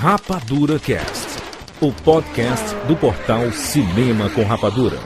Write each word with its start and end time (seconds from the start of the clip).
Rapadura 0.00 0.78
Cast, 0.78 1.42
o 1.80 1.92
podcast 1.92 2.72
do 2.86 2.94
portal 2.94 3.50
Cinema 3.50 4.30
com 4.30 4.44
Rapadura. 4.44 4.96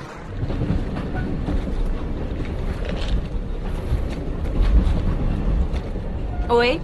Oi? 6.47 6.78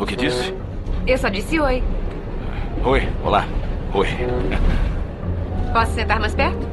O 0.00 0.04
que 0.04 0.16
disse? 0.16 0.52
Eu 1.06 1.16
só 1.16 1.28
disse 1.28 1.60
oi. 1.60 1.80
Oi, 2.84 3.08
olá. 3.22 3.46
Oi. 3.94 4.08
Posso 5.72 5.92
sentar 5.92 6.18
mais 6.18 6.34
perto? 6.34 6.67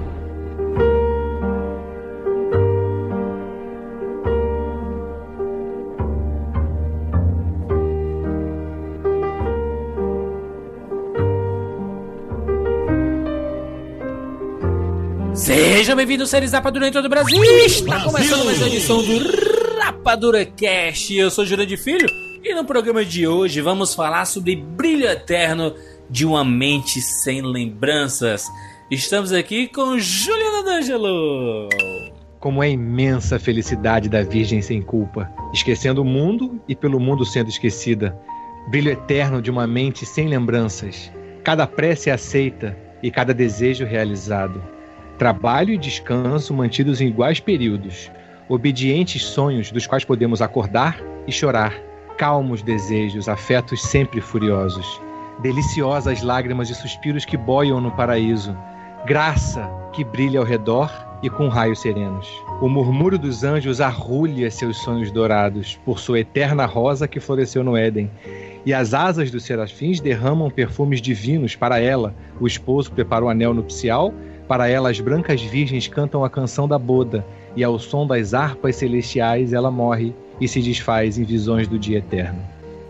Sejam 15.96 16.08
bem-vindos, 16.08 16.30
seres 16.30 16.52
Rapadura 16.52 16.90
em 16.90 16.92
todo 16.92 17.06
o 17.06 17.10
Brasil! 17.10 17.42
Está 17.42 18.04
começando 18.04 18.44
mais 18.44 18.58
uma 18.58 18.68
edição 18.68 19.02
do 19.02 19.80
Rapadura 19.80 20.44
Cast. 20.44 21.16
Eu 21.16 21.32
sou 21.32 21.46
Jurandir 21.46 21.82
Filho 21.82 22.06
e 22.44 22.54
no 22.54 22.66
programa 22.66 23.06
de 23.06 23.26
hoje 23.26 23.62
vamos 23.62 23.96
falar 23.96 24.26
sobre 24.26 24.58
Brilho 24.58 25.08
Eterno 25.08 25.74
de 26.10 26.26
uma 26.26 26.44
Mente 26.44 27.00
Sem 27.00 27.42
Lembranças. 27.42 28.46
Estamos 28.92 29.32
aqui 29.32 29.70
com 29.70 29.98
Juliana 29.98 30.64
D'Angelo. 30.64 31.70
Como 32.42 32.62
é 32.62 32.70
imensa 32.70 33.38
a 33.38 33.40
felicidade 33.40 34.10
da 34.10 34.22
Virgem 34.22 34.62
sem 34.62 34.82
culpa, 34.82 35.32
esquecendo 35.54 36.02
o 36.02 36.06
mundo 36.06 36.60
e 36.68 36.76
pelo 36.76 37.00
mundo 37.00 37.26
sendo 37.26 37.50
esquecida. 37.50 38.20
Brilho 38.68 38.92
eterno 38.92 39.42
de 39.42 39.50
uma 39.50 39.66
mente 39.66 40.06
sem 40.06 40.28
lembranças. 40.28 41.10
Cada 41.42 41.66
prece 41.66 42.10
é 42.10 42.14
aceita 42.14 42.78
e 43.02 43.10
cada 43.10 43.34
desejo 43.34 43.86
realizado. 43.86 44.75
Trabalho 45.18 45.74
e 45.74 45.78
descanso 45.78 46.54
mantidos 46.54 47.00
em 47.00 47.08
iguais 47.08 47.40
períodos. 47.40 48.12
Obedientes 48.50 49.24
sonhos 49.24 49.72
dos 49.72 49.88
quais 49.88 50.04
podemos 50.04 50.42
acordar 50.42 51.00
e 51.26 51.32
chorar. 51.32 51.74
Calmos 52.18 52.62
desejos, 52.62 53.30
afetos 53.30 53.82
sempre 53.82 54.20
furiosos. 54.20 55.02
Deliciosas 55.42 56.22
lágrimas 56.22 56.70
e 56.70 56.76
suspiros 56.76 57.24
que 57.24 57.38
boiam 57.38 57.80
no 57.80 57.92
paraíso. 57.92 58.56
Graça 59.06 59.70
que 59.94 60.04
brilha 60.04 60.40
ao 60.40 60.46
redor 60.46 60.92
e 61.24 61.30
com 61.30 61.48
raios 61.48 61.80
serenos. 61.80 62.30
O 62.62 62.68
murmúrio 62.68 63.18
dos 63.18 63.44
anjos 63.44 63.80
arrulha 63.80 64.52
seus 64.52 64.78
sonhos 64.80 65.12
dourados 65.12 65.80
por 65.86 65.98
sua 65.98 66.20
eterna 66.20 66.66
rosa 66.66 67.08
que 67.08 67.22
floresceu 67.22 67.64
no 67.64 67.78
Éden. 67.78 68.12
E 68.66 68.74
as 68.74 68.94
asas 68.94 69.32
dos 69.32 69.46
serafins 69.46 70.02
derramam 70.02 70.50
perfumes 70.50 71.02
divinos 71.02 71.56
para 71.56 71.80
ela. 71.80 72.14
O 72.40 72.46
esposo 72.48 72.92
preparou 72.92 73.30
o 73.30 73.32
anel 73.32 73.54
nupcial 73.54 74.14
para 74.48 74.68
ela, 74.68 74.90
as 74.90 75.00
brancas 75.00 75.42
virgens 75.42 75.88
cantam 75.88 76.24
a 76.24 76.30
canção 76.30 76.68
da 76.68 76.78
boda, 76.78 77.26
e 77.56 77.64
ao 77.64 77.80
som 77.80 78.06
das 78.06 78.34
harpas 78.34 78.76
celestiais 78.76 79.54
ela 79.54 79.72
morre 79.72 80.14
e 80.40 80.48
se 80.48 80.62
desfaz 80.62 81.18
em 81.18 81.24
visões 81.24 81.68
do 81.68 81.80
dia 81.80 82.00
eterno. 82.00 82.42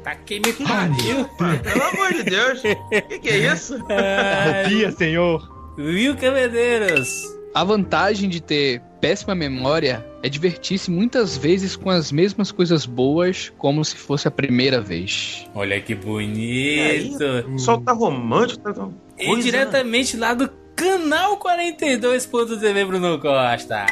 Tá 0.03 0.15
que 0.15 0.39
me 0.39 0.53
pariu! 0.53 1.25
Pelo 1.63 1.83
amor 1.83 2.13
de 2.13 2.23
Deus! 2.23 2.59
O 2.59 2.89
que, 2.89 3.19
que 3.19 3.29
é 3.29 3.53
isso? 3.53 3.75
Arrepia, 3.89 4.91
senhor! 4.91 5.55
Viu, 5.77 6.15
Cavadeiros? 6.15 7.09
A 7.53 7.63
vantagem 7.63 8.29
de 8.29 8.41
ter 8.41 8.81
péssima 8.99 9.33
memória 9.33 10.05
é 10.21 10.29
divertir-se 10.29 10.91
muitas 10.91 11.37
vezes 11.37 11.75
com 11.75 11.89
as 11.89 12.11
mesmas 12.11 12.51
coisas 12.51 12.85
boas, 12.85 13.51
como 13.57 13.83
se 13.83 13.95
fosse 13.95 14.27
a 14.27 14.31
primeira 14.31 14.81
vez. 14.81 15.45
Olha 15.55 15.79
que 15.79 15.95
bonito! 15.95 17.23
O 17.53 17.57
sol 17.57 17.81
tá 17.81 17.93
romântico, 17.93 18.73
tá 18.73 18.89
E 19.17 19.25
coisa, 19.25 19.37
né? 19.37 19.43
diretamente 19.43 20.17
lá 20.17 20.33
do 20.33 20.49
canal 20.75 21.37
42.tv 21.37 22.85
Bruno 22.85 23.19
Costa. 23.19 23.85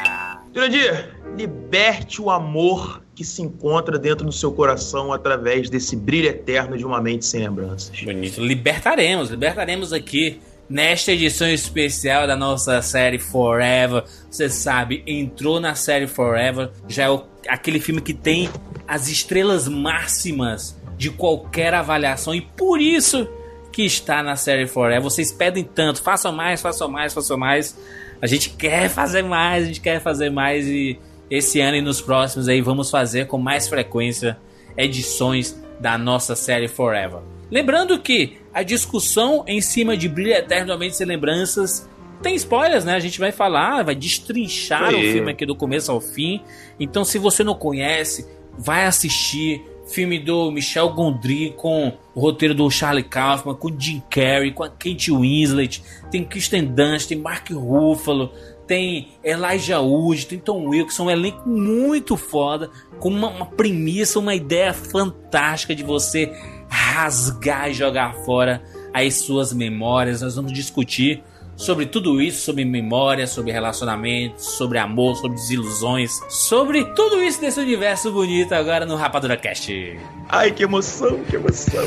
Jurandir, 0.54 1.14
liberte 1.36 2.20
o 2.20 2.30
amor 2.30 3.02
que 3.14 3.24
se 3.24 3.42
encontra 3.42 3.98
dentro 3.98 4.26
do 4.26 4.32
seu 4.32 4.52
coração 4.52 5.12
através 5.12 5.70
desse 5.70 5.96
brilho 5.96 6.28
eterno 6.28 6.76
de 6.76 6.84
uma 6.84 7.00
mente 7.00 7.24
sem 7.24 7.40
lembranças. 7.40 7.98
Bonito. 8.02 8.40
Libertaremos, 8.40 9.30
libertaremos 9.30 9.92
aqui 9.92 10.40
nesta 10.68 11.12
edição 11.12 11.48
especial 11.48 12.26
da 12.26 12.36
nossa 12.36 12.80
série 12.82 13.18
Forever. 13.18 14.04
Você 14.30 14.48
sabe, 14.48 15.02
entrou 15.06 15.60
na 15.60 15.74
série 15.74 16.06
Forever, 16.06 16.70
já 16.88 17.04
é 17.04 17.10
o- 17.10 17.24
aquele 17.48 17.78
filme 17.80 18.00
que 18.00 18.14
tem 18.14 18.48
as 18.86 19.08
estrelas 19.08 19.68
máximas 19.68 20.76
de 20.96 21.10
qualquer 21.10 21.74
avaliação 21.74 22.34
e 22.34 22.40
por 22.40 22.80
isso 22.80 23.28
que 23.74 23.84
está 23.84 24.22
na 24.22 24.36
série 24.36 24.68
Forever. 24.68 25.02
Vocês 25.02 25.32
pedem 25.32 25.64
tanto, 25.64 26.00
façam 26.00 26.32
mais, 26.32 26.62
façam 26.62 26.88
mais, 26.88 27.12
façam 27.12 27.36
mais. 27.36 27.76
A 28.22 28.26
gente 28.26 28.50
quer 28.50 28.88
fazer 28.88 29.22
mais, 29.22 29.64
a 29.64 29.66
gente 29.66 29.80
quer 29.80 30.00
fazer 30.00 30.30
mais 30.30 30.68
e 30.68 30.96
esse 31.28 31.60
ano 31.60 31.76
e 31.76 31.80
nos 31.80 32.00
próximos 32.00 32.48
aí 32.48 32.60
vamos 32.60 32.88
fazer 32.88 33.26
com 33.26 33.36
mais 33.36 33.66
frequência 33.66 34.38
edições 34.76 35.60
da 35.80 35.98
nossa 35.98 36.36
série 36.36 36.68
Forever. 36.68 37.18
Lembrando 37.50 37.98
que 37.98 38.38
a 38.52 38.62
discussão 38.62 39.44
em 39.46 39.60
cima 39.60 39.96
de 39.96 40.08
Brilho 40.08 40.32
Eternamente 40.32 40.96
Sem 40.96 41.06
Lembranças 41.06 41.88
tem 42.22 42.36
spoilers, 42.36 42.84
né? 42.84 42.94
A 42.94 43.00
gente 43.00 43.18
vai 43.18 43.32
falar, 43.32 43.82
vai 43.82 43.94
destrinchar 43.96 44.94
o 44.94 45.00
filme 45.00 45.32
aqui 45.32 45.44
do 45.44 45.56
começo 45.56 45.90
ao 45.90 46.00
fim. 46.00 46.40
Então, 46.78 47.04
se 47.04 47.18
você 47.18 47.42
não 47.42 47.54
conhece, 47.54 48.26
vai 48.56 48.86
assistir. 48.86 49.60
Filme 49.94 50.18
do 50.18 50.50
Michel 50.50 50.88
Gondry 50.88 51.54
com 51.56 51.92
o 52.16 52.20
roteiro 52.20 52.52
do 52.52 52.68
Charlie 52.68 53.04
Kaufman, 53.04 53.54
com 53.54 53.72
Jim 53.78 54.02
Carrey, 54.10 54.50
com 54.50 54.64
a 54.64 54.68
Kate 54.68 55.12
Winslet, 55.12 55.84
tem 56.10 56.24
Kristen 56.24 56.64
Dunst, 56.64 57.06
tem 57.06 57.16
Mark 57.16 57.48
Ruffalo, 57.50 58.32
tem 58.66 59.12
Elijah 59.22 59.80
Wood, 59.80 60.26
tem 60.26 60.38
Tom 60.40 60.66
Wilson, 60.66 61.04
um 61.04 61.10
elenco 61.10 61.48
muito 61.48 62.16
foda, 62.16 62.70
com 62.98 63.08
uma, 63.08 63.28
uma 63.28 63.46
premissa, 63.46 64.18
uma 64.18 64.34
ideia 64.34 64.74
fantástica 64.74 65.76
de 65.76 65.84
você 65.84 66.32
rasgar 66.68 67.70
e 67.70 67.74
jogar 67.74 68.14
fora 68.24 68.64
as 68.92 69.14
suas 69.20 69.52
memórias. 69.52 70.22
Nós 70.22 70.34
vamos 70.34 70.52
discutir 70.52 71.22
sobre 71.56 71.86
tudo 71.86 72.20
isso, 72.20 72.42
sobre 72.42 72.64
memória, 72.64 73.26
sobre 73.26 73.52
relacionamentos, 73.52 74.44
sobre 74.44 74.78
amor, 74.78 75.16
sobre 75.16 75.36
desilusões, 75.36 76.20
sobre 76.28 76.84
tudo 76.94 77.22
isso 77.22 77.40
desse 77.40 77.60
universo 77.60 78.12
bonito 78.12 78.52
agora 78.52 78.84
no 78.84 78.96
Rapadura 78.96 79.36
Cast. 79.36 79.98
Ai, 80.28 80.50
que 80.50 80.64
emoção, 80.64 81.22
que 81.24 81.36
emoção. 81.36 81.82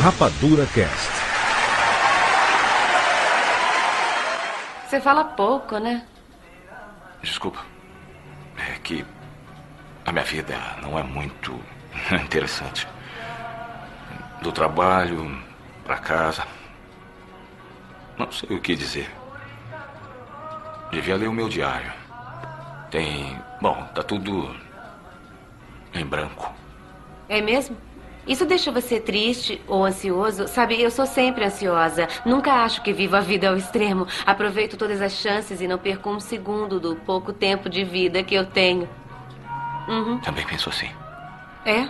Rapadura 0.00 0.66
Cast. 0.74 1.17
Você 4.88 5.02
fala 5.02 5.22
pouco, 5.22 5.76
né? 5.76 6.02
Desculpa. 7.20 7.58
É 8.56 8.78
que 8.78 9.04
a 10.06 10.10
minha 10.10 10.24
vida 10.24 10.56
não 10.80 10.98
é 10.98 11.02
muito 11.02 11.60
interessante. 12.24 12.88
Do 14.40 14.50
trabalho 14.50 15.44
pra 15.84 15.98
casa. 15.98 16.42
Não 18.16 18.32
sei 18.32 18.56
o 18.56 18.62
que 18.62 18.74
dizer. 18.74 19.14
Devia 20.90 21.16
ler 21.16 21.28
o 21.28 21.34
meu 21.34 21.50
diário. 21.50 21.92
Tem. 22.90 23.38
Bom, 23.60 23.84
tá 23.94 24.02
tudo 24.02 24.56
em 25.92 26.06
branco. 26.06 26.50
É 27.28 27.42
mesmo? 27.42 27.76
Isso 28.28 28.44
deixa 28.44 28.70
você 28.70 29.00
triste 29.00 29.60
ou 29.66 29.84
ansioso? 29.84 30.46
Sabe, 30.46 30.80
eu 30.80 30.90
sou 30.90 31.06
sempre 31.06 31.46
ansiosa. 31.46 32.06
Nunca 32.26 32.52
acho 32.62 32.82
que 32.82 32.92
vivo 32.92 33.16
a 33.16 33.20
vida 33.20 33.48
ao 33.48 33.56
extremo. 33.56 34.06
Aproveito 34.26 34.76
todas 34.76 35.00
as 35.00 35.12
chances 35.12 35.62
e 35.62 35.66
não 35.66 35.78
perco 35.78 36.10
um 36.10 36.20
segundo 36.20 36.78
do 36.78 36.94
pouco 36.94 37.32
tempo 37.32 37.70
de 37.70 37.84
vida 37.84 38.22
que 38.22 38.34
eu 38.34 38.44
tenho. 38.44 38.86
Uhum. 39.88 40.18
Também 40.18 40.46
penso 40.46 40.68
assim. 40.68 40.90
É? 41.64 41.88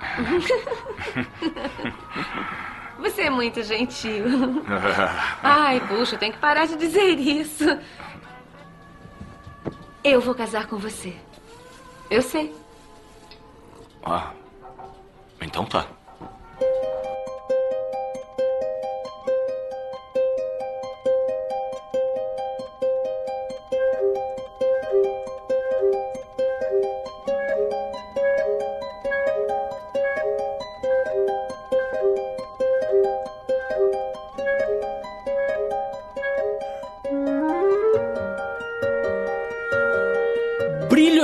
Você 2.98 3.22
é 3.22 3.30
muito 3.30 3.62
gentil. 3.62 4.24
Ai, 5.42 5.80
puxa, 5.80 6.14
eu 6.14 6.18
tenho 6.18 6.32
que 6.32 6.38
parar 6.38 6.66
de 6.66 6.76
dizer 6.76 7.18
isso. 7.18 7.78
Eu 10.02 10.20
vou 10.20 10.34
casar 10.34 10.66
com 10.66 10.78
você. 10.78 11.14
Eu 12.10 12.22
sei. 12.22 12.54
Ah, 14.04 14.32
então 15.40 15.64
tá. 15.64 15.86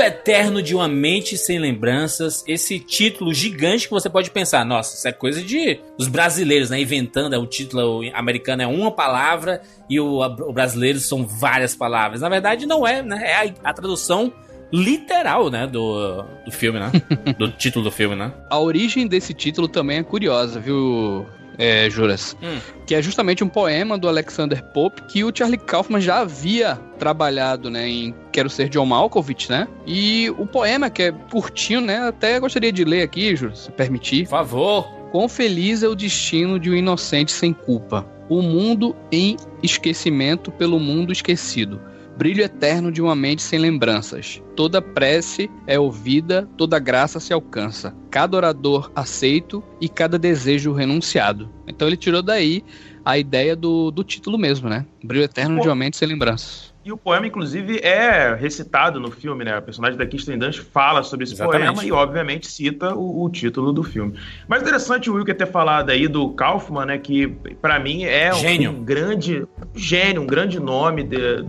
Eterno 0.06 0.62
de 0.62 0.74
uma 0.74 0.88
Mente 0.88 1.36
Sem 1.36 1.58
Lembranças. 1.58 2.44
Esse 2.46 2.78
título 2.78 3.34
gigante 3.34 3.86
que 3.86 3.90
você 3.90 4.08
pode 4.08 4.30
pensar, 4.30 4.64
nossa, 4.64 4.96
isso 4.96 5.08
é 5.08 5.12
coisa 5.12 5.42
de 5.42 5.80
os 5.98 6.08
brasileiros, 6.08 6.70
né? 6.70 6.80
Inventando, 6.80 7.34
é 7.34 7.38
o 7.38 7.46
título 7.46 8.02
americano 8.14 8.62
é 8.62 8.66
uma 8.66 8.90
palavra 8.90 9.60
e 9.88 9.98
o, 9.98 10.20
o 10.20 10.52
brasileiro 10.52 10.98
são 10.98 11.26
várias 11.26 11.74
palavras. 11.74 12.20
Na 12.20 12.28
verdade, 12.28 12.66
não 12.66 12.86
é, 12.86 13.02
né? 13.02 13.22
É 13.24 13.34
a, 13.34 13.70
a 13.70 13.72
tradução 13.72 14.32
literal, 14.72 15.50
né, 15.50 15.66
do, 15.66 16.22
do 16.44 16.50
filme, 16.50 16.78
né? 16.78 16.90
do 17.38 17.50
título 17.52 17.84
do 17.84 17.90
filme, 17.90 18.16
né? 18.16 18.32
A 18.50 18.58
origem 18.58 19.06
desse 19.06 19.32
título 19.32 19.68
também 19.68 19.98
é 19.98 20.02
curiosa, 20.02 20.58
viu, 20.58 21.26
é, 21.58 21.88
Juras? 21.90 22.36
Hum. 22.42 22.58
Que 22.86 22.94
é 22.94 23.02
justamente 23.02 23.42
um 23.42 23.48
poema 23.48 23.98
do 23.98 24.08
Alexander 24.08 24.62
Pope 24.72 25.02
que 25.02 25.24
o 25.24 25.32
Charlie 25.34 25.58
Kaufman 25.58 26.00
já 26.00 26.20
havia 26.20 26.76
trabalhado, 26.98 27.70
né, 27.70 27.88
em 27.88 28.14
Quero 28.32 28.48
Ser 28.48 28.68
John 28.68 28.86
Malkovich, 28.86 29.50
né? 29.50 29.66
E 29.86 30.30
o 30.38 30.46
poema, 30.46 30.90
que 30.90 31.04
é 31.04 31.12
curtinho, 31.12 31.80
né, 31.80 32.08
até 32.08 32.38
gostaria 32.38 32.72
de 32.72 32.84
ler 32.84 33.02
aqui, 33.02 33.34
Juras, 33.34 33.60
se 33.60 33.70
permitir. 33.72 34.24
Por 34.24 34.30
favor. 34.30 34.84
Quão 35.10 35.28
feliz 35.28 35.82
é 35.82 35.88
o 35.88 35.94
destino 35.94 36.58
de 36.58 36.70
um 36.70 36.74
inocente 36.74 37.32
sem 37.32 37.52
culpa. 37.52 38.06
O 38.28 38.42
mundo 38.42 38.94
em 39.10 39.36
esquecimento 39.62 40.50
pelo 40.50 40.80
mundo 40.80 41.12
esquecido 41.12 41.80
brilho 42.16 42.42
eterno 42.42 42.90
de 42.90 43.02
uma 43.02 43.14
mente 43.14 43.42
sem 43.42 43.58
lembranças. 43.58 44.42
Toda 44.56 44.80
prece 44.80 45.50
é 45.66 45.78
ouvida, 45.78 46.48
toda 46.56 46.78
graça 46.78 47.20
se 47.20 47.32
alcança. 47.32 47.94
Cada 48.10 48.36
orador 48.36 48.90
aceito 48.94 49.62
e 49.80 49.88
cada 49.88 50.18
desejo 50.18 50.72
renunciado. 50.72 51.50
Então 51.66 51.86
ele 51.86 51.96
tirou 51.96 52.22
daí 52.22 52.64
a 53.04 53.18
ideia 53.18 53.54
do, 53.54 53.90
do 53.90 54.02
título 54.02 54.38
mesmo, 54.38 54.68
né? 54.68 54.86
Brilho 55.04 55.24
eterno 55.24 55.56
Pô. 55.56 55.62
de 55.62 55.68
uma 55.68 55.74
mente 55.74 55.96
sem 55.96 56.08
lembranças. 56.08 56.74
E 56.84 56.92
o 56.92 56.96
poema, 56.96 57.26
inclusive, 57.26 57.80
é 57.80 58.32
recitado 58.34 59.00
no 59.00 59.10
filme, 59.10 59.44
né? 59.44 59.56
A 59.56 59.60
personagem 59.60 59.98
da 59.98 60.06
Kirsten 60.06 60.38
Dunst 60.38 60.60
fala 60.60 61.02
sobre 61.02 61.24
esse 61.24 61.34
Exatamente. 61.34 61.74
poema 61.74 61.84
e, 61.84 61.90
obviamente, 61.90 62.46
cita 62.46 62.94
o, 62.94 63.24
o, 63.24 63.28
título 63.28 63.72
do 63.72 63.82
filme. 63.82 64.14
Mas 64.46 64.62
interessante 64.62 65.10
o 65.10 65.14
Wilker 65.14 65.36
ter 65.36 65.48
falado 65.48 65.90
aí 65.90 66.06
do 66.06 66.30
Kaufman, 66.30 66.86
né? 66.86 66.98
Que, 66.98 67.26
para 67.60 67.80
mim, 67.80 68.04
é 68.04 68.32
um, 68.32 68.70
um, 68.70 68.84
grande 68.84 69.44
gênio, 69.74 70.22
um 70.22 70.26
grande 70.28 70.60
nome 70.60 71.02
de, 71.02 71.44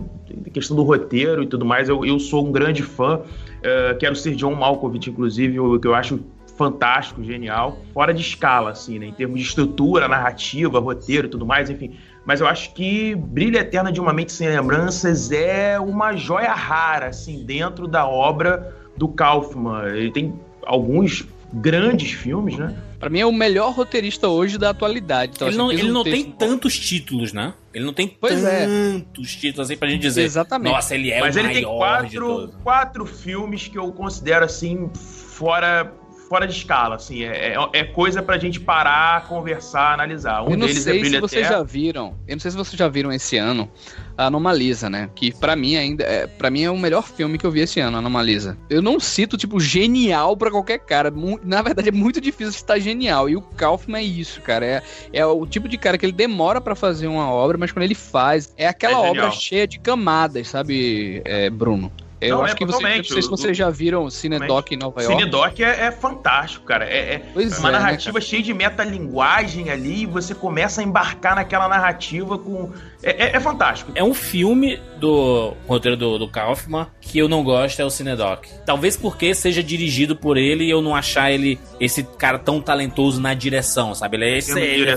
questão 0.52 0.76
do 0.76 0.82
roteiro 0.82 1.42
e 1.42 1.46
tudo 1.46 1.64
mais. 1.64 1.88
Eu, 1.88 2.04
eu 2.04 2.18
sou 2.18 2.46
um 2.46 2.52
grande 2.52 2.82
fã. 2.82 3.16
Uh, 3.18 3.98
quero 3.98 4.16
ser 4.16 4.34
John 4.34 4.54
Malkovich, 4.54 5.10
inclusive, 5.10 5.58
o 5.58 5.78
que 5.78 5.86
eu 5.86 5.94
acho 5.94 6.20
fantástico, 6.56 7.22
genial, 7.22 7.78
fora 7.94 8.12
de 8.12 8.20
escala, 8.20 8.70
assim, 8.70 8.98
né? 8.98 9.06
Em 9.06 9.12
termos 9.12 9.38
de 9.38 9.46
estrutura, 9.46 10.08
narrativa, 10.08 10.80
roteiro 10.80 11.28
e 11.28 11.30
tudo 11.30 11.46
mais, 11.46 11.70
enfim 11.70 11.92
mas 12.28 12.42
eu 12.42 12.46
acho 12.46 12.74
que 12.74 13.14
Brilho 13.14 13.56
Eterno 13.56 13.90
de 13.90 13.98
uma 13.98 14.12
Mente 14.12 14.32
Sem 14.32 14.50
Lembranças 14.50 15.32
é 15.32 15.80
uma 15.80 16.14
joia 16.14 16.52
rara, 16.52 17.06
assim, 17.06 17.42
dentro 17.42 17.88
da 17.88 18.06
obra 18.06 18.76
do 18.98 19.08
Kaufman. 19.08 19.86
Ele 19.94 20.12
tem 20.12 20.34
alguns 20.62 21.24
grandes 21.54 22.10
filmes, 22.10 22.58
né? 22.58 22.76
Pra 23.00 23.08
mim 23.08 23.20
é 23.20 23.24
o 23.24 23.32
melhor 23.32 23.72
roteirista 23.72 24.28
hoje 24.28 24.58
da 24.58 24.68
atualidade. 24.68 25.32
Então, 25.36 25.48
ele 25.48 25.56
não, 25.56 25.72
ele 25.72 25.88
um 25.88 25.92
não 25.92 26.04
tem 26.04 26.24
tantos 26.24 26.78
títulos, 26.78 27.32
né? 27.32 27.54
Ele 27.78 27.86
não 27.86 27.92
tem 27.92 28.08
pois 28.08 28.44
é. 28.44 28.66
tantos 28.66 29.34
é. 29.36 29.40
títulos 29.40 29.70
assim 29.70 29.78
pra 29.78 29.88
gente 29.88 30.00
dizer. 30.00 30.22
Exatamente. 30.22 30.72
Nossa, 30.72 30.94
ele 30.94 31.12
é 31.12 31.20
Mas 31.20 31.36
o 31.36 31.38
ele 31.38 31.48
maior 31.48 31.60
tem 31.60 31.78
quatro, 31.78 32.52
quatro 32.62 33.06
filmes 33.06 33.68
que 33.68 33.78
eu 33.78 33.92
considero 33.92 34.44
assim 34.44 34.90
fora 34.94 35.92
fora 36.28 36.46
de 36.46 36.52
escala, 36.52 36.96
assim, 36.96 37.24
é, 37.24 37.54
é, 37.54 37.56
é 37.72 37.84
coisa 37.84 38.22
pra 38.22 38.38
gente 38.38 38.60
parar, 38.60 39.26
conversar, 39.26 39.94
analisar. 39.94 40.42
Um 40.42 40.50
eu 40.50 40.58
não 40.58 40.66
deles 40.66 40.86
é 40.86 40.90
sei 40.92 41.00
é 41.00 41.04
se 41.04 41.20
vocês 41.20 41.48
já 41.48 41.62
viram, 41.62 42.14
eu 42.28 42.36
não 42.36 42.40
sei 42.40 42.50
se 42.50 42.56
vocês 42.56 42.78
já 42.78 42.88
viram 42.88 43.10
esse 43.10 43.38
ano 43.38 43.68
a 44.16 44.26
Anomalisa, 44.26 44.90
né? 44.90 45.08
Que 45.14 45.32
para 45.32 45.56
mim 45.56 45.76
ainda 45.76 46.04
é, 46.04 46.26
para 46.26 46.50
mim 46.50 46.62
é 46.64 46.70
o 46.70 46.76
melhor 46.76 47.02
filme 47.02 47.38
que 47.38 47.46
eu 47.46 47.50
vi 47.50 47.60
esse 47.60 47.80
ano, 47.80 47.96
Anomalisa. 47.96 48.58
Eu 48.68 48.82
não 48.82 49.00
cito 49.00 49.36
tipo 49.36 49.58
genial 49.58 50.36
para 50.36 50.50
qualquer 50.50 50.78
cara, 50.80 51.12
na 51.42 51.62
verdade 51.62 51.88
é 51.88 51.92
muito 51.92 52.20
difícil 52.20 52.52
citar 52.52 52.78
genial. 52.78 53.28
E 53.28 53.36
o 53.36 53.40
Kaufman 53.40 53.98
é 53.98 54.02
isso, 54.02 54.42
cara, 54.42 54.66
é, 54.66 54.82
é 55.12 55.24
o 55.24 55.46
tipo 55.46 55.68
de 55.68 55.78
cara 55.78 55.96
que 55.96 56.04
ele 56.04 56.12
demora 56.12 56.60
para 56.60 56.74
fazer 56.74 57.06
uma 57.06 57.30
obra, 57.30 57.56
mas 57.56 57.72
quando 57.72 57.84
ele 57.84 57.94
faz, 57.94 58.52
é 58.56 58.66
aquela 58.66 59.06
é 59.06 59.10
obra 59.10 59.30
cheia 59.30 59.66
de 59.66 59.78
camadas, 59.78 60.48
sabe, 60.48 61.22
é, 61.24 61.48
Bruno? 61.48 61.90
Eu 62.20 62.38
não, 62.38 62.44
acho 62.44 62.54
é, 62.54 62.56
que 62.56 62.64
você, 62.64 62.82
não 62.82 63.04
sei 63.04 63.22
se 63.22 63.28
vocês 63.28 63.56
já 63.56 63.70
viram 63.70 64.10
Cinedoc 64.10 64.72
em 64.72 64.76
Nova 64.76 65.02
York. 65.02 65.16
Cinedoc 65.16 65.60
é, 65.60 65.86
é 65.86 65.90
fantástico, 65.92 66.64
cara. 66.64 66.84
É, 66.84 67.14
é 67.14 67.22
uma 67.34 67.42
é, 67.42 67.46
né, 67.46 67.70
narrativa 67.70 68.18
né, 68.18 68.24
cheia 68.24 68.42
de 68.42 68.52
metalinguagem 68.52 69.70
ali, 69.70 70.02
e 70.02 70.06
você 70.06 70.34
começa 70.34 70.80
a 70.80 70.84
embarcar 70.84 71.36
naquela 71.36 71.68
narrativa 71.68 72.36
com. 72.36 72.72
É, 73.02 73.26
é, 73.26 73.36
é, 73.36 73.40
fantástico. 73.40 73.92
É 73.94 74.02
um 74.02 74.14
filme 74.14 74.80
do 74.98 75.54
roteiro 75.66 75.96
do, 75.96 76.18
do 76.18 76.28
Kaufman 76.28 76.88
que 77.00 77.18
eu 77.18 77.28
não 77.28 77.44
gosto, 77.44 77.80
é 77.80 77.84
o 77.84 77.90
Cinedoc. 77.90 78.46
Talvez 78.66 78.96
porque 78.96 79.32
seja 79.32 79.62
dirigido 79.62 80.16
por 80.16 80.36
ele 80.36 80.64
e 80.64 80.70
eu 80.70 80.82
não 80.82 80.96
achar 80.96 81.30
ele 81.30 81.58
esse 81.78 82.02
cara 82.02 82.38
tão 82.38 82.60
talentoso 82.60 83.20
na 83.20 83.32
direção, 83.32 83.94
sabe? 83.94 84.16
Ele 84.16 84.24
é, 84.24 84.38
esse, 84.38 84.58
ele, 84.58 84.96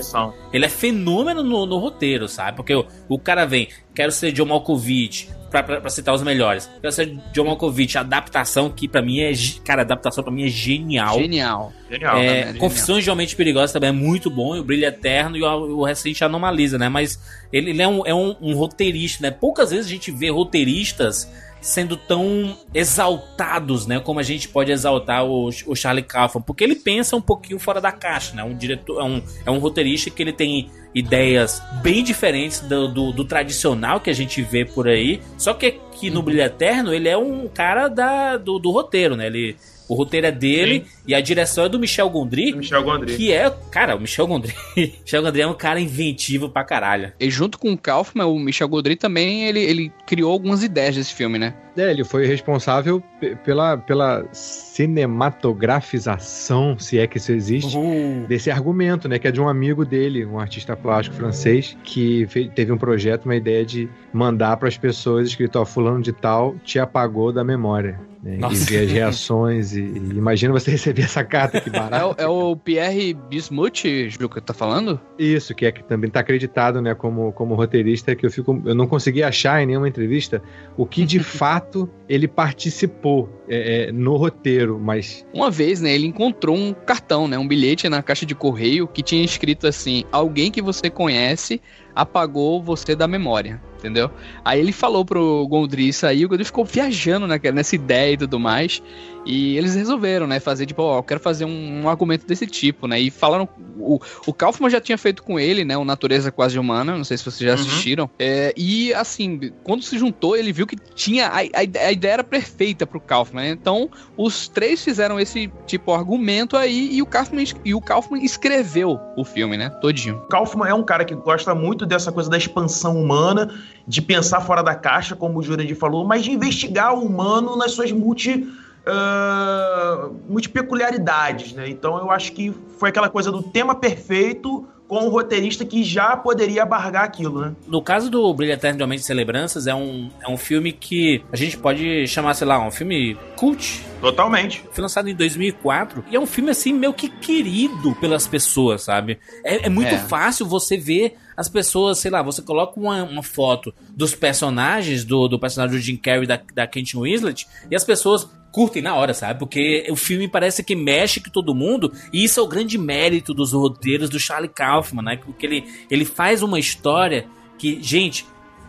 ele 0.52 0.64
é 0.64 0.68
fenômeno 0.68 1.42
no, 1.42 1.66
no 1.66 1.78
roteiro, 1.78 2.28
sabe? 2.28 2.56
Porque 2.56 2.74
o, 2.74 2.84
o 3.08 3.18
cara 3.18 3.46
vem, 3.46 3.68
quero 3.94 4.10
ser 4.10 4.32
John 4.32 4.46
Malkovich, 4.46 5.28
pra, 5.52 5.90
citar 5.90 6.14
os 6.14 6.22
melhores. 6.22 6.70
Ser 6.90 7.18
John 7.32 7.44
Malkovich, 7.44 7.98
adaptação 7.98 8.70
que 8.70 8.88
pra 8.88 9.02
mim 9.02 9.20
é. 9.20 9.32
Cara, 9.64 9.82
adaptação 9.82 10.24
pra 10.24 10.32
mim 10.32 10.44
é 10.44 10.48
genial. 10.48 11.18
Genial. 11.18 11.72
Genial. 11.90 12.16
É, 12.16 12.52
né? 12.52 12.58
Confissões 12.58 13.00
de 13.00 13.06
Realmente 13.06 13.36
Perigosas 13.36 13.72
também 13.72 13.90
é 13.90 13.92
muito 13.92 14.30
bom, 14.30 14.56
e 14.56 14.60
o 14.60 14.64
Brilho 14.64 14.86
Eterno 14.86 15.36
e 15.36 15.42
o, 15.42 15.80
o 15.80 15.84
recente 15.84 16.24
Anomaliza, 16.24 16.78
né? 16.78 16.88
Mas 16.88 17.20
ele, 17.52 17.70
ele 17.70 17.82
é, 17.82 17.88
um, 17.88 18.06
é 18.06 18.14
um, 18.14 18.34
um 18.40 18.54
roteirista, 18.54 19.22
né? 19.22 19.30
Poucas 19.30 19.70
vezes 19.70 19.86
a 19.86 19.90
gente 19.90 20.10
vê 20.10 20.30
roteiristas 20.30 21.30
sendo 21.62 21.96
tão 21.96 22.56
exaltados, 22.74 23.86
né, 23.86 24.00
como 24.00 24.18
a 24.18 24.22
gente 24.22 24.48
pode 24.48 24.72
exaltar 24.72 25.24
o, 25.24 25.48
o 25.66 25.76
Charlie 25.76 26.02
Kaufman, 26.02 26.42
porque 26.42 26.64
ele 26.64 26.74
pensa 26.74 27.14
um 27.16 27.20
pouquinho 27.20 27.58
fora 27.58 27.80
da 27.80 27.92
caixa, 27.92 28.34
né, 28.34 28.42
um 28.42 28.54
diretor, 28.54 29.00
é 29.00 29.04
um, 29.04 29.22
é 29.46 29.50
um 29.50 29.58
roteirista 29.58 30.10
que 30.10 30.20
ele 30.20 30.32
tem 30.32 30.68
ideias 30.92 31.62
bem 31.80 32.02
diferentes 32.02 32.60
do, 32.60 32.88
do, 32.88 33.12
do 33.12 33.24
tradicional 33.24 34.00
que 34.00 34.10
a 34.10 34.12
gente 34.12 34.42
vê 34.42 34.64
por 34.64 34.88
aí, 34.88 35.22
só 35.38 35.54
que 35.54 35.66
aqui 35.66 36.10
no 36.10 36.20
Brilho 36.20 36.42
Eterno 36.42 36.92
ele 36.92 37.08
é 37.08 37.16
um 37.16 37.46
cara 37.46 37.86
da, 37.86 38.36
do, 38.36 38.58
do 38.58 38.70
roteiro, 38.72 39.14
né, 39.14 39.26
ele 39.28 39.56
o 39.92 39.94
roteiro 39.94 40.26
é 40.26 40.32
dele 40.32 40.86
Sim. 40.86 41.02
e 41.08 41.14
a 41.14 41.20
direção 41.20 41.66
é 41.66 41.68
do 41.68 41.78
Michel 41.78 42.08
Gondry. 42.08 42.54
Michel 42.56 42.82
Gondry. 42.82 43.14
Que 43.14 43.30
é, 43.30 43.50
cara, 43.70 43.94
o 43.94 44.00
Michel 44.00 44.26
Gondry. 44.26 44.54
Michel 44.74 45.22
Gondry 45.22 45.42
é 45.42 45.46
um 45.46 45.54
cara 45.54 45.78
inventivo 45.78 46.48
pra 46.48 46.64
caralho. 46.64 47.12
E 47.20 47.30
junto 47.30 47.58
com 47.58 47.70
o 47.72 47.76
Kaufman, 47.76 48.24
o 48.24 48.38
Michel 48.38 48.68
Gondry 48.68 48.96
também, 48.96 49.44
ele, 49.44 49.60
ele 49.60 49.92
criou 50.06 50.32
algumas 50.32 50.62
ideias 50.62 50.96
desse 50.96 51.14
filme, 51.14 51.38
né? 51.38 51.52
É, 51.76 51.90
ele 51.90 52.04
foi 52.04 52.26
responsável 52.26 53.02
pela, 53.44 53.76
pela 53.76 54.24
cinematografização, 54.32 56.78
se 56.78 56.98
é 56.98 57.06
que 57.06 57.18
isso 57.18 57.32
existe, 57.32 57.76
uhum. 57.76 58.24
desse 58.26 58.50
argumento, 58.50 59.06
né? 59.08 59.18
Que 59.18 59.28
é 59.28 59.30
de 59.30 59.40
um 59.40 59.48
amigo 59.48 59.84
dele, 59.84 60.26
um 60.26 60.38
artista 60.38 60.76
plástico 60.76 61.16
francês, 61.16 61.76
que 61.84 62.26
fez, 62.28 62.50
teve 62.54 62.72
um 62.72 62.78
projeto, 62.78 63.26
uma 63.26 63.36
ideia 63.36 63.64
de 63.64 63.88
mandar 64.12 64.56
para 64.56 64.68
as 64.68 64.76
pessoas 64.76 65.28
escrito, 65.28 65.56
ó, 65.56 65.64
fulano 65.64 66.02
de 66.02 66.12
tal 66.12 66.56
te 66.64 66.78
apagou 66.78 67.32
da 67.32 67.44
memória. 67.44 68.00
Né, 68.22 68.38
e 68.52 68.54
ver 68.54 68.84
as 68.84 68.92
reações. 68.92 69.74
E, 69.74 69.80
e, 69.80 70.16
imagina 70.16 70.52
você 70.52 70.70
receber 70.70 71.02
essa 71.02 71.24
carta 71.24 71.60
que 71.60 71.68
barato. 71.68 72.14
É, 72.16 72.22
é, 72.22 72.28
o 72.28 72.54
Pierre 72.54 73.14
Bismuth, 73.14 74.10
Juca, 74.10 74.40
tá 74.40 74.54
falando? 74.54 75.00
Isso, 75.18 75.52
que 75.56 75.66
é 75.66 75.72
que 75.72 75.82
também 75.82 76.08
tá 76.08 76.20
acreditado, 76.20 76.80
né, 76.80 76.94
como, 76.94 77.32
como 77.32 77.56
roteirista, 77.56 78.14
que 78.14 78.24
eu 78.24 78.30
fico. 78.30 78.62
Eu 78.64 78.76
não 78.76 78.86
consegui 78.86 79.24
achar 79.24 79.60
em 79.60 79.66
nenhuma 79.66 79.88
entrevista 79.88 80.40
o 80.76 80.86
que 80.86 81.04
de 81.04 81.18
fato 81.18 81.90
ele 82.08 82.28
participou 82.28 83.11
é, 83.48 83.88
é, 83.88 83.92
no 83.92 84.16
roteiro, 84.16 84.78
mas. 84.80 85.26
Uma 85.32 85.50
vez, 85.50 85.80
né, 85.80 85.94
ele 85.94 86.06
encontrou 86.06 86.56
um 86.56 86.72
cartão, 86.72 87.26
né? 87.28 87.38
Um 87.38 87.46
bilhete 87.46 87.88
na 87.88 88.02
caixa 88.02 88.26
de 88.26 88.34
correio 88.34 88.86
que 88.86 89.02
tinha 89.02 89.24
escrito 89.24 89.66
assim: 89.66 90.04
alguém 90.10 90.50
que 90.50 90.62
você 90.62 90.88
conhece 90.90 91.60
apagou 91.94 92.62
você 92.62 92.94
da 92.96 93.06
memória 93.06 93.60
entendeu? 93.82 94.10
Aí 94.44 94.60
ele 94.60 94.72
falou 94.72 95.04
pro 95.04 95.46
Gondry 95.48 95.88
isso 95.88 96.06
aí, 96.06 96.24
o 96.24 96.28
Gondry 96.28 96.44
ficou 96.44 96.64
viajando 96.64 97.26
naquela, 97.26 97.56
nessa 97.56 97.74
ideia 97.74 98.14
e 98.14 98.16
tudo 98.16 98.38
mais. 98.38 98.80
E 99.24 99.56
eles 99.56 99.74
resolveram, 99.74 100.26
né, 100.26 100.40
fazer 100.40 100.66
tipo, 100.66 100.82
ó, 100.82 100.98
eu 100.98 101.02
quero 101.02 101.20
fazer 101.20 101.44
um, 101.44 101.82
um, 101.82 101.88
argumento 101.88 102.26
desse 102.26 102.46
tipo, 102.46 102.86
né? 102.86 102.98
E 102.98 103.10
falaram. 103.10 103.48
O, 103.78 104.00
o 104.26 104.32
Kaufman 104.32 104.68
já 104.68 104.80
tinha 104.80 104.98
feito 104.98 105.22
com 105.22 105.40
ele, 105.40 105.64
né? 105.64 105.76
O 105.76 105.84
Natureza 105.84 106.30
Quase 106.30 106.58
Humana, 106.58 106.96
não 106.96 107.04
sei 107.04 107.16
se 107.16 107.24
vocês 107.24 107.48
já 107.48 107.54
uhum. 107.54 107.54
assistiram. 107.54 108.10
É, 108.18 108.52
e 108.56 108.92
assim, 108.94 109.52
quando 109.64 109.82
se 109.82 109.98
juntou, 109.98 110.36
ele 110.36 110.52
viu 110.52 110.66
que 110.66 110.76
tinha. 110.94 111.28
A, 111.28 111.40
a, 111.40 111.86
a 111.86 111.92
ideia 111.92 112.12
era 112.12 112.24
perfeita 112.24 112.86
pro 112.86 113.00
Kaufman, 113.00 113.42
né? 113.42 113.50
Então, 113.50 113.88
os 114.16 114.48
três 114.48 114.82
fizeram 114.82 115.18
esse 115.18 115.50
tipo 115.66 115.92
argumento 115.92 116.56
aí 116.56 116.90
e 116.92 117.02
o 117.02 117.06
Kaufman, 117.06 117.44
e 117.64 117.74
o 117.74 117.80
Kaufman 117.80 118.24
escreveu 118.24 118.98
o 119.16 119.24
filme, 119.24 119.56
né? 119.56 119.70
Todinho. 119.80 120.20
Kaufman 120.30 120.68
é 120.68 120.74
um 120.74 120.82
cara 120.82 121.04
que 121.04 121.14
gosta 121.14 121.54
muito 121.54 121.86
dessa 121.86 122.12
coisa 122.12 122.28
da 122.28 122.36
expansão 122.36 122.96
humana, 123.00 123.52
de 123.86 124.00
pensar 124.00 124.40
fora 124.40 124.62
da 124.62 124.74
caixa, 124.74 125.16
como 125.16 125.38
o 125.38 125.42
Jurandir 125.42 125.76
falou, 125.76 126.06
mas 126.06 126.24
de 126.24 126.30
investigar 126.30 126.94
o 126.94 127.04
humano 127.04 127.56
nas 127.56 127.72
suas 127.72 127.90
multi 127.92 128.46
uh, 128.86 130.38
peculiaridades, 130.48 131.52
né? 131.52 131.68
Então 131.68 131.98
eu 131.98 132.10
acho 132.10 132.32
que 132.32 132.52
foi 132.78 132.90
aquela 132.90 133.08
coisa 133.08 133.30
do 133.30 133.42
tema 133.42 133.74
perfeito 133.74 134.66
com 134.92 135.06
o 135.06 135.08
roteirista 135.08 135.64
que 135.64 135.82
já 135.82 136.14
poderia 136.18 136.64
abargar 136.64 137.04
aquilo, 137.04 137.40
né? 137.40 137.56
No 137.66 137.80
caso 137.80 138.10
do 138.10 138.34
Brilho 138.34 138.52
Eterno 138.52 138.76
de 138.76 138.82
Aumento 138.82 139.06
de 139.06 139.14
Lembranças, 139.14 139.66
é 139.66 139.74
um, 139.74 140.10
é 140.20 140.28
um 140.28 140.36
filme 140.36 140.70
que 140.70 141.24
a 141.32 141.36
gente 141.36 141.56
pode 141.56 142.06
chamar, 142.06 142.34
sei 142.34 142.46
lá, 142.46 142.62
um 142.62 142.70
filme 142.70 143.16
cult. 143.34 143.82
Totalmente. 144.02 144.62
Foi 144.70 144.82
lançado 144.82 145.08
em 145.08 145.14
2004 145.14 146.04
e 146.10 146.14
é 146.14 146.20
um 146.20 146.26
filme, 146.26 146.50
assim, 146.50 146.74
meio 146.74 146.92
que 146.92 147.08
querido 147.08 147.94
pelas 147.94 148.26
pessoas, 148.26 148.82
sabe? 148.82 149.18
É, 149.42 149.64
é 149.64 149.68
muito 149.70 149.94
é. 149.94 149.98
fácil 149.98 150.44
você 150.44 150.76
ver 150.76 151.16
as 151.34 151.48
pessoas, 151.48 151.98
sei 151.98 152.10
lá, 152.10 152.20
você 152.20 152.42
coloca 152.42 152.78
uma, 152.78 153.02
uma 153.02 153.22
foto 153.22 153.72
dos 153.96 154.14
personagens, 154.14 155.06
do, 155.06 155.26
do 155.26 155.38
personagem 155.38 155.74
do 155.74 155.82
Jim 155.82 155.96
Carrey 155.96 156.26
da, 156.26 156.38
da 156.52 156.66
Kate 156.66 156.98
Winslet, 156.98 157.48
e 157.70 157.74
as 157.74 157.82
pessoas 157.82 158.28
curtem 158.52 158.82
na 158.82 158.94
hora, 158.94 159.14
sabe? 159.14 159.38
Porque 159.38 159.86
o 159.90 159.96
filme 159.96 160.28
parece 160.28 160.62
que 160.62 160.76
mexe 160.76 161.20
com 161.20 161.30
todo 161.30 161.54
mundo, 161.54 161.90
e 162.12 162.22
isso 162.22 162.38
é 162.38 162.42
o 162.42 162.46
grande 162.46 162.76
mérito 162.76 163.32
dos 163.32 163.52
roteiros 163.52 164.10
do 164.10 164.20
Charlie 164.20 164.50
Kaufman, 164.50 165.02
né? 165.02 165.16
Porque 165.16 165.46
ele, 165.46 165.64
ele 165.90 166.04
faz 166.04 166.42
uma 166.42 166.60
história 166.60 167.26
que, 167.58 167.82
gente, 167.82 168.26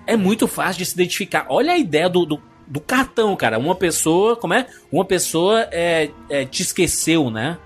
é 0.08 0.16
muito 0.16 0.48
fácil 0.48 0.80
de 0.80 0.86
se 0.86 0.94
identificar. 0.94 1.46
Olha 1.50 1.74
a 1.74 1.78
ideia 1.78 2.10
do, 2.10 2.26
do, 2.26 2.42
do 2.66 2.80
cartão, 2.80 3.36
cara. 3.36 3.60
Uma 3.60 3.76
pessoa, 3.76 4.36
como 4.36 4.54
é? 4.54 4.68
Uma 4.92 5.06
pessoa 5.06 5.68
é, 5.72 6.10
é 6.30 6.46
te 6.46 6.62
esqueceu, 6.62 7.30
né? 7.30 7.58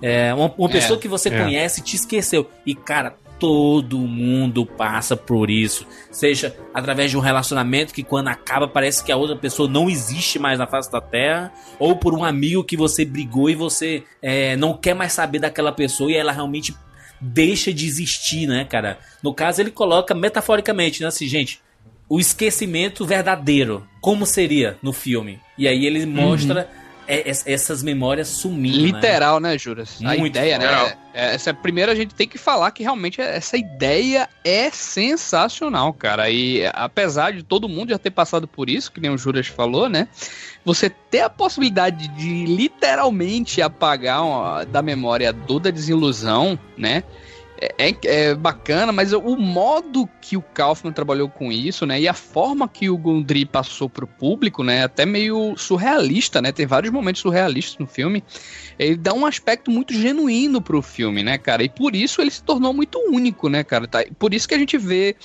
É, 0.00 0.32
uma, 0.34 0.52
uma 0.56 0.68
pessoa 0.68 0.98
é, 0.98 1.00
que 1.00 1.08
você 1.08 1.28
é. 1.28 1.42
conhece 1.42 1.82
te 1.82 1.96
esqueceu. 1.96 2.50
E, 2.64 2.74
cara, 2.74 3.16
todo 3.38 3.98
mundo 3.98 4.64
passa 4.64 5.16
por 5.16 5.50
isso. 5.50 5.86
Seja 6.10 6.56
através 6.72 7.10
de 7.10 7.16
um 7.16 7.20
relacionamento 7.20 7.92
que 7.92 8.02
quando 8.02 8.28
acaba 8.28 8.66
parece 8.66 9.04
que 9.04 9.12
a 9.12 9.16
outra 9.16 9.36
pessoa 9.36 9.68
não 9.68 9.88
existe 9.88 10.38
mais 10.38 10.58
na 10.58 10.66
face 10.66 10.90
da 10.90 11.00
terra, 11.00 11.52
ou 11.78 11.96
por 11.96 12.14
um 12.14 12.24
amigo 12.24 12.64
que 12.64 12.76
você 12.76 13.04
brigou 13.04 13.50
e 13.50 13.54
você 13.54 14.02
é, 14.22 14.56
não 14.56 14.76
quer 14.76 14.94
mais 14.94 15.12
saber 15.12 15.38
daquela 15.38 15.72
pessoa 15.72 16.10
e 16.10 16.16
ela 16.16 16.32
realmente 16.32 16.74
deixa 17.20 17.72
de 17.72 17.86
existir, 17.86 18.46
né, 18.46 18.64
cara? 18.64 18.98
No 19.22 19.32
caso 19.32 19.60
ele 19.60 19.70
coloca 19.70 20.14
metaforicamente, 20.14 21.00
né, 21.00 21.08
assim, 21.08 21.26
gente, 21.26 21.60
o 22.08 22.20
esquecimento 22.20 23.04
verdadeiro, 23.04 23.86
como 24.00 24.26
seria 24.26 24.76
no 24.82 24.92
filme. 24.92 25.40
E 25.58 25.66
aí 25.66 25.86
ele 25.86 26.04
mostra 26.06 26.68
uhum 26.70 26.85
é, 27.06 27.28
essas 27.28 27.82
memórias 27.82 28.28
sumindo. 28.28 28.78
Né? 28.78 28.84
Literal, 28.84 29.40
né, 29.40 29.50
né 29.50 29.58
Juras? 29.58 29.98
Muito 30.00 30.22
a 30.22 30.26
ideia, 30.26 30.58
né? 30.58 30.64
literal. 30.64 30.86
né? 30.86 30.96
Essa 31.14 31.54
primeira 31.54 31.92
a 31.92 31.94
gente 31.94 32.14
tem 32.14 32.28
que 32.28 32.36
falar 32.36 32.70
que 32.72 32.82
realmente 32.82 33.20
essa 33.22 33.56
ideia 33.56 34.28
é 34.44 34.70
sensacional, 34.70 35.92
cara. 35.94 36.28
E 36.28 36.62
apesar 36.74 37.32
de 37.32 37.42
todo 37.42 37.68
mundo 37.68 37.88
já 37.90 37.98
ter 37.98 38.10
passado 38.10 38.46
por 38.46 38.68
isso, 38.68 38.92
que 38.92 39.00
nem 39.00 39.10
o 39.10 39.16
Juras 39.16 39.46
falou, 39.46 39.88
né? 39.88 40.08
Você 40.62 40.90
ter 40.90 41.20
a 41.20 41.30
possibilidade 41.30 42.08
de 42.08 42.44
literalmente 42.44 43.62
apagar 43.62 44.22
ó, 44.22 44.64
da 44.64 44.82
memória 44.82 45.32
toda 45.32 45.70
a 45.70 45.72
desilusão, 45.72 46.58
né? 46.76 47.02
É, 47.78 47.88
é, 47.88 47.96
é, 48.04 48.34
bacana, 48.34 48.92
mas 48.92 49.12
o 49.12 49.36
modo 49.36 50.08
que 50.20 50.36
o 50.36 50.42
Kaufman 50.42 50.92
trabalhou 50.92 51.28
com 51.28 51.50
isso, 51.50 51.84
né, 51.86 52.00
e 52.00 52.06
a 52.06 52.14
forma 52.14 52.68
que 52.68 52.88
o 52.88 52.96
Gondry 52.96 53.44
passou 53.44 53.88
pro 53.88 54.06
público, 54.06 54.62
né, 54.62 54.84
até 54.84 55.04
meio 55.04 55.56
surrealista, 55.56 56.40
né, 56.40 56.52
tem 56.52 56.66
vários 56.66 56.92
momentos 56.92 57.22
surrealistas 57.22 57.78
no 57.78 57.86
filme, 57.86 58.22
ele 58.78 58.96
dá 58.96 59.12
um 59.12 59.26
aspecto 59.26 59.70
muito 59.70 59.92
genuíno 59.92 60.60
pro 60.60 60.82
filme, 60.82 61.22
né, 61.22 61.38
cara, 61.38 61.62
e 61.64 61.68
por 61.68 61.96
isso 61.96 62.20
ele 62.20 62.30
se 62.30 62.42
tornou 62.42 62.72
muito 62.72 62.98
único, 63.10 63.48
né, 63.48 63.64
cara, 63.64 63.88
tá? 63.88 64.04
por 64.18 64.32
isso 64.32 64.46
que 64.46 64.54
a 64.54 64.58
gente 64.58 64.78
vê 64.78 65.16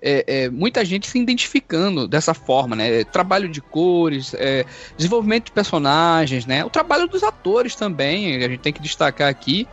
é, 0.00 0.24
é, 0.26 0.50
muita 0.50 0.84
gente 0.84 1.08
se 1.08 1.18
identificando 1.18 2.06
dessa 2.06 2.32
forma, 2.32 2.76
né? 2.76 3.02
Trabalho 3.02 3.48
de 3.48 3.60
cores, 3.60 4.32
é, 4.34 4.64
desenvolvimento 4.96 5.46
de 5.46 5.50
personagens, 5.50 6.46
né? 6.46 6.64
O 6.64 6.70
trabalho 6.70 7.08
dos 7.08 7.24
atores 7.24 7.74
também, 7.74 8.36
a 8.36 8.48
gente 8.48 8.60
tem 8.60 8.72
que 8.72 8.80
destacar 8.80 9.28
aqui, 9.28 9.66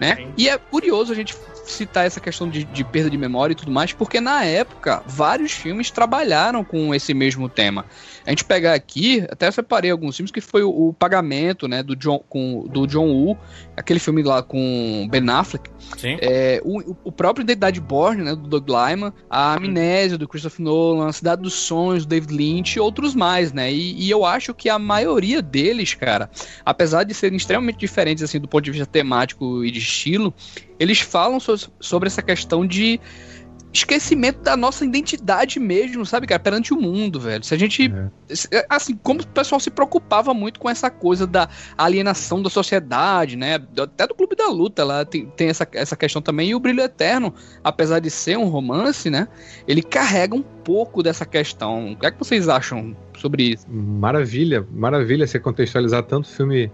né? 0.00 0.28
E 0.36 0.48
é 0.48 0.58
curioso 0.58 1.12
a 1.12 1.14
gente 1.14 1.34
citar 1.70 2.06
essa 2.06 2.20
questão 2.20 2.48
de, 2.48 2.64
de, 2.64 2.84
perda 2.84 3.10
de 3.10 3.16
memória 3.16 3.52
e 3.52 3.56
tudo 3.56 3.70
mais, 3.70 3.92
porque 3.92 4.20
na 4.20 4.44
época 4.44 5.02
vários 5.06 5.52
filmes 5.52 5.90
trabalharam 5.90 6.64
com 6.64 6.94
esse 6.94 7.14
mesmo 7.14 7.48
tema. 7.48 7.84
A 8.26 8.30
gente 8.30 8.44
pegar 8.44 8.74
aqui, 8.74 9.24
até 9.30 9.50
separei 9.50 9.90
alguns 9.90 10.16
filmes 10.16 10.30
que 10.30 10.40
foi 10.40 10.62
o, 10.62 10.88
o 10.88 10.92
Pagamento, 10.92 11.68
né, 11.68 11.82
do 11.82 11.96
John, 11.96 12.18
com, 12.28 12.66
do 12.68 12.86
John 12.86 13.08
Woo, 13.08 13.38
aquele 13.76 13.98
filme 13.98 14.22
lá 14.22 14.42
com 14.42 15.08
Ben 15.10 15.28
Affleck. 15.30 15.70
Sim. 15.96 16.18
É, 16.20 16.60
o, 16.64 16.96
o 17.04 17.12
próprio 17.12 17.42
Identidade 17.42 17.80
Borne, 17.80 18.22
né, 18.22 18.34
do 18.34 18.60
Doug 18.60 18.68
Lyman, 18.68 19.12
a 19.30 19.54
Amnésia 19.54 20.18
do 20.18 20.28
Christopher 20.28 20.64
Nolan, 20.64 21.08
a 21.08 21.12
Cidade 21.12 21.42
dos 21.42 21.54
Sonhos 21.54 22.04
do 22.04 22.08
David 22.08 22.34
Lynch 22.34 22.76
e 22.76 22.80
outros 22.80 23.14
mais, 23.14 23.52
né? 23.52 23.72
E, 23.72 24.04
e 24.04 24.10
eu 24.10 24.24
acho 24.24 24.54
que 24.54 24.68
a 24.68 24.78
maioria 24.78 25.40
deles, 25.40 25.94
cara, 25.94 26.30
apesar 26.64 27.04
de 27.04 27.14
serem 27.14 27.36
extremamente 27.36 27.78
diferentes 27.78 28.22
assim 28.22 28.38
do 28.38 28.48
ponto 28.48 28.64
de 28.64 28.70
vista 28.70 28.86
temático 28.86 29.64
e 29.64 29.70
de 29.70 29.78
estilo, 29.78 30.34
eles 30.78 31.00
falam 31.00 31.40
so 31.40 31.56
sobre 31.80 32.06
essa 32.06 32.22
questão 32.22 32.66
de 32.66 33.00
esquecimento 33.72 34.40
da 34.40 34.56
nossa 34.56 34.84
identidade 34.84 35.60
mesmo, 35.60 36.04
sabe, 36.04 36.26
cara, 36.26 36.40
perante 36.40 36.72
o 36.72 36.80
mundo, 36.80 37.20
velho. 37.20 37.44
Se 37.44 37.54
a 37.54 37.58
gente. 37.58 37.92
É. 38.52 38.66
Assim, 38.68 38.94
como 38.96 39.20
o 39.20 39.26
pessoal 39.26 39.60
se 39.60 39.70
preocupava 39.70 40.32
muito 40.32 40.58
com 40.58 40.68
essa 40.68 40.90
coisa 40.90 41.26
da 41.26 41.48
alienação 41.76 42.42
da 42.42 42.48
sociedade, 42.48 43.36
né? 43.36 43.60
Até 43.78 44.06
do 44.06 44.14
Clube 44.14 44.34
da 44.34 44.48
Luta 44.48 44.84
lá 44.84 45.04
tem, 45.04 45.26
tem 45.26 45.48
essa, 45.48 45.68
essa 45.72 45.96
questão 45.96 46.22
também. 46.22 46.50
E 46.50 46.54
o 46.54 46.60
Brilho 46.60 46.80
Eterno, 46.80 47.34
apesar 47.62 48.00
de 48.00 48.10
ser 48.10 48.38
um 48.38 48.48
romance, 48.48 49.10
né? 49.10 49.28
Ele 49.66 49.82
carrega 49.82 50.34
um 50.34 50.42
pouco 50.42 51.02
dessa 51.02 51.26
questão. 51.26 51.92
O 51.92 51.96
que 51.96 52.06
é 52.06 52.10
que 52.10 52.18
vocês 52.18 52.48
acham 52.48 52.96
sobre 53.18 53.54
isso? 53.54 53.66
Maravilha, 53.70 54.66
maravilha 54.72 55.26
você 55.26 55.38
contextualizar 55.38 56.02
tanto 56.04 56.28
filme 56.28 56.70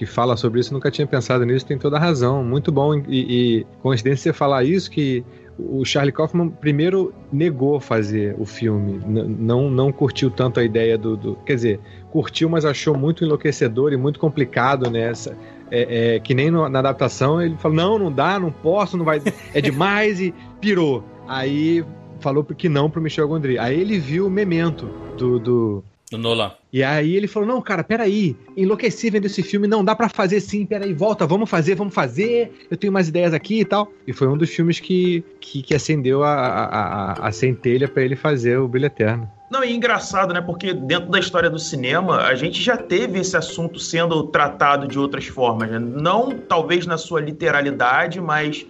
que 0.00 0.06
fala 0.06 0.34
sobre 0.34 0.60
isso, 0.60 0.72
nunca 0.72 0.90
tinha 0.90 1.06
pensado 1.06 1.44
nisso, 1.44 1.66
tem 1.66 1.76
toda 1.76 1.98
a 1.98 2.00
razão. 2.00 2.42
Muito 2.42 2.72
bom 2.72 2.94
e, 2.94 3.04
e 3.06 3.66
coincidência 3.82 4.32
você 4.32 4.32
falar 4.32 4.64
isso, 4.64 4.90
que 4.90 5.22
o 5.58 5.84
Charlie 5.84 6.10
Kaufman 6.10 6.48
primeiro 6.48 7.12
negou 7.30 7.78
fazer 7.78 8.34
o 8.38 8.46
filme, 8.46 8.98
não, 9.06 9.68
não 9.68 9.92
curtiu 9.92 10.30
tanto 10.30 10.58
a 10.58 10.64
ideia 10.64 10.96
do, 10.96 11.18
do, 11.18 11.34
Quer 11.44 11.54
dizer, 11.54 11.80
curtiu, 12.10 12.48
mas 12.48 12.64
achou 12.64 12.96
muito 12.96 13.26
enlouquecedor 13.26 13.92
e 13.92 13.96
muito 13.98 14.18
complicado 14.18 14.90
nessa. 14.90 15.36
É, 15.70 16.14
é, 16.14 16.18
que 16.18 16.32
nem 16.32 16.50
no, 16.50 16.66
na 16.66 16.78
adaptação 16.78 17.38
ele 17.42 17.58
falou: 17.58 17.76
não, 17.76 17.98
não 17.98 18.10
dá, 18.10 18.40
não 18.40 18.50
posso, 18.50 18.96
não 18.96 19.04
vai. 19.04 19.20
É 19.52 19.60
demais 19.60 20.18
e 20.18 20.32
pirou. 20.62 21.04
Aí 21.28 21.84
falou 22.20 22.42
que 22.42 22.70
não 22.70 22.88
pro 22.88 23.02
Michel 23.02 23.28
Gondry. 23.28 23.58
Aí 23.58 23.78
ele 23.78 23.98
viu 23.98 24.28
o 24.28 24.30
memento 24.30 24.86
do, 25.18 25.38
do 25.38 25.84
do 26.10 26.18
Nolan. 26.18 26.52
E 26.72 26.82
aí 26.82 27.14
ele 27.14 27.28
falou: 27.28 27.48
Não, 27.48 27.62
cara, 27.62 27.84
peraí, 27.84 28.36
enlouqueci 28.56 29.08
vendo 29.10 29.26
esse 29.26 29.42
filme, 29.42 29.68
não 29.68 29.84
dá 29.84 29.94
para 29.94 30.08
fazer 30.08 30.40
sim, 30.40 30.66
peraí, 30.66 30.92
volta, 30.92 31.26
vamos 31.26 31.48
fazer, 31.48 31.74
vamos 31.76 31.94
fazer, 31.94 32.66
eu 32.70 32.76
tenho 32.76 32.92
umas 32.92 33.08
ideias 33.08 33.32
aqui 33.32 33.60
e 33.60 33.64
tal. 33.64 33.92
E 34.06 34.12
foi 34.12 34.26
um 34.26 34.36
dos 34.36 34.50
filmes 34.50 34.80
que, 34.80 35.24
que, 35.40 35.62
que 35.62 35.74
acendeu 35.74 36.24
a, 36.24 36.34
a, 36.34 36.64
a, 36.64 37.28
a 37.28 37.32
centelha 37.32 37.86
para 37.86 38.02
ele 38.02 38.16
fazer 38.16 38.58
o 38.58 38.66
Brilho 38.66 38.86
Eterno. 38.86 39.30
Não, 39.50 39.64
e 39.64 39.74
engraçado, 39.74 40.32
né? 40.32 40.40
Porque 40.40 40.72
dentro 40.72 41.10
da 41.10 41.18
história 41.18 41.50
do 41.50 41.58
cinema, 41.58 42.18
a 42.18 42.34
gente 42.36 42.62
já 42.62 42.76
teve 42.76 43.18
esse 43.18 43.36
assunto 43.36 43.80
sendo 43.80 44.22
tratado 44.24 44.86
de 44.86 44.98
outras 44.98 45.26
formas, 45.26 45.70
né? 45.70 45.78
Não 45.78 46.30
talvez 46.30 46.86
na 46.86 46.96
sua 46.96 47.20
literalidade, 47.20 48.20
mas 48.20 48.64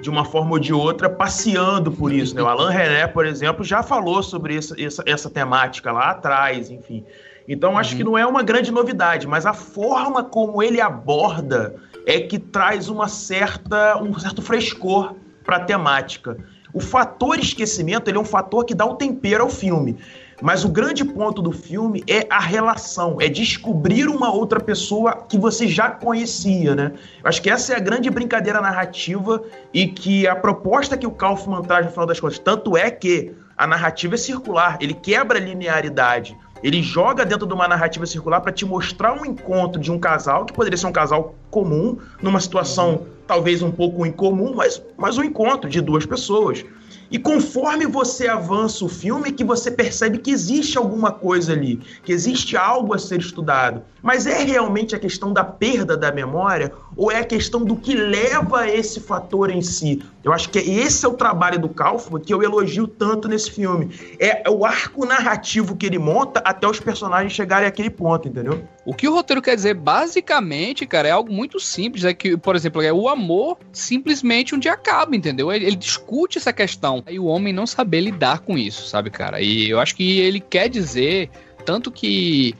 de 0.00 0.10
uma 0.10 0.24
forma 0.24 0.52
ou 0.52 0.58
de 0.58 0.72
outra, 0.72 1.08
passeando 1.08 1.90
por 1.90 2.12
isso. 2.12 2.34
Né? 2.34 2.42
O 2.42 2.46
Alain 2.46 2.72
René, 2.74 3.06
por 3.06 3.26
exemplo, 3.26 3.64
já 3.64 3.82
falou 3.82 4.22
sobre 4.22 4.56
essa, 4.56 4.80
essa, 4.80 5.02
essa 5.06 5.30
temática 5.30 5.90
lá 5.92 6.10
atrás, 6.10 6.70
enfim. 6.70 7.04
Então, 7.48 7.78
acho 7.78 7.92
uhum. 7.92 7.96
que 7.96 8.04
não 8.04 8.18
é 8.18 8.26
uma 8.26 8.42
grande 8.42 8.70
novidade, 8.70 9.26
mas 9.26 9.46
a 9.46 9.52
forma 9.52 10.22
como 10.22 10.62
ele 10.62 10.80
aborda 10.80 11.76
é 12.04 12.20
que 12.20 12.38
traz 12.38 12.88
uma 12.88 13.08
certa, 13.08 14.00
um 14.02 14.18
certo 14.18 14.42
frescor 14.42 15.14
para 15.44 15.56
a 15.56 15.60
temática. 15.60 16.36
O 16.72 16.80
fator 16.80 17.38
esquecimento 17.38 18.08
ele 18.08 18.18
é 18.18 18.20
um 18.20 18.24
fator 18.24 18.64
que 18.64 18.74
dá 18.74 18.84
um 18.84 18.96
tempero 18.96 19.44
ao 19.44 19.50
filme. 19.50 19.96
Mas 20.42 20.64
o 20.64 20.68
grande 20.68 21.04
ponto 21.04 21.40
do 21.40 21.50
filme 21.50 22.04
é 22.06 22.26
a 22.28 22.40
relação, 22.40 23.16
é 23.20 23.28
descobrir 23.28 24.06
uma 24.06 24.30
outra 24.32 24.60
pessoa 24.60 25.24
que 25.26 25.38
você 25.38 25.66
já 25.66 25.90
conhecia, 25.90 26.74
né? 26.74 26.92
Eu 27.22 27.28
acho 27.28 27.40
que 27.40 27.48
essa 27.48 27.72
é 27.72 27.76
a 27.76 27.80
grande 27.80 28.10
brincadeira 28.10 28.60
narrativa 28.60 29.42
e 29.72 29.86
que 29.86 30.26
a 30.26 30.36
proposta 30.36 30.96
que 30.96 31.06
o 31.06 31.10
Kaufman 31.10 31.62
traz 31.62 31.86
no 31.86 31.92
final 31.92 32.06
das 32.06 32.20
contas, 32.20 32.38
tanto 32.38 32.76
é 32.76 32.90
que 32.90 33.32
a 33.56 33.66
narrativa 33.66 34.14
é 34.14 34.18
circular, 34.18 34.76
ele 34.80 34.92
quebra 34.92 35.38
a 35.38 35.40
linearidade. 35.40 36.36
Ele 36.62 36.82
joga 36.82 37.24
dentro 37.24 37.46
de 37.46 37.54
uma 37.54 37.68
narrativa 37.68 38.06
circular 38.06 38.40
para 38.40 38.52
te 38.52 38.64
mostrar 38.64 39.12
um 39.12 39.24
encontro 39.24 39.80
de 39.80 39.90
um 39.90 39.98
casal, 39.98 40.44
que 40.44 40.52
poderia 40.52 40.76
ser 40.76 40.86
um 40.86 40.92
casal 40.92 41.34
comum, 41.50 41.98
numa 42.20 42.40
situação 42.40 43.06
talvez 43.26 43.62
um 43.62 43.70
pouco 43.70 44.06
incomum, 44.06 44.54
mas, 44.54 44.82
mas 44.96 45.18
um 45.18 45.24
encontro 45.24 45.68
de 45.68 45.80
duas 45.80 46.06
pessoas. 46.06 46.64
E 47.10 47.18
conforme 47.18 47.86
você 47.86 48.28
avança 48.28 48.84
o 48.84 48.88
filme, 48.88 49.32
que 49.32 49.44
você 49.44 49.70
percebe 49.70 50.18
que 50.18 50.30
existe 50.30 50.76
alguma 50.76 51.12
coisa 51.12 51.52
ali, 51.52 51.76
que 52.04 52.12
existe 52.12 52.56
algo 52.56 52.94
a 52.94 52.98
ser 52.98 53.20
estudado. 53.20 53.82
Mas 54.02 54.26
é 54.26 54.42
realmente 54.42 54.94
a 54.94 54.98
questão 54.98 55.32
da 55.32 55.44
perda 55.44 55.96
da 55.96 56.12
memória 56.12 56.72
ou 56.96 57.10
é 57.10 57.18
a 57.18 57.24
questão 57.24 57.64
do 57.64 57.76
que 57.76 57.94
leva 57.94 58.60
a 58.60 58.68
esse 58.68 59.00
fator 59.00 59.50
em 59.50 59.62
si? 59.62 60.02
Eu 60.22 60.32
acho 60.32 60.48
que 60.50 60.58
esse 60.58 61.04
é 61.04 61.08
o 61.08 61.14
trabalho 61.14 61.58
do 61.58 61.68
Kaufman 61.68 62.20
que 62.20 62.32
eu 62.32 62.42
elogio 62.42 62.86
tanto 62.86 63.28
nesse 63.28 63.50
filme. 63.50 63.90
É, 64.18 64.48
é 64.48 64.50
o 64.50 64.64
arco 64.64 65.04
narrativo 65.04 65.76
que 65.76 65.86
ele 65.86 65.98
monta 65.98 66.40
até 66.44 66.68
os 66.68 66.80
personagens 66.80 67.32
chegarem 67.32 67.68
àquele 67.68 67.90
ponto, 67.90 68.28
entendeu? 68.28 68.62
O 68.86 68.94
que 68.94 69.08
o 69.08 69.12
roteiro 69.12 69.42
quer 69.42 69.56
dizer, 69.56 69.74
basicamente, 69.74 70.86
cara, 70.86 71.08
é 71.08 71.10
algo 71.10 71.32
muito 71.32 71.58
simples. 71.58 72.04
É 72.04 72.14
que, 72.14 72.36
por 72.36 72.54
exemplo, 72.54 72.80
é 72.80 72.92
o 72.92 73.08
amor 73.08 73.58
simplesmente 73.72 74.54
um 74.54 74.60
dia 74.60 74.74
acaba, 74.74 75.16
entendeu? 75.16 75.52
Ele, 75.52 75.66
ele 75.66 75.74
discute 75.74 76.38
essa 76.38 76.52
questão. 76.52 77.02
E 77.10 77.18
o 77.18 77.24
homem 77.24 77.52
não 77.52 77.66
saber 77.66 78.00
lidar 78.00 78.38
com 78.38 78.56
isso, 78.56 78.86
sabe, 78.86 79.10
cara? 79.10 79.40
E 79.40 79.68
eu 79.68 79.80
acho 79.80 79.96
que 79.96 80.20
ele 80.20 80.38
quer 80.38 80.68
dizer, 80.68 81.28
tanto 81.64 81.90
que 81.90 82.54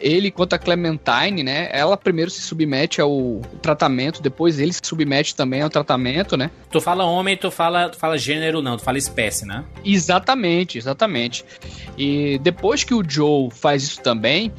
ele 0.00 0.30
quanto 0.30 0.54
a 0.54 0.58
Clementine, 0.58 1.42
né? 1.42 1.68
Ela 1.72 1.96
primeiro 1.96 2.30
se 2.30 2.40
submete 2.40 3.00
ao 3.00 3.40
tratamento, 3.60 4.22
depois 4.22 4.58
ele 4.58 4.72
se 4.72 4.80
submete 4.82 5.34
também 5.34 5.62
ao 5.62 5.70
tratamento, 5.70 6.36
né? 6.36 6.50
Tu 6.70 6.80
fala 6.80 7.04
homem, 7.04 7.36
tu 7.36 7.50
fala, 7.50 7.88
tu 7.88 7.98
fala 7.98 8.18
gênero 8.18 8.62
não, 8.62 8.76
tu 8.76 8.82
fala 8.82 8.98
espécie, 8.98 9.46
né? 9.46 9.64
Exatamente, 9.84 10.78
exatamente. 10.78 11.44
E 11.96 12.38
depois 12.38 12.84
que 12.84 12.94
o 12.94 13.02
Joe 13.06 13.50
faz 13.50 13.82
isso 13.82 14.00
também, 14.00 14.52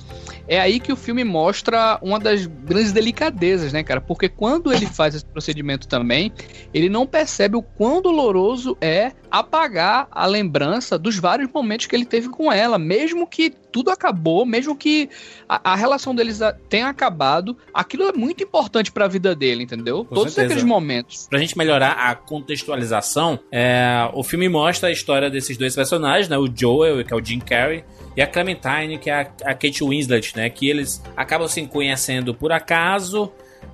é 0.48 0.60
aí 0.60 0.79
que 0.79 0.91
o 0.91 0.96
filme 0.96 1.24
mostra 1.24 2.00
uma 2.01 2.19
das 2.19 2.48
grandes 2.48 2.91
delicadezas, 2.91 3.72
né, 3.72 3.84
cara? 3.84 4.01
Porque 4.01 4.27
quando 4.27 4.74
ele 4.74 4.88
faz 4.89 5.13
esse 5.13 5.25
procedimento 5.25 5.88
também, 5.88 6.34
ele 6.74 6.89
não 6.89 7.05
percebe 7.05 7.55
o 7.55 7.62
quão 7.62 8.01
doloroso 8.01 8.75
é 8.81 9.12
apagar 9.29 10.08
a 10.12 10.25
lembrança 10.25 10.98
dos 10.98 11.17
vários 11.17 11.51
momentos 11.53 11.86
que 11.86 11.96
ele 11.96 12.05
teve 12.05 12.29
com 12.29 12.51
ela, 12.51 12.79
mesmo 12.79 13.27
que 13.27 13.53
tudo 13.72 13.92
acabou, 13.92 14.46
mesmo 14.46 14.76
que 14.76 15.10
a, 15.48 15.74
a 15.74 15.76
relação 15.76 16.14
deles 16.14 16.40
tenha 16.68 16.88
acabado, 16.88 17.58
aquilo 17.74 18.04
é 18.04 18.14
muito 18.14 18.44
importante 18.44 18.92
para 18.92 19.06
a 19.06 19.08
vida 19.08 19.36
dele, 19.36 19.64
entendeu? 19.64 20.06
Com 20.06 20.16
Todos 20.16 20.34
certeza. 20.34 20.54
aqueles 20.54 20.64
momentos. 20.64 21.28
Pra 21.30 21.40
gente 21.40 21.58
melhorar 21.58 21.92
a 21.92 22.16
contextualização, 22.16 23.40
é, 23.52 24.10
o 24.14 24.24
filme 24.24 24.50
mostra 24.50 24.90
a 24.90 24.92
história 24.92 25.30
desses 25.30 25.58
dois 25.58 25.76
personagens, 25.76 26.28
né? 26.28 26.38
O 26.38 26.48
Joel, 26.54 27.04
que 27.04 27.14
é 27.14 27.16
o 27.16 27.24
Jim 27.24 27.40
Carrey, 27.40 27.84
e 28.16 28.22
a 28.22 28.28
Clementine, 28.28 28.98
que 28.98 29.10
é 29.10 29.14
a, 29.14 29.22
a 29.22 29.54
Kate 29.54 29.84
Winslet, 29.84 30.36
né? 30.36 30.50
Que 30.50 30.70
eles 30.70 31.02
acabam 31.16 31.48
se 31.48 31.66
conhecendo 31.68 32.34
por 32.34 32.52
acaso 32.52 33.32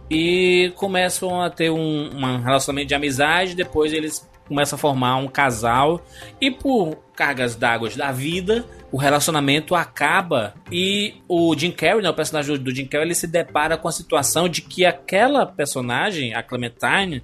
e 0.09 0.71
começam 0.75 1.41
a 1.41 1.49
ter 1.49 1.69
um, 1.69 2.09
um 2.15 2.41
relacionamento 2.41 2.87
de 2.87 2.95
amizade. 2.95 3.55
Depois 3.55 3.91
eles 3.93 4.27
começam 4.47 4.77
a 4.77 4.79
formar 4.79 5.17
um 5.17 5.27
casal 5.27 6.05
e 6.39 6.51
por 6.51 6.97
cargas 7.15 7.55
d'água 7.55 7.89
da 7.89 8.11
vida, 8.11 8.65
o 8.95 8.97
relacionamento 8.97 9.75
acaba 9.75 10.53
e 10.71 11.15
o 11.27 11.53
Jim 11.53 11.69
Carrey, 11.69 12.01
né, 12.01 12.09
o 12.09 12.13
personagem 12.13 12.57
do 12.57 12.73
Jim 12.73 12.85
Carrey, 12.85 13.07
ele 13.07 13.13
se 13.13 13.27
depara 13.27 13.75
com 13.75 13.89
a 13.89 13.91
situação 13.91 14.47
de 14.47 14.61
que 14.61 14.85
aquela 14.85 15.45
personagem, 15.45 16.33
a 16.33 16.41
Clementine, 16.41 17.21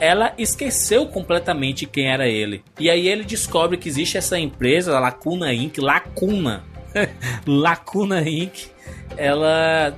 ela 0.00 0.32
esqueceu 0.38 1.04
completamente 1.04 1.84
quem 1.84 2.10
era 2.10 2.26
ele. 2.26 2.64
E 2.78 2.88
aí 2.88 3.06
ele 3.06 3.22
descobre 3.22 3.76
que 3.76 3.86
existe 3.86 4.16
essa 4.16 4.38
empresa, 4.38 4.96
a 4.96 4.98
Lacuna 4.98 5.52
Inc., 5.52 5.76
Lacuna, 5.76 6.64
Lacuna 7.46 8.26
Inc., 8.26 8.68
ela, 9.14 9.94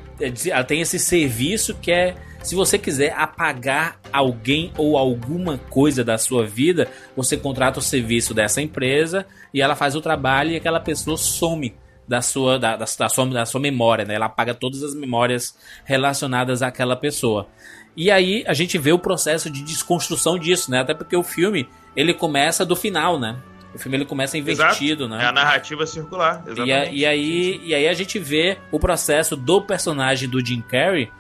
ela 0.51 0.65
tem 0.65 0.81
esse 0.81 0.99
serviço 0.99 1.77
que 1.77 1.93
é 1.93 2.17
se 2.43 2.55
você 2.55 2.79
quiser 2.79 3.15
apagar 3.17 3.99
alguém 4.13 4.73
ou 4.77 4.99
alguma 4.99 5.59
coisa 5.59 6.05
da 6.05 6.19
sua 6.19 6.45
vida, 6.47 6.89
você 7.17 7.37
contrata 7.37 7.79
o 7.79 7.83
serviço 7.83 8.35
dessa 8.35 8.61
empresa 8.61 9.27
e 9.55 9.63
ela 9.63 9.77
faz 9.77 9.95
o 9.95 10.01
trabalho 10.01 10.51
e 10.51 10.57
aquela 10.57 10.81
pessoa 10.81 11.17
some 11.17 11.75
da 12.07 12.21
sua, 12.21 12.59
da, 12.59 12.77
da, 12.77 12.85
da 12.99 13.09
sua, 13.09 13.27
da 13.27 13.47
sua 13.47 13.61
memória, 13.61 14.05
né? 14.05 14.15
Ela 14.15 14.27
apaga 14.27 14.55
todas 14.55 14.83
as 14.83 14.95
memórias 14.95 15.57
relacionadas 15.85 16.63
àquela 16.63 16.97
pessoa. 16.97 17.47
E 17.97 18.11
aí 18.11 18.43
a 18.47 18.55
gente 18.55 18.77
vê 18.77 18.93
o 18.93 18.99
processo 18.99 19.49
de 19.49 19.63
desconstrução 19.63 20.39
disso, 20.39 20.71
né? 20.71 20.81
Até 20.81 20.95
porque 20.95 21.17
o 21.17 21.23
filme 21.23 21.69
ele 21.95 22.13
começa 22.13 22.65
do 22.65 22.75
final, 22.75 23.19
né? 23.19 23.37
O 23.75 23.79
filme 23.79 23.97
ele 23.97 24.05
começa 24.05 24.37
invertido, 24.37 25.05
Exato. 25.05 25.09
né? 25.09 25.25
É 25.25 25.27
a 25.29 25.33
narrativa 25.33 25.87
circular. 25.87 26.45
E, 26.67 26.73
a, 26.73 26.85
e, 26.87 27.07
aí, 27.07 27.61
e 27.65 27.75
aí 27.75 27.89
a 27.89 27.95
gente 27.95 28.19
vê 28.19 28.59
o 28.71 28.79
processo 28.79 29.37
do 29.37 29.63
personagem 29.63 30.29
do 30.29 30.45
Jim 30.45 30.61
Carrey 30.61 31.11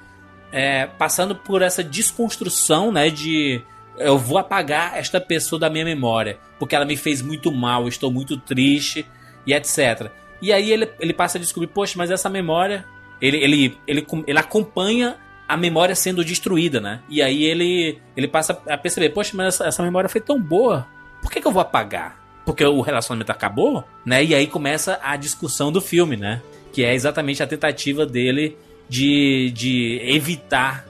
é, 0.52 0.86
passando 0.86 1.34
por 1.34 1.62
essa 1.62 1.82
desconstrução, 1.82 2.92
né? 2.92 3.08
De 3.08 3.62
eu 3.98 4.18
vou 4.18 4.38
apagar 4.38 4.96
esta 4.96 5.20
pessoa 5.20 5.58
da 5.58 5.70
minha 5.70 5.84
memória, 5.84 6.38
porque 6.58 6.76
ela 6.76 6.84
me 6.84 6.96
fez 6.96 7.22
muito 7.22 7.50
mal, 7.50 7.88
estou 7.88 8.12
muito 8.12 8.36
triste 8.36 9.06
e 9.46 9.52
etc. 9.52 10.10
E 10.40 10.52
aí 10.52 10.70
ele, 10.70 10.88
ele 11.00 11.12
passa 11.12 11.38
a 11.38 11.40
descobrir, 11.40 11.68
poxa, 11.68 11.94
mas 11.96 12.10
essa 12.10 12.28
memória, 12.28 12.84
ele, 13.20 13.36
ele, 13.38 13.78
ele, 13.86 14.06
ele 14.26 14.38
acompanha 14.38 15.16
a 15.48 15.56
memória 15.56 15.94
sendo 15.94 16.24
destruída, 16.24 16.80
né? 16.80 17.00
E 17.08 17.22
aí 17.22 17.44
ele, 17.44 18.00
ele 18.16 18.28
passa 18.28 18.60
a 18.68 18.76
perceber, 18.76 19.10
poxa, 19.10 19.32
mas 19.34 19.54
essa, 19.54 19.66
essa 19.66 19.82
memória 19.82 20.08
foi 20.08 20.20
tão 20.20 20.40
boa, 20.40 20.86
por 21.20 21.30
que, 21.30 21.40
que 21.40 21.46
eu 21.46 21.52
vou 21.52 21.62
apagar? 21.62 22.20
Porque 22.44 22.64
o 22.64 22.80
relacionamento 22.80 23.30
acabou, 23.30 23.84
né? 24.04 24.24
E 24.24 24.34
aí 24.34 24.46
começa 24.46 24.98
a 25.02 25.16
discussão 25.16 25.70
do 25.70 25.80
filme, 25.80 26.16
né? 26.16 26.42
Que 26.72 26.84
é 26.84 26.94
exatamente 26.94 27.42
a 27.42 27.46
tentativa 27.46 28.04
dele 28.04 28.56
de, 28.92 29.50
de 29.54 30.02
evitar 30.04 30.86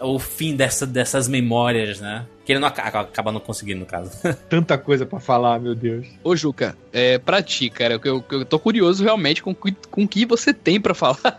o 0.00 0.18
fim 0.18 0.56
dessa, 0.56 0.86
dessas 0.86 1.28
memórias, 1.28 2.00
né? 2.00 2.24
Que 2.42 2.52
ele 2.52 2.58
não 2.58 2.68
acaba, 2.68 3.00
acaba 3.00 3.32
não 3.32 3.40
conseguindo, 3.40 3.80
no 3.80 3.86
caso. 3.86 4.10
Tanta 4.48 4.78
coisa 4.78 5.04
para 5.04 5.20
falar, 5.20 5.60
meu 5.60 5.74
Deus. 5.74 6.06
Ô, 6.22 6.34
Juca, 6.34 6.74
é, 6.90 7.18
pra 7.18 7.42
ti, 7.42 7.68
cara, 7.68 7.94
eu, 7.94 8.00
eu, 8.02 8.24
eu 8.30 8.44
tô 8.46 8.58
curioso 8.58 9.04
realmente 9.04 9.42
com 9.42 9.50
o 9.50 9.54
com 9.54 10.08
que 10.08 10.24
você 10.24 10.54
tem 10.54 10.80
para 10.80 10.92
falar. 10.96 11.38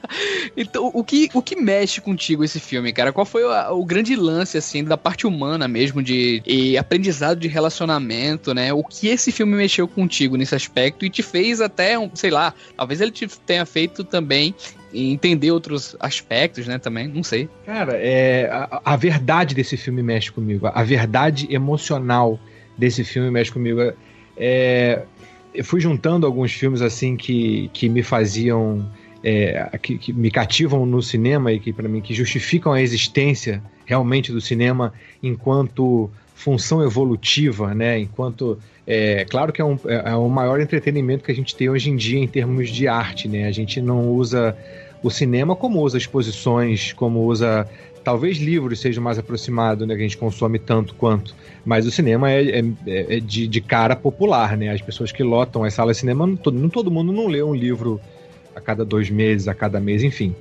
então, 0.56 0.91
o 0.94 1.04
que, 1.04 1.28
o 1.34 1.41
que 1.41 1.56
mexe 1.56 2.00
contigo 2.02 2.44
esse 2.44 2.60
filme, 2.60 2.94
cara? 2.94 3.12
Qual 3.12 3.26
foi 3.26 3.44
o, 3.44 3.80
o 3.80 3.84
grande 3.84 4.15
lance, 4.15 4.60
assim, 4.60 4.84
da 4.84 4.98
parte 4.98 5.26
humana 5.26 5.68
mesmo, 5.68 6.04
de 6.04 6.41
e 6.46 6.78
aprendizado 6.78 7.39
de 7.39 7.48
relacionamento, 7.48 8.54
né? 8.54 8.72
O 8.72 8.84
que 8.84 9.08
esse 9.08 9.32
filme 9.32 9.56
mexeu 9.56 9.88
contigo 9.88 10.38
nesse 10.38 10.54
aspecto 10.54 11.04
e 11.04 11.10
te 11.10 11.24
fez 11.24 11.62
até, 11.62 11.98
um, 11.98 12.12
sei 12.13 12.30
lá, 12.30 12.54
talvez 12.78 13.02
ele 13.02 13.12
te 13.12 13.28
tenha 13.28 13.65
feito 13.65 14.04
também 14.04 14.54
entender 14.96 15.52
outros 15.52 15.96
aspectos, 16.00 16.68
né, 16.68 16.78
também, 16.78 17.08
não 17.08 17.24
sei. 17.24 17.50
Cara, 17.66 17.94
é, 17.96 18.50
a, 18.52 18.82
a, 18.86 18.96
verdade 18.96 19.54
desse 19.54 19.78
filme 19.78 20.02
mexe 20.02 20.32
comigo, 20.32 20.68
a 20.68 20.84
verdade 20.84 21.48
emocional 21.50 22.40
desse 22.78 23.04
filme 23.04 23.30
mexe 23.30 23.52
comigo. 23.52 23.94
É, 24.38 25.04
eu 25.54 25.64
fui 25.64 25.80
juntando 25.80 26.26
alguns 26.26 26.52
filmes 26.52 26.82
assim 26.82 27.16
que, 27.16 27.70
que 27.74 27.88
me 27.88 28.04
faziam, 28.04 28.90
é, 29.24 29.78
que, 29.82 29.98
que, 29.98 30.14
me 30.14 30.30
cativam 30.30 30.86
no 30.86 31.02
cinema 31.02 31.52
e 31.52 31.60
que 31.60 31.72
para 31.72 31.88
mim 31.88 32.02
que 32.02 32.14
justificam 32.14 32.74
a 32.74 32.82
existência 32.82 33.64
realmente 33.86 34.32
do 34.32 34.42
cinema 34.42 34.94
enquanto 35.24 36.10
função 36.36 36.84
evolutiva, 36.84 37.74
né? 37.74 37.98
Enquanto 37.98 38.60
é 38.86 39.26
claro 39.26 39.52
que 39.52 39.62
é, 39.62 39.66
um, 39.66 39.80
é, 39.86 40.12
é 40.12 40.16
o 40.16 40.28
maior 40.30 40.60
entretenimento 40.60 41.24
que 41.24 41.32
a 41.32 41.36
gente 41.36 41.56
tem 41.56 41.70
hoje 41.70 41.90
em 41.90 41.96
dia 41.96 42.20
em 42.20 42.28
termos 42.28 42.70
de 42.70 42.88
arte, 42.88 43.28
né? 43.28 43.48
A 43.48 43.52
gente 43.52 43.82
não 43.82 44.12
usa 44.12 44.56
o 45.06 45.12
cinema 45.12 45.56
como 45.56 45.82
usa 45.82 46.00
exposições, 46.00 46.91
como 46.91 47.26
usa 47.26 47.70
talvez 48.04 48.39
livros 48.39 48.80
seja 48.80 49.00
mais 49.00 49.20
aproximado, 49.20 49.86
né, 49.86 49.94
que 49.94 50.00
a 50.00 50.04
gente 50.04 50.18
consome 50.18 50.58
tanto 50.58 50.96
quanto, 50.96 51.36
mas 51.63 51.86
o 51.86 51.91
cinema 51.91 52.32
é, 52.32 52.60
é, 52.60 52.63
é 52.88 53.20
de, 53.20 53.48
de, 53.48 53.62
cara 53.62 53.96
popular, 53.96 54.58
né? 54.58 54.70
As 54.70 54.82
pessoas 54.82 55.12
que 55.12 55.22
lotam 55.22 55.63
as 55.63 55.76
salas 55.76 55.98
de 55.98 56.00
cinema, 56.00 56.26
não 56.26 56.36
todo, 56.36 56.58
não 56.58 56.70
todo 56.70 56.89
mundo 56.89 57.12
não 57.12 57.28
lê 57.28 57.44
um 57.44 57.54
livro 57.54 58.02
a 58.56 58.62
cada 58.62 58.84
dois 58.84 59.08
meses, 59.12 59.48
a 59.48 59.54
cada 59.54 59.80
mês, 59.80 60.02
enfim. 60.02 60.36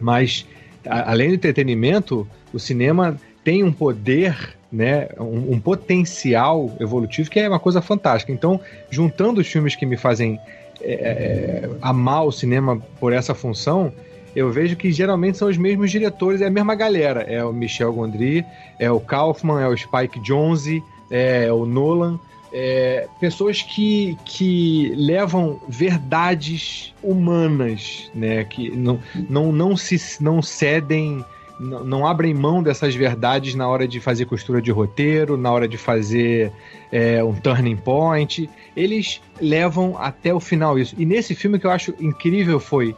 Mas 0.00 0.44
a, 0.84 1.12
além 1.12 1.28
do 1.28 1.34
entretenimento, 1.36 2.26
o 2.52 2.58
cinema 2.58 3.16
tem 3.44 3.62
um 3.62 3.72
poder, 3.72 4.56
né, 4.72 5.08
um, 5.20 5.52
um 5.52 5.60
potencial 5.60 6.76
evolutivo 6.80 7.30
que 7.30 7.38
é 7.38 7.48
uma 7.48 7.60
coisa 7.60 7.80
fantástica. 7.80 8.32
Então, 8.32 8.60
juntando 8.90 9.40
os 9.40 9.46
filmes 9.46 9.76
que 9.76 9.86
me 9.86 9.96
fazem 9.96 10.40
é, 10.86 10.92
é, 10.92 11.70
amar 11.80 12.24
o 12.24 12.32
cinema 12.32 12.80
por 13.00 13.12
essa 13.12 13.34
função, 13.34 13.92
eu 14.34 14.50
vejo 14.50 14.76
que 14.76 14.92
geralmente 14.92 15.38
são 15.38 15.48
os 15.48 15.56
mesmos 15.56 15.90
diretores, 15.90 16.40
é 16.40 16.46
a 16.46 16.50
mesma 16.50 16.74
galera. 16.74 17.22
É 17.22 17.44
o 17.44 17.52
Michel 17.52 17.92
Gondry, 17.92 18.44
é 18.78 18.90
o 18.90 18.98
Kaufman, 18.98 19.62
é 19.62 19.68
o 19.68 19.76
Spike 19.76 20.20
Jonze, 20.20 20.82
é 21.10 21.52
o 21.52 21.64
Nolan. 21.64 22.18
É, 22.52 23.08
pessoas 23.18 23.62
que, 23.62 24.16
que 24.24 24.92
levam 24.96 25.60
verdades 25.68 26.94
humanas, 27.02 28.10
né? 28.14 28.44
Que 28.44 28.70
não, 28.70 29.00
não, 29.28 29.52
não, 29.52 29.76
se, 29.76 30.22
não 30.22 30.40
cedem, 30.40 31.24
não, 31.58 31.84
não 31.84 32.06
abrem 32.06 32.34
mão 32.34 32.62
dessas 32.62 32.94
verdades 32.94 33.54
na 33.54 33.68
hora 33.68 33.86
de 33.86 34.00
fazer 34.00 34.26
costura 34.26 34.60
de 34.60 34.70
roteiro, 34.70 35.36
na 35.36 35.50
hora 35.50 35.66
de 35.66 35.76
fazer 35.76 36.52
é, 36.94 37.24
um 37.24 37.34
turning 37.34 37.74
point. 37.74 38.48
Eles 38.76 39.20
levam 39.40 39.98
até 39.98 40.32
o 40.32 40.38
final 40.38 40.78
isso. 40.78 40.94
E 40.96 41.04
nesse 41.04 41.34
filme 41.34 41.58
que 41.58 41.66
eu 41.66 41.72
acho 41.72 41.92
incrível 41.98 42.60
foi 42.60 42.94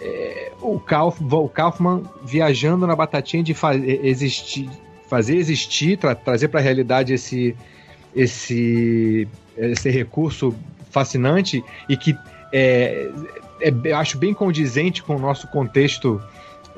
é, 0.00 0.52
o, 0.62 0.78
Kauf, 0.78 1.20
o 1.20 1.48
Kaufman 1.48 2.04
viajando 2.22 2.86
na 2.86 2.94
batatinha 2.94 3.42
de 3.42 3.52
fa 3.52 3.74
existir, 3.74 4.70
fazer 5.08 5.34
existir, 5.34 5.98
tra 5.98 6.14
trazer 6.14 6.46
para 6.46 6.60
a 6.60 6.62
realidade 6.62 7.12
esse, 7.12 7.56
esse, 8.14 9.26
esse 9.58 9.90
recurso 9.90 10.54
fascinante 10.88 11.64
e 11.88 11.96
que 11.96 12.16
é, 12.52 13.10
é, 13.60 13.74
eu 13.84 13.96
acho 13.96 14.16
bem 14.16 14.32
condizente 14.32 15.02
com 15.02 15.16
o 15.16 15.18
nosso 15.18 15.48
contexto 15.48 16.22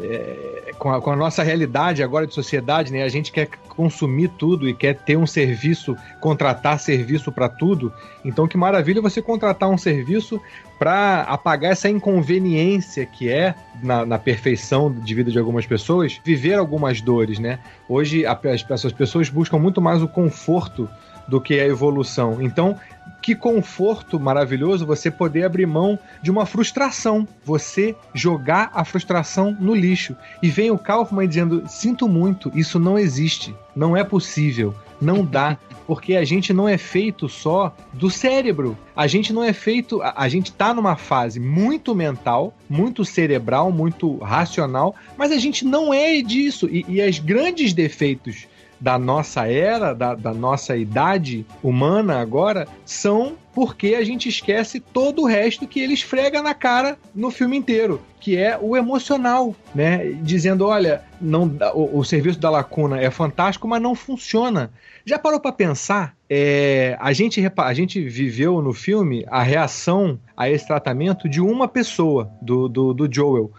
é, 0.01 0.73
com, 0.79 0.91
a, 0.91 1.01
com, 1.01 1.11
a, 1.11 1.17
nossa 1.17 1.43
realidade 1.43 2.03
agora 2.03 2.27
de 2.27 2.35
sociedade, 2.35 2.93
né? 2.93 3.03
A 3.03 3.09
gente 3.09 3.31
quer 3.31 3.49
consumir 3.69 4.29
tudo 4.39 4.69
e 4.69 4.75
quer 4.75 4.95
ter 4.95 5.17
um 5.17 5.27
serviço, 5.27 5.97
contratar 6.21 6.79
serviço 6.79 7.31
para 7.31 7.49
tudo. 7.49 7.93
Então, 8.25 8.49
que 8.49 8.57
maravilha 8.57 9.03
você 9.03 9.21
contratar 9.21 9.69
um 9.69 9.79
serviço 9.79 10.41
para 10.79 11.23
apagar 11.23 11.73
essa 11.73 11.89
inconveniência 11.89 13.07
que 13.07 13.29
é 13.29 13.55
na, 13.83 14.05
na, 14.05 14.19
perfeição 14.19 14.93
de 14.93 15.15
vida 15.15 15.31
de 15.31 15.39
algumas 15.39 15.67
pessoas, 15.67 16.21
viver 16.25 16.55
algumas 16.55 17.01
dores, 17.01 17.39
né? 17.39 17.59
Hoje 17.89 18.25
as, 18.27 18.85
as 18.85 18.93
pessoas 18.93 19.29
buscam 19.29 19.59
muito 19.59 19.81
mais 19.81 20.03
o 20.03 20.09
conforto 20.09 20.89
do 21.29 21.41
que 21.41 21.61
a 21.61 21.67
evolução. 21.67 22.43
Então, 22.43 22.77
que 23.23 23.37
conforto 23.37 24.19
maravilhoso 24.19 24.85
você 24.85 25.11
poder 25.11 25.45
abrir 25.45 25.65
mão 25.65 25.99
de 26.21 26.31
uma 26.31 26.45
frustração, 26.45 27.27
você 27.45 27.95
jogar 28.13 28.71
a 28.75 28.85
frustração 28.85 29.57
no 29.59 29.75
lixo. 29.75 30.17
E 30.43 30.51
vem 30.51 30.73
o 30.73 30.77
Kaufman 30.79 31.29
dizendo: 31.29 31.63
sinto 31.69 32.09
muito, 32.09 32.51
isso 32.55 32.81
não 32.81 32.99
existe, 32.99 33.55
não 33.75 33.97
é 33.97 34.03
possível, 34.03 34.75
não 35.01 35.25
dá. 35.25 35.57
Porque 35.85 36.15
a 36.15 36.25
gente 36.25 36.53
não 36.53 36.69
é 36.69 36.79
feito 36.79 37.29
só 37.29 37.75
do 37.93 38.09
cérebro. 38.09 38.79
A 38.95 39.09
gente 39.09 39.33
não 39.33 39.43
é 39.43 39.53
feito. 39.53 40.01
A, 40.01 40.15
a 40.17 40.29
gente 40.29 40.53
tá 40.53 40.73
numa 40.73 40.97
fase 40.97 41.41
muito 41.41 41.93
mental, 41.93 42.55
muito 42.71 43.05
cerebral, 43.05 43.73
muito 43.73 44.17
racional, 44.19 44.95
mas 45.19 45.33
a 45.33 45.39
gente 45.39 45.65
não 45.65 45.93
é 45.93 46.23
disso. 46.23 46.69
E, 46.71 46.85
e 46.89 47.03
os 47.07 47.19
grandes 47.19 47.75
defeitos 47.75 48.47
da 48.83 48.99
nossa 48.99 49.47
era, 49.47 49.95
da, 49.95 50.13
da 50.17 50.35
nossa 50.35 50.77
idade 50.77 51.47
humana 51.63 52.19
agora, 52.19 52.67
são 52.85 53.35
porque 53.55 53.95
a 53.95 54.03
gente 54.03 54.29
esquece 54.29 54.81
todo 54.81 55.23
o 55.23 55.27
resto 55.27 55.69
que 55.69 55.79
ele 55.79 55.95
esfrega 55.95 56.43
na 56.43 56.53
cara 56.53 56.99
no 57.15 57.31
filme 57.31 57.57
inteiro, 57.57 58.03
que 58.19 58.37
é 58.37 58.59
o 58.61 58.77
emocional, 58.77 59.55
né? 59.73 60.13
Dizendo, 60.23 60.67
olha, 60.67 61.05
não, 61.21 61.45
o, 61.75 61.99
o 61.99 62.05
serviço 62.05 62.41
da 62.41 62.51
lacuna 62.51 63.01
é 63.01 63.09
fantástico, 63.09 63.69
mas 63.69 63.81
não 63.81 63.95
funciona. 63.95 64.73
Já 65.05 65.17
parou 65.17 65.39
para 65.39 65.53
pensar? 65.53 66.17
É, 66.29 66.97
a, 66.99 67.13
gente, 67.13 67.41
a 67.57 67.75
gente 67.75 68.01
viveu 68.01 68.61
no 68.61 68.73
filme 68.73 69.25
a 69.29 69.45
reação 69.45 70.19
a 70.37 70.51
esse 70.51 70.67
tratamento 70.67 71.29
de 71.29 71.41
uma 71.41 71.69
pessoa, 71.69 72.33
do, 72.43 72.69
do, 72.69 72.93
do 72.93 73.15
Joel. 73.15 73.53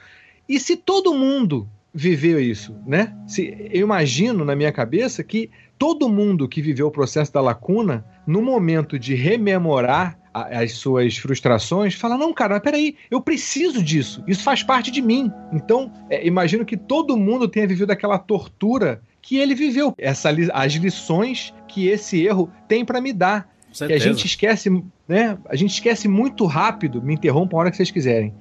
E 0.50 0.60
se 0.60 0.76
todo 0.76 1.14
mundo 1.14 1.66
viveu 1.94 2.40
isso, 2.40 2.76
né? 2.86 3.14
Se, 3.28 3.56
eu 3.72 3.82
imagino 3.82 4.44
na 4.44 4.56
minha 4.56 4.72
cabeça 4.72 5.24
que 5.24 5.52
todo 5.78 6.10
mundo 6.10 6.48
que 6.48 6.62
viveu 6.62 6.88
o 6.88 6.92
processo 6.92 7.32
da 7.32 7.40
lacuna, 7.40 8.04
no 8.26 8.42
momento 8.42 8.98
de 8.98 9.14
rememorar 9.14 10.18
a, 10.34 10.62
as 10.62 10.74
suas 10.74 11.18
frustrações, 11.18 11.94
fala: 11.94 12.18
não, 12.18 12.34
cara, 12.34 12.56
mas 12.56 12.64
peraí, 12.64 12.96
eu 13.12 13.22
preciso 13.22 13.84
disso, 13.84 14.24
isso 14.28 14.44
faz 14.44 14.64
parte 14.64 14.90
de 14.90 15.02
mim. 15.02 15.32
Então, 15.52 15.92
é, 16.10 16.26
imagino 16.26 16.66
que 16.66 16.76
todo 16.76 17.16
mundo 17.16 17.48
tenha 17.48 17.68
vivido 17.68 17.92
aquela 17.92 18.18
tortura 18.18 19.02
que 19.22 19.38
ele 19.38 19.54
viveu, 19.54 19.94
essa, 19.98 20.30
as 20.54 20.74
lições 20.74 21.54
que 21.68 21.88
esse 21.88 22.26
erro 22.26 22.52
tem 22.68 22.84
para 22.84 23.00
me 23.00 23.14
dar. 23.14 23.54
Que 23.88 23.94
a 23.94 23.98
gente 23.98 24.26
esquece, 24.28 24.70
né? 25.08 25.38
A 25.50 25.56
gente 25.56 25.72
esquece 25.72 26.08
muito 26.08 26.46
rápido. 26.46 27.02
Me 27.02 27.16
interrompam 27.16 27.58
a 27.58 27.62
hora 27.62 27.72
que 27.72 27.78
vocês 27.78 27.90
quiserem 27.90 28.34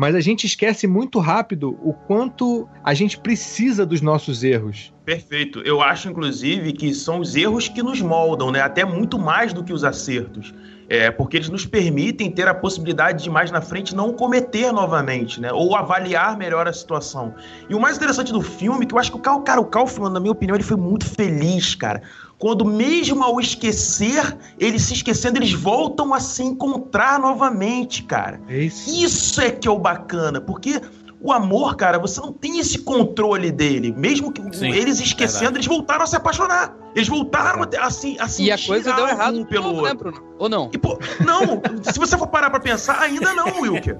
mas 0.00 0.14
a 0.14 0.20
gente 0.20 0.46
esquece 0.46 0.86
muito 0.86 1.18
rápido 1.18 1.78
o 1.82 1.92
quanto 1.92 2.66
a 2.82 2.94
gente 2.94 3.18
precisa 3.18 3.84
dos 3.84 4.00
nossos 4.00 4.42
erros. 4.42 4.94
Perfeito. 5.04 5.58
Eu 5.58 5.82
acho, 5.82 6.08
inclusive, 6.08 6.72
que 6.72 6.94
são 6.94 7.20
os 7.20 7.36
erros 7.36 7.68
que 7.68 7.82
nos 7.82 8.00
moldam, 8.00 8.50
né? 8.50 8.62
Até 8.62 8.82
muito 8.82 9.18
mais 9.18 9.52
do 9.52 9.62
que 9.62 9.74
os 9.74 9.84
acertos. 9.84 10.54
É, 10.88 11.10
porque 11.10 11.36
eles 11.36 11.50
nos 11.50 11.66
permitem 11.66 12.30
ter 12.30 12.48
a 12.48 12.54
possibilidade 12.54 13.22
de 13.22 13.28
mais 13.28 13.50
na 13.50 13.60
frente 13.60 13.94
não 13.94 14.14
cometer 14.14 14.72
novamente, 14.72 15.38
né? 15.38 15.52
Ou 15.52 15.76
avaliar 15.76 16.34
melhor 16.34 16.66
a 16.66 16.72
situação. 16.72 17.34
E 17.68 17.74
o 17.74 17.78
mais 17.78 17.98
interessante 17.98 18.32
do 18.32 18.40
filme, 18.40 18.86
que 18.86 18.94
eu 18.94 18.98
acho 18.98 19.10
que 19.12 19.18
o 19.18 19.20
Cal, 19.20 19.42
cara, 19.42 19.60
o 19.60 19.66
Kaufman, 19.66 20.08
na 20.08 20.18
minha 20.18 20.32
opinião, 20.32 20.56
ele 20.56 20.64
foi 20.64 20.78
muito 20.78 21.04
feliz, 21.04 21.74
cara 21.74 22.00
quando 22.40 22.64
mesmo 22.64 23.22
ao 23.22 23.38
esquecer, 23.38 24.34
eles 24.58 24.82
se 24.82 24.94
esquecendo, 24.94 25.38
eles 25.38 25.52
voltam 25.52 26.14
a 26.14 26.18
se 26.18 26.42
encontrar 26.42 27.20
novamente, 27.20 28.02
cara. 28.02 28.40
É 28.48 28.60
isso. 28.60 29.04
isso 29.04 29.40
é 29.42 29.50
que 29.50 29.68
é 29.68 29.70
o 29.70 29.78
bacana, 29.78 30.40
porque 30.40 30.80
o 31.20 31.30
amor, 31.30 31.76
cara, 31.76 31.98
você 31.98 32.18
não 32.18 32.32
tem 32.32 32.58
esse 32.58 32.78
controle 32.78 33.52
dele. 33.52 33.92
Mesmo 33.94 34.32
que 34.32 34.40
Sim, 34.56 34.70
eles 34.70 34.98
esquecendo, 35.00 35.40
verdade. 35.40 35.58
eles 35.58 35.66
voltaram 35.66 36.02
a 36.02 36.06
se 36.06 36.16
apaixonar. 36.16 36.74
Eles 36.94 37.08
voltaram 37.08 37.62
a, 37.62 37.86
assim, 37.86 38.16
assim 38.18 38.44
E 38.44 38.50
a 38.50 38.56
coisa 38.58 38.90
deu 38.94 39.06
errado 39.06 39.38
um 39.38 39.44
pelo 39.44 39.74
outro. 39.74 39.84
Né, 39.84 39.94
Bruno? 39.94 40.22
Ou 40.38 40.48
não? 40.48 40.70
E, 40.72 40.78
pô, 40.78 40.98
não, 41.22 41.60
se 41.92 41.98
você 41.98 42.16
for 42.16 42.26
parar 42.26 42.48
pra 42.48 42.58
pensar, 42.58 43.02
ainda 43.02 43.34
não, 43.34 43.60
Wilker. 43.60 43.98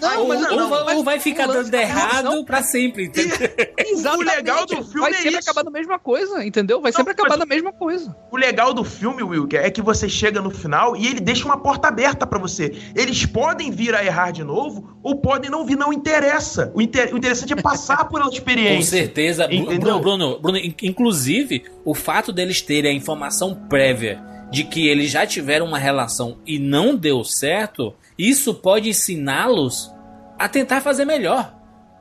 Não, 0.00 0.28
mas 0.28 0.40
não, 0.40 0.70
ou, 0.70 0.96
ou 0.96 1.04
vai 1.04 1.18
ficar 1.18 1.46
dando 1.46 1.72
errado 1.72 2.24
não, 2.24 2.44
pra 2.44 2.62
sempre, 2.62 3.06
entendeu? 3.06 3.36
o 4.18 4.22
legal 4.22 4.66
do 4.66 4.76
filme 4.84 5.00
vai 5.00 5.10
é 5.10 5.14
sempre 5.14 5.38
isso. 5.38 5.50
acabar 5.50 5.62
da 5.62 5.70
mesma 5.70 5.98
coisa, 5.98 6.44
entendeu? 6.44 6.80
Vai 6.80 6.92
não, 6.92 6.96
sempre 6.96 7.12
acabar 7.12 7.36
da 7.36 7.46
mesma 7.46 7.72
coisa. 7.72 8.14
O 8.30 8.36
legal 8.36 8.74
do 8.74 8.84
filme, 8.84 9.22
Wilker, 9.22 9.60
é 9.60 9.70
que 9.70 9.80
você 9.80 10.08
chega 10.08 10.40
no 10.40 10.50
final 10.50 10.96
e 10.96 11.06
ele 11.06 11.20
deixa 11.20 11.44
uma 11.44 11.58
porta 11.58 11.88
aberta 11.88 12.26
para 12.26 12.38
você. 12.38 12.74
Eles 12.94 13.24
podem 13.24 13.70
vir 13.70 13.94
a 13.94 14.04
errar 14.04 14.30
de 14.30 14.44
novo 14.44 14.98
ou 15.02 15.16
podem 15.16 15.50
não 15.50 15.64
vir, 15.64 15.76
não 15.76 15.92
interessa. 15.92 16.70
O, 16.74 16.82
inter... 16.82 17.14
o 17.14 17.16
interessante 17.16 17.52
é 17.52 17.56
passar 17.56 18.08
por 18.08 18.20
uma 18.20 18.30
experiência. 18.30 18.76
Com 18.76 18.82
certeza. 18.82 19.48
Bruno, 19.48 20.00
Bruno, 20.00 20.38
Bruno, 20.38 20.58
inclusive, 20.82 21.64
o 21.84 21.94
fato 21.94 22.32
deles 22.32 22.60
terem 22.60 22.90
a 22.90 22.94
informação 22.94 23.54
prévia 23.68 24.22
de 24.50 24.64
que 24.64 24.88
eles 24.88 25.10
já 25.10 25.26
tiveram 25.26 25.66
uma 25.66 25.78
relação 25.78 26.38
e 26.46 26.58
não 26.58 26.94
deu 26.94 27.24
certo, 27.24 27.94
isso 28.18 28.54
pode 28.54 28.88
ensiná-los 28.88 29.94
a 30.38 30.48
tentar 30.48 30.80
fazer 30.80 31.04
melhor. 31.04 31.54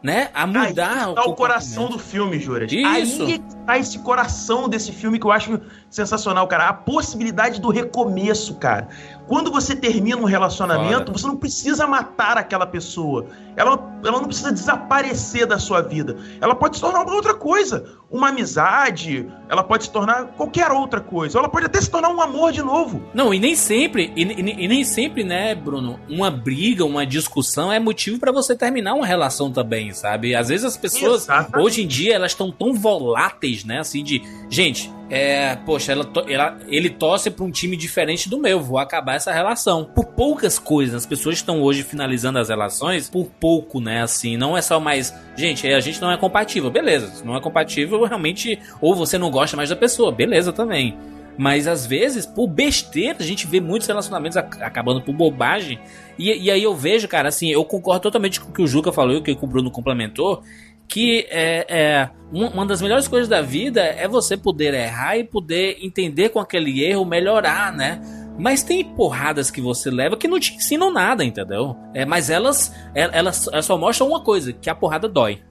Né? 0.04 0.30
A 0.36 0.45
mudar 0.45 1.08
Aí 1.08 1.15
tá 1.15 1.25
o, 1.25 1.32
o 1.32 1.36
coração 1.36 1.89
do 1.89 1.97
filme, 1.97 2.39
Juras. 2.39 2.71
Isso. 2.71 3.23
Aí 3.25 3.39
tá 3.65 3.80
esse 3.80 3.97
coração 3.99 4.69
desse 4.69 4.91
filme 4.91 5.17
que 5.17 5.25
eu 5.25 5.32
acho 5.32 5.60
sensacional, 5.95 6.47
cara. 6.47 6.67
A 6.67 6.73
possibilidade 6.73 7.60
do 7.60 7.69
recomeço, 7.69 8.55
cara. 8.55 8.89
Quando 9.27 9.51
você 9.51 9.75
termina 9.75 10.17
um 10.17 10.25
relacionamento, 10.25 11.12
você 11.12 11.25
não 11.25 11.36
precisa 11.36 11.88
matar 11.88 12.38
aquela 12.38 12.65
pessoa. 12.65 13.25
Ela, 13.55 13.71
ela 14.03 14.19
não 14.19 14.25
precisa 14.25 14.51
desaparecer 14.51 15.47
da 15.47 15.58
sua 15.58 15.81
vida. 15.81 16.17
Ela 16.39 16.53
pode 16.53 16.75
se 16.75 16.81
tornar 16.81 17.01
uma 17.01 17.13
outra 17.13 17.34
coisa. 17.34 17.86
Uma 18.12 18.29
amizade, 18.29 19.27
ela 19.49 19.63
pode 19.63 19.86
se 19.86 19.91
tornar 19.91 20.27
qualquer 20.38 20.71
outra 20.71 21.01
coisa. 21.01 21.39
Ela 21.39 21.49
pode 21.49 21.65
até 21.65 21.81
se 21.81 21.89
tornar 21.89 22.10
um 22.10 22.21
amor 22.21 22.51
de 22.51 22.62
novo. 22.62 23.01
Não, 23.13 23.34
e 23.34 23.39
nem 23.39 23.55
sempre, 23.55 24.13
e, 24.15 24.23
e, 24.23 24.65
e 24.65 24.67
nem 24.67 24.84
sempre, 24.84 25.23
né, 25.23 25.55
Bruno, 25.55 25.99
uma 26.08 26.29
briga, 26.29 26.86
uma 26.86 27.05
discussão 27.05 27.71
é 27.71 27.79
motivo 27.79 28.19
para 28.19 28.31
você 28.31 28.55
terminar 28.55 28.93
uma 28.93 29.08
relação 29.08 29.51
também, 29.51 29.91
sabe? 29.91 30.36
Às 30.36 30.49
vezes 30.49 30.65
as 30.65 30.77
pessoas, 30.77 31.23
Exatamente. 31.23 31.65
hoje 31.65 31.84
em 31.84 31.88
dia, 31.88 32.13
elas 32.13 32.31
estão 32.31 32.51
tão 32.51 32.73
voláteis, 32.73 33.63
né, 33.63 33.79
assim, 33.79 34.03
de, 34.03 34.21
gente, 34.49 34.93
é, 35.10 35.56
poxa, 35.56 35.91
ela, 35.91 36.12
ela, 36.28 36.58
ele 36.68 36.89
torce 36.89 37.30
para 37.30 37.46
um 37.46 37.52
time 37.52 37.78
diferente 37.78 38.28
do 38.28 38.39
meu, 38.39 38.60
vou 38.60 38.80
acabar 38.80 39.15
essa 39.15 39.32
relação. 39.32 39.86
Por 39.86 40.06
poucas 40.06 40.58
coisas, 40.58 40.96
as 40.96 41.06
pessoas 41.06 41.36
estão 41.36 41.62
hoje 41.62 41.84
finalizando 41.84 42.39
as 42.39 42.50
relações 42.50 43.10
por 43.10 43.28
pouco, 43.28 43.80
né? 43.80 44.02
Assim, 44.02 44.36
não 44.36 44.58
é 44.58 44.62
só 44.62 44.80
mais, 44.80 45.13
gente, 45.36 45.68
a 45.68 45.80
gente 45.80 46.02
não 46.02 46.12
é 46.12 46.18
compatível, 46.18 46.72
beleza. 46.72 47.08
Se 47.08 47.26
não 47.26 47.36
é 47.36 47.41
compatível, 47.41 48.04
realmente, 48.04 48.60
ou 48.82 48.96
você 48.96 49.18
não 49.18 49.30
gosta 49.30 49.56
mais 49.56 49.70
da 49.70 49.76
pessoa, 49.76 50.12
beleza 50.12 50.52
também. 50.52 50.98
Mas 51.38 51.68
às 51.68 51.86
vezes, 51.86 52.26
por 52.26 52.48
besteira, 52.48 53.18
a 53.20 53.24
gente 53.24 53.46
vê 53.46 53.60
muitos 53.60 53.88
relacionamentos 53.88 54.38
acabando 54.38 55.02
por 55.02 55.13
bobagem. 55.13 55.80
E, 56.18 56.46
e 56.46 56.50
aí 56.50 56.63
eu 56.63 56.74
vejo, 56.74 57.08
cara, 57.08 57.28
assim, 57.28 57.50
eu 57.50 57.63
concordo 57.65 58.02
totalmente 58.02 58.39
com 58.39 58.50
o 58.50 58.54
que 58.54 58.62
o 58.62 58.68
Juca 58.68 58.91
falou 58.91 59.13
e 59.13 59.18
o 59.18 59.22
que 59.22 59.38
o 59.39 59.48
Bruno 59.48 59.70
complementou 59.70 60.41
que 60.88 61.26
é, 61.30 61.65
é, 61.69 62.10
uma 62.32 62.65
das 62.65 62.82
melhores 62.82 63.08
coisas 63.08 63.28
da 63.28 63.41
vida 63.41 63.82
é 63.82 64.08
você 64.08 64.38
poder 64.38 64.74
errar 64.74 65.17
e 65.17 65.24
poder 65.24 65.78
entender 65.82 66.30
com 66.30 66.39
aquele 66.39 66.84
erro 66.84 67.06
melhorar, 67.06 67.71
né? 67.71 68.02
Mas 68.38 68.63
tem 68.63 68.84
porradas 68.84 69.50
que 69.50 69.62
você 69.62 69.89
leva 69.89 70.17
que 70.17 70.28
não 70.28 70.39
te 70.39 70.56
ensinam 70.56 70.91
nada, 70.91 71.24
entendeu? 71.24 71.76
É, 71.93 72.06
mas 72.06 72.30
elas, 72.30 72.74
é, 72.93 73.10
elas, 73.13 73.48
elas 73.48 73.65
só 73.65 73.78
mostram 73.78 74.10
uma 74.10 74.21
coisa, 74.21 74.52
que 74.52 74.69
a 74.69 74.76
porrada 74.76 75.08
dói. 75.08 75.41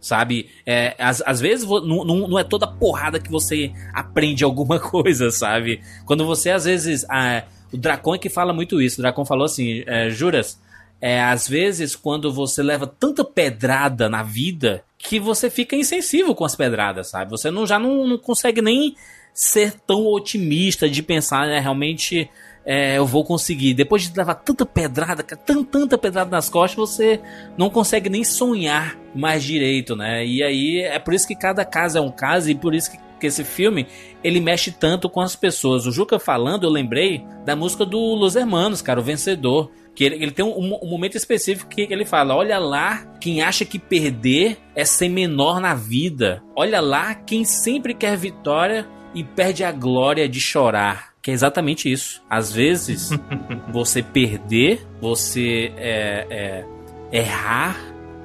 Sabe? 0.00 0.48
É, 0.64 0.94
às, 0.98 1.22
às 1.26 1.40
vezes 1.40 1.68
não, 1.68 2.04
não, 2.04 2.38
é 2.38 2.44
toda 2.44 2.66
porrada 2.66 3.20
que 3.20 3.30
você 3.30 3.70
aprende 3.92 4.42
alguma 4.42 4.80
coisa, 4.80 5.30
sabe? 5.30 5.82
Quando 6.06 6.24
você, 6.24 6.50
às 6.50 6.64
vezes. 6.64 7.04
Ah, 7.08 7.44
o 7.70 7.76
Dracon 7.76 8.14
é 8.14 8.18
que 8.18 8.30
fala 8.30 8.54
muito 8.54 8.80
isso. 8.80 8.98
O 8.98 9.02
Dracon 9.02 9.26
falou 9.26 9.44
assim: 9.44 9.84
é, 9.86 10.08
Juras, 10.08 10.58
é, 11.00 11.22
às 11.22 11.48
vezes, 11.48 11.96
quando 11.96 12.32
você 12.32 12.62
leva 12.62 12.86
tanta 12.86 13.24
pedrada 13.24 14.08
na 14.08 14.22
vida 14.22 14.84
que 14.98 15.18
você 15.18 15.48
fica 15.48 15.74
insensível 15.74 16.34
com 16.34 16.44
as 16.44 16.54
pedradas, 16.54 17.08
sabe? 17.08 17.30
Você 17.30 17.50
não, 17.50 17.66
já 17.66 17.78
não, 17.78 18.06
não 18.06 18.18
consegue 18.18 18.60
nem 18.60 18.94
ser 19.32 19.72
tão 19.86 20.06
otimista 20.06 20.88
de 20.88 21.02
pensar, 21.02 21.46
né? 21.46 21.58
Realmente 21.58 22.28
é, 22.72 22.98
eu 22.98 23.04
vou 23.04 23.24
conseguir. 23.24 23.74
Depois 23.74 24.08
de 24.08 24.16
levar 24.16 24.36
tanta 24.36 24.64
pedrada, 24.64 25.24
tanta, 25.24 25.64
tanta 25.64 25.98
pedrada 25.98 26.30
nas 26.30 26.48
costas, 26.48 26.76
você 26.76 27.20
não 27.58 27.68
consegue 27.68 28.08
nem 28.08 28.22
sonhar 28.22 28.96
mais 29.12 29.42
direito, 29.42 29.96
né? 29.96 30.24
E 30.24 30.40
aí 30.40 30.78
é 30.78 31.00
por 31.00 31.12
isso 31.12 31.26
que 31.26 31.34
cada 31.34 31.64
caso 31.64 31.98
é 31.98 32.00
um 32.00 32.12
caso 32.12 32.48
e 32.48 32.54
por 32.54 32.72
isso 32.72 32.92
que, 32.92 33.10
esse 33.22 33.44
filme 33.44 33.86
ele 34.24 34.40
mexe 34.40 34.70
tanto 34.70 35.10
com 35.10 35.20
as 35.20 35.36
pessoas. 35.36 35.84
O 35.84 35.92
Juca 35.92 36.18
falando, 36.18 36.64
eu 36.64 36.70
lembrei 36.70 37.22
da 37.44 37.54
música 37.54 37.84
do 37.84 37.98
Los 37.98 38.34
Hermanos, 38.34 38.80
cara, 38.80 38.98
o 38.98 39.02
Vencedor 39.02 39.70
Que 39.94 40.04
ele, 40.04 40.14
ele 40.14 40.30
tem 40.30 40.42
um, 40.42 40.78
um, 40.80 40.88
momento 40.88 41.16
específico 41.16 41.68
que 41.68 41.82
ele 41.90 42.06
fala: 42.06 42.36
olha 42.36 42.58
lá 42.58 43.04
quem 43.20 43.42
acha 43.42 43.64
que 43.64 43.80
perder 43.80 44.58
é 44.76 44.84
ser 44.84 45.08
menor 45.08 45.60
na 45.60 45.74
vida. 45.74 46.40
Olha 46.56 46.80
lá 46.80 47.16
quem 47.16 47.44
sempre 47.44 47.92
quer 47.94 48.16
vitória 48.16 48.88
e 49.12 49.24
perde 49.24 49.64
a 49.64 49.72
glória 49.72 50.28
de 50.28 50.40
chorar. 50.40 51.09
Que 51.22 51.30
é 51.30 51.34
exatamente 51.34 51.90
isso. 51.90 52.22
Às 52.28 52.52
vezes, 52.52 53.10
você 53.72 54.02
perder, 54.02 54.86
você 55.00 55.72
é, 55.76 56.26
é, 56.30 56.64
errar, 57.12 57.76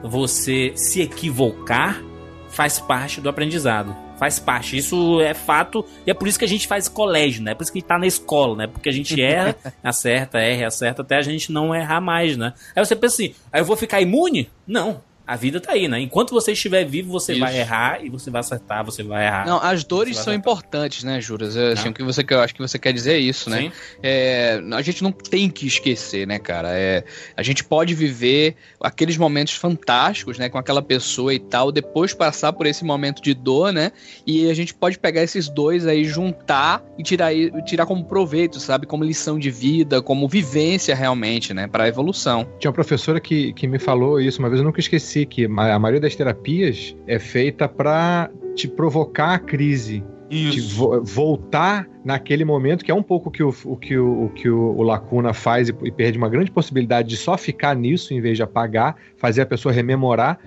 você 0.01 0.73
se 0.75 1.01
equivocar, 1.01 2.01
faz 2.49 2.79
parte 2.79 3.19
do 3.19 3.29
aprendizado. 3.29 3.95
Faz 4.17 4.39
parte, 4.39 4.77
isso 4.77 5.19
é 5.19 5.33
fato, 5.33 5.85
e 6.07 6.11
é 6.11 6.13
por 6.13 6.25
isso 6.25 6.39
que 6.39 6.45
a 6.45 6.47
gente 6.47 6.69
faz 6.69 6.87
colégio, 6.87 7.43
né? 7.43 7.51
É 7.51 7.53
por 7.53 7.63
isso 7.63 7.71
que 7.71 7.79
a 7.79 7.81
gente 7.81 7.87
tá 7.87 7.97
na 7.99 8.07
escola, 8.07 8.55
né? 8.55 8.67
Porque 8.67 8.87
a 8.87 8.91
gente 8.91 9.21
erra, 9.21 9.57
acerta, 9.83 10.39
erra, 10.39 10.67
acerta, 10.67 11.01
até 11.01 11.17
a 11.17 11.21
gente 11.21 11.51
não 11.51 11.75
errar 11.75 11.99
mais, 11.99 12.37
né? 12.37 12.53
Aí 12.73 12.85
você 12.85 12.95
pensa 12.95 13.15
assim, 13.15 13.35
aí 13.51 13.59
eu 13.59 13.65
vou 13.65 13.75
ficar 13.75 13.99
imune? 13.99 14.49
Não, 14.65 15.01
a 15.27 15.35
vida 15.35 15.59
tá 15.59 15.71
aí, 15.71 15.87
né? 15.87 15.99
Enquanto 15.99 16.31
você 16.31 16.51
estiver 16.51 16.85
vivo, 16.85 17.11
você 17.11 17.33
Isso. 17.33 17.41
vai 17.41 17.57
errar 17.57 18.03
e 18.03 18.09
você 18.09 18.29
vai 18.29 18.41
acertar, 18.41 18.85
você 18.85 19.01
vai 19.01 19.25
errar. 19.25 19.45
Não, 19.47 19.57
as 19.61 19.83
dores 19.83 20.17
são 20.17 20.33
importantes, 20.33 21.03
né, 21.03 21.19
Juras? 21.19 21.55
É, 21.57 21.71
assim, 21.71 21.89
o 21.89 21.93
que 21.93 22.03
você 22.03 22.25
eu 22.29 22.41
acho 22.41 22.53
que 22.53 22.61
você 22.61 22.77
quer 22.77 22.91
dizer 22.91 23.13
é 23.13 23.19
isso, 23.19 23.49
né? 23.49 23.71
É, 24.03 24.61
a 24.73 24.81
gente 24.81 25.01
não 25.01 25.11
tem 25.11 25.49
que 25.49 25.65
esquecer, 25.65 26.27
né, 26.27 26.37
cara? 26.37 26.69
É, 26.71 27.03
a 27.35 27.41
gente 27.41 27.63
pode 27.63 27.93
viver 27.95 28.55
aqueles 28.79 29.17
momentos 29.17 29.53
fantásticos, 29.53 30.37
né, 30.37 30.49
com 30.49 30.57
aquela 30.57 30.81
pessoa 30.81 31.33
e 31.33 31.39
tal, 31.39 31.71
depois 31.71 32.13
passar 32.13 32.53
por 32.53 32.65
esse 32.65 32.83
momento 32.83 33.21
de 33.21 33.33
dor, 33.33 33.71
né? 33.71 33.91
E 34.27 34.49
a 34.49 34.53
gente 34.53 34.73
pode 34.73 34.99
pegar 34.99 35.23
esses 35.23 35.49
dois 35.49 35.87
aí, 35.87 36.03
juntar 36.03 36.83
e 36.97 37.03
tirar, 37.03 37.31
tirar 37.65 37.85
como 37.85 38.05
proveito, 38.05 38.59
sabe? 38.59 38.85
Como 38.85 39.03
lição 39.03 39.39
de 39.39 39.49
vida, 39.49 40.01
como 40.01 40.27
vivência 40.27 40.93
realmente, 40.95 41.53
né? 41.53 41.67
Para 41.67 41.87
evolução. 41.87 42.47
Tinha 42.59 42.69
uma 42.69 42.75
professora 42.75 43.19
que, 43.19 43.53
que 43.53 43.67
me 43.67 43.79
falou 43.79 44.19
isso 44.19 44.39
uma 44.39 44.49
vez, 44.49 44.59
eu 44.59 44.65
nunca 44.65 44.79
esqueci 44.79 45.14
que 45.23 45.45
a 45.45 45.79
maioria 45.79 46.01
das 46.01 46.15
terapias 46.15 46.97
é 47.05 47.19
feita 47.19 47.69
para 47.69 48.31
te 48.55 48.67
provocar 48.67 49.35
a 49.35 49.39
crise. 49.39 50.03
Isso. 50.31 50.75
Vo 50.75 51.03
voltar 51.03 51.87
naquele 52.03 52.43
momento, 52.43 52.83
que 52.83 52.89
é 52.89 52.95
um 52.95 53.03
pouco 53.03 53.29
que 53.29 53.43
o, 53.43 53.53
o 53.65 53.77
que, 53.77 53.95
o, 53.95 54.25
o, 54.25 54.29
que 54.29 54.49
o, 54.49 54.75
o 54.75 54.81
Lacuna 54.81 55.33
faz 55.33 55.69
e, 55.69 55.75
e, 55.83 55.91
perde 55.91 56.17
uma 56.17 56.27
grande 56.27 56.49
possibilidade 56.49 57.07
de 57.09 57.17
só 57.17 57.37
ficar 57.37 57.75
nisso 57.75 58.11
em 58.11 58.19
vez 58.19 58.35
de 58.35 58.41
apagar, 58.41 58.95
fazer 59.17 59.43
a 59.43 59.45
pessoa 59.45 59.71
rememorar, 59.71 60.39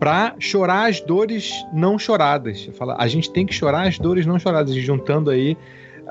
para 0.00 0.34
chorar 0.40 0.88
as 0.88 1.00
dores 1.00 1.64
não 1.72 1.96
choradas. 1.96 2.68
Fala, 2.76 2.96
a 2.98 3.06
gente 3.06 3.32
tem 3.32 3.46
que 3.46 3.54
chorar 3.54 3.86
as 3.86 3.98
dores 3.98 4.26
não 4.26 4.38
choradas, 4.38 4.74
juntando 4.74 5.30
aí 5.30 5.56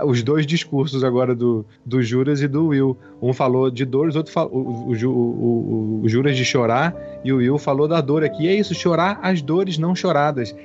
os 0.05 0.23
dois 0.23 0.45
discursos 0.45 1.03
agora 1.03 1.35
do, 1.35 1.65
do 1.85 2.01
Juras 2.01 2.41
e 2.41 2.47
do 2.47 2.67
Will. 2.67 2.97
Um 3.21 3.33
falou 3.33 3.69
de 3.69 3.85
dores, 3.85 4.15
outro 4.15 4.31
falou 4.31 4.51
o, 4.53 4.91
o, 4.91 5.07
o, 5.07 6.01
o, 6.03 6.09
Juras 6.09 6.35
de 6.35 6.43
chorar 6.43 6.95
e 7.23 7.31
o 7.31 7.37
Will 7.37 7.57
falou 7.57 7.87
da 7.87 8.01
dor 8.01 8.23
aqui. 8.23 8.43
E 8.43 8.47
é 8.47 8.55
isso, 8.55 8.73
chorar 8.73 9.19
as 9.21 9.41
dores 9.41 9.77
não 9.77 9.95
choradas. 9.95 10.55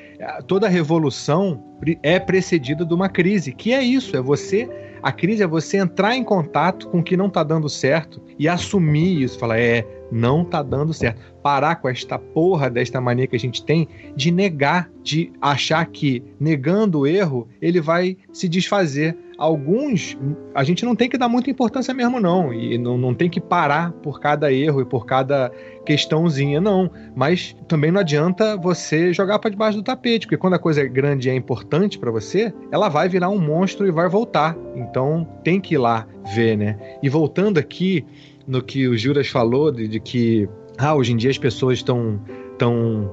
Toda 0.47 0.69
revolução 0.69 1.63
é 2.03 2.19
precedida 2.19 2.85
de 2.85 2.95
uma 2.95 3.09
crise, 3.09 3.53
que 3.53 3.73
é 3.73 3.83
isso, 3.83 4.17
é 4.17 4.21
você 4.21 4.69
a 5.03 5.13
crise 5.13 5.43
é 5.43 5.47
você 5.47 5.77
entrar 5.77 6.17
em 6.17 6.25
contato 6.25 6.89
com 6.89 6.99
o 6.99 7.03
que 7.03 7.17
não 7.17 7.27
está 7.27 7.43
dando 7.43 7.69
certo 7.69 8.21
e 8.39 8.49
assumir 8.49 9.23
isso, 9.23 9.39
falar 9.39 9.59
é, 9.59 9.87
não 10.11 10.45
tá 10.45 10.63
dando 10.63 10.93
certo. 10.93 11.21
Parar 11.43 11.77
com 11.77 11.89
esta 11.89 12.19
porra 12.19 12.69
desta 12.71 13.01
mania 13.01 13.27
que 13.27 13.37
a 13.37 13.39
gente 13.39 13.65
tem 13.65 13.89
de 14.17 14.31
negar, 14.31 14.91
de 15.03 15.33
achar 15.41 15.85
que 15.87 16.23
negando 16.39 17.01
o 17.01 17.07
erro, 17.07 17.49
ele 17.61 17.81
vai 17.81 18.17
se 18.33 18.49
desfazer. 18.49 19.17
Alguns, 19.39 20.19
a 20.53 20.65
gente 20.65 20.85
não 20.85 20.97
tem 20.97 21.09
que 21.09 21.17
dar 21.17 21.29
muita 21.29 21.49
importância 21.49 21.95
mesmo, 21.95 22.19
não. 22.19 22.53
E 22.53 22.77
não, 22.77 22.99
não 22.99 23.15
tem 23.15 23.31
que 23.31 23.41
parar 23.41 23.93
por 23.93 24.19
cada 24.19 24.53
erro 24.53 24.81
e 24.81 24.85
por 24.85 25.07
cada 25.07 25.53
questãozinha, 25.87 26.61
não. 26.61 26.91
Mas 27.15 27.57
também 27.69 27.93
não 27.93 28.01
adianta 28.01 28.57
você 28.57 29.13
jogar 29.13 29.39
para 29.39 29.51
debaixo 29.51 29.79
do 29.79 29.85
tapete, 29.85 30.27
porque 30.27 30.37
quando 30.37 30.55
a 30.55 30.59
coisa 30.59 30.81
é 30.81 30.89
grande 30.89 31.29
e 31.29 31.31
é 31.31 31.37
importante 31.37 31.99
para 31.99 32.11
você, 32.11 32.53
ela 32.73 32.89
vai 32.89 33.09
virar 33.09 33.29
um 33.29 33.39
monstro 33.39 33.87
e 33.87 33.93
vai 33.93 34.09
voltar. 34.09 34.57
Então 34.75 35.27
tem 35.45 35.61
que 35.61 35.75
ir 35.75 35.79
lá 35.79 36.05
ver, 36.35 36.59
né? 36.59 36.77
E 37.01 37.09
voltando 37.09 37.59
aqui 37.59 38.05
no 38.49 38.63
que 38.63 38.89
o 38.89 38.97
Juras 38.97 39.29
falou, 39.29 39.71
de, 39.71 39.87
de 39.87 40.01
que 40.01 40.49
ah, 40.79 40.95
hoje 40.95 41.13
em 41.13 41.17
dia 41.17 41.31
as 41.31 41.39
pessoas 41.39 41.79
estão 41.79 42.21
estão 42.59 43.09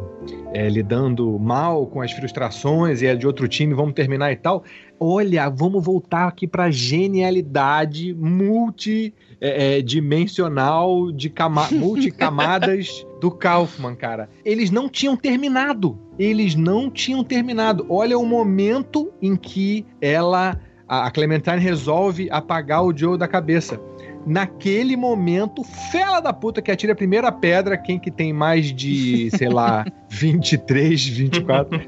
é, 0.53 0.67
lidando 0.67 1.37
mal 1.37 1.85
com 1.85 2.01
as 2.01 2.11
frustrações 2.11 3.03
e 3.03 3.05
é 3.05 3.15
de 3.15 3.27
outro 3.27 3.47
time, 3.47 3.75
vamos 3.75 3.93
terminar 3.93 4.31
e 4.31 4.35
tal. 4.35 4.63
Olha, 4.99 5.47
vamos 5.49 5.85
voltar 5.85 6.27
aqui 6.27 6.47
para 6.47 6.71
genialidade 6.71 8.15
multidimensional, 8.15 11.09
é, 11.09 11.11
é 11.11 11.13
de 11.13 11.29
cama 11.29 11.67
multicamadas 11.71 13.05
do 13.21 13.29
Kaufman, 13.29 13.93
cara. 13.95 14.27
Eles 14.43 14.71
não 14.71 14.89
tinham 14.89 15.15
terminado. 15.15 15.99
Eles 16.17 16.55
não 16.55 16.89
tinham 16.89 17.23
terminado. 17.23 17.85
Olha 17.87 18.17
o 18.17 18.25
momento 18.25 19.13
em 19.21 19.35
que 19.35 19.85
ela, 20.01 20.59
a 20.87 21.11
Clementine, 21.11 21.59
resolve 21.59 22.31
apagar 22.31 22.83
o 22.83 22.97
Joe 22.97 23.15
da 23.17 23.27
cabeça 23.27 23.79
naquele 24.25 24.95
momento, 24.95 25.63
fela 25.91 26.19
da 26.19 26.33
puta 26.33 26.61
que 26.61 26.71
atira 26.71 26.93
a 26.93 26.95
primeira 26.95 27.31
pedra, 27.31 27.77
quem 27.77 27.99
que 27.99 28.09
tem 28.09 28.33
mais 28.33 28.73
de, 28.73 29.29
sei 29.31 29.49
lá, 29.49 29.85
23, 30.09 31.05
24, 31.05 31.81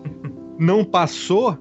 não 0.60 0.86
passou, 0.86 1.58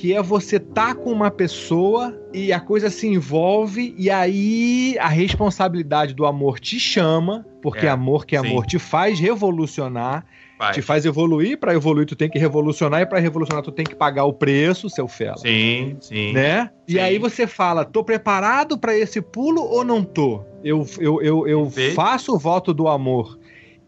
que 0.00 0.14
é 0.14 0.22
você 0.22 0.58
tá 0.58 0.94
com 0.94 1.12
uma 1.12 1.30
pessoa 1.30 2.18
e 2.32 2.54
a 2.54 2.58
coisa 2.58 2.88
se 2.88 3.06
envolve 3.06 3.94
e 3.98 4.08
aí 4.08 4.96
a 4.98 5.08
responsabilidade 5.08 6.14
do 6.14 6.24
amor 6.24 6.58
te 6.58 6.80
chama, 6.80 7.44
porque 7.60 7.84
é, 7.84 7.90
amor 7.90 8.24
que 8.24 8.34
é 8.34 8.38
amor 8.38 8.64
te 8.64 8.78
faz 8.78 9.20
revolucionar 9.20 10.24
Vai. 10.58 10.72
te 10.72 10.82
faz 10.82 11.06
evoluir, 11.06 11.58
para 11.58 11.74
evoluir 11.74 12.06
tu 12.06 12.14
tem 12.14 12.28
que 12.28 12.38
revolucionar 12.38 13.00
e 13.00 13.06
para 13.06 13.18
revolucionar 13.18 13.62
tu 13.62 13.72
tem 13.72 13.84
que 13.84 13.94
pagar 13.94 14.24
o 14.24 14.32
preço, 14.32 14.90
seu 14.90 15.08
fela. 15.08 15.38
Sim, 15.38 15.96
sim. 16.00 16.34
Né? 16.34 16.70
Sim. 16.86 16.96
E 16.96 16.98
aí 16.98 17.18
você 17.18 17.46
fala, 17.46 17.82
tô 17.82 18.04
preparado 18.04 18.78
para 18.78 18.94
esse 18.96 19.22
pulo 19.22 19.62
ou 19.62 19.82
não 19.84 20.04
tô? 20.04 20.42
Eu, 20.62 20.86
eu, 20.98 21.22
eu, 21.22 21.48
eu 21.48 21.70
faço 21.94 22.34
o 22.34 22.38
voto 22.38 22.74
do 22.74 22.88
amor 22.88 23.38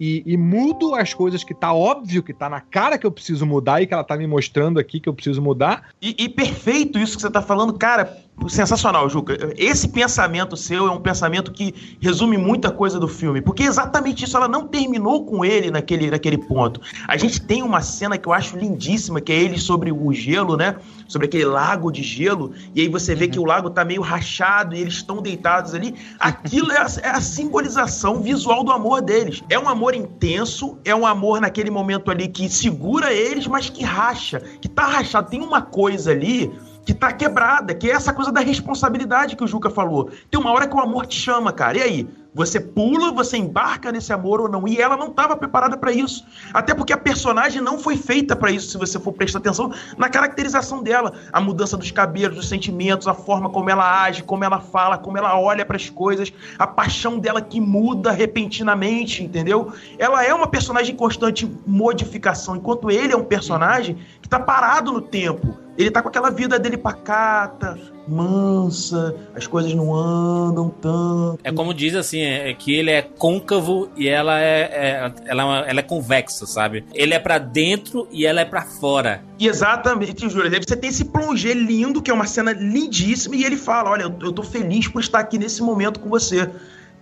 e, 0.05 0.23
e, 0.27 0.37
mudo 0.37 0.97
as 0.97 1.15
coisas 1.15 1.45
que 1.45 1.55
tá 1.55 1.73
óbvio 1.73 2.25
que 2.25 2.35
tá 2.35 2.51
na 2.51 2.61
cara 2.61 2.99
que 2.99 3.07
eu 3.07 3.12
preciso 3.12 3.47
mudar 3.47 3.81
e 3.81 3.87
que 3.87 3.95
ela 3.95 4.03
tá 4.03 4.17
me 4.17 4.27
mostrando 4.27 4.81
aqui 4.81 4.99
que 4.99 5.09
eu 5.09 5.15
preciso 5.15 5.41
mudar. 5.41 5.91
E, 6.03 6.17
e 6.19 6.29
perfeito 6.29 6.99
isso 6.99 7.15
que 7.15 7.23
você 7.23 7.31
tá 7.31 7.41
falando, 7.41 7.73
cara 7.75 8.17
sensacional, 8.49 9.09
Juca. 9.09 9.53
Esse 9.57 9.88
pensamento 9.88 10.57
seu 10.57 10.87
é 10.87 10.90
um 10.90 11.01
pensamento 11.01 11.53
que 11.53 11.97
resume 12.01 12.37
muita 12.37 12.71
coisa 12.71 12.99
do 12.99 13.07
filme, 13.07 13.40
porque 13.40 13.62
exatamente 13.62 14.25
isso, 14.25 14.37
ela 14.37 14.49
não 14.49 14.66
terminou 14.66 15.25
com 15.25 15.45
ele 15.45 15.71
naquele, 15.71 16.11
naquele 16.11 16.38
ponto. 16.38 16.81
A 17.07 17.16
gente 17.16 17.40
tem 17.40 17.62
uma 17.62 17.81
cena 17.81 18.18
que 18.18 18.27
eu 18.27 18.33
acho 18.33 18.57
lindíssima, 18.57 19.21
que 19.21 19.33
é 19.33 19.37
ele 19.37 19.59
sobre 19.59 19.92
o 19.92 20.12
gelo, 20.12 20.57
né? 20.57 20.77
Sobre 21.07 21.27
aquele 21.27 21.45
lago 21.45 21.90
de 21.90 22.03
gelo, 22.03 22.53
e 22.75 22.81
aí 22.81 22.88
você 22.88 23.14
vê 23.14 23.29
que 23.29 23.38
o 23.38 23.45
lago 23.45 23.71
tá 23.71 23.85
meio 23.85 24.01
rachado 24.01 24.75
e 24.75 24.81
eles 24.81 24.95
estão 24.95 25.21
deitados 25.21 25.75
ali. 25.75 25.95
Aquilo 26.18 26.73
é 26.73 26.79
a, 26.79 26.87
é 27.03 27.11
a 27.11 27.21
simbolização 27.21 28.21
visual 28.23 28.64
do 28.64 28.73
amor 28.73 29.03
deles. 29.03 29.42
É 29.49 29.59
um 29.59 29.68
amor 29.68 29.95
intenso, 29.95 30.79
é 30.85 30.95
um 30.95 31.07
amor 31.07 31.40
naquele 31.40 31.71
momento 31.71 32.11
ali 32.11 32.29
que 32.29 32.49
segura 32.49 33.12
eles, 33.12 33.47
mas 33.47 33.68
que 33.68 33.85
racha, 33.85 34.40
que 34.61 34.68
tá 34.68 34.87
rachado. 34.87 35.31
Tem 35.31 35.40
uma 35.40 35.62
coisa 35.62 36.11
ali 36.11 36.51
que 36.85 36.92
tá 36.92 37.12
quebrada, 37.12 37.75
que 37.75 37.90
é 37.90 37.95
essa 37.95 38.12
coisa 38.12 38.33
da 38.33 38.40
responsabilidade 38.40 39.37
que 39.37 39.45
o 39.45 39.47
Juca 39.47 39.71
falou. 39.71 40.11
Tem 40.31 40.40
uma 40.40 40.53
hora 40.53 40.66
que 40.66 40.75
o 40.75 40.81
amor 40.81 41.07
te 41.07 41.18
chama, 41.18 41.53
cara. 41.53 41.79
E 41.79 41.83
aí? 41.83 42.09
Você 42.35 42.59
pula, 42.59 43.12
você 43.12 43.37
embarca 43.37 43.92
nesse 43.92 44.11
amor 44.11 44.40
ou 44.40 44.49
não? 44.49 44.66
E 44.66 44.81
ela 44.81 44.97
não 44.97 45.09
estava 45.09 45.37
preparada 45.37 45.77
para 45.77 45.92
isso. 45.92 46.25
Até 46.55 46.73
porque 46.73 46.92
a 46.92 46.97
personagem 46.97 47.61
não 47.61 47.79
foi 47.79 47.95
feita 47.95 48.35
para 48.35 48.51
isso, 48.51 48.71
se 48.71 48.79
você 48.79 48.99
for 48.99 49.12
prestar 49.12 49.38
atenção 49.38 49.71
na 49.99 50.09
caracterização 50.09 50.83
dela. 50.83 51.12
A 51.31 51.42
mudança 51.42 51.77
dos 51.77 51.90
cabelos, 51.90 52.37
dos 52.37 52.49
sentimentos, 52.49 53.07
a 53.07 53.12
forma 53.12 53.51
como 53.51 53.68
ela 53.68 54.03
age, 54.03 54.23
como 54.23 54.45
ela 54.45 54.61
fala, 54.61 54.97
como 54.97 55.18
ela 55.18 55.38
olha 55.38 55.66
para 55.66 55.77
as 55.77 55.90
coisas, 55.90 56.33
a 56.59 56.66
paixão 56.66 57.18
dela 57.18 57.42
que 57.42 57.61
muda 57.61 58.11
repentinamente, 58.11 59.23
entendeu? 59.23 59.71
Ela 59.99 60.25
é 60.25 60.33
uma 60.33 60.47
personagem 60.47 60.95
em 60.95 60.97
constante 60.97 61.47
modificação, 61.66 62.57
enquanto 62.57 62.90
ele 62.90 63.12
é 63.12 63.16
um 63.16 63.25
personagem 63.25 63.97
que 64.23 64.27
está 64.27 64.40
parado 64.40 64.90
no 64.90 65.03
tempo. 65.03 65.62
Ele 65.83 65.90
tá 65.90 66.01
com 66.01 66.09
aquela 66.09 66.31
vida 66.31 66.59
dele 66.59 66.77
pacata, 66.77 67.79
mansa, 68.07 69.14
as 69.35 69.47
coisas 69.47 69.75
não 69.75 69.95
andam 69.95 70.68
tanto. 70.68 71.38
É 71.42 71.53
como 71.53 71.75
diz 71.75 71.95
assim, 71.95 72.21
é, 72.21 72.51
é 72.51 72.55
que 72.55 72.73
ele 72.73 72.90
é 72.90 73.03
côncavo 73.03 73.90
e 73.97 74.09
ela 74.09 74.40
é, 74.40 74.61
é 74.61 75.12
ela, 75.27 75.61
ela 75.66 75.81
é 75.81 75.83
convexa, 75.83 76.47
sabe? 76.47 76.85
Ele 76.95 77.14
é 77.14 77.18
para 77.18 77.38
dentro 77.38 78.07
e 78.11 78.25
ela 78.25 78.40
é 78.40 78.45
para 78.45 78.62
fora. 78.62 79.23
Exatamente, 79.38 80.29
Júlia. 80.29 80.51
Você 80.51 80.77
tem 80.77 80.90
esse 80.90 81.07
plongé 81.07 81.53
lindo, 81.53 82.01
que 82.01 82.11
é 82.11 82.14
uma 82.14 82.27
cena 82.27 82.53
lindíssima, 82.53 83.37
e 83.37 83.45
ele 83.45 83.57
fala: 83.57 83.90
Olha, 83.90 84.03
eu, 84.03 84.33
tô 84.33 84.42
feliz 84.42 84.88
por 84.88 85.01
estar 85.01 85.18
aqui 85.18 85.38
nesse 85.38 85.62
momento 85.62 86.01
com 86.01 86.09
você. 86.09 86.49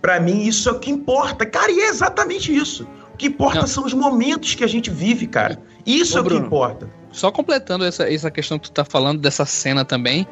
Para 0.01 0.19
mim, 0.19 0.43
isso 0.45 0.67
é 0.67 0.71
o 0.71 0.79
que 0.79 0.89
importa. 0.89 1.45
Cara, 1.45 1.71
e 1.71 1.79
é 1.79 1.89
exatamente 1.89 2.53
isso 2.55 2.87
que 3.21 3.27
importa 3.27 3.59
Não. 3.59 3.67
são 3.67 3.85
os 3.85 3.93
momentos 3.93 4.55
que 4.55 4.63
a 4.63 4.67
gente 4.67 4.89
vive, 4.89 5.27
cara. 5.27 5.61
Isso 5.85 6.15
Ô, 6.15 6.17
é 6.17 6.21
o 6.21 6.23
Bruno, 6.23 6.41
que 6.41 6.47
importa. 6.47 6.89
Só 7.11 7.31
completando 7.31 7.83
essa, 7.83 8.11
essa 8.11 8.31
questão 8.31 8.57
que 8.57 8.69
tu 8.69 8.71
tá 8.71 8.85
falando 8.85 9.19
dessa 9.19 9.45
cena 9.45 9.83
também, 9.83 10.25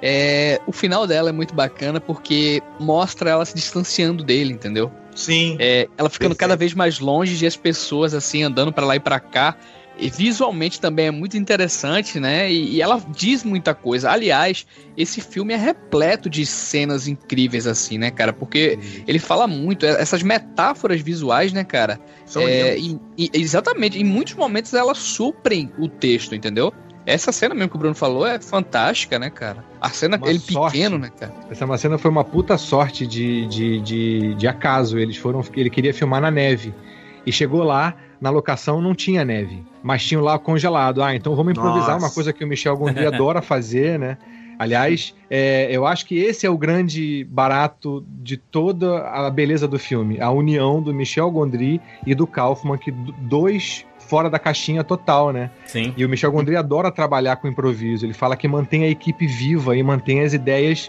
é, 0.00 0.60
o 0.66 0.72
final 0.72 1.06
dela 1.06 1.28
é 1.28 1.32
muito 1.32 1.54
bacana 1.54 2.00
porque 2.00 2.62
mostra 2.80 3.30
ela 3.30 3.44
se 3.44 3.54
distanciando 3.54 4.24
dele, 4.24 4.52
entendeu? 4.52 4.90
Sim. 5.14 5.56
É, 5.60 5.88
ela 5.96 6.08
ficando 6.08 6.30
Perfeito. 6.30 6.36
cada 6.38 6.56
vez 6.56 6.74
mais 6.74 6.98
longe 6.98 7.36
de 7.36 7.46
as 7.46 7.56
pessoas, 7.56 8.14
assim, 8.14 8.42
andando 8.42 8.72
para 8.72 8.86
lá 8.86 8.96
e 8.96 9.00
para 9.00 9.20
cá. 9.20 9.56
E 9.98 10.08
visualmente 10.08 10.80
também 10.80 11.06
é 11.06 11.10
muito 11.10 11.36
interessante, 11.36 12.18
né? 12.18 12.50
E, 12.50 12.76
e, 12.76 12.82
ela 12.82 13.00
diz 13.14 13.44
muita 13.44 13.74
coisa. 13.74 14.10
Aliás, 14.10 14.66
esse 14.96 15.20
filme 15.20 15.52
é 15.52 15.56
repleto 15.56 16.30
de 16.30 16.46
cenas 16.46 17.06
incríveis, 17.06 17.66
assim, 17.66 17.98
né, 17.98 18.10
cara? 18.10 18.32
Porque 18.32 18.78
ele 19.06 19.18
fala 19.18 19.46
muito, 19.46 19.84
é, 19.84 20.00
essas 20.00 20.22
metáforas 20.22 21.00
visuais, 21.00 21.52
né, 21.52 21.62
cara? 21.62 22.00
São 22.24 22.42
é, 22.42 22.78
e, 22.78 22.98
e, 23.18 23.30
exatamente, 23.34 23.98
em 23.98 24.04
muitos 24.04 24.34
momentos 24.34 24.72
elas 24.72 24.98
suprem 24.98 25.70
o 25.78 25.88
texto, 25.88 26.34
entendeu? 26.34 26.72
Essa 27.04 27.32
cena 27.32 27.54
mesmo 27.54 27.70
que 27.70 27.76
o 27.76 27.78
Bruno 27.78 27.94
falou 27.94 28.26
é 28.26 28.40
fantástica, 28.40 29.18
né, 29.18 29.28
cara? 29.28 29.64
A 29.80 29.90
cena, 29.90 30.16
uma 30.16 30.28
ele 30.28 30.38
sorte. 30.38 30.72
pequeno, 30.72 30.98
né, 30.98 31.10
cara? 31.10 31.34
Essa 31.50 31.64
uma 31.64 31.76
cena 31.76 31.98
foi 31.98 32.10
uma 32.10 32.24
puta 32.24 32.56
sorte 32.56 33.06
de, 33.06 33.46
de, 33.46 33.80
de, 33.80 34.34
de 34.34 34.46
acaso. 34.46 34.98
Eles 34.98 35.16
foram. 35.16 35.44
Ele 35.54 35.68
queria 35.68 35.92
filmar 35.92 36.20
na 36.20 36.30
neve. 36.30 36.72
E 37.26 37.32
chegou 37.32 37.62
lá, 37.64 37.96
na 38.22 38.30
locação 38.30 38.80
não 38.80 38.94
tinha 38.94 39.24
neve, 39.24 39.64
mas 39.82 40.06
tinha 40.06 40.20
lá 40.20 40.38
congelado. 40.38 41.02
Ah, 41.02 41.12
então 41.12 41.34
vamos 41.34 41.50
improvisar 41.50 41.94
Nossa. 41.94 42.06
uma 42.06 42.14
coisa 42.14 42.32
que 42.32 42.44
o 42.44 42.46
Michel 42.46 42.76
Gondry 42.76 43.04
adora 43.04 43.42
fazer, 43.42 43.98
né? 43.98 44.16
Aliás, 44.56 45.12
é, 45.28 45.66
eu 45.72 45.84
acho 45.84 46.06
que 46.06 46.16
esse 46.16 46.46
é 46.46 46.50
o 46.50 46.56
grande 46.56 47.26
barato 47.28 48.06
de 48.08 48.36
toda 48.36 49.08
a 49.08 49.28
beleza 49.28 49.66
do 49.66 49.76
filme. 49.76 50.20
A 50.20 50.30
união 50.30 50.80
do 50.80 50.94
Michel 50.94 51.28
Gondry 51.32 51.80
e 52.06 52.14
do 52.14 52.24
Kaufman, 52.24 52.78
que 52.78 52.92
dois 52.92 53.84
fora 53.98 54.30
da 54.30 54.38
caixinha 54.38 54.84
total, 54.84 55.32
né? 55.32 55.50
Sim. 55.64 55.92
E 55.96 56.04
o 56.04 56.08
Michel 56.08 56.30
Gondry 56.30 56.54
adora 56.54 56.92
trabalhar 56.92 57.36
com 57.36 57.48
improviso. 57.48 58.06
Ele 58.06 58.14
fala 58.14 58.36
que 58.36 58.46
mantém 58.46 58.84
a 58.84 58.88
equipe 58.88 59.26
viva 59.26 59.76
e 59.76 59.82
mantém 59.82 60.20
as 60.20 60.32
ideias 60.32 60.88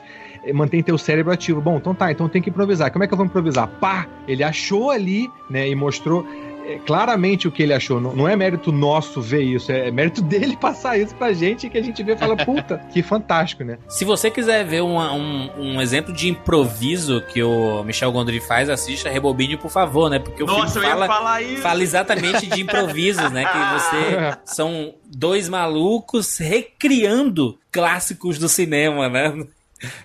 mantém 0.54 0.84
teu 0.84 0.98
cérebro 0.98 1.32
ativo. 1.32 1.62
Bom, 1.62 1.78
então 1.78 1.96
tá, 1.96 2.12
então 2.12 2.28
tem 2.28 2.42
que 2.42 2.50
improvisar. 2.50 2.92
Como 2.92 3.04
é 3.04 3.08
que 3.08 3.14
eu 3.14 3.18
vou 3.18 3.26
improvisar? 3.26 3.68
Pá! 3.80 4.08
Ele 4.28 4.44
achou 4.44 4.90
ali, 4.90 5.30
né, 5.50 5.70
e 5.70 5.76
mostrou 5.76 6.28
é, 6.66 6.80
claramente 6.86 7.48
o 7.48 7.52
que 7.52 7.62
ele 7.62 7.74
achou. 7.74 8.00
Não, 8.00 8.16
não, 8.16 8.28
é 8.28 8.36
mérito 8.36 8.72
nosso 8.72 9.22
ver 9.22 9.42
isso, 9.42 9.72
é 9.72 9.92
mérito 9.92 10.22
dele 10.24 10.56
passar 10.56 10.98
isso 10.98 11.14
pra 11.16 11.34
gente 11.34 11.70
que 11.70 11.78
a 11.78 11.82
gente 11.82 12.02
vê 12.04 12.14
e 12.14 12.18
fala, 12.18 12.36
puta, 12.36 12.78
que 12.92 13.04
fantástico, 13.04 13.64
né? 13.64 13.78
Se 13.90 14.06
você 14.06 14.32
quiser 14.32 14.66
ver 14.66 14.82
uma, 14.82 15.14
um, 15.14 15.50
um, 15.58 15.82
exemplo 15.82 16.14
de 16.14 16.30
improviso 16.30 17.22
que 17.22 17.44
o 17.44 17.84
Michel 17.84 18.12
Gondry 18.12 18.40
faz, 18.40 18.70
assista 18.70 19.10
Rebobine, 19.10 19.58
por 19.58 19.70
favor, 19.70 20.10
né? 20.10 20.20
Porque 20.20 20.44
o 20.44 20.46
Nossa, 20.46 20.80
filme 20.80 20.88
fala, 20.88 21.08
fala 21.62 21.84
exatamente 21.84 22.48
de 22.48 22.62
improvisos, 22.62 23.32
né? 23.32 23.46
Que 23.46 23.58
você 23.58 24.38
são 24.46 24.94
dois 25.06 25.50
malucos 25.50 26.38
recriando 26.38 27.58
clássicos 27.72 28.38
do 28.38 28.48
cinema, 28.48 29.10
né? 29.10 29.34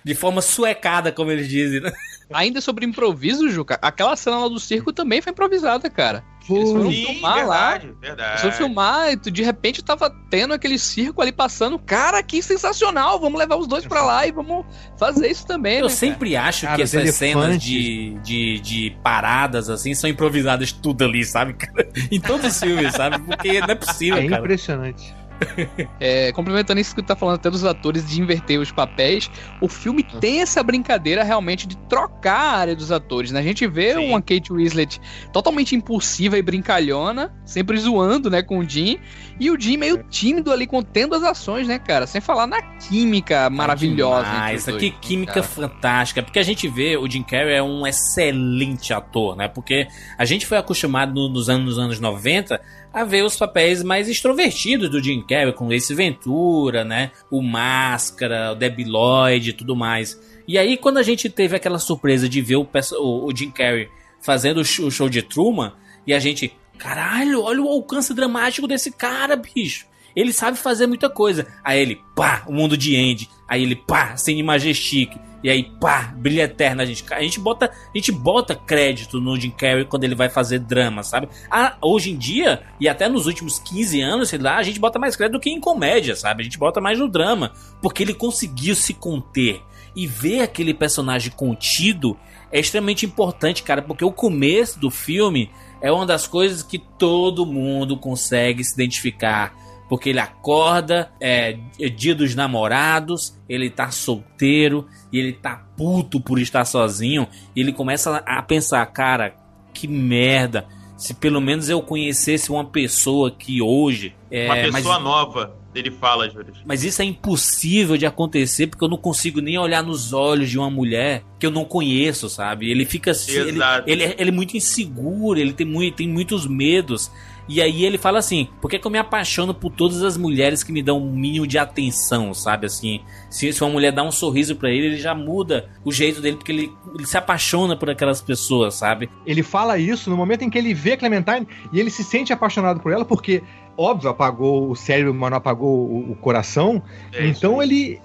De 0.03 0.13
forma 0.13 0.41
suecada, 0.41 1.11
como 1.11 1.31
eles 1.31 1.47
dizem, 1.47 1.79
né? 1.79 1.91
Ainda 2.31 2.61
sobre 2.61 2.85
improviso, 2.85 3.49
Juca, 3.49 3.79
aquela 3.81 4.15
cena 4.15 4.39
lá 4.39 4.47
do 4.47 4.59
circo 4.59 4.93
também 4.93 5.21
foi 5.21 5.31
improvisada, 5.31 5.89
cara. 5.89 6.23
Eles 6.49 6.71
foram 6.71 6.91
Sim, 6.91 7.05
filmar 7.05 7.35
verdade, 7.35 7.87
lá. 7.87 7.93
Verdade. 8.01 8.29
Eles 8.31 8.41
foram 8.41 8.53
filmar 8.55 9.11
e 9.11 9.17
tu, 9.17 9.29
de 9.29 9.43
repente 9.43 9.83
tava 9.83 10.09
tendo 10.29 10.53
aquele 10.53 10.79
circo 10.79 11.21
ali 11.21 11.31
passando. 11.31 11.77
Cara, 11.77 12.21
que 12.23 12.41
sensacional! 12.41 13.19
Vamos 13.19 13.37
levar 13.37 13.55
os 13.55 13.67
dois 13.67 13.85
pra 13.85 14.03
lá 14.03 14.25
e 14.25 14.31
vamos 14.31 14.65
fazer 14.97 15.29
isso 15.29 15.45
também. 15.45 15.77
Eu 15.77 15.83
né, 15.83 15.89
sempre 15.89 16.31
cara? 16.31 16.49
acho 16.49 16.65
cara, 16.65 16.75
que 16.75 16.81
essas 16.81 17.15
cenas 17.15 17.61
de, 17.61 18.15
de, 18.23 18.59
de 18.59 18.97
paradas 19.03 19.69
assim 19.69 19.93
são 19.93 20.09
improvisadas 20.09 20.71
tudo 20.71 21.03
ali, 21.03 21.23
sabe? 21.23 21.55
em 22.11 22.19
todos 22.19 22.51
os 22.51 22.59
filmes, 22.59 22.93
sabe? 22.93 23.19
Porque 23.19 23.59
não 23.59 23.69
é 23.69 23.75
possível. 23.75 24.17
É 24.17 24.27
cara. 24.27 24.41
impressionante. 24.41 25.18
É, 25.99 26.31
complementando 26.31 26.79
isso 26.79 26.95
que 26.95 27.01
tu 27.01 27.05
tá 27.05 27.15
falando 27.15 27.35
até 27.35 27.49
dos 27.49 27.65
atores 27.65 28.07
de 28.07 28.21
inverter 28.21 28.59
os 28.59 28.71
papéis, 28.71 29.29
o 29.61 29.67
filme 29.67 30.05
uhum. 30.13 30.19
tem 30.19 30.41
essa 30.41 30.63
brincadeira 30.63 31.23
realmente 31.23 31.67
de 31.67 31.77
trocar 31.77 32.39
a 32.39 32.57
área 32.57 32.75
dos 32.75 32.91
atores, 32.91 33.31
né? 33.31 33.39
A 33.39 33.43
gente 33.43 33.67
vê 33.67 33.93
Sim. 33.93 34.07
uma 34.07 34.21
Kate 34.21 34.51
Winslet 34.51 35.01
totalmente 35.33 35.75
impulsiva 35.75 36.37
e 36.37 36.41
brincalhona, 36.41 37.33
sempre 37.43 37.77
zoando, 37.77 38.29
né, 38.29 38.41
com 38.41 38.59
o 38.59 38.67
Jim, 38.67 38.99
e 39.39 39.51
o 39.51 39.59
Jim 39.59 39.77
meio 39.77 40.03
tímido 40.09 40.51
ali 40.51 40.65
contendo 40.65 41.15
as 41.15 41.23
ações, 41.23 41.67
né, 41.67 41.79
cara? 41.79 42.07
Sem 42.07 42.21
falar 42.21 42.47
na 42.47 42.61
química 42.61 43.49
maravilhosa. 43.49 44.27
Ah, 44.29 44.53
isso 44.53 44.69
aqui, 44.69 44.91
química 44.91 45.35
cara. 45.35 45.45
fantástica. 45.45 46.23
Porque 46.23 46.39
a 46.39 46.43
gente 46.43 46.67
vê 46.67 46.97
o 46.97 47.09
Jim 47.09 47.23
Carrey 47.23 47.55
é 47.55 47.63
um 47.63 47.85
excelente 47.85 48.93
ator, 48.93 49.35
né? 49.35 49.47
Porque 49.47 49.87
a 50.17 50.25
gente 50.25 50.45
foi 50.45 50.57
acostumado 50.57 51.29
nos 51.29 51.49
anos, 51.49 51.65
nos 51.65 51.79
anos 51.79 51.99
90 51.99 52.59
a 52.93 53.03
ver 53.03 53.23
os 53.23 53.35
papéis 53.35 53.83
mais 53.83 54.09
extrovertidos 54.09 54.89
do 54.89 55.01
Jim 55.01 55.21
Carrey, 55.21 55.53
com 55.53 55.71
Ace 55.71 55.93
Ventura, 55.93 56.83
né? 56.83 57.11
O 57.29 57.41
Máscara, 57.41 58.51
o 58.51 58.55
Debbie 58.55 58.85
Lloyd 58.85 59.49
e 59.49 59.53
tudo 59.53 59.75
mais. 59.75 60.19
E 60.47 60.57
aí, 60.57 60.77
quando 60.77 60.97
a 60.97 61.03
gente 61.03 61.29
teve 61.29 61.55
aquela 61.55 61.79
surpresa 61.79 62.27
de 62.27 62.41
ver 62.41 62.55
o, 62.55 62.67
o 62.99 63.35
Jim 63.35 63.51
Carrey 63.51 63.89
fazendo 64.21 64.61
o 64.61 64.91
show 64.91 65.07
de 65.07 65.21
Truman, 65.21 65.73
e 66.05 66.13
a 66.13 66.19
gente, 66.19 66.51
Caralho, 66.77 67.43
olha 67.43 67.61
o 67.61 67.67
alcance 67.67 68.13
dramático 68.13 68.67
desse 68.67 68.91
cara, 68.91 69.35
bicho. 69.35 69.85
Ele 70.15 70.33
sabe 70.33 70.57
fazer 70.57 70.87
muita 70.87 71.09
coisa. 71.09 71.45
Aí 71.63 71.79
ele, 71.79 72.01
pá, 72.15 72.43
o 72.47 72.53
mundo 72.53 72.75
de 72.75 72.95
Andy. 72.95 73.29
Aí 73.47 73.61
ele, 73.61 73.75
pá, 73.75 74.17
Cine 74.17 74.41
Majestic. 74.41 75.11
E 75.43 75.49
aí, 75.49 75.63
pá, 75.79 76.13
Brilha 76.17 76.43
Eterna. 76.43 76.83
A 76.83 76.85
gente, 76.85 77.05
a 77.13 77.21
gente, 77.21 77.39
bota, 77.39 77.67
a 77.67 77.97
gente 77.97 78.11
bota 78.11 78.55
crédito 78.55 79.21
no 79.21 79.39
Jim 79.39 79.51
Carrey 79.51 79.85
quando 79.85 80.03
ele 80.03 80.15
vai 80.15 80.29
fazer 80.29 80.59
drama, 80.59 81.03
sabe? 81.03 81.29
Ah, 81.49 81.77
hoje 81.81 82.11
em 82.11 82.17
dia, 82.17 82.61
e 82.79 82.89
até 82.89 83.07
nos 83.07 83.25
últimos 83.25 83.59
15 83.59 84.01
anos, 84.01 84.29
sei 84.29 84.39
lá, 84.39 84.57
a 84.57 84.63
gente 84.63 84.79
bota 84.79 84.99
mais 84.99 85.15
crédito 85.15 85.33
do 85.33 85.39
que 85.39 85.49
em 85.49 85.59
comédia, 85.59 86.15
sabe? 86.15 86.41
A 86.41 86.43
gente 86.43 86.57
bota 86.57 86.81
mais 86.81 86.99
no 86.99 87.07
drama. 87.07 87.53
Porque 87.81 88.03
ele 88.03 88.13
conseguiu 88.13 88.75
se 88.75 88.93
conter. 88.93 89.61
E 89.95 90.05
ver 90.05 90.41
aquele 90.41 90.73
personagem 90.73 91.31
contido 91.31 92.17
é 92.51 92.59
extremamente 92.59 93.05
importante, 93.05 93.63
cara. 93.63 93.81
Porque 93.81 94.03
o 94.03 94.11
começo 94.11 94.79
do 94.79 94.91
filme 94.91 95.49
é 95.81 95.91
uma 95.91 96.05
das 96.05 96.27
coisas 96.27 96.61
que 96.61 96.77
todo 96.77 97.45
mundo 97.45 97.97
consegue 97.97 98.63
se 98.63 98.73
identificar. 98.73 99.53
Porque 99.89 100.09
ele 100.09 100.19
acorda, 100.19 101.11
é, 101.19 101.57
é, 101.79 101.89
dia 101.89 102.13
dos 102.13 102.35
namorados, 102.35 103.35
ele 103.49 103.69
tá 103.69 103.89
solteiro 103.89 104.87
e 105.11 105.17
ele 105.17 105.33
tá 105.33 105.65
puto 105.75 106.21
por 106.21 106.39
estar 106.39 106.63
sozinho. 106.63 107.27
E 107.55 107.59
ele 107.59 107.73
começa 107.73 108.17
a 108.17 108.41
pensar, 108.43 108.85
cara, 108.85 109.35
que 109.73 109.87
merda. 109.87 110.67
Se 110.95 111.13
pelo 111.13 111.41
menos 111.41 111.69
eu 111.69 111.81
conhecesse 111.81 112.51
uma 112.51 112.65
pessoa 112.65 113.31
que 113.31 113.61
hoje. 113.61 114.15
É, 114.29 114.45
uma 114.45 114.55
pessoa 114.55 114.93
mas... 114.95 115.03
nova 115.03 115.59
ele 115.73 115.91
fala, 115.91 116.27
Júlio. 116.29 116.53
Mas 116.65 116.83
isso 116.83 117.01
é 117.01 117.05
impossível 117.05 117.95
de 117.95 118.05
acontecer 118.05 118.67
porque 118.67 118.83
eu 118.83 118.89
não 118.89 118.97
consigo 118.97 119.39
nem 119.39 119.57
olhar 119.57 119.83
nos 119.83 120.13
olhos 120.13 120.49
de 120.49 120.57
uma 120.57 120.69
mulher 120.69 121.23
que 121.39 121.45
eu 121.45 121.51
não 121.51 121.63
conheço, 121.63 122.27
sabe? 122.27 122.71
Ele 122.71 122.85
fica 122.85 123.11
assim. 123.11 123.31
Ele, 123.33 123.59
ele, 123.85 124.03
é, 124.03 124.15
ele, 124.17 124.29
é 124.29 124.33
muito 124.33 124.57
inseguro, 124.57 125.39
ele 125.39 125.53
tem, 125.53 125.67
muito, 125.67 125.95
tem 125.95 126.07
muitos 126.07 126.47
medos. 126.47 127.11
E 127.49 127.63
aí 127.63 127.83
ele 127.83 127.97
fala 127.97 128.19
assim: 128.19 128.47
por 128.61 128.69
que, 128.69 128.77
que, 128.77 128.85
eu 128.85 128.91
me 128.91 128.99
apaixono 128.99 129.55
por 129.55 129.71
todas 129.71 130.03
as 130.03 130.15
mulheres 130.15 130.63
que 130.63 130.71
me 130.71 130.83
dão 130.83 130.99
um 130.99 131.11
mínimo 131.11 131.47
de 131.47 131.57
atenção, 131.57 132.31
sabe? 132.31 132.67
Assim, 132.67 133.01
se, 133.27 133.51
se 133.51 133.63
uma 133.63 133.71
mulher 133.71 133.91
dá 133.91 134.03
um 134.03 134.11
sorriso 134.11 134.55
para 134.55 134.69
ele, 134.69 134.85
ele 134.85 134.97
já 134.97 135.15
muda 135.15 135.67
o 135.83 135.91
jeito 135.91 136.21
dele, 136.21 136.37
porque 136.37 136.51
ele, 136.51 136.71
ele, 136.93 137.07
se 137.07 137.17
apaixona 137.17 137.75
por 137.75 137.89
aquelas 137.89 138.21
pessoas, 138.21 138.75
sabe? 138.75 139.09
Ele 139.25 139.41
fala 139.41 139.79
isso 139.79 140.11
no 140.11 140.15
momento 140.15 140.43
em 140.43 140.49
que 140.49 140.59
ele 140.59 140.75
vê 140.75 140.95
Clementine 140.95 141.47
e 141.73 141.79
ele 141.79 141.89
se 141.89 142.03
sente 142.03 142.31
apaixonado 142.31 142.79
por 142.79 142.91
ela, 142.91 143.03
porque 143.03 143.41
óbvio, 143.79 144.09
apagou 144.09 144.69
o 144.69 144.75
cérebro, 144.75 145.13
mas 145.13 145.29
não 145.29 145.37
apagou 145.37 145.89
o, 145.89 146.11
o 146.11 146.15
coração. 146.15 146.83
É 147.13 147.25
então 147.25 147.63
ele 147.63 147.99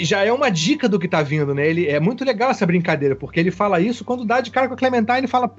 já 0.00 0.24
é 0.24 0.32
uma 0.32 0.48
dica 0.50 0.88
do 0.88 0.98
que 0.98 1.08
tá 1.08 1.22
vindo, 1.22 1.52
né? 1.52 1.66
Ele 1.68 1.88
é 1.88 1.98
muito 1.98 2.24
legal 2.24 2.50
essa 2.50 2.64
brincadeira, 2.64 3.16
porque 3.16 3.40
ele 3.40 3.50
fala 3.50 3.80
isso 3.80 4.04
quando 4.04 4.24
dá 4.24 4.40
de 4.40 4.50
cara 4.50 4.68
com 4.68 4.74
a 4.74 4.76
Clementine 4.76 5.24
e 5.24 5.26
fala 5.26 5.50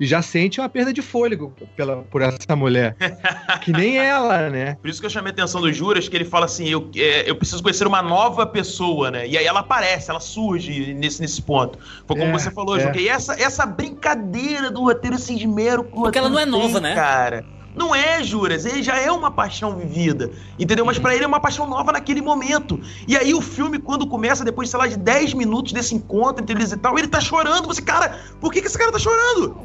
e 0.00 0.04
já 0.04 0.20
sente 0.20 0.60
uma 0.60 0.68
perda 0.68 0.92
de 0.92 1.00
fôlego 1.00 1.52
pela, 1.76 1.98
por 2.02 2.22
essa 2.22 2.56
mulher. 2.56 2.96
que 3.62 3.70
nem 3.70 3.96
ela, 3.96 4.50
né? 4.50 4.76
Por 4.80 4.90
isso 4.90 5.00
que 5.00 5.06
eu 5.06 5.10
chamei 5.10 5.30
a 5.30 5.32
atenção 5.32 5.60
do 5.60 5.72
Juras, 5.72 6.08
que 6.08 6.16
ele 6.16 6.24
fala 6.24 6.46
assim: 6.46 6.68
eu, 6.68 6.90
é, 6.96 7.28
eu 7.30 7.36
preciso 7.36 7.62
conhecer 7.62 7.86
uma 7.86 8.02
nova 8.02 8.44
pessoa, 8.46 9.10
né? 9.10 9.28
E 9.28 9.38
aí 9.38 9.46
ela 9.46 9.60
aparece, 9.60 10.10
ela 10.10 10.20
surge 10.20 10.92
nesse, 10.94 11.20
nesse 11.20 11.40
ponto. 11.40 11.78
Foi 12.06 12.16
como 12.16 12.30
é, 12.30 12.32
você 12.32 12.50
falou, 12.50 12.76
é. 12.76 12.92
E 12.96 13.08
essa, 13.08 13.40
essa 13.40 13.64
brincadeira 13.64 14.70
do 14.70 14.82
roteiro 14.82 15.18
Cismero 15.18 15.84
com 15.84 16.02
Porque 16.02 16.18
ela 16.18 16.28
não 16.28 16.38
é 16.38 16.46
nova, 16.46 16.80
né? 16.80 16.94
Cara. 16.94 17.53
Não 17.74 17.94
é, 17.94 18.22
Juras, 18.22 18.64
ele 18.64 18.82
já 18.82 18.96
é 18.98 19.10
uma 19.10 19.30
paixão 19.30 19.76
vivida, 19.76 20.30
entendeu? 20.58 20.84
Mas 20.84 20.98
para 20.98 21.14
ele 21.14 21.24
é 21.24 21.26
uma 21.26 21.40
paixão 21.40 21.68
nova 21.68 21.90
naquele 21.92 22.22
momento. 22.22 22.80
E 23.08 23.16
aí 23.16 23.34
o 23.34 23.40
filme, 23.40 23.78
quando 23.80 24.06
começa, 24.06 24.44
depois, 24.44 24.70
sei 24.70 24.78
lá, 24.78 24.86
de 24.86 24.96
10 24.96 25.34
minutos 25.34 25.72
desse 25.72 25.94
encontro 25.94 26.42
entre 26.42 26.54
eles 26.54 26.70
e 26.70 26.76
tal, 26.76 26.96
ele 26.96 27.08
tá 27.08 27.20
chorando. 27.20 27.66
Você, 27.66 27.82
cara, 27.82 28.20
por 28.40 28.52
que, 28.52 28.60
que 28.60 28.68
esse 28.68 28.78
cara 28.78 28.92
tá 28.92 28.98
chorando? 28.98 29.56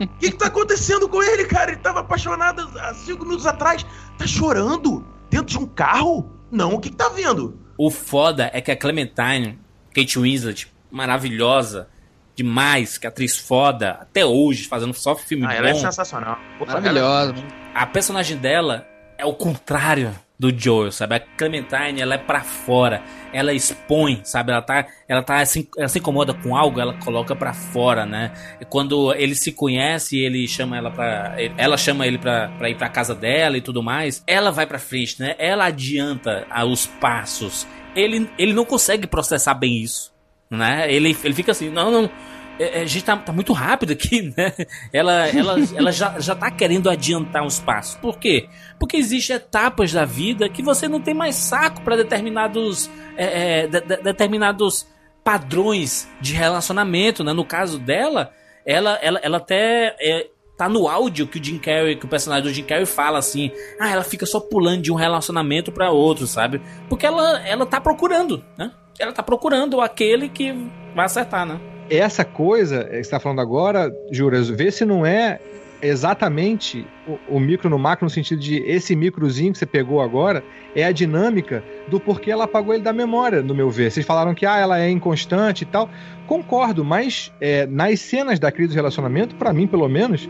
O 0.00 0.18
que, 0.18 0.30
que 0.32 0.36
tá 0.36 0.46
acontecendo 0.46 1.08
com 1.08 1.22
ele, 1.22 1.44
cara? 1.44 1.70
Ele 1.70 1.80
tava 1.80 2.00
apaixonado 2.00 2.68
há 2.80 2.92
5 2.94 3.24
minutos 3.24 3.46
atrás. 3.46 3.86
Tá 4.18 4.26
chorando? 4.26 5.06
Dentro 5.30 5.46
de 5.46 5.58
um 5.58 5.66
carro? 5.66 6.28
Não, 6.50 6.74
o 6.74 6.80
que, 6.80 6.90
que 6.90 6.96
tá 6.96 7.08
vendo? 7.08 7.58
O 7.78 7.90
foda 7.90 8.50
é 8.52 8.60
que 8.60 8.70
a 8.70 8.76
Clementine, 8.76 9.58
Kate 9.94 10.18
Winslet, 10.18 10.72
maravilhosa, 10.90 11.88
demais, 12.34 12.98
que 12.98 13.06
atriz 13.06 13.36
foda, 13.36 13.98
até 14.00 14.24
hoje, 14.24 14.64
fazendo 14.64 14.94
só 14.94 15.14
filme 15.14 15.44
ah, 15.44 15.48
bom. 15.48 15.54
ela 15.54 15.70
é 15.70 15.74
sensacional. 15.74 16.38
Maravilhosa. 16.58 17.34
A 17.74 17.86
personagem 17.86 18.36
dela 18.36 18.86
é 19.18 19.24
o 19.24 19.32
contrário 19.32 20.14
do 20.42 20.50
Joel, 20.50 20.90
sabe? 20.90 21.14
A 21.14 21.20
Clementine, 21.20 22.00
ela 22.00 22.16
é 22.16 22.18
para 22.18 22.40
fora, 22.40 23.00
ela 23.32 23.52
expõe, 23.52 24.20
sabe? 24.24 24.50
Ela 24.50 24.60
tá, 24.60 24.86
ela 25.08 25.22
tá 25.22 25.36
assim, 25.36 25.68
ela 25.78 25.86
se 25.86 26.00
incomoda 26.00 26.34
com 26.34 26.56
algo, 26.56 26.80
ela 26.80 26.94
coloca 26.94 27.36
para 27.36 27.54
fora, 27.54 28.04
né? 28.04 28.32
E 28.60 28.64
quando 28.64 29.14
ele 29.14 29.36
se 29.36 29.52
conhece, 29.52 30.18
ele 30.18 30.48
chama 30.48 30.76
ela 30.76 30.90
para, 30.90 31.36
ela 31.56 31.76
chama 31.76 32.08
ele 32.08 32.18
para 32.18 32.68
ir 32.68 32.76
para 32.76 32.88
casa 32.88 33.14
dela 33.14 33.56
e 33.56 33.60
tudo 33.60 33.84
mais. 33.84 34.24
Ela 34.26 34.50
vai 34.50 34.66
para 34.66 34.80
frente, 34.80 35.20
né? 35.20 35.36
Ela 35.38 35.66
adianta 35.66 36.44
os 36.66 36.86
passos. 36.86 37.64
Ele, 37.94 38.28
ele 38.36 38.52
não 38.52 38.64
consegue 38.64 39.06
processar 39.06 39.54
bem 39.54 39.76
isso, 39.76 40.11
né? 40.56 40.92
Ele, 40.92 41.16
ele 41.24 41.34
fica 41.34 41.52
assim, 41.52 41.70
não, 41.70 41.90
não 41.90 42.10
é, 42.58 42.78
é, 42.78 42.82
a 42.82 42.86
gente 42.86 43.04
tá, 43.04 43.16
tá, 43.16 43.32
muito 43.32 43.52
rápido 43.52 43.92
aqui, 43.92 44.22
né? 44.36 44.52
Ela, 44.92 45.28
ela, 45.28 45.56
ela 45.74 45.92
já, 45.92 46.18
já 46.20 46.34
tá 46.34 46.50
querendo 46.50 46.90
adiantar 46.90 47.42
uns 47.42 47.58
passos. 47.58 47.96
Por 47.96 48.18
quê? 48.18 48.48
Porque 48.78 48.96
existem 48.96 49.36
etapas 49.36 49.92
da 49.92 50.04
vida 50.04 50.48
que 50.48 50.62
você 50.62 50.88
não 50.88 51.00
tem 51.00 51.14
mais 51.14 51.34
saco 51.34 51.82
para 51.82 51.96
determinados, 51.96 52.90
é, 53.16 53.62
é, 53.62 53.66
de, 53.66 53.80
de, 53.80 53.96
determinados 54.02 54.86
padrões 55.24 56.08
de 56.20 56.34
relacionamento, 56.34 57.24
né? 57.24 57.32
No 57.32 57.44
caso 57.44 57.78
dela, 57.78 58.32
ela, 58.66 58.98
ela, 59.02 59.20
ela 59.22 59.36
até 59.38 59.96
é, 60.00 60.28
tá 60.56 60.68
no 60.68 60.88
áudio 60.88 61.26
que 61.26 61.38
o 61.38 61.44
Jim 61.44 61.58
Carrey, 61.58 61.96
que 61.96 62.04
o 62.04 62.08
personagem 62.08 62.44
do 62.44 62.52
Jim 62.52 62.64
Carrey 62.64 62.86
fala 62.86 63.18
assim, 63.18 63.50
ah, 63.80 63.90
ela 63.90 64.04
fica 64.04 64.26
só 64.26 64.38
pulando 64.38 64.82
de 64.82 64.92
um 64.92 64.96
relacionamento 64.96 65.72
para 65.72 65.90
outro, 65.90 66.26
sabe? 66.26 66.60
Porque 66.88 67.06
ela, 67.06 67.40
ela 67.46 67.64
tá 67.64 67.80
procurando, 67.80 68.44
né? 68.58 68.72
Ela 68.98 69.12
tá 69.12 69.22
procurando 69.22 69.80
aquele 69.80 70.28
que 70.28 70.52
vai 70.94 71.06
acertar, 71.06 71.46
né? 71.46 71.60
essa 71.90 72.24
coisa 72.24 72.84
que 72.84 72.90
você 72.90 73.00
está 73.00 73.20
falando 73.20 73.40
agora, 73.40 73.94
Juras, 74.10 74.48
vê 74.48 74.70
se 74.70 74.84
não 74.84 75.04
é 75.04 75.38
exatamente 75.82 76.86
o, 77.06 77.36
o, 77.36 77.40
micro 77.40 77.68
no 77.68 77.78
macro, 77.78 78.04
no 78.06 78.10
sentido 78.10 78.40
de 78.40 78.58
esse 78.58 78.94
microzinho 78.94 79.52
que 79.52 79.58
você 79.58 79.66
pegou 79.66 80.00
agora, 80.00 80.42
é 80.76 80.84
a 80.84 80.92
dinâmica 80.92 81.62
do 81.88 81.98
porquê 81.98 82.30
ela 82.30 82.44
apagou 82.44 82.72
ele 82.72 82.84
da 82.84 82.92
memória, 82.92 83.42
no 83.42 83.54
meu 83.54 83.68
ver. 83.68 83.90
Vocês 83.90 84.06
falaram 84.06 84.32
que 84.32 84.46
ah, 84.46 84.56
ela 84.56 84.80
é 84.80 84.88
inconstante 84.88 85.62
e 85.62 85.66
tal. 85.66 85.90
Concordo, 86.26 86.84
mas 86.84 87.32
é, 87.40 87.66
nas 87.66 88.00
cenas 88.00 88.38
da 88.38 88.52
crise 88.52 88.70
do 88.70 88.76
relacionamento, 88.76 89.34
para 89.34 89.52
mim, 89.52 89.66
pelo 89.66 89.88
menos, 89.88 90.28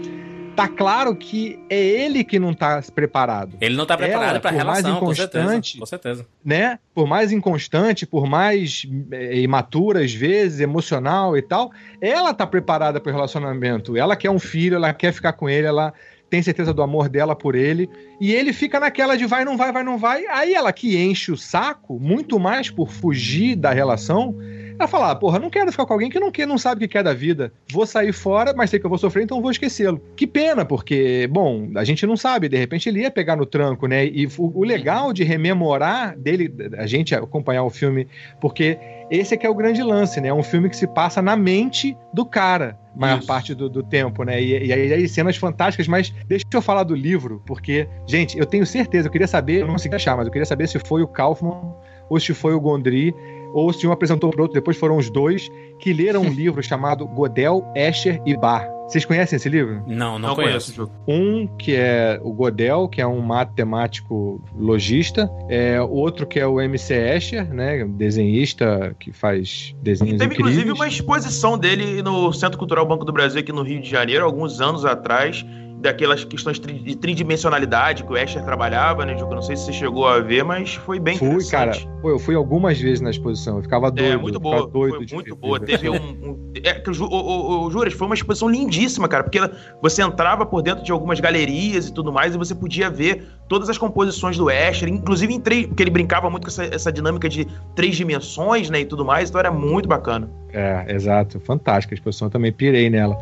tá 0.54 0.68
claro 0.68 1.14
que 1.16 1.58
é 1.68 1.78
ele 1.78 2.22
que 2.24 2.38
não 2.38 2.54
tá 2.54 2.82
preparado. 2.94 3.56
Ele 3.60 3.76
não 3.76 3.86
tá 3.86 3.96
preparado 3.96 4.40
para 4.40 4.50
relação, 4.50 4.82
mais 4.82 4.96
inconstante, 4.96 5.78
com 5.78 5.86
certeza, 5.86 6.24
com 6.24 6.26
certeza. 6.26 6.26
Né? 6.44 6.78
Por 6.94 7.06
mais 7.06 7.32
inconstante, 7.32 8.06
por 8.06 8.26
mais 8.26 8.86
é, 9.10 9.38
imatura 9.40 10.04
às 10.04 10.12
vezes, 10.12 10.60
emocional 10.60 11.36
e 11.36 11.42
tal, 11.42 11.70
ela 12.00 12.34
tá 12.34 12.46
preparada 12.46 13.00
para 13.00 13.10
o 13.10 13.12
relacionamento. 13.14 13.96
Ela 13.96 14.16
quer 14.16 14.30
um 14.30 14.38
filho, 14.38 14.76
ela 14.76 14.92
quer 14.92 15.12
ficar 15.12 15.32
com 15.32 15.48
ele, 15.48 15.66
ela 15.66 15.92
tem 16.28 16.42
certeza 16.42 16.72
do 16.72 16.82
amor 16.82 17.10
dela 17.10 17.36
por 17.36 17.54
ele, 17.54 17.90
e 18.18 18.32
ele 18.32 18.54
fica 18.54 18.80
naquela 18.80 19.16
de 19.16 19.26
vai, 19.26 19.44
não 19.44 19.54
vai, 19.54 19.70
vai, 19.70 19.82
não 19.82 19.98
vai. 19.98 20.26
Aí 20.28 20.54
ela 20.54 20.72
que 20.72 20.96
enche 20.96 21.30
o 21.30 21.36
saco, 21.36 22.00
muito 22.00 22.40
mais 22.40 22.70
por 22.70 22.90
fugir 22.90 23.54
da 23.54 23.70
relação, 23.70 24.34
ela 24.78 24.88
fala, 24.88 25.10
ah, 25.10 25.14
porra, 25.14 25.38
não 25.38 25.50
quero 25.50 25.70
ficar 25.70 25.86
com 25.86 25.92
alguém 25.92 26.10
que 26.10 26.20
não, 26.20 26.30
quer, 26.30 26.46
não 26.46 26.58
sabe 26.58 26.76
o 26.76 26.80
que 26.80 26.92
quer 26.92 27.04
da 27.04 27.14
vida. 27.14 27.52
Vou 27.70 27.86
sair 27.86 28.12
fora, 28.12 28.52
mas 28.54 28.70
sei 28.70 28.78
que 28.78 28.86
eu 28.86 28.90
vou 28.90 28.98
sofrer, 28.98 29.24
então 29.24 29.40
vou 29.40 29.50
esquecê-lo. 29.50 30.00
Que 30.16 30.26
pena, 30.26 30.64
porque, 30.64 31.28
bom, 31.30 31.70
a 31.76 31.84
gente 31.84 32.06
não 32.06 32.16
sabe, 32.16 32.48
de 32.48 32.56
repente 32.56 32.88
ele 32.88 33.00
ia 33.00 33.10
pegar 33.10 33.36
no 33.36 33.46
tranco, 33.46 33.86
né? 33.86 34.06
E 34.06 34.26
o, 34.38 34.60
o 34.60 34.64
legal 34.64 35.12
de 35.12 35.24
rememorar 35.24 36.16
dele, 36.18 36.52
a 36.76 36.86
gente 36.86 37.14
acompanhar 37.14 37.64
o 37.64 37.70
filme, 37.70 38.06
porque 38.40 38.78
esse 39.10 39.34
é 39.34 39.36
que 39.36 39.46
é 39.46 39.50
o 39.50 39.54
grande 39.54 39.82
lance, 39.82 40.20
né? 40.20 40.28
É 40.28 40.34
um 40.34 40.42
filme 40.42 40.70
que 40.70 40.76
se 40.76 40.86
passa 40.86 41.20
na 41.20 41.36
mente 41.36 41.96
do 42.14 42.24
cara, 42.24 42.78
maior 42.96 43.18
Isso. 43.18 43.26
parte 43.26 43.54
do, 43.54 43.68
do, 43.68 43.82
tempo, 43.82 44.24
né? 44.24 44.42
E, 44.42 44.66
e, 44.66 44.72
aí 44.72 45.08
cenas 45.08 45.36
fantásticas, 45.36 45.86
mas 45.86 46.10
deixa 46.26 46.46
eu 46.52 46.62
falar 46.62 46.82
do 46.82 46.94
livro, 46.94 47.42
porque, 47.46 47.86
gente, 48.06 48.38
eu 48.38 48.46
tenho 48.46 48.64
certeza, 48.64 49.08
eu 49.08 49.12
queria 49.12 49.26
saber, 49.26 49.60
eu 49.60 49.66
não 49.66 49.74
consegui 49.74 49.94
achar, 49.96 50.16
mas 50.16 50.26
eu 50.26 50.32
queria 50.32 50.46
saber 50.46 50.66
se 50.66 50.78
foi 50.78 51.02
o 51.02 51.06
Kaufman 51.06 51.74
ou 52.08 52.20
se 52.20 52.34
foi 52.34 52.54
o 52.54 52.60
Gondry 52.60 53.14
ou 53.52 53.72
se 53.72 53.86
um 53.86 53.92
apresentou 53.92 54.30
para 54.30 54.42
outro, 54.42 54.54
depois 54.54 54.76
foram 54.76 54.96
os 54.96 55.10
dois, 55.10 55.48
que 55.78 55.92
leram 55.92 56.22
um 56.22 56.30
livro 56.32 56.62
chamado 56.62 57.06
Godel, 57.06 57.64
Escher 57.74 58.20
e 58.26 58.36
Bar. 58.36 58.68
Vocês 58.88 59.04
conhecem 59.06 59.36
esse 59.36 59.48
livro? 59.48 59.82
Não, 59.86 60.18
não, 60.18 60.28
não 60.28 60.34
conheço. 60.34 60.74
conheço. 60.74 60.92
Um 61.08 61.46
que 61.56 61.74
é 61.74 62.20
o 62.22 62.30
Godel, 62.32 62.88
que 62.88 63.00
é 63.00 63.06
um 63.06 63.20
matemático 63.20 64.42
logista. 64.54 65.30
É, 65.48 65.80
outro 65.80 66.26
que 66.26 66.38
é 66.38 66.46
o 66.46 66.60
MC 66.60 66.92
Escher, 66.92 67.54
né? 67.54 67.84
Desenhista 67.86 68.94
que 68.98 69.10
faz 69.10 69.74
desenhos 69.80 70.18
Teve 70.18 70.34
incríveis. 70.34 70.56
inclusive 70.56 70.72
uma 70.72 70.86
exposição 70.86 71.56
dele 71.56 72.02
no 72.02 72.32
Centro 72.34 72.58
Cultural 72.58 72.84
Banco 72.84 73.04
do 73.04 73.12
Brasil 73.12 73.40
aqui 73.40 73.52
no 73.52 73.62
Rio 73.62 73.80
de 73.80 73.88
Janeiro, 73.88 74.26
alguns 74.26 74.60
anos 74.60 74.84
atrás 74.84 75.42
daquelas 75.82 76.24
questões 76.24 76.58
de 76.58 76.96
tridimensionalidade 76.96 78.04
que 78.04 78.12
o 78.12 78.16
Escher 78.16 78.42
trabalhava, 78.44 79.04
né, 79.04 79.18
Juca? 79.18 79.34
Não 79.34 79.42
sei 79.42 79.56
se 79.56 79.64
você 79.64 79.72
chegou 79.72 80.06
a 80.06 80.20
ver, 80.20 80.44
mas 80.44 80.74
foi 80.74 81.00
bem 81.00 81.18
Fui, 81.18 81.44
cara. 81.46 81.72
Pô, 82.00 82.10
eu 82.10 82.18
fui 82.18 82.34
algumas 82.34 82.80
vezes 82.80 83.00
na 83.00 83.10
exposição, 83.10 83.56
eu 83.56 83.62
ficava 83.62 83.88
é, 83.88 83.90
doido. 83.90 84.12
É, 84.12 84.16
muito 84.16 84.40
boa. 84.40 84.66
Doido 84.66 85.08
foi 85.08 85.16
muito 85.16 85.36
boa. 85.36 85.60
Teve 85.60 85.90
um... 85.90 85.94
um 85.94 86.52
é, 86.64 86.82
o, 86.88 87.04
o, 87.04 87.66
o, 87.66 87.70
Juras, 87.70 87.92
foi 87.92 88.06
uma 88.06 88.14
exposição 88.14 88.48
lindíssima, 88.48 89.08
cara, 89.08 89.24
porque 89.24 89.40
você 89.82 90.02
entrava 90.02 90.46
por 90.46 90.62
dentro 90.62 90.84
de 90.84 90.92
algumas 90.92 91.18
galerias 91.18 91.88
e 91.88 91.92
tudo 91.92 92.12
mais, 92.12 92.34
e 92.34 92.38
você 92.38 92.54
podia 92.54 92.88
ver 92.88 93.26
todas 93.52 93.68
as 93.68 93.76
composições 93.76 94.38
do 94.38 94.50
Escher, 94.50 94.88
inclusive 94.88 95.34
em 95.34 95.38
três, 95.38 95.66
porque 95.66 95.82
ele 95.82 95.90
brincava 95.90 96.30
muito 96.30 96.44
com 96.44 96.48
essa, 96.48 96.64
essa 96.74 96.90
dinâmica 96.90 97.28
de 97.28 97.46
três 97.74 97.94
dimensões, 97.94 98.70
né, 98.70 98.80
e 98.80 98.86
tudo 98.86 99.04
mais, 99.04 99.28
então 99.28 99.38
era 99.38 99.52
muito 99.52 99.86
bacana. 99.86 100.30
É, 100.54 100.86
exato. 100.88 101.38
Fantástica 101.38 101.94
a 101.94 101.96
exposição, 101.96 102.30
também 102.30 102.50
pirei 102.50 102.88
nela. 102.88 103.14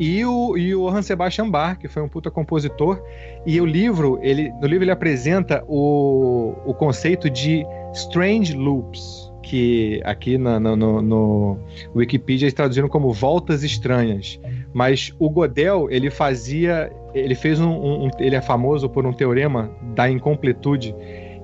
E 0.00 0.24
o, 0.24 0.56
e 0.56 0.74
o 0.74 0.88
Hans 0.88 1.04
Sebastian 1.04 1.50
Bach, 1.50 1.78
que 1.78 1.88
foi 1.88 2.02
um 2.02 2.08
puta 2.08 2.30
compositor, 2.30 3.02
e 3.44 3.60
o 3.60 3.66
livro, 3.66 4.18
ele, 4.22 4.50
no 4.62 4.66
livro 4.66 4.84
ele 4.84 4.90
apresenta 4.90 5.62
o, 5.68 6.54
o 6.64 6.72
conceito 6.72 7.28
de 7.28 7.62
strange 7.92 8.54
loops, 8.54 9.30
que 9.42 10.00
aqui 10.04 10.38
na, 10.38 10.58
no, 10.58 10.74
no, 10.74 11.02
no 11.02 11.58
Wikipedia 11.94 12.46
eles 12.46 12.54
traduziram 12.54 12.88
como 12.88 13.12
voltas 13.12 13.62
estranhas. 13.62 14.40
Mas 14.72 15.14
o 15.18 15.28
Godel, 15.28 15.88
ele 15.90 16.10
fazia, 16.10 16.90
ele 17.18 17.34
fez 17.34 17.60
um, 17.60 17.70
um 17.70 18.10
ele 18.18 18.36
é 18.36 18.42
famoso 18.42 18.88
por 18.88 19.06
um 19.06 19.12
teorema 19.12 19.70
da 19.94 20.10
incompletude, 20.10 20.94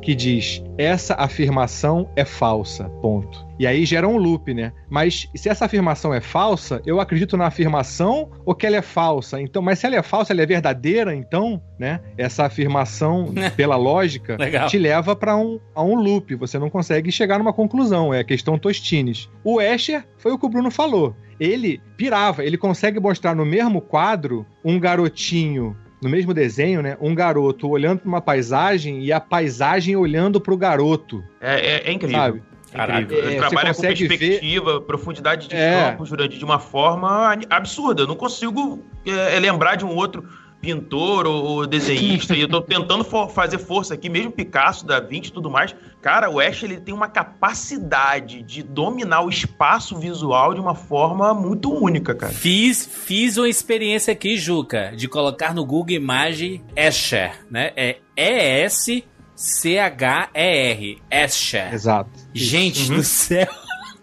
que 0.03 0.15
diz: 0.15 0.63
essa 0.77 1.15
afirmação 1.15 2.11
é 2.17 2.25
falsa. 2.25 2.89
Ponto. 3.01 3.47
E 3.59 3.67
aí 3.67 3.85
gera 3.85 4.09
um 4.09 4.17
loop, 4.17 4.53
né? 4.53 4.73
Mas 4.91 5.31
se 5.35 5.49
essa 5.49 5.65
afirmação 5.65 6.13
é 6.13 6.21
falsa, 6.21 6.83
eu 6.85 7.01
acredito 7.01 7.37
na 7.37 7.47
afirmação 7.47 8.31
ou 8.45 8.55
que 8.55 8.67
ela 8.67 8.77
é 8.77 8.83
falsa? 8.83 9.41
Então, 9.41 9.63
mas 9.63 9.79
se 9.79 9.87
ela 9.87 9.97
é 9.97 10.03
falsa, 10.03 10.33
ela 10.33 10.43
é 10.43 10.47
verdadeira, 10.47 11.15
então, 11.15 11.63
né? 11.79 12.01
Essa 12.19 12.45
afirmação, 12.45 13.33
pela 13.57 13.77
lógica, 13.77 14.37
te 14.69 14.77
leva 14.77 15.15
para 15.15 15.37
um, 15.37 15.61
a 15.75 15.83
um 15.83 15.95
loop. 15.95 16.35
Você 16.35 16.59
não 16.59 16.69
consegue 16.69 17.13
chegar 17.13 17.39
numa 17.39 17.53
conclusão. 17.53 18.13
É 18.13 18.21
a 18.21 18.25
questão 18.25 18.59
Tostines. 18.59 19.31
O 19.45 19.61
Escher 19.61 20.05
foi 20.19 20.33
o 20.33 20.39
que 20.39 20.47
o 20.47 20.49
Bruno 20.49 20.71
falou. 20.71 21.15
Ele 21.39 21.81
pirava, 21.97 22.45
ele 22.45 22.57
consegue 22.57 23.01
mostrar 23.01 23.35
no 23.35 23.45
mesmo 23.45 23.81
quadro 23.81 24.45
um 24.65 24.79
garotinho 24.79 25.77
no 26.03 26.11
mesmo 26.11 26.35
desenho, 26.35 26.83
né? 26.83 26.97
Um 27.01 27.15
garoto 27.15 27.69
olhando 27.69 28.01
para 28.01 28.09
uma 28.09 28.21
paisagem 28.21 29.05
e 29.05 29.13
a 29.13 29.21
paisagem 29.21 29.95
olhando 29.95 30.41
para 30.41 30.53
o 30.53 30.57
garoto. 30.57 31.23
É, 31.41 31.77
é, 31.77 31.89
é 31.89 31.93
incrível. 31.93 32.19
Sabe? 32.19 32.43
Caraca, 32.73 33.15
é, 33.15 33.37
trabalha 33.37 33.75
com 33.75 33.83
perspectiva, 33.83 34.73
ver... 34.79 34.87
profundidade 34.87 35.47
de 35.47 35.55
é. 35.55 35.91
campo, 35.91 36.07
Jurandir, 36.07 36.39
de 36.39 36.45
uma 36.45 36.59
forma 36.59 37.39
absurda. 37.51 38.03
Eu 38.03 38.07
não 38.07 38.17
consigo 38.17 38.83
é, 39.07 39.39
lembrar 39.39 39.77
de 39.77 39.85
um 39.85 39.95
outro 39.95 40.27
pintor 40.63 41.27
ou, 41.27 41.67
desenhista, 41.67 42.37
e 42.37 42.41
eu 42.41 42.49
tô 42.49 42.63
tentando 42.63 43.03
for, 43.03 43.29
fazer 43.29 43.59
força 43.59 43.95
aqui, 43.95 44.09
mesmo 44.09 44.31
Picasso, 44.31 44.87
Da 44.87 45.01
Vinci 45.01 45.29
e 45.29 45.33
tudo 45.33 45.51
mais. 45.51 45.75
Cara, 46.01 46.31
o 46.31 46.39
Ash 46.39 46.63
ele 46.63 46.81
tem 46.81 46.95
uma 46.95 47.09
capacidade 47.09 48.43
de 48.43 48.63
dominar 48.63 49.23
o 49.23 49.29
espaço 49.29 49.99
visual 49.99 50.55
de 50.55 50.61
uma 50.61 50.77
forma 50.77 51.35
muito 51.35 51.73
única, 51.73 52.15
cara. 52.15 52.33
Fiz, 52.33 52.87
fiz 52.87 53.37
uma 53.37 53.49
experiência 53.49 54.13
aqui, 54.13 54.37
Juca, 54.37 54.93
de 54.97 55.09
colocar 55.09 55.53
no 55.53 55.67
Google 55.67 55.97
Imagem 55.97 56.63
Escher, 56.77 57.45
né? 57.51 57.73
É 57.77 57.99
E-S 58.17 59.05
C-H-E-R. 59.35 61.03
Escher. 61.11 61.75
Exato. 61.75 62.11
Gente 62.33 62.89
uhum. 62.89 62.99
do 62.99 63.03
céu. 63.03 63.49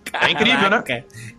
Caraca. 0.03 0.27
É 0.27 0.31
incrível, 0.31 0.69
né? 0.69 0.83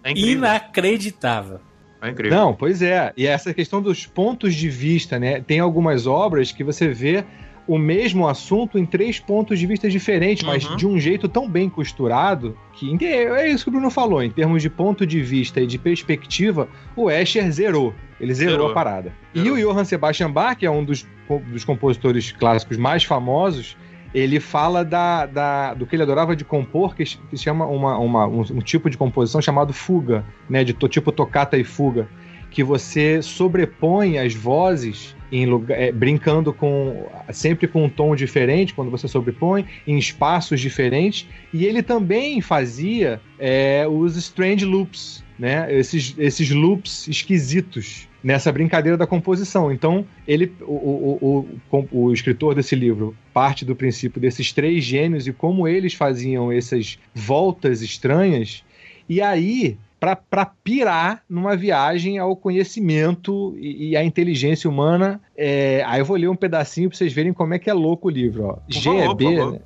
É 0.03 0.11
incrível. 0.13 0.33
Inacreditável. 0.33 1.61
É 2.03 2.11
incrível. 2.11 2.37
Não, 2.37 2.55
pois 2.55 2.83
é. 2.83 3.13
E 3.17 3.27
essa 3.27 3.53
questão 3.53 3.83
dos 3.83 4.07
pontos 4.07 4.55
de 4.55 4.69
vista, 4.69 5.19
né? 5.19 5.41
Tem 5.41 5.61
algumas 5.61 6.07
obras 6.07 6.53
que 6.53 6.65
você 6.65 6.89
vê 6.89 7.25
o 7.71 7.79
mesmo 7.79 8.27
assunto 8.27 8.79
em 8.79 8.85
três 8.85 9.21
pontos 9.21 9.59
de 9.59 9.67
vista 9.67 9.89
diferentes, 9.89 10.43
mas 10.43 10.65
uhum. 10.65 10.77
de 10.77 10.87
um 10.87 10.99
jeito 10.99 11.29
tão 11.29 11.49
bem 11.49 11.71
costurado 11.71 12.57
que 12.73 13.05
é 13.05 13.49
isso 13.49 13.65
que 13.65 13.69
o 13.69 13.73
Bruno 13.73 13.91
falou, 13.91 14.23
em 14.23 14.31
termos 14.31 14.61
de 14.63 14.69
ponto 14.69 15.07
de 15.07 15.21
vista 15.21 15.61
e 15.61 15.67
de 15.67 15.79
perspectiva, 15.79 16.69
o 16.97 17.11
Escher 17.11 17.49
zerou. 17.53 17.95
Ele 18.19 18.35
zerou, 18.35 18.53
zerou. 18.55 18.71
a 18.71 18.75
parada. 18.75 19.13
Zerou. 19.37 19.59
E 19.59 19.63
o 19.63 19.73
Johann 19.73 19.85
Sebastian 19.85 20.33
Bach, 20.33 20.57
que 20.57 20.67
é 20.67 20.71
um 20.71 20.85
dos, 20.85 21.07
dos 21.47 21.63
compositores 21.63 22.33
clássicos 22.33 22.77
mais 22.77 23.05
famosos, 23.05 23.77
ele 24.15 24.41
fala 24.41 24.85
da, 24.85 25.27
da, 25.27 25.75
do 25.75 25.87
que 25.87 25.97
ele 25.97 26.03
adorava 26.03 26.35
de 26.35 26.45
compor, 26.45 26.95
que, 26.95 27.05
que 27.05 27.37
chama 27.37 27.67
uma, 27.67 27.99
uma 27.99 28.27
um, 28.27 28.41
um, 28.41 28.61
tipo 28.61 28.91
de 28.91 28.97
composição 28.97 29.41
chamado 29.41 29.73
fuga, 29.73 30.25
né? 30.49 30.65
De 30.65 30.73
tipo 30.73 31.13
tocata 31.13 31.57
e 31.57 31.65
fuga, 31.65 32.09
que 32.51 32.65
você 32.65 33.23
sobrepõe 33.23 34.19
as 34.19 34.35
vozes 34.35 35.15
em 35.31 35.47
lugar, 35.47 35.81
é, 35.81 35.93
brincando 35.93 36.53
com 36.53 37.07
sempre 37.31 37.69
com 37.69 37.85
um 37.85 37.89
tom 37.89 38.17
diferente 38.17 38.75
quando 38.75 38.91
você 38.91 39.07
sobrepõe 39.07 39.65
em 39.87 39.97
espaços 39.97 40.61
diferentes. 40.61 41.29
E 41.53 41.65
ele 41.65 41.83
também 41.83 42.41
fazia 42.41 43.21
é, 43.39 43.87
os 43.89 44.17
strange 44.17 44.65
loops 44.65 45.23
né? 45.41 45.75
Esses, 45.75 46.15
esses 46.19 46.51
loops 46.51 47.09
esquisitos 47.09 48.07
nessa 48.23 48.53
brincadeira 48.53 48.97
da 48.97 49.07
composição. 49.07 49.73
Então, 49.73 50.05
ele, 50.27 50.53
o, 50.61 50.75
o, 51.23 51.49
o, 51.71 51.89
o, 51.91 52.13
escritor 52.13 52.55
desse 52.55 52.75
livro 52.75 53.17
parte 53.33 53.65
do 53.65 53.75
princípio 53.75 54.21
desses 54.21 54.53
três 54.53 54.85
gênios 54.85 55.27
e 55.27 55.33
como 55.33 55.67
eles 55.67 55.95
faziam 55.95 56.53
essas 56.53 56.99
voltas 57.15 57.83
estranhas. 57.83 58.63
E 59.09 59.21
aí, 59.21 59.77
para 60.01 60.47
pirar 60.47 61.23
numa 61.29 61.55
viagem 61.55 62.19
ao 62.19 62.35
conhecimento 62.35 63.55
e, 63.59 63.91
e 63.91 63.97
à 63.97 64.03
inteligência 64.03 64.69
humana. 64.69 65.21
É, 65.37 65.85
aí 65.87 66.01
eu 66.01 66.05
vou 66.05 66.17
ler 66.17 66.29
um 66.29 66.37
pedacinho 66.37 66.89
para 66.89 66.97
vocês 66.97 67.13
verem 67.13 67.33
como 67.33 67.53
é 67.53 67.59
que 67.59 67.69
é 67.69 67.75
louco 67.75 68.09
o 68.09 68.11
livro. 68.11 68.47
Ó. 68.47 68.59
GEB, 68.67 69.51
né? 69.51 69.61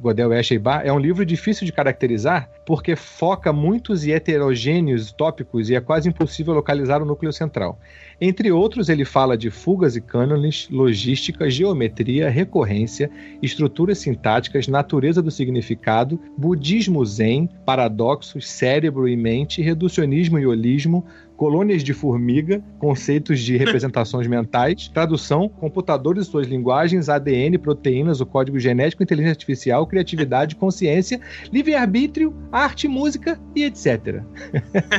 Godel 0.00 0.32
Esheibar, 0.32 0.82
é 0.84 0.92
um 0.92 0.98
livro 0.98 1.24
difícil 1.24 1.64
de 1.64 1.72
caracterizar 1.72 2.50
porque 2.66 2.96
foca 2.96 3.52
muitos 3.52 4.04
e 4.04 4.12
heterogêneos 4.12 5.12
tópicos 5.12 5.70
e 5.70 5.74
é 5.74 5.80
quase 5.80 6.08
impossível 6.08 6.54
localizar 6.54 7.02
o 7.02 7.04
núcleo 7.04 7.32
central. 7.32 7.78
Entre 8.20 8.50
outros, 8.50 8.88
ele 8.88 9.04
fala 9.04 9.36
de 9.36 9.50
fugas 9.50 9.96
e 9.96 10.00
cânones, 10.00 10.68
logística, 10.70 11.50
geometria, 11.50 12.30
recorrência, 12.30 13.10
estruturas 13.42 13.98
sintáticas, 13.98 14.68
natureza 14.68 15.20
do 15.20 15.30
significado, 15.30 16.20
budismo 16.36 17.04
zen, 17.04 17.48
paradoxos, 17.64 18.48
cérebro 18.48 19.08
e 19.08 19.16
mente, 19.16 19.62
reducionismo 19.62 20.38
e 20.38 20.46
holismo, 20.46 21.04
colônias 21.36 21.82
de 21.82 21.92
formiga, 21.92 22.62
conceitos 22.78 23.40
de 23.40 23.56
representações 23.56 24.26
mentais, 24.28 24.88
tradução, 24.88 25.48
computadores 25.48 26.26
e 26.26 26.30
suas 26.30 26.46
linguagens, 26.46 27.08
ADN, 27.08 27.58
proteínas, 27.58 28.20
o 28.20 28.26
código 28.26 28.58
genético, 28.58 29.02
inteligência 29.02 29.32
artificial, 29.32 29.86
criatividade, 29.86 30.56
consciência, 30.56 31.20
livre-arbítrio, 31.52 32.34
arte, 32.52 32.88
música 32.88 33.40
e 33.54 33.64
etc. 33.64 34.22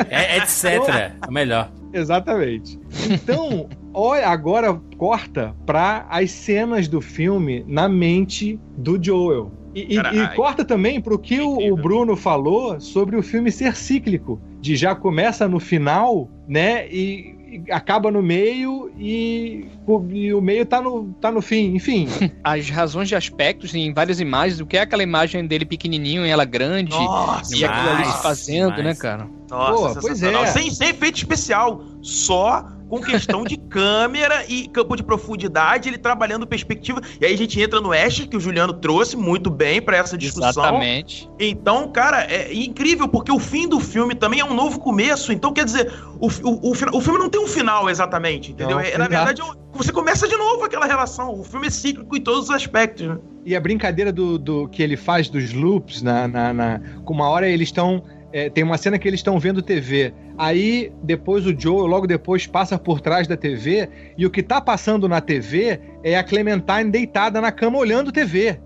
É, 0.09 0.37
etc. 0.37 0.65
é 0.89 1.11
melhor. 1.31 1.71
Exatamente. 1.93 2.77
Então, 3.09 3.69
olha, 3.93 4.27
agora 4.27 4.73
corta 4.97 5.55
para 5.65 6.05
as 6.09 6.29
cenas 6.29 6.89
do 6.89 6.99
filme 6.99 7.63
na 7.67 7.87
mente 7.87 8.59
do 8.77 9.01
Joel. 9.01 9.51
E, 9.73 9.95
e, 9.95 9.97
e 9.97 10.27
corta 10.35 10.63
também 10.63 11.01
para 11.01 11.13
o 11.13 11.19
que 11.19 11.41
o, 11.41 11.73
o 11.73 11.75
Bruno 11.75 12.15
falou 12.15 12.79
sobre 12.79 13.17
o 13.17 13.23
filme 13.23 13.51
ser 13.51 13.75
cíclico, 13.75 14.39
de 14.65 14.75
já 14.75 14.95
começa 14.95 15.47
no 15.47 15.59
final, 15.59 16.27
né? 16.47 16.87
E, 16.89 17.63
acaba 17.69 18.11
no 18.11 18.21
meio 18.21 18.91
e, 18.97 19.69
e, 20.11 20.33
o 20.33 20.41
meio 20.41 20.65
tá 20.65 20.81
no, 20.81 21.13
tá 21.21 21.31
no 21.31 21.41
fim, 21.41 21.75
enfim. 21.75 22.07
As 22.43 22.69
razões 22.69 23.07
de 23.07 23.15
aspectos 23.15 23.75
em 23.75 23.93
várias 23.93 24.19
imagens, 24.19 24.59
o 24.59 24.65
que 24.65 24.75
é 24.75 24.81
aquela 24.81 25.03
imagem 25.03 25.45
dele 25.45 25.65
pequenininho 25.65 26.25
e 26.25 26.29
ela 26.29 26.45
grande, 26.45 26.89
Nossa, 26.89 27.55
e 27.55 27.63
aquilo 27.63 27.89
ali 27.89 28.05
se 28.05 28.23
fazendo, 28.23 28.81
né, 28.81 28.95
cara? 28.95 29.27
Nossa, 29.49 29.93
Pô, 29.95 30.07
pois 30.07 30.23
é. 30.23 30.45
Sem, 30.47 30.71
sem 30.71 30.89
efeito 30.89 31.17
especial, 31.17 31.83
só 32.01 32.67
com 32.89 33.01
questão 33.01 33.43
de 33.43 33.57
câmera 33.57 34.45
e 34.47 34.67
campo 34.67 34.95
de 34.95 35.03
profundidade, 35.03 35.89
ele 35.89 35.97
trabalhando 35.97 36.45
perspectiva. 36.45 37.01
E 37.19 37.25
aí 37.25 37.33
a 37.33 37.37
gente 37.37 37.59
entra 37.59 37.81
no 37.81 37.91
Ash, 37.91 38.25
que 38.25 38.37
o 38.37 38.39
Juliano 38.39 38.73
trouxe 38.73 39.17
muito 39.17 39.49
bem 39.49 39.81
para 39.81 39.97
essa 39.97 40.17
discussão. 40.17 40.49
Exatamente. 40.49 41.29
Então, 41.39 41.91
cara, 41.91 42.23
é 42.25 42.53
incrível, 42.53 43.07
porque 43.07 43.31
o 43.31 43.39
fim 43.39 43.67
do 43.67 43.79
filme 43.79 44.15
também 44.15 44.39
é 44.39 44.45
um 44.45 44.53
novo 44.53 44.79
começo. 44.79 45.31
Então, 45.31 45.51
quer 45.51 45.65
dizer, 45.65 45.91
o, 46.19 46.27
o, 46.27 46.69
o, 46.69 46.71
o 46.71 47.01
filme 47.01 47.19
não 47.19 47.29
tem 47.29 47.41
um 47.41 47.47
final 47.47 47.89
exatamente, 47.89 48.51
entendeu? 48.51 48.77
Não, 48.77 48.83
é, 48.83 48.97
na 48.97 49.07
verdade, 49.07 49.41
você 49.73 49.91
começa 49.91 50.27
de 50.27 50.37
novo 50.37 50.63
aquela 50.63 50.85
relação. 50.85 51.39
O 51.39 51.43
filme 51.43 51.67
é 51.67 51.69
cíclico 51.69 52.15
em 52.15 52.21
todos 52.21 52.45
os 52.45 52.49
aspectos, 52.51 53.07
né? 53.07 53.17
E 53.45 53.55
a 53.55 53.59
brincadeira 53.59 54.11
do, 54.11 54.39
do 54.39 54.67
que 54.67 54.81
ele 54.81 54.97
faz 54.97 55.29
dos 55.29 55.53
loops, 55.53 56.01
na, 56.01 56.27
na, 56.27 56.51
na 56.51 56.81
com 57.03 57.13
uma 57.13 57.29
hora 57.29 57.47
eles 57.47 57.67
estão 57.67 58.03
é, 58.35 58.49
tem 58.49 58.65
uma 58.65 58.77
cena 58.77 58.99
que 58.99 59.07
eles 59.07 59.21
estão 59.21 59.39
vendo 59.39 59.61
TV. 59.61 60.13
Aí, 60.37 60.91
depois 61.01 61.45
o 61.45 61.57
Joe, 61.57 61.87
logo 61.87 62.05
depois, 62.05 62.45
passa 62.45 62.77
por 62.77 62.99
trás 62.99 63.29
da 63.29 63.37
TV 63.37 63.87
e 64.17 64.25
o 64.25 64.29
que 64.29 64.43
tá 64.43 64.59
passando 64.59 65.07
na 65.07 65.21
TV 65.21 65.79
é 66.03 66.17
a 66.17 66.23
Clementine 66.23 66.91
deitada 66.91 67.39
na 67.39 67.49
cama 67.49 67.77
olhando 67.77 68.11
TV. 68.11 68.59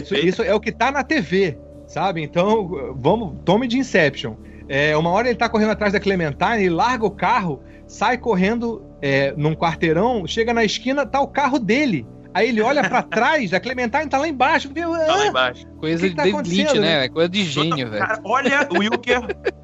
Isso, 0.00 0.14
isso 0.14 0.42
é 0.44 0.54
o 0.54 0.60
que 0.60 0.70
tá 0.70 0.92
na 0.92 1.02
TV, 1.02 1.58
sabe? 1.88 2.22
Então, 2.22 2.94
vamos, 2.94 3.34
tome 3.44 3.66
de 3.66 3.76
Inception. 3.76 4.36
É, 4.68 4.96
uma 4.96 5.10
hora 5.10 5.26
ele 5.26 5.36
tá 5.36 5.48
correndo 5.48 5.72
atrás 5.72 5.92
da 5.92 5.98
Clementine, 5.98 6.60
ele 6.60 6.70
larga 6.70 7.04
o 7.04 7.10
carro, 7.10 7.60
sai 7.88 8.18
correndo 8.18 8.86
é, 9.02 9.34
num 9.36 9.52
quarteirão, 9.52 10.28
chega 10.28 10.54
na 10.54 10.64
esquina, 10.64 11.04
tá 11.04 11.20
o 11.20 11.26
carro 11.26 11.58
dele. 11.58 12.06
Aí 12.38 12.50
ele 12.50 12.60
olha 12.60 12.88
para 12.88 13.02
trás, 13.02 13.52
a 13.52 13.58
Clementine 13.58 14.06
tá 14.06 14.16
lá 14.16 14.28
embaixo. 14.28 14.68
Tá 14.72 14.86
lá 14.86 15.26
embaixo. 15.26 15.66
Coisa 15.78 16.04
que 16.04 16.10
que 16.10 16.16
tá 16.16 16.22
de 16.22 16.30
David 16.30 16.56
Lynch, 16.56 16.78
né? 16.78 17.04
É 17.06 17.08
coisa 17.08 17.28
de 17.28 17.44
gênio, 17.44 17.90
velho. 17.90 18.06
Olha, 18.24 18.68
Wilker, 18.72 19.22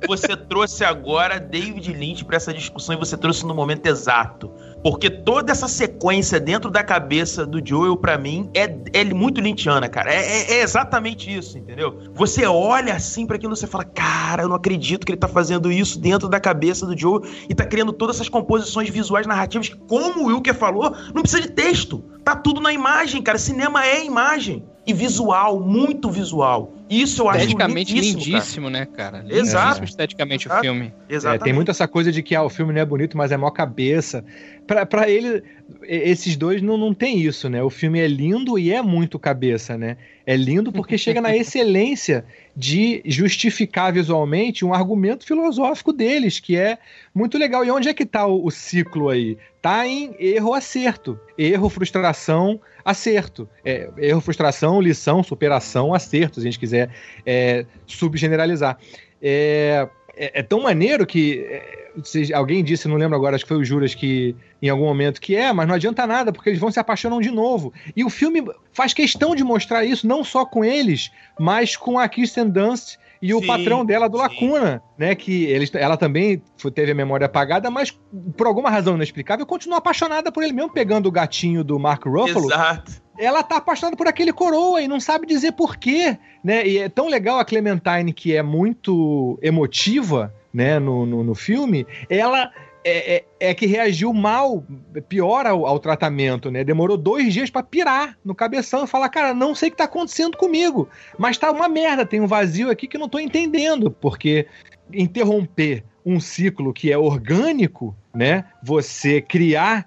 você 0.08 0.36
trouxe 0.36 0.84
agora 0.84 1.38
David 1.38 1.92
Lynch 1.92 2.24
para 2.24 2.34
essa 2.34 2.52
discussão 2.52 2.96
e 2.96 2.98
você 2.98 3.16
trouxe 3.16 3.46
no 3.46 3.54
momento 3.54 3.86
exato. 3.86 4.52
Porque 4.84 5.08
toda 5.08 5.50
essa 5.50 5.66
sequência 5.66 6.38
dentro 6.38 6.70
da 6.70 6.84
cabeça 6.84 7.46
do 7.46 7.66
Joel, 7.66 7.96
para 7.96 8.18
mim, 8.18 8.50
é, 8.52 8.64
é 8.92 9.02
muito 9.02 9.40
lynchiana, 9.40 9.88
cara. 9.88 10.12
É, 10.12 10.18
é, 10.18 10.52
é, 10.56 10.62
exatamente 10.62 11.34
isso, 11.34 11.56
entendeu? 11.56 12.02
Você 12.12 12.44
olha 12.44 12.92
assim 12.92 13.24
para 13.24 13.36
aquilo 13.36 13.54
e 13.54 13.56
você 13.56 13.66
fala, 13.66 13.82
cara, 13.82 14.42
eu 14.42 14.48
não 14.48 14.56
acredito 14.56 15.06
que 15.06 15.12
ele 15.12 15.18
tá 15.18 15.26
fazendo 15.26 15.72
isso 15.72 15.98
dentro 15.98 16.28
da 16.28 16.38
cabeça 16.38 16.84
do 16.84 16.94
Joel 16.96 17.22
e 17.48 17.54
tá 17.54 17.64
criando 17.64 17.94
todas 17.94 18.16
essas 18.16 18.28
composições 18.28 18.90
visuais 18.90 19.26
narrativas 19.26 19.70
como 19.88 20.24
o 20.24 20.26
Wilker 20.26 20.54
falou, 20.54 20.94
não 21.14 21.22
precisa 21.22 21.40
de 21.40 21.50
texto. 21.50 22.04
Tá 22.22 22.36
tudo 22.36 22.60
na 22.60 22.70
imagem, 22.70 23.22
cara. 23.22 23.38
Cinema 23.38 23.86
é 23.86 24.04
imagem 24.04 24.66
e 24.86 24.92
visual, 24.92 25.60
muito 25.60 26.10
visual. 26.10 26.72
Isso 26.90 27.22
eu 27.22 27.28
acho 27.28 27.40
Esteticamente 27.40 27.94
lindíssimo, 27.94 28.70
cara. 28.70 28.78
né, 28.78 28.86
cara? 28.86 29.24
Exato. 29.28 29.80
É. 29.80 29.84
esteticamente 29.84 30.46
Exato. 30.46 30.60
o 30.60 30.62
filme. 30.62 30.92
É, 31.08 31.38
tem 31.38 31.52
muito 31.52 31.70
essa 31.70 31.88
coisa 31.88 32.12
de 32.12 32.22
que 32.22 32.34
ah, 32.34 32.42
o 32.42 32.50
filme 32.50 32.72
não 32.72 32.80
é 32.80 32.84
bonito, 32.84 33.16
mas 33.16 33.32
é 33.32 33.36
mó 33.36 33.50
cabeça. 33.50 34.22
Pra, 34.66 34.84
pra 34.84 35.08
ele, 35.08 35.42
esses 35.82 36.36
dois 36.36 36.60
não, 36.60 36.76
não 36.76 36.92
tem 36.92 37.18
isso, 37.18 37.48
né? 37.48 37.62
O 37.62 37.70
filme 37.70 37.98
é 37.98 38.06
lindo 38.06 38.58
e 38.58 38.70
é 38.70 38.82
muito 38.82 39.18
cabeça, 39.18 39.78
né? 39.78 39.96
É 40.26 40.36
lindo 40.36 40.70
porque 40.70 40.98
chega 40.98 41.20
na 41.20 41.34
excelência 41.36 42.24
de 42.54 43.02
justificar 43.06 43.92
visualmente 43.92 44.64
um 44.64 44.74
argumento 44.74 45.24
filosófico 45.24 45.92
deles, 45.92 46.38
que 46.38 46.56
é 46.56 46.78
muito 47.14 47.38
legal. 47.38 47.64
E 47.64 47.70
onde 47.70 47.88
é 47.88 47.94
que 47.94 48.04
tá 48.04 48.26
o, 48.26 48.44
o 48.44 48.50
ciclo 48.50 49.08
aí? 49.08 49.38
Tá 49.64 49.88
em 49.88 50.14
erro-acerto. 50.18 51.18
Erro, 51.38 51.70
frustração, 51.70 52.60
acerto. 52.84 53.48
É, 53.64 53.88
erro, 53.96 54.20
frustração, 54.20 54.78
lição, 54.78 55.22
superação, 55.22 55.94
acerto, 55.94 56.34
se 56.34 56.40
a 56.42 56.50
gente 56.50 56.58
quiser 56.58 56.90
é, 57.24 57.64
subgeneralizar. 57.86 58.76
É, 59.22 59.88
é, 60.16 60.40
é 60.40 60.42
tão 60.42 60.62
maneiro 60.62 61.06
que. 61.06 61.40
É, 61.48 61.84
se 62.02 62.34
alguém 62.34 62.64
disse, 62.64 62.88
não 62.88 62.96
lembro 62.96 63.16
agora, 63.16 63.36
acho 63.36 63.44
que 63.44 63.48
foi 63.48 63.58
o 63.58 63.64
Juras 63.64 63.94
que 63.94 64.34
em 64.60 64.68
algum 64.68 64.84
momento 64.84 65.20
que 65.20 65.36
é, 65.36 65.52
mas 65.52 65.68
não 65.68 65.76
adianta 65.76 66.06
nada, 66.06 66.32
porque 66.32 66.50
eles 66.50 66.58
vão 66.58 66.70
se 66.70 66.80
apaixonam 66.80 67.20
de 67.20 67.30
novo. 67.30 67.72
E 67.94 68.04
o 68.04 68.10
filme 68.10 68.42
faz 68.72 68.92
questão 68.92 69.34
de 69.34 69.44
mostrar 69.44 69.84
isso, 69.84 70.06
não 70.06 70.24
só 70.24 70.44
com 70.44 70.64
eles, 70.64 71.10
mas 71.38 71.76
com 71.76 71.98
a 71.98 72.08
Kirsten 72.08 72.50
Dunst 72.50 72.96
e 73.22 73.28
sim, 73.28 73.34
o 73.34 73.46
patrão 73.46 73.84
dela 73.84 74.08
do 74.08 74.18
Lacuna, 74.18 74.82
né? 74.98 75.14
Que 75.14 75.44
eles, 75.44 75.72
ela 75.74 75.96
também 75.96 76.42
teve 76.74 76.92
a 76.92 76.94
memória 76.94 77.26
apagada, 77.26 77.70
mas 77.70 77.96
por 78.36 78.46
alguma 78.46 78.70
razão 78.70 78.96
inexplicável, 78.96 79.46
continua 79.46 79.78
apaixonada 79.78 80.32
por 80.32 80.42
ele 80.42 80.52
mesmo, 80.52 80.72
pegando 80.72 81.06
o 81.06 81.12
gatinho 81.12 81.62
do 81.62 81.78
Mark 81.78 82.04
Ruffalo. 82.04 82.46
Exato. 82.46 83.03
Ela 83.18 83.42
tá 83.42 83.56
apaixonada 83.56 83.96
por 83.96 84.08
aquele 84.08 84.32
coroa 84.32 84.82
e 84.82 84.88
não 84.88 84.98
sabe 84.98 85.26
dizer 85.26 85.52
porquê, 85.52 86.18
né? 86.42 86.66
E 86.66 86.78
é 86.78 86.88
tão 86.88 87.08
legal 87.08 87.38
a 87.38 87.44
Clementine, 87.44 88.12
que 88.12 88.34
é 88.34 88.42
muito 88.42 89.38
emotiva, 89.42 90.34
né, 90.52 90.78
no, 90.78 91.04
no, 91.04 91.24
no 91.24 91.34
filme, 91.34 91.84
ela 92.08 92.52
é, 92.84 93.16
é, 93.16 93.24
é, 93.40 93.54
que 93.54 93.64
reagiu 93.64 94.12
mal, 94.12 94.62
pior 95.08 95.46
ao, 95.46 95.66
ao 95.66 95.78
tratamento, 95.78 96.50
né? 96.50 96.62
Demorou 96.62 96.98
dois 96.98 97.32
dias 97.32 97.48
para 97.48 97.62
pirar 97.62 98.18
no 98.22 98.34
cabeção 98.34 98.84
e 98.84 98.86
falar, 98.86 99.08
cara, 99.08 99.32
não 99.32 99.54
sei 99.54 99.68
o 99.68 99.72
que 99.72 99.78
tá 99.78 99.84
acontecendo 99.84 100.36
comigo, 100.36 100.86
mas 101.18 101.38
tá 101.38 101.50
uma 101.50 101.66
merda, 101.66 102.04
tem 102.04 102.20
um 102.20 102.26
vazio 102.26 102.70
aqui 102.70 102.86
que 102.86 102.96
eu 102.96 103.00
não 103.00 103.08
tô 103.08 103.18
entendendo, 103.18 103.90
porque 103.90 104.46
interromper 104.92 105.82
um 106.04 106.20
ciclo 106.20 106.74
que 106.74 106.92
é 106.92 106.98
orgânico, 106.98 107.96
né? 108.14 108.44
Você 108.62 109.22
criar 109.22 109.86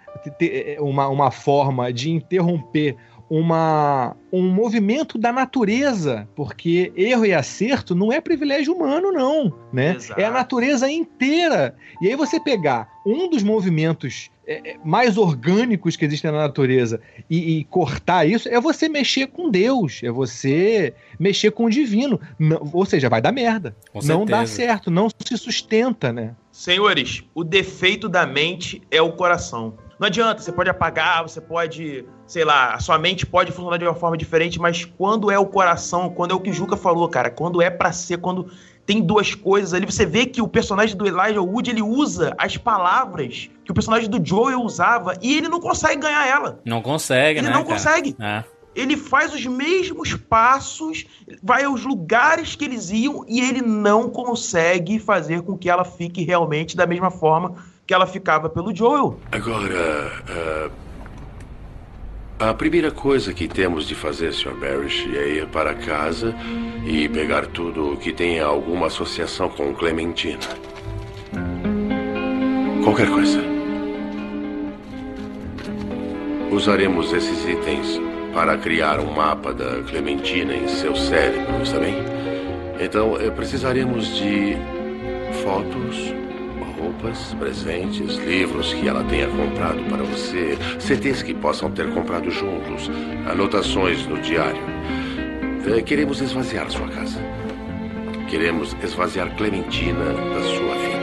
uma, 0.80 1.08
uma 1.08 1.30
forma 1.30 1.94
de 1.94 2.10
interromper 2.10 2.96
uma, 3.30 4.16
um 4.32 4.50
movimento 4.50 5.18
da 5.18 5.32
natureza, 5.32 6.28
porque 6.36 6.92
erro 6.96 7.26
e 7.26 7.34
acerto 7.34 7.94
não 7.94 8.12
é 8.12 8.22
privilégio 8.22 8.74
humano, 8.74 9.12
não, 9.12 9.54
né? 9.72 9.96
Exato. 9.96 10.20
É 10.20 10.26
a 10.26 10.32
natureza 10.32 10.90
inteira. 10.90 11.76
E 12.02 12.08
aí 12.08 12.16
você 12.16 12.40
pegar 12.40 12.90
um 13.06 13.30
dos 13.30 13.44
movimentos 13.44 14.30
é, 14.48 14.72
é, 14.72 14.78
mais 14.84 15.18
orgânicos 15.18 15.98
que 15.98 16.06
existem 16.06 16.32
na 16.32 16.38
natureza 16.38 17.02
e, 17.30 17.58
e, 17.58 17.64
cortar 17.66 18.26
isso 18.26 18.48
é 18.48 18.62
você 18.62 18.88
mexer 18.88 19.28
com 19.28 19.50
Deus, 19.50 20.00
é 20.02 20.10
você 20.10 20.94
mexer 21.20 21.52
com 21.52 21.66
o 21.66 21.70
divino. 21.70 22.18
Não, 22.40 22.70
ou 22.72 22.86
seja, 22.86 23.10
vai 23.10 23.22
dar 23.22 23.34
merda. 23.34 23.76
Com 23.92 24.00
não 24.00 24.20
certeza. 24.20 24.26
dá 24.26 24.48
certo, 24.48 24.90
não 24.90 25.10
se 25.10 25.38
sustenta, 25.38 26.14
né? 26.14 26.34
Senhores, 26.50 27.26
o 27.36 27.44
defeito 27.44 28.08
da 28.08 28.26
mente 28.26 28.82
é 28.90 29.02
o 29.02 29.12
coração. 29.12 29.78
Não 30.00 30.08
adianta, 30.08 30.42
você 30.42 30.52
pode 30.52 30.70
apagar, 30.70 31.24
você 31.24 31.42
pode, 31.42 32.06
sei 32.28 32.46
lá, 32.46 32.74
a 32.74 32.80
sua 32.80 33.00
mente 33.00 33.26
pode 33.26 33.52
funcionar 33.52 33.78
de 33.78 33.86
uma 33.86 33.96
forma 33.96 34.16
diferente, 34.16 34.60
mas 34.60 34.86
quando 34.86 35.32
é 35.32 35.40
o 35.40 35.46
coração, 35.46 36.10
quando 36.10 36.32
é 36.32 36.34
o 36.36 36.40
que 36.40 36.52
o 36.52 36.54
Juca 36.54 36.78
falou, 36.78 37.10
cara, 37.10 37.32
quando 37.32 37.62
é 37.62 37.70
para 37.70 37.92
ser, 37.92 38.20
quando 38.20 38.52
tem 38.86 39.02
duas 39.02 39.34
coisas 39.34 39.74
ali, 39.74 39.86
você 39.86 40.06
vê 40.06 40.26
que 40.28 40.42
o 40.42 40.48
personagem 40.48 40.96
do 40.96 41.08
Elijah 41.08 41.42
Wood, 41.42 41.70
ele 41.72 41.82
usa 41.82 42.36
as 42.38 42.58
palavras 42.58 43.50
que 43.66 43.72
o 43.72 43.74
personagem 43.74 44.10
do 44.10 44.24
Joel 44.24 44.62
usava 44.62 45.16
e 45.22 45.36
ele 45.36 45.50
não 45.50 45.60
consegue 45.60 46.02
ganhar 46.02 46.28
ela. 46.28 46.62
Não 46.64 46.82
consegue, 46.82 47.40
ele 47.40 47.42
né? 47.42 47.48
Ele 47.48 47.58
não 47.58 47.66
cara? 47.66 47.76
consegue. 47.76 48.16
É. 48.20 48.44
Ele 48.76 48.96
faz 48.96 49.34
os 49.34 49.44
mesmos 49.48 50.14
passos, 50.14 51.06
vai 51.42 51.64
aos 51.64 51.84
lugares 51.84 52.56
que 52.56 52.64
eles 52.64 52.92
iam 52.92 53.26
e 53.28 53.42
ele 53.42 53.62
não 53.62 54.08
consegue 54.08 55.00
fazer 55.00 55.42
com 55.42 55.58
que 55.58 55.68
ela 55.68 55.84
fique 55.84 56.24
realmente 56.24 56.78
da 56.78 56.86
mesma 56.86 57.10
forma 57.10 57.56
que 57.88 57.94
ela 57.94 58.06
ficava 58.06 58.50
pelo 58.50 58.76
Joel. 58.76 59.18
Agora, 59.32 60.12
uh, 60.28 60.72
a 62.38 62.54
primeira 62.54 62.92
coisa 62.92 63.34
que 63.34 63.48
temos 63.48 63.88
de 63.88 63.96
fazer, 63.96 64.34
Sr. 64.34 64.54
Barish, 64.56 65.08
é 65.16 65.30
ir 65.30 65.48
para 65.48 65.74
casa 65.74 66.36
e 66.86 67.08
pegar 67.08 67.48
tudo 67.48 67.98
que 67.98 68.12
tenha 68.12 68.46
alguma 68.46 68.88
associação 68.88 69.50
com 69.50 69.74
Clementina. 69.74 70.38
Qualquer 72.84 73.10
coisa. 73.10 73.42
Usaremos 76.52 77.14
esses 77.14 77.46
itens 77.46 78.00
para 78.34 78.58
criar 78.58 79.00
um 79.00 79.12
mapa 79.12 79.54
da 79.54 79.82
Clementina 79.84 80.54
em 80.54 80.68
seu 80.68 80.96
cérebro, 80.96 81.62
está 81.64 81.80
bem? 81.80 81.96
Então, 82.80 83.18
eh, 83.20 83.32
precisaremos 83.32 84.16
de 84.16 84.56
fotos, 85.44 86.17
roupas, 87.08 87.34
presentes, 87.40 88.18
livros 88.18 88.74
que 88.74 88.88
ela 88.88 89.04
tenha 89.06 89.28
comprado 89.28 89.84
para 89.90 90.04
você, 90.04 90.58
CDs 90.80 91.24
que 91.24 91.34
possam 91.34 91.72
ter 91.72 91.90
comprado 91.94 92.30
juntos, 92.30 92.90
anotações 93.30 94.06
no 94.06 94.20
diário. 94.22 94.62
É, 95.66 95.82
queremos 95.82 96.22
esvaziar 96.22 96.70
sua 96.70 96.88
casa. 96.88 97.20
Queremos 98.30 98.76
esvaziar 98.84 99.36
Clementina 99.36 100.06
da 100.06 100.42
sua 100.42 100.76
vida. 100.76 100.98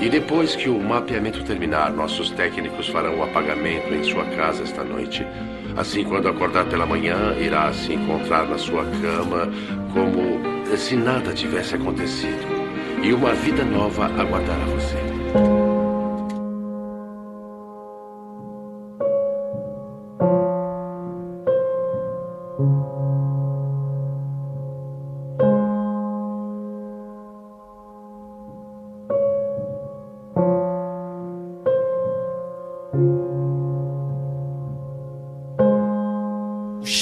E 0.00 0.08
depois 0.08 0.54
que 0.54 0.68
o 0.68 0.78
mapeamento 0.78 1.42
terminar, 1.44 1.92
nossos 1.92 2.30
técnicos 2.30 2.88
farão 2.88 3.18
o 3.18 3.22
apagamento 3.22 3.92
em 3.92 4.04
sua 4.04 4.24
casa 4.26 4.62
esta 4.62 4.84
noite. 4.84 5.26
Assim, 5.76 6.04
quando 6.04 6.28
acordar 6.28 6.66
pela 6.66 6.86
manhã, 6.86 7.34
irá 7.40 7.72
se 7.72 7.94
encontrar 7.94 8.46
na 8.46 8.58
sua 8.58 8.84
cama 8.84 9.48
como 9.92 10.76
se 10.76 10.94
nada 10.96 11.32
tivesse 11.32 11.74
acontecido 11.76 12.53
e 13.04 13.12
uma 13.12 13.34
vida 13.34 13.62
nova 13.64 14.06
aguardará 14.06 14.64
você. 14.64 15.63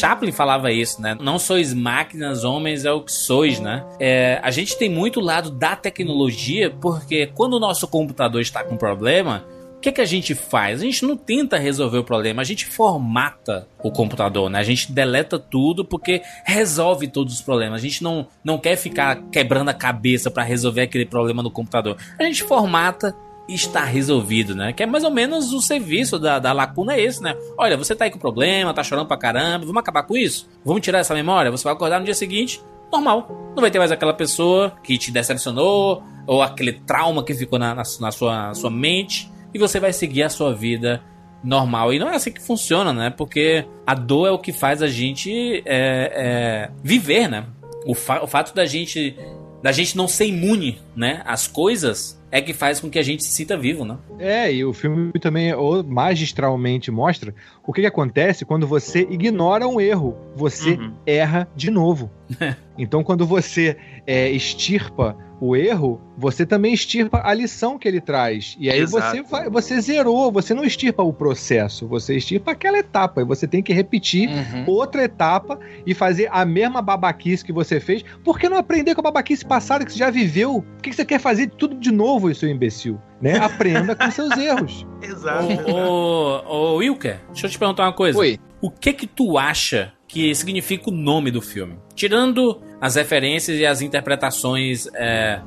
Chaplin 0.03 0.33
falava 0.33 0.73
isso, 0.73 1.01
né? 1.01 1.17
Não 1.21 1.39
sois 1.39 1.73
máquinas, 1.73 2.43
homens 2.43 2.85
é 2.85 2.91
o 2.91 3.03
que 3.03 3.13
sois, 3.13 3.61
né? 3.61 3.85
É, 4.01 4.41
a 4.43 4.51
gente 4.51 4.77
tem 4.77 4.91
muito 4.91 5.21
lado 5.21 5.49
da 5.49 5.77
tecnologia, 5.77 6.71
porque 6.71 7.29
quando 7.29 7.55
o 7.55 7.61
nosso 7.61 7.87
computador 7.87 8.41
está 8.41 8.65
com 8.65 8.77
problema, 8.77 9.45
o 9.77 9.81
que, 9.81 9.93
que 9.93 10.01
a 10.01 10.05
gente 10.05 10.35
faz? 10.35 10.81
A 10.81 10.85
gente 10.85 11.07
não 11.07 11.17
tenta 11.17 11.57
resolver 11.57 11.99
o 11.99 12.05
problema, 12.05 12.43
a 12.43 12.45
gente 12.45 12.67
formata 12.67 13.69
o 13.81 13.93
computador, 13.93 14.51
né? 14.51 14.59
A 14.59 14.65
gente 14.65 14.91
deleta 14.91 15.39
tudo 15.39 15.85
porque 15.85 16.21
resolve 16.45 17.07
todos 17.07 17.35
os 17.35 17.41
problemas. 17.41 17.81
A 17.81 17.85
gente 17.85 18.03
não, 18.03 18.27
não 18.43 18.59
quer 18.59 18.75
ficar 18.75 19.23
quebrando 19.31 19.69
a 19.69 19.75
cabeça 19.75 20.33
para 20.33 20.43
resolver 20.43 20.81
aquele 20.81 21.07
problema 21.07 21.45
no 21.45 21.51
computador. 21.51 21.97
A 22.19 22.25
gente 22.25 22.43
formata 22.43 23.15
está 23.49 23.85
resolvido, 23.85 24.55
né? 24.55 24.73
Que 24.73 24.83
é 24.83 24.87
mais 24.87 25.05
ou 25.05 25.11
menos 25.11 25.53
o 25.53 25.61
serviço 25.61 26.19
da, 26.19 26.39
da 26.39 26.53
lacuna 26.53 26.95
é 26.95 27.01
esse, 27.01 27.23
né? 27.23 27.37
Olha, 27.59 27.77
você 27.77 27.95
tá 27.95 28.05
aí 28.05 28.11
com 28.11 28.19
problema, 28.19 28.73
tá 28.73 28.83
chorando 28.83 29.07
pra 29.07 29.17
caramba, 29.17 29.67
vamos 29.67 29.81
acabar 29.81 30.05
com 30.05 30.17
isso? 30.17 30.49
Vamos 30.65 30.83
tirar 30.83 30.99
essa 30.99 31.15
memória? 31.15 31.51
Você 31.51 31.65
vai 31.65 31.73
acordar 31.73 31.99
no 31.99 32.05
dia 32.05 32.15
seguinte, 32.15 32.63
normal. 32.91 33.53
Não 33.55 33.61
vai 33.61 33.71
ter 33.71 33.79
mais 33.79 33.91
aquela 33.91 34.15
pessoa 34.15 34.73
que 34.83 34.97
te 34.97 35.11
decepcionou, 35.11 36.03
ou 36.27 36.43
aquele 36.43 36.73
trauma 36.73 37.25
que 37.25 37.35
ficou 37.35 37.59
na, 37.59 37.75
na, 37.75 37.83
na 38.01 38.11
sua, 38.13 38.55
sua 38.55 38.71
mente, 38.71 39.31
e 39.53 39.59
você 39.59 39.81
vai 39.81 39.93
seguir 39.93 40.23
a 40.23 40.29
sua 40.29 40.55
vida 40.55 41.03
normal. 41.43 41.93
E 41.93 41.99
não 41.99 42.09
é 42.09 42.15
assim 42.15 42.31
que 42.31 42.41
funciona, 42.41 42.93
né? 42.93 43.11
Porque 43.11 43.67
a 43.87 43.95
dor 43.95 44.29
é 44.29 44.31
o 44.31 44.39
que 44.39 44.53
faz 44.53 44.83
a 44.83 44.89
gente 44.89 45.63
é, 45.67 46.13
é, 46.15 46.71
viver, 46.83 47.29
né? 47.29 47.45
O, 47.85 47.95
fa 47.95 48.23
o 48.23 48.27
fato 48.27 48.55
da 48.55 48.65
gente 48.65 49.17
da 49.63 49.71
gente 49.71 49.97
não 49.97 50.09
ser 50.09 50.27
imune, 50.27 50.81
né, 50.95 51.23
às 51.25 51.47
coisas 51.47 52.21
é 52.33 52.41
que 52.41 52.55
faz 52.55 52.81
com 52.81 52.89
que 52.89 52.99
a 52.99 53.03
gente 53.03 53.23
se 53.23 53.31
sinta 53.31 53.59
vivo, 53.59 53.85
né? 53.85 53.99
É, 54.19 54.51
e 54.51 54.65
o 54.65 54.73
filme 54.73 55.13
também 55.21 55.53
magistralmente 55.87 56.91
mostra 56.91 57.35
o 57.65 57.73
que, 57.75 57.83
que 57.83 57.87
acontece 57.87 58.47
quando 58.47 58.67
você 58.67 59.01
ignora 59.03 59.69
um 59.69 59.79
erro. 59.79 60.17
Você 60.35 60.71
uhum. 60.71 60.95
erra 61.05 61.47
de 61.55 61.71
novo. 61.71 62.11
então, 62.79 63.05
quando 63.05 63.27
você 63.27 63.77
é, 64.07 64.31
extirpa 64.31 65.15
o 65.45 65.57
erro, 65.57 66.01
você 66.17 66.47
também 66.47 66.73
extirpa 66.73 67.21
a 67.25 67.35
lição 67.35 67.77
que 67.77 67.89
ele 67.89 68.01
traz. 68.01 68.57
E 68.61 68.71
aí 68.71 68.87
você 68.87 69.23
vai, 69.23 69.51
você 69.51 69.81
zerou, 69.81 70.31
você 70.31 70.55
não 70.55 70.63
extirpa 70.63 71.03
o 71.03 71.13
processo, 71.13 71.85
você 71.89 72.17
extirpa 72.17 72.53
aquela 72.53 72.79
etapa. 72.79 73.23
E 73.23 73.25
você 73.25 73.49
tem 73.49 73.61
que 73.61 73.73
repetir 73.73 74.29
uhum. 74.29 74.65
outra 74.69 75.03
etapa 75.03 75.59
e 75.85 75.95
fazer 75.95 76.29
a 76.31 76.45
mesma 76.45 76.81
babaquice 76.81 77.45
que 77.45 77.53
você 77.53 77.81
fez. 77.81 78.05
Por 78.23 78.39
que 78.39 78.49
não 78.49 78.57
aprender 78.57 78.95
com 78.95 79.01
a 79.01 79.03
babaquice 79.03 79.45
passada 79.45 79.85
que 79.85 79.91
você 79.91 79.99
já 79.99 80.11
viveu? 80.11 80.65
Por 80.75 80.83
que 80.83 80.93
você 80.93 81.05
quer 81.05 81.19
fazer 81.19 81.51
tudo 81.51 81.75
de 81.75 81.91
novo, 81.91 82.22
seu 82.35 82.49
imbecil? 82.49 83.01
Né? 83.21 83.37
Aprenda 83.39 83.95
com 83.95 84.11
seus 84.11 84.37
erros. 84.37 84.87
Exato. 85.03 85.71
Ô, 85.71 86.43
ô, 86.47 86.75
ô, 86.75 86.77
Wilker, 86.77 87.21
deixa 87.29 87.47
eu 87.47 87.51
te 87.51 87.59
perguntar 87.59 87.85
uma 87.85 87.93
coisa. 87.93 88.19
Oi. 88.19 88.39
O 88.61 88.71
que 88.71 88.93
que 88.93 89.07
tu 89.07 89.37
acha 89.37 89.93
que 90.13 90.35
significa 90.35 90.91
o 90.91 90.93
nome 90.93 91.31
do 91.31 91.41
filme. 91.41 91.79
Tirando 91.95 92.61
as 92.79 92.97
referências 92.97 93.59
e 93.59 93.65
as 93.65 93.81
interpretações 93.81 94.87
é, 94.93 95.41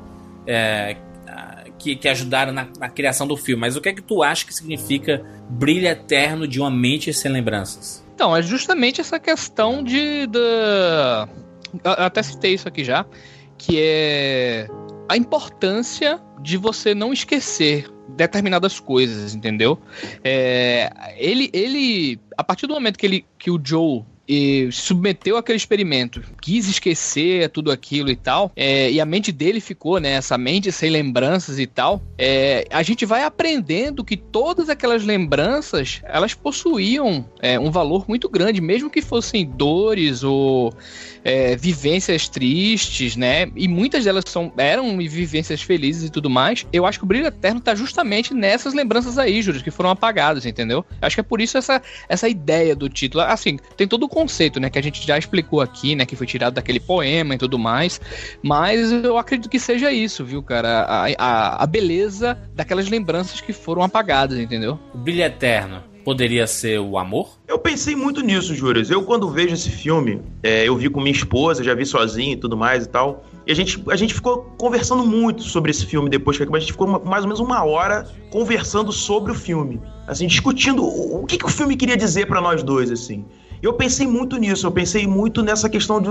é, 0.44 0.96
que, 1.78 1.94
que, 1.94 2.08
ajudaram 2.08 2.52
na, 2.52 2.66
na, 2.76 2.88
criação 2.88 3.28
do 3.28 3.36
filme, 3.36 3.60
mas 3.60 3.76
o 3.76 3.80
que 3.80 3.90
é 3.90 3.92
que 3.92 4.02
tu 4.02 4.24
acha 4.24 4.44
que 4.44 4.52
significa 4.52 5.24
brilho 5.48 5.86
eterno 5.86 6.48
de 6.48 6.58
uma 6.58 6.68
mente 6.68 7.14
sem 7.14 7.30
lembranças? 7.30 8.04
Então, 8.12 8.36
é 8.36 8.42
justamente 8.42 9.00
essa 9.00 9.20
questão 9.20 9.84
de. 9.84 10.26
de... 10.26 10.38
Eu 11.84 11.92
até 11.98 12.20
citei 12.24 12.54
isso 12.54 12.66
aqui 12.66 12.82
já, 12.82 13.06
que 13.56 13.78
é 13.78 14.68
a 15.08 15.16
importância 15.16 16.20
de 16.40 16.56
você 16.56 16.94
não 16.94 17.12
esquecer 17.12 17.90
determinadas 18.08 18.78
coisas, 18.78 19.34
entendeu? 19.34 19.78
É, 20.22 20.90
ele, 21.16 21.50
ele, 21.52 22.20
a 22.36 22.44
partir 22.44 22.66
do 22.66 22.74
momento 22.74 22.98
que, 22.98 23.06
ele, 23.06 23.26
que 23.38 23.50
o 23.50 23.60
Joe 23.62 24.04
e 24.28 24.68
submeteu 24.72 25.36
aquele 25.36 25.56
experimento, 25.56 26.20
quis 26.40 26.68
esquecer 26.68 27.48
tudo 27.50 27.70
aquilo 27.70 28.10
e 28.10 28.16
tal, 28.16 28.50
é, 28.56 28.90
e 28.90 29.00
a 29.00 29.06
mente 29.06 29.30
dele 29.30 29.60
ficou, 29.60 30.00
né, 30.00 30.12
essa 30.12 30.36
mente 30.36 30.72
sem 30.72 30.90
lembranças 30.90 31.58
e 31.58 31.66
tal, 31.66 32.02
é, 32.18 32.66
a 32.70 32.82
gente 32.82 33.06
vai 33.06 33.22
aprendendo 33.22 34.04
que 34.04 34.16
todas 34.16 34.68
aquelas 34.68 35.04
lembranças, 35.04 36.00
elas 36.04 36.34
possuíam 36.34 37.24
é, 37.40 37.58
um 37.58 37.70
valor 37.70 38.04
muito 38.08 38.28
grande, 38.28 38.60
mesmo 38.60 38.90
que 38.90 39.00
fossem 39.00 39.46
dores 39.46 40.24
ou 40.24 40.74
é, 41.26 41.56
vivências 41.56 42.28
tristes, 42.28 43.16
né? 43.16 43.50
E 43.56 43.66
muitas 43.66 44.04
delas 44.04 44.22
são, 44.28 44.52
eram 44.56 44.96
vivências 44.96 45.60
felizes 45.60 46.04
e 46.04 46.10
tudo 46.10 46.30
mais. 46.30 46.64
Eu 46.72 46.86
acho 46.86 47.00
que 47.00 47.04
o 47.04 47.08
brilho 47.08 47.26
eterno 47.26 47.60
tá 47.60 47.74
justamente 47.74 48.32
nessas 48.32 48.74
lembranças 48.74 49.18
aí, 49.18 49.42
Júlio, 49.42 49.60
que 49.60 49.72
foram 49.72 49.90
apagadas, 49.90 50.46
entendeu? 50.46 50.86
Acho 51.02 51.16
que 51.16 51.20
é 51.20 51.24
por 51.24 51.40
isso 51.40 51.58
essa, 51.58 51.82
essa 52.08 52.28
ideia 52.28 52.76
do 52.76 52.88
título. 52.88 53.24
Assim, 53.24 53.58
tem 53.76 53.88
todo 53.88 54.04
o 54.04 54.08
conceito, 54.08 54.60
né? 54.60 54.70
Que 54.70 54.78
a 54.78 54.82
gente 54.82 55.04
já 55.04 55.18
explicou 55.18 55.60
aqui, 55.60 55.96
né? 55.96 56.06
Que 56.06 56.14
foi 56.14 56.28
tirado 56.28 56.54
daquele 56.54 56.78
poema 56.78 57.34
e 57.34 57.38
tudo 57.38 57.58
mais. 57.58 58.00
Mas 58.40 58.92
eu 58.92 59.18
acredito 59.18 59.50
que 59.50 59.58
seja 59.58 59.90
isso, 59.90 60.24
viu, 60.24 60.44
cara? 60.44 60.82
A, 60.82 61.06
a, 61.18 61.64
a 61.64 61.66
beleza 61.66 62.38
daquelas 62.54 62.88
lembranças 62.88 63.40
que 63.40 63.52
foram 63.52 63.82
apagadas, 63.82 64.38
entendeu? 64.38 64.78
O 64.94 64.98
brilho 64.98 65.24
eterno 65.24 65.95
poderia 66.06 66.46
ser 66.46 66.78
o 66.78 66.96
amor? 66.96 67.36
Eu 67.48 67.58
pensei 67.58 67.96
muito 67.96 68.20
nisso, 68.20 68.54
Júrias. 68.54 68.88
Eu, 68.90 69.02
quando 69.02 69.28
vejo 69.28 69.54
esse 69.54 69.68
filme, 69.68 70.22
é, 70.40 70.62
eu 70.68 70.76
vi 70.76 70.88
com 70.88 71.00
minha 71.00 71.12
esposa, 71.12 71.64
já 71.64 71.74
vi 71.74 71.84
sozinho 71.84 72.34
e 72.34 72.36
tudo 72.36 72.56
mais 72.56 72.84
e 72.84 72.88
tal. 72.88 73.24
E 73.44 73.50
a 73.50 73.54
gente, 73.56 73.82
a 73.90 73.96
gente 73.96 74.14
ficou 74.14 74.54
conversando 74.56 75.04
muito 75.04 75.42
sobre 75.42 75.72
esse 75.72 75.84
filme 75.84 76.08
depois 76.08 76.36
que 76.36 76.44
acabou. 76.44 76.58
A 76.58 76.60
gente 76.60 76.70
ficou 76.70 76.86
mais 77.04 77.24
ou 77.24 77.28
menos 77.28 77.40
uma 77.40 77.64
hora 77.64 78.06
conversando 78.30 78.92
sobre 78.92 79.32
o 79.32 79.34
filme. 79.34 79.82
Assim, 80.06 80.28
discutindo 80.28 80.84
o, 80.84 81.22
o 81.22 81.26
que, 81.26 81.36
que 81.36 81.44
o 81.44 81.48
filme 81.48 81.74
queria 81.74 81.96
dizer 81.96 82.26
para 82.28 82.40
nós 82.40 82.62
dois, 82.62 82.92
assim. 82.92 83.24
Eu 83.60 83.72
pensei 83.72 84.06
muito 84.06 84.36
nisso, 84.36 84.64
eu 84.64 84.70
pensei 84.70 85.08
muito 85.08 85.42
nessa 85.42 85.68
questão 85.68 86.00
de. 86.00 86.08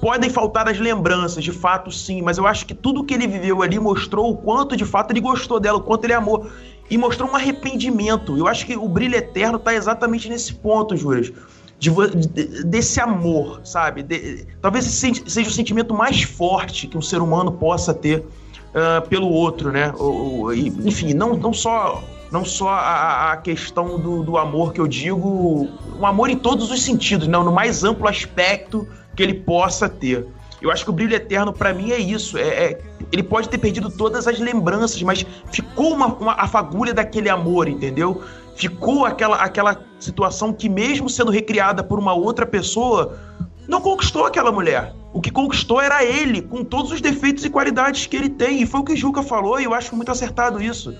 Podem 0.00 0.30
faltar 0.30 0.68
as 0.68 0.78
lembranças, 0.78 1.42
de 1.42 1.52
fato 1.52 1.90
sim, 1.90 2.22
mas 2.22 2.38
eu 2.38 2.46
acho 2.46 2.64
que 2.64 2.74
tudo 2.74 3.04
que 3.04 3.12
ele 3.12 3.26
viveu 3.26 3.60
ali 3.60 3.78
mostrou 3.78 4.30
o 4.30 4.36
quanto 4.36 4.74
de 4.76 4.84
fato 4.84 5.10
ele 5.10 5.20
gostou 5.20 5.60
dela, 5.60 5.76
o 5.78 5.82
quanto 5.82 6.04
ele 6.04 6.14
amou 6.14 6.48
e 6.90 6.98
mostrou 6.98 7.30
um 7.30 7.36
arrependimento. 7.36 8.36
Eu 8.36 8.48
acho 8.48 8.66
que 8.66 8.76
o 8.76 8.88
brilho 8.88 9.14
eterno 9.14 9.56
está 9.56 9.72
exatamente 9.72 10.28
nesse 10.28 10.52
ponto, 10.52 10.96
Júlias. 10.96 11.32
De, 11.78 11.90
de, 11.90 12.64
desse 12.64 13.00
amor, 13.00 13.60
sabe? 13.64 14.02
De, 14.02 14.46
talvez 14.60 14.86
esse 14.86 15.22
seja 15.30 15.48
o 15.48 15.52
sentimento 15.52 15.94
mais 15.94 16.22
forte 16.22 16.86
que 16.86 16.98
um 16.98 17.00
ser 17.00 17.22
humano 17.22 17.52
possa 17.52 17.94
ter 17.94 18.18
uh, 18.18 19.08
pelo 19.08 19.28
outro, 19.30 19.72
né? 19.72 19.94
Ou, 19.96 20.52
enfim, 20.52 21.14
não, 21.14 21.36
não 21.36 21.54
só 21.54 22.02
não 22.30 22.44
só 22.44 22.68
a, 22.68 23.32
a 23.32 23.36
questão 23.38 23.98
do, 23.98 24.22
do, 24.22 24.36
amor 24.36 24.72
que 24.72 24.80
eu 24.80 24.86
digo, 24.86 25.68
um 25.98 26.06
amor 26.06 26.30
em 26.30 26.36
todos 26.36 26.70
os 26.70 26.82
sentidos, 26.82 27.26
não, 27.26 27.42
no 27.42 27.50
mais 27.50 27.82
amplo 27.82 28.06
aspecto 28.06 28.86
que 29.16 29.22
ele 29.22 29.34
possa 29.34 29.88
ter. 29.88 30.26
Eu 30.60 30.70
acho 30.70 30.84
que 30.84 30.90
o 30.90 30.92
brilho 30.92 31.14
eterno, 31.14 31.52
para 31.52 31.72
mim, 31.72 31.90
é 31.90 31.98
isso. 31.98 32.36
É, 32.36 32.42
é, 32.42 32.80
ele 33.10 33.22
pode 33.22 33.48
ter 33.48 33.58
perdido 33.58 33.90
todas 33.90 34.26
as 34.26 34.38
lembranças, 34.38 35.02
mas 35.02 35.24
ficou 35.50 35.94
uma, 35.94 36.06
uma, 36.06 36.32
a 36.34 36.46
fagulha 36.46 36.92
daquele 36.92 37.28
amor, 37.28 37.68
entendeu? 37.68 38.22
Ficou 38.54 39.06
aquela, 39.06 39.36
aquela 39.36 39.80
situação 39.98 40.52
que, 40.52 40.68
mesmo 40.68 41.08
sendo 41.08 41.30
recriada 41.30 41.82
por 41.82 41.98
uma 41.98 42.12
outra 42.12 42.44
pessoa, 42.44 43.18
não 43.66 43.80
conquistou 43.80 44.26
aquela 44.26 44.52
mulher. 44.52 44.94
O 45.12 45.20
que 45.20 45.30
conquistou 45.30 45.80
era 45.80 46.04
ele, 46.04 46.42
com 46.42 46.62
todos 46.62 46.92
os 46.92 47.00
defeitos 47.00 47.44
e 47.44 47.50
qualidades 47.50 48.06
que 48.06 48.16
ele 48.16 48.28
tem. 48.28 48.62
E 48.62 48.66
foi 48.66 48.80
o 48.80 48.84
que 48.84 48.92
o 48.92 48.96
Juca 48.96 49.22
falou, 49.22 49.58
e 49.58 49.64
eu 49.64 49.72
acho 49.72 49.96
muito 49.96 50.10
acertado 50.10 50.62
isso. 50.62 50.94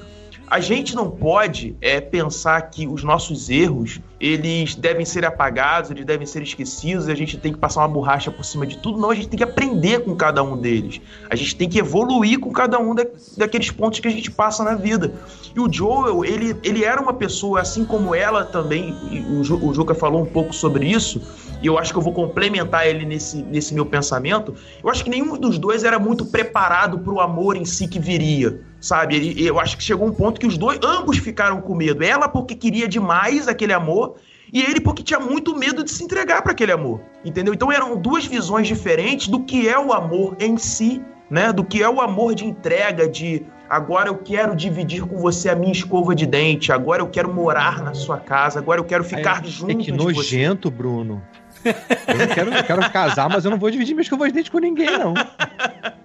A 0.50 0.58
gente 0.58 0.96
não 0.96 1.08
pode 1.08 1.76
é, 1.80 2.00
pensar 2.00 2.60
que 2.62 2.84
os 2.84 3.04
nossos 3.04 3.48
erros 3.48 4.00
eles 4.18 4.74
devem 4.74 5.04
ser 5.06 5.24
apagados, 5.24 5.92
eles 5.92 6.04
devem 6.04 6.26
ser 6.26 6.42
esquecidos, 6.42 7.08
a 7.08 7.14
gente 7.14 7.38
tem 7.38 7.52
que 7.52 7.58
passar 7.58 7.82
uma 7.82 7.88
borracha 7.88 8.32
por 8.32 8.44
cima 8.44 8.66
de 8.66 8.76
tudo. 8.78 8.98
Não, 8.98 9.12
a 9.12 9.14
gente 9.14 9.28
tem 9.28 9.38
que 9.38 9.44
aprender 9.44 10.00
com 10.00 10.16
cada 10.16 10.42
um 10.42 10.56
deles. 10.56 11.00
A 11.30 11.36
gente 11.36 11.54
tem 11.54 11.68
que 11.68 11.78
evoluir 11.78 12.40
com 12.40 12.50
cada 12.50 12.80
um 12.80 12.96
da, 12.96 13.06
daqueles 13.36 13.70
pontos 13.70 14.00
que 14.00 14.08
a 14.08 14.10
gente 14.10 14.28
passa 14.28 14.64
na 14.64 14.74
vida. 14.74 15.14
E 15.54 15.60
o 15.60 15.72
Joel, 15.72 16.24
ele, 16.24 16.56
ele 16.64 16.84
era 16.84 17.00
uma 17.00 17.14
pessoa, 17.14 17.60
assim 17.60 17.84
como 17.84 18.12
ela 18.12 18.44
também, 18.44 18.92
o, 19.28 19.68
o 19.68 19.72
Juca 19.72 19.94
falou 19.94 20.20
um 20.20 20.26
pouco 20.26 20.52
sobre 20.52 20.84
isso, 20.84 21.22
e 21.62 21.66
eu 21.68 21.78
acho 21.78 21.92
que 21.92 21.98
eu 21.98 22.02
vou 22.02 22.12
complementar 22.12 22.88
ele 22.88 23.06
nesse, 23.06 23.36
nesse 23.36 23.72
meu 23.72 23.86
pensamento. 23.86 24.52
Eu 24.82 24.90
acho 24.90 25.04
que 25.04 25.10
nenhum 25.10 25.38
dos 25.38 25.58
dois 25.58 25.84
era 25.84 25.98
muito 26.00 26.26
preparado 26.26 26.98
para 26.98 27.12
o 27.12 27.20
amor 27.20 27.56
em 27.56 27.64
si 27.64 27.86
que 27.86 28.00
viria 28.00 28.68
sabe? 28.80 29.34
Eu 29.44 29.60
acho 29.60 29.76
que 29.76 29.82
chegou 29.82 30.08
um 30.08 30.12
ponto 30.12 30.40
que 30.40 30.46
os 30.46 30.56
dois, 30.56 30.78
ambos 30.82 31.18
ficaram 31.18 31.60
com 31.60 31.74
medo. 31.74 32.02
Ela 32.02 32.28
porque 32.28 32.54
queria 32.54 32.88
demais 32.88 33.46
aquele 33.46 33.72
amor 33.72 34.16
e 34.52 34.62
ele 34.62 34.80
porque 34.80 35.02
tinha 35.02 35.20
muito 35.20 35.56
medo 35.56 35.84
de 35.84 35.90
se 35.90 36.02
entregar 36.02 36.42
para 36.42 36.52
aquele 36.52 36.72
amor, 36.72 37.00
entendeu? 37.24 37.54
Então 37.54 37.70
eram 37.70 37.96
duas 37.96 38.26
visões 38.26 38.66
diferentes 38.66 39.28
do 39.28 39.44
que 39.44 39.68
é 39.68 39.78
o 39.78 39.92
amor 39.92 40.36
em 40.40 40.56
si, 40.56 41.00
né? 41.30 41.52
Do 41.52 41.64
que 41.64 41.82
é 41.82 41.88
o 41.88 42.00
amor 42.00 42.34
de 42.34 42.44
entrega, 42.44 43.08
de 43.08 43.46
agora 43.68 44.08
eu 44.08 44.16
quero 44.16 44.56
dividir 44.56 45.06
com 45.06 45.18
você 45.18 45.48
a 45.48 45.54
minha 45.54 45.70
escova 45.70 46.14
de 46.14 46.26
dente, 46.26 46.72
agora 46.72 47.00
eu 47.00 47.08
quero 47.08 47.32
morar 47.32 47.80
na 47.82 47.94
sua 47.94 48.18
casa, 48.18 48.58
agora 48.58 48.80
eu 48.80 48.84
quero 48.84 49.04
ficar 49.04 49.44
é, 49.44 49.46
junto 49.46 49.70
é 49.70 49.74
que 49.76 49.92
nojento, 49.92 50.68
você. 50.68 50.76
Bruno. 50.76 51.22
Eu 51.64 52.34
quero, 52.34 52.52
eu 52.52 52.64
quero 52.64 52.90
casar, 52.90 53.28
mas 53.28 53.44
eu 53.44 53.50
não 53.50 53.58
vou 53.58 53.70
dividir 53.70 53.94
minha 53.94 54.02
escova 54.02 54.26
de 54.26 54.32
dente 54.32 54.50
com 54.50 54.58
ninguém, 54.58 54.98
não. 54.98 55.14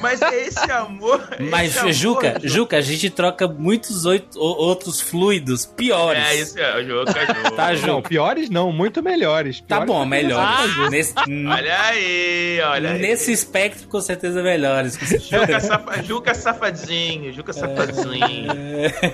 Mas 0.00 0.20
é 0.20 0.46
esse 0.46 0.70
amor. 0.70 1.26
Mas, 1.50 1.76
esse 1.76 1.92
Juca, 1.92 2.30
amor, 2.30 2.40
Juca, 2.44 2.76
a 2.76 2.80
gente 2.80 3.08
troca 3.10 3.48
muitos 3.48 4.04
oito, 4.04 4.38
outros 4.38 5.00
fluidos 5.00 5.64
piores. 5.66 6.22
É, 6.22 6.34
isso 6.36 6.58
é, 6.58 6.84
Juca, 6.84 7.20
Juca. 7.26 7.50
Tá, 7.52 7.74
Juca. 7.74 7.86
Não, 7.86 8.02
piores 8.02 8.50
não, 8.50 8.72
muito 8.72 9.02
melhores. 9.02 9.60
Tá 9.60 9.76
Piores 9.76 9.86
bom, 9.86 9.98
não 10.00 10.06
melhores. 10.06 10.70
Ah, 10.76 10.90
Nesse, 10.90 11.14
Olha 11.48 11.80
aí, 11.82 12.60
olha 12.62 12.90
aí. 12.92 12.98
nesse 13.00 13.32
espectro, 13.32 13.88
com 13.88 14.00
certeza, 14.00 14.42
melhores. 14.42 14.98
Juca, 15.28 15.60
safa, 15.60 16.02
Juca 16.02 16.34
safadinho, 16.34 17.32
Juca 17.32 17.52
safadinho. 17.52 18.50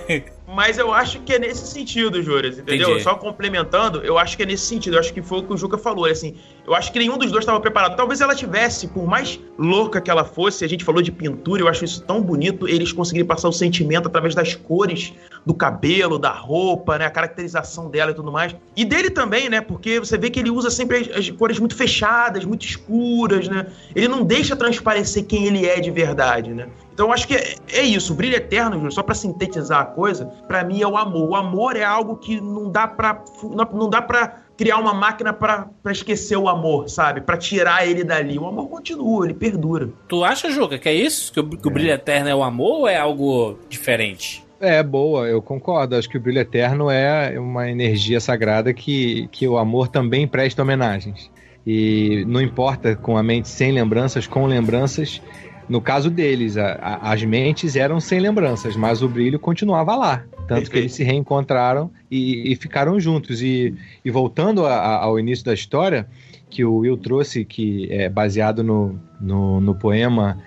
É. 0.09 0.23
Mas 0.47 0.79
eu 0.79 0.93
acho 0.93 1.21
que 1.21 1.33
é 1.33 1.39
nesse 1.39 1.67
sentido, 1.67 2.23
Júrias, 2.23 2.59
entendeu? 2.59 2.91
Entendi. 2.91 3.03
Só 3.03 3.17
complementando, 3.17 4.03
eu 4.03 4.17
acho 4.17 4.37
que 4.37 4.45
é 4.45 4.47
nesse 4.47 4.65
sentido. 4.65 4.95
Eu 4.95 5.01
acho 5.01 5.13
que 5.13 5.21
foi 5.21 5.41
o 5.41 5.43
que 5.43 5.53
o 5.53 5.57
Juca 5.57 5.77
falou. 5.77 6.07
Assim, 6.07 6.37
eu 6.65 6.75
acho 6.75 6.93
que 6.93 6.99
nenhum 7.01 7.19
dos 7.19 7.33
dois 7.33 7.43
estava 7.43 7.59
preparado. 7.59 7.97
Talvez 7.97 8.21
ela 8.21 8.35
tivesse, 8.35 8.87
por 8.87 9.07
mais 9.07 9.41
louca 9.59 10.01
que 10.01 10.11
ela 10.11 10.25
fosse, 10.25 10.65
a 10.65 10.69
gente 10.69 10.85
falou 10.85 11.03
de 11.03 11.11
pintura, 11.11 11.63
eu 11.63 11.69
acho 11.69 11.85
isso 11.85 12.01
tão 12.03 12.23
bonito, 12.23 12.69
eles 12.69 12.93
conseguirem 12.93 13.27
passar 13.27 13.49
o 13.49 13.53
sentimento 13.53 14.07
através 14.07 14.35
das 14.35 14.55
cores 14.55 15.13
do 15.45 15.53
cabelo, 15.53 16.19
da 16.19 16.31
roupa, 16.31 16.97
né? 16.97 17.07
A 17.07 17.11
caracterização 17.11 17.91
dela 17.91 18.13
e 18.13 18.15
tudo 18.15 18.31
mais. 18.31 18.55
E 18.77 18.85
dele 18.85 19.11
também, 19.11 19.49
né? 19.49 19.61
Porque 19.61 19.99
você 19.99 20.17
vê 20.17 20.31
que 20.31 20.39
ele 20.39 20.51
usa 20.51 20.71
sempre 20.71 20.99
as, 20.99 21.17
as 21.17 21.31
cores 21.31 21.59
muito 21.59 21.75
fechadas, 21.75 22.45
muito 22.45 22.65
escuras, 22.65 23.49
né? 23.49 23.67
Ele 23.95 24.07
não 24.07 24.23
deixa 24.23 24.55
transparecer 24.55 25.25
quem 25.25 25.47
ele 25.47 25.67
é 25.67 25.81
de 25.81 25.91
verdade, 25.91 26.55
né? 26.55 26.69
Então 26.97 27.09
eu 27.09 27.13
acho 27.13 27.29
que 27.29 27.35
é, 27.35 27.57
é 27.75 27.83
isso, 27.83 28.15
o 28.15 28.17
brilho 28.17 28.37
eterno, 28.37 28.77
Júlio, 28.77 28.91
só 28.91 29.03
para 29.03 29.15
sintetizar 29.15 29.83
a 29.83 29.85
coisa, 29.85 30.25
para 30.49 30.65
mim 30.65 30.81
é 30.81 30.89
o 30.89 30.97
amor. 30.97 31.29
O 31.29 31.37
amor 31.37 31.77
é 31.77 31.85
algo 31.85 32.17
que 32.17 32.41
não 32.41 32.71
dá 32.73 32.89
para 32.89 33.23
não, 33.43 33.69
não 33.79 33.91
dá 33.91 34.01
para 34.01 34.39
criar 34.57 34.79
uma 34.79 34.95
máquina 34.95 35.31
para 35.31 35.69
esquecer 35.91 36.39
o 36.39 36.49
amor, 36.49 36.89
sabe? 36.89 37.21
Para 37.21 37.37
tirar 37.37 37.87
ele 37.87 38.03
dali. 38.03 38.39
O 38.39 38.47
amor 38.47 38.71
continua, 38.71 39.27
ele 39.27 39.35
perdura. 39.35 39.91
Tu 40.09 40.25
acha, 40.25 40.51
Juca, 40.51 40.79
que 40.79 40.89
é 40.89 40.95
isso? 40.95 41.31
Que 41.35 41.41
o, 41.41 41.51
que 41.51 41.69
o 41.69 41.71
brilho 41.71 41.91
eterno 41.91 42.31
é 42.31 42.35
o 42.35 42.43
amor 42.43 42.81
ou 42.81 42.89
é 42.89 42.97
algo 42.97 43.59
diferente? 43.69 44.43
É, 44.59 44.83
boa, 44.83 45.29
eu 45.29 45.43
concordo. 45.43 45.97
Acho 45.97 46.09
que 46.09 46.17
o 46.17 46.21
brilho 46.21 46.41
eterno 46.41 46.91
é 46.91 47.39
uma 47.39 47.69
energia 47.69 48.21
sagrada 48.21 48.73
que, 48.73 49.29
que 49.31 49.47
o 49.47 49.59
amor 49.59 49.89
também 49.89 50.27
presta 50.27 50.63
homenagens. 50.63 51.31
E 51.67 52.25
não 52.27 52.41
importa 52.41 52.97
com 52.97 53.19
a 53.19 53.23
mente 53.23 53.49
sem 53.49 53.71
lembranças, 53.71 54.27
com 54.27 54.47
lembranças, 54.47 55.21
no 55.69 55.81
caso 55.81 56.11
deles, 56.11 56.57
a, 56.57 56.73
a, 56.75 57.13
as 57.13 57.23
mentes 57.25 57.77
eram 57.77 58.01
sem 58.01 58.21
lembranças, 58.21 58.77
mas 58.77 59.03
o 59.03 59.09
brilho 59.09 59.39
continuava 59.39 59.97
lá. 59.97 60.25
Tanto 60.47 60.71
que 60.71 60.79
eles 60.79 60.93
se 60.93 61.03
reencontraram 61.03 61.91
e, 62.11 62.53
e 62.53 62.57
ficaram 62.57 63.01
juntos. 63.01 63.43
E, 63.43 63.75
e 64.05 64.11
voltando 64.11 64.65
a, 64.65 65.03
ao 65.03 65.19
início 65.19 65.45
da 65.45 65.53
história, 65.53 66.07
que 66.49 66.65
o 66.65 66.77
Will 66.77 66.97
trouxe, 66.97 67.45
que 67.45 67.89
é 67.91 68.09
baseado 68.09 68.63
no, 68.63 68.99
no, 69.21 69.61
no 69.61 69.75
poema 69.75 70.39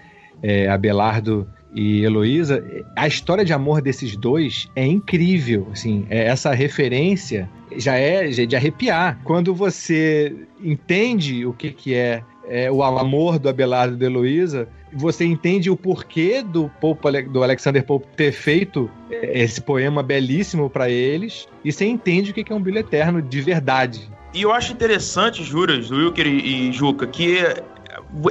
é, 0.41 0.69
Abelardo 0.69 1.47
e 1.73 2.03
Heloísa, 2.03 2.63
a 2.95 3.07
história 3.07 3.45
de 3.45 3.53
amor 3.53 3.81
desses 3.81 4.15
dois 4.15 4.69
é 4.75 4.85
incrível. 4.85 5.67
Assim, 5.71 6.05
é, 6.09 6.25
essa 6.25 6.53
referência 6.53 7.49
já 7.75 7.97
é, 7.97 8.25
é 8.25 8.45
de 8.45 8.55
arrepiar. 8.55 9.19
Quando 9.23 9.53
você 9.53 10.35
entende 10.63 11.45
o 11.45 11.53
que, 11.53 11.71
que 11.71 11.93
é, 11.93 12.23
é 12.49 12.69
o 12.71 12.83
amor 12.83 13.37
do 13.37 13.47
Abelardo 13.47 13.95
e 13.95 13.97
da 13.97 14.05
Heloísa, 14.07 14.67
você 14.91 15.23
entende 15.23 15.69
o 15.69 15.77
porquê 15.77 16.41
do, 16.41 16.69
Pope, 16.81 17.21
do 17.23 17.43
Alexander 17.43 17.83
Pope 17.85 18.07
ter 18.17 18.31
feito 18.31 18.89
esse 19.09 19.61
poema 19.61 20.01
belíssimo 20.01 20.69
para 20.69 20.89
eles, 20.89 21.47
e 21.63 21.71
você 21.71 21.85
entende 21.85 22.31
o 22.31 22.33
que 22.33 22.51
é 22.51 22.55
um 22.55 22.61
brilho 22.61 22.79
eterno 22.79 23.21
de 23.21 23.39
verdade. 23.39 24.09
E 24.33 24.41
eu 24.41 24.51
acho 24.51 24.73
interessante, 24.73 25.43
Juras, 25.43 25.91
Wilker 25.91 26.27
e 26.27 26.71
Juca, 26.71 27.07
que 27.07 27.37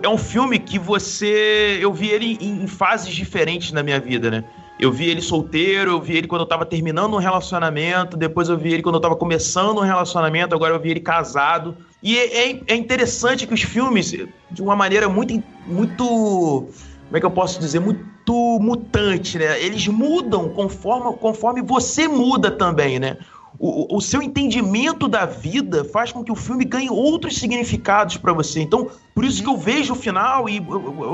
é 0.02 0.08
um 0.08 0.18
filme 0.18 0.58
que 0.58 0.78
você. 0.78 1.78
Eu 1.80 1.92
vi 1.92 2.08
ele 2.08 2.38
em 2.40 2.66
fases 2.66 3.12
diferentes 3.12 3.72
na 3.72 3.82
minha 3.82 3.98
vida, 3.98 4.30
né? 4.30 4.44
Eu 4.78 4.92
vi 4.92 5.08
ele 5.10 5.20
solteiro, 5.20 5.92
eu 5.92 6.00
vi 6.00 6.16
ele 6.16 6.28
quando 6.28 6.42
eu 6.42 6.46
tava 6.46 6.64
terminando 6.64 7.14
um 7.14 7.18
relacionamento, 7.18 8.16
depois 8.16 8.48
eu 8.48 8.56
vi 8.56 8.72
ele 8.72 8.82
quando 8.82 8.94
eu 8.94 9.00
tava 9.00 9.16
começando 9.16 9.78
um 9.78 9.82
relacionamento, 9.82 10.54
agora 10.54 10.74
eu 10.74 10.80
vi 10.80 10.90
ele 10.90 11.00
casado. 11.00 11.76
E 12.02 12.16
é, 12.16 12.60
é 12.68 12.76
interessante 12.76 13.46
que 13.46 13.54
os 13.54 13.62
filmes, 13.62 14.10
de 14.50 14.62
uma 14.62 14.76
maneira 14.76 15.08
muito. 15.08 15.42
muito 15.66 16.68
como 17.08 17.16
é 17.16 17.20
que 17.20 17.26
eu 17.26 17.30
posso 17.30 17.58
dizer? 17.58 17.80
Muito 17.80 18.58
mutante, 18.60 19.38
né? 19.38 19.60
Eles 19.60 19.88
mudam 19.88 20.50
conforme, 20.50 21.16
conforme 21.16 21.62
você 21.62 22.06
muda 22.06 22.50
também, 22.50 22.98
né? 22.98 23.16
O, 23.58 23.96
o, 23.96 24.00
seu 24.00 24.22
entendimento 24.22 25.08
da 25.08 25.24
vida 25.26 25.84
faz 25.84 26.12
com 26.12 26.22
que 26.22 26.30
o 26.30 26.36
filme 26.36 26.64
ganhe 26.64 26.90
outros 26.90 27.38
significados 27.38 28.16
para 28.16 28.32
você. 28.32 28.60
Então, 28.60 28.88
por 29.14 29.24
isso 29.24 29.42
que 29.42 29.48
eu 29.48 29.56
vejo 29.56 29.94
o 29.94 29.96
final, 29.96 30.48
e 30.48 30.64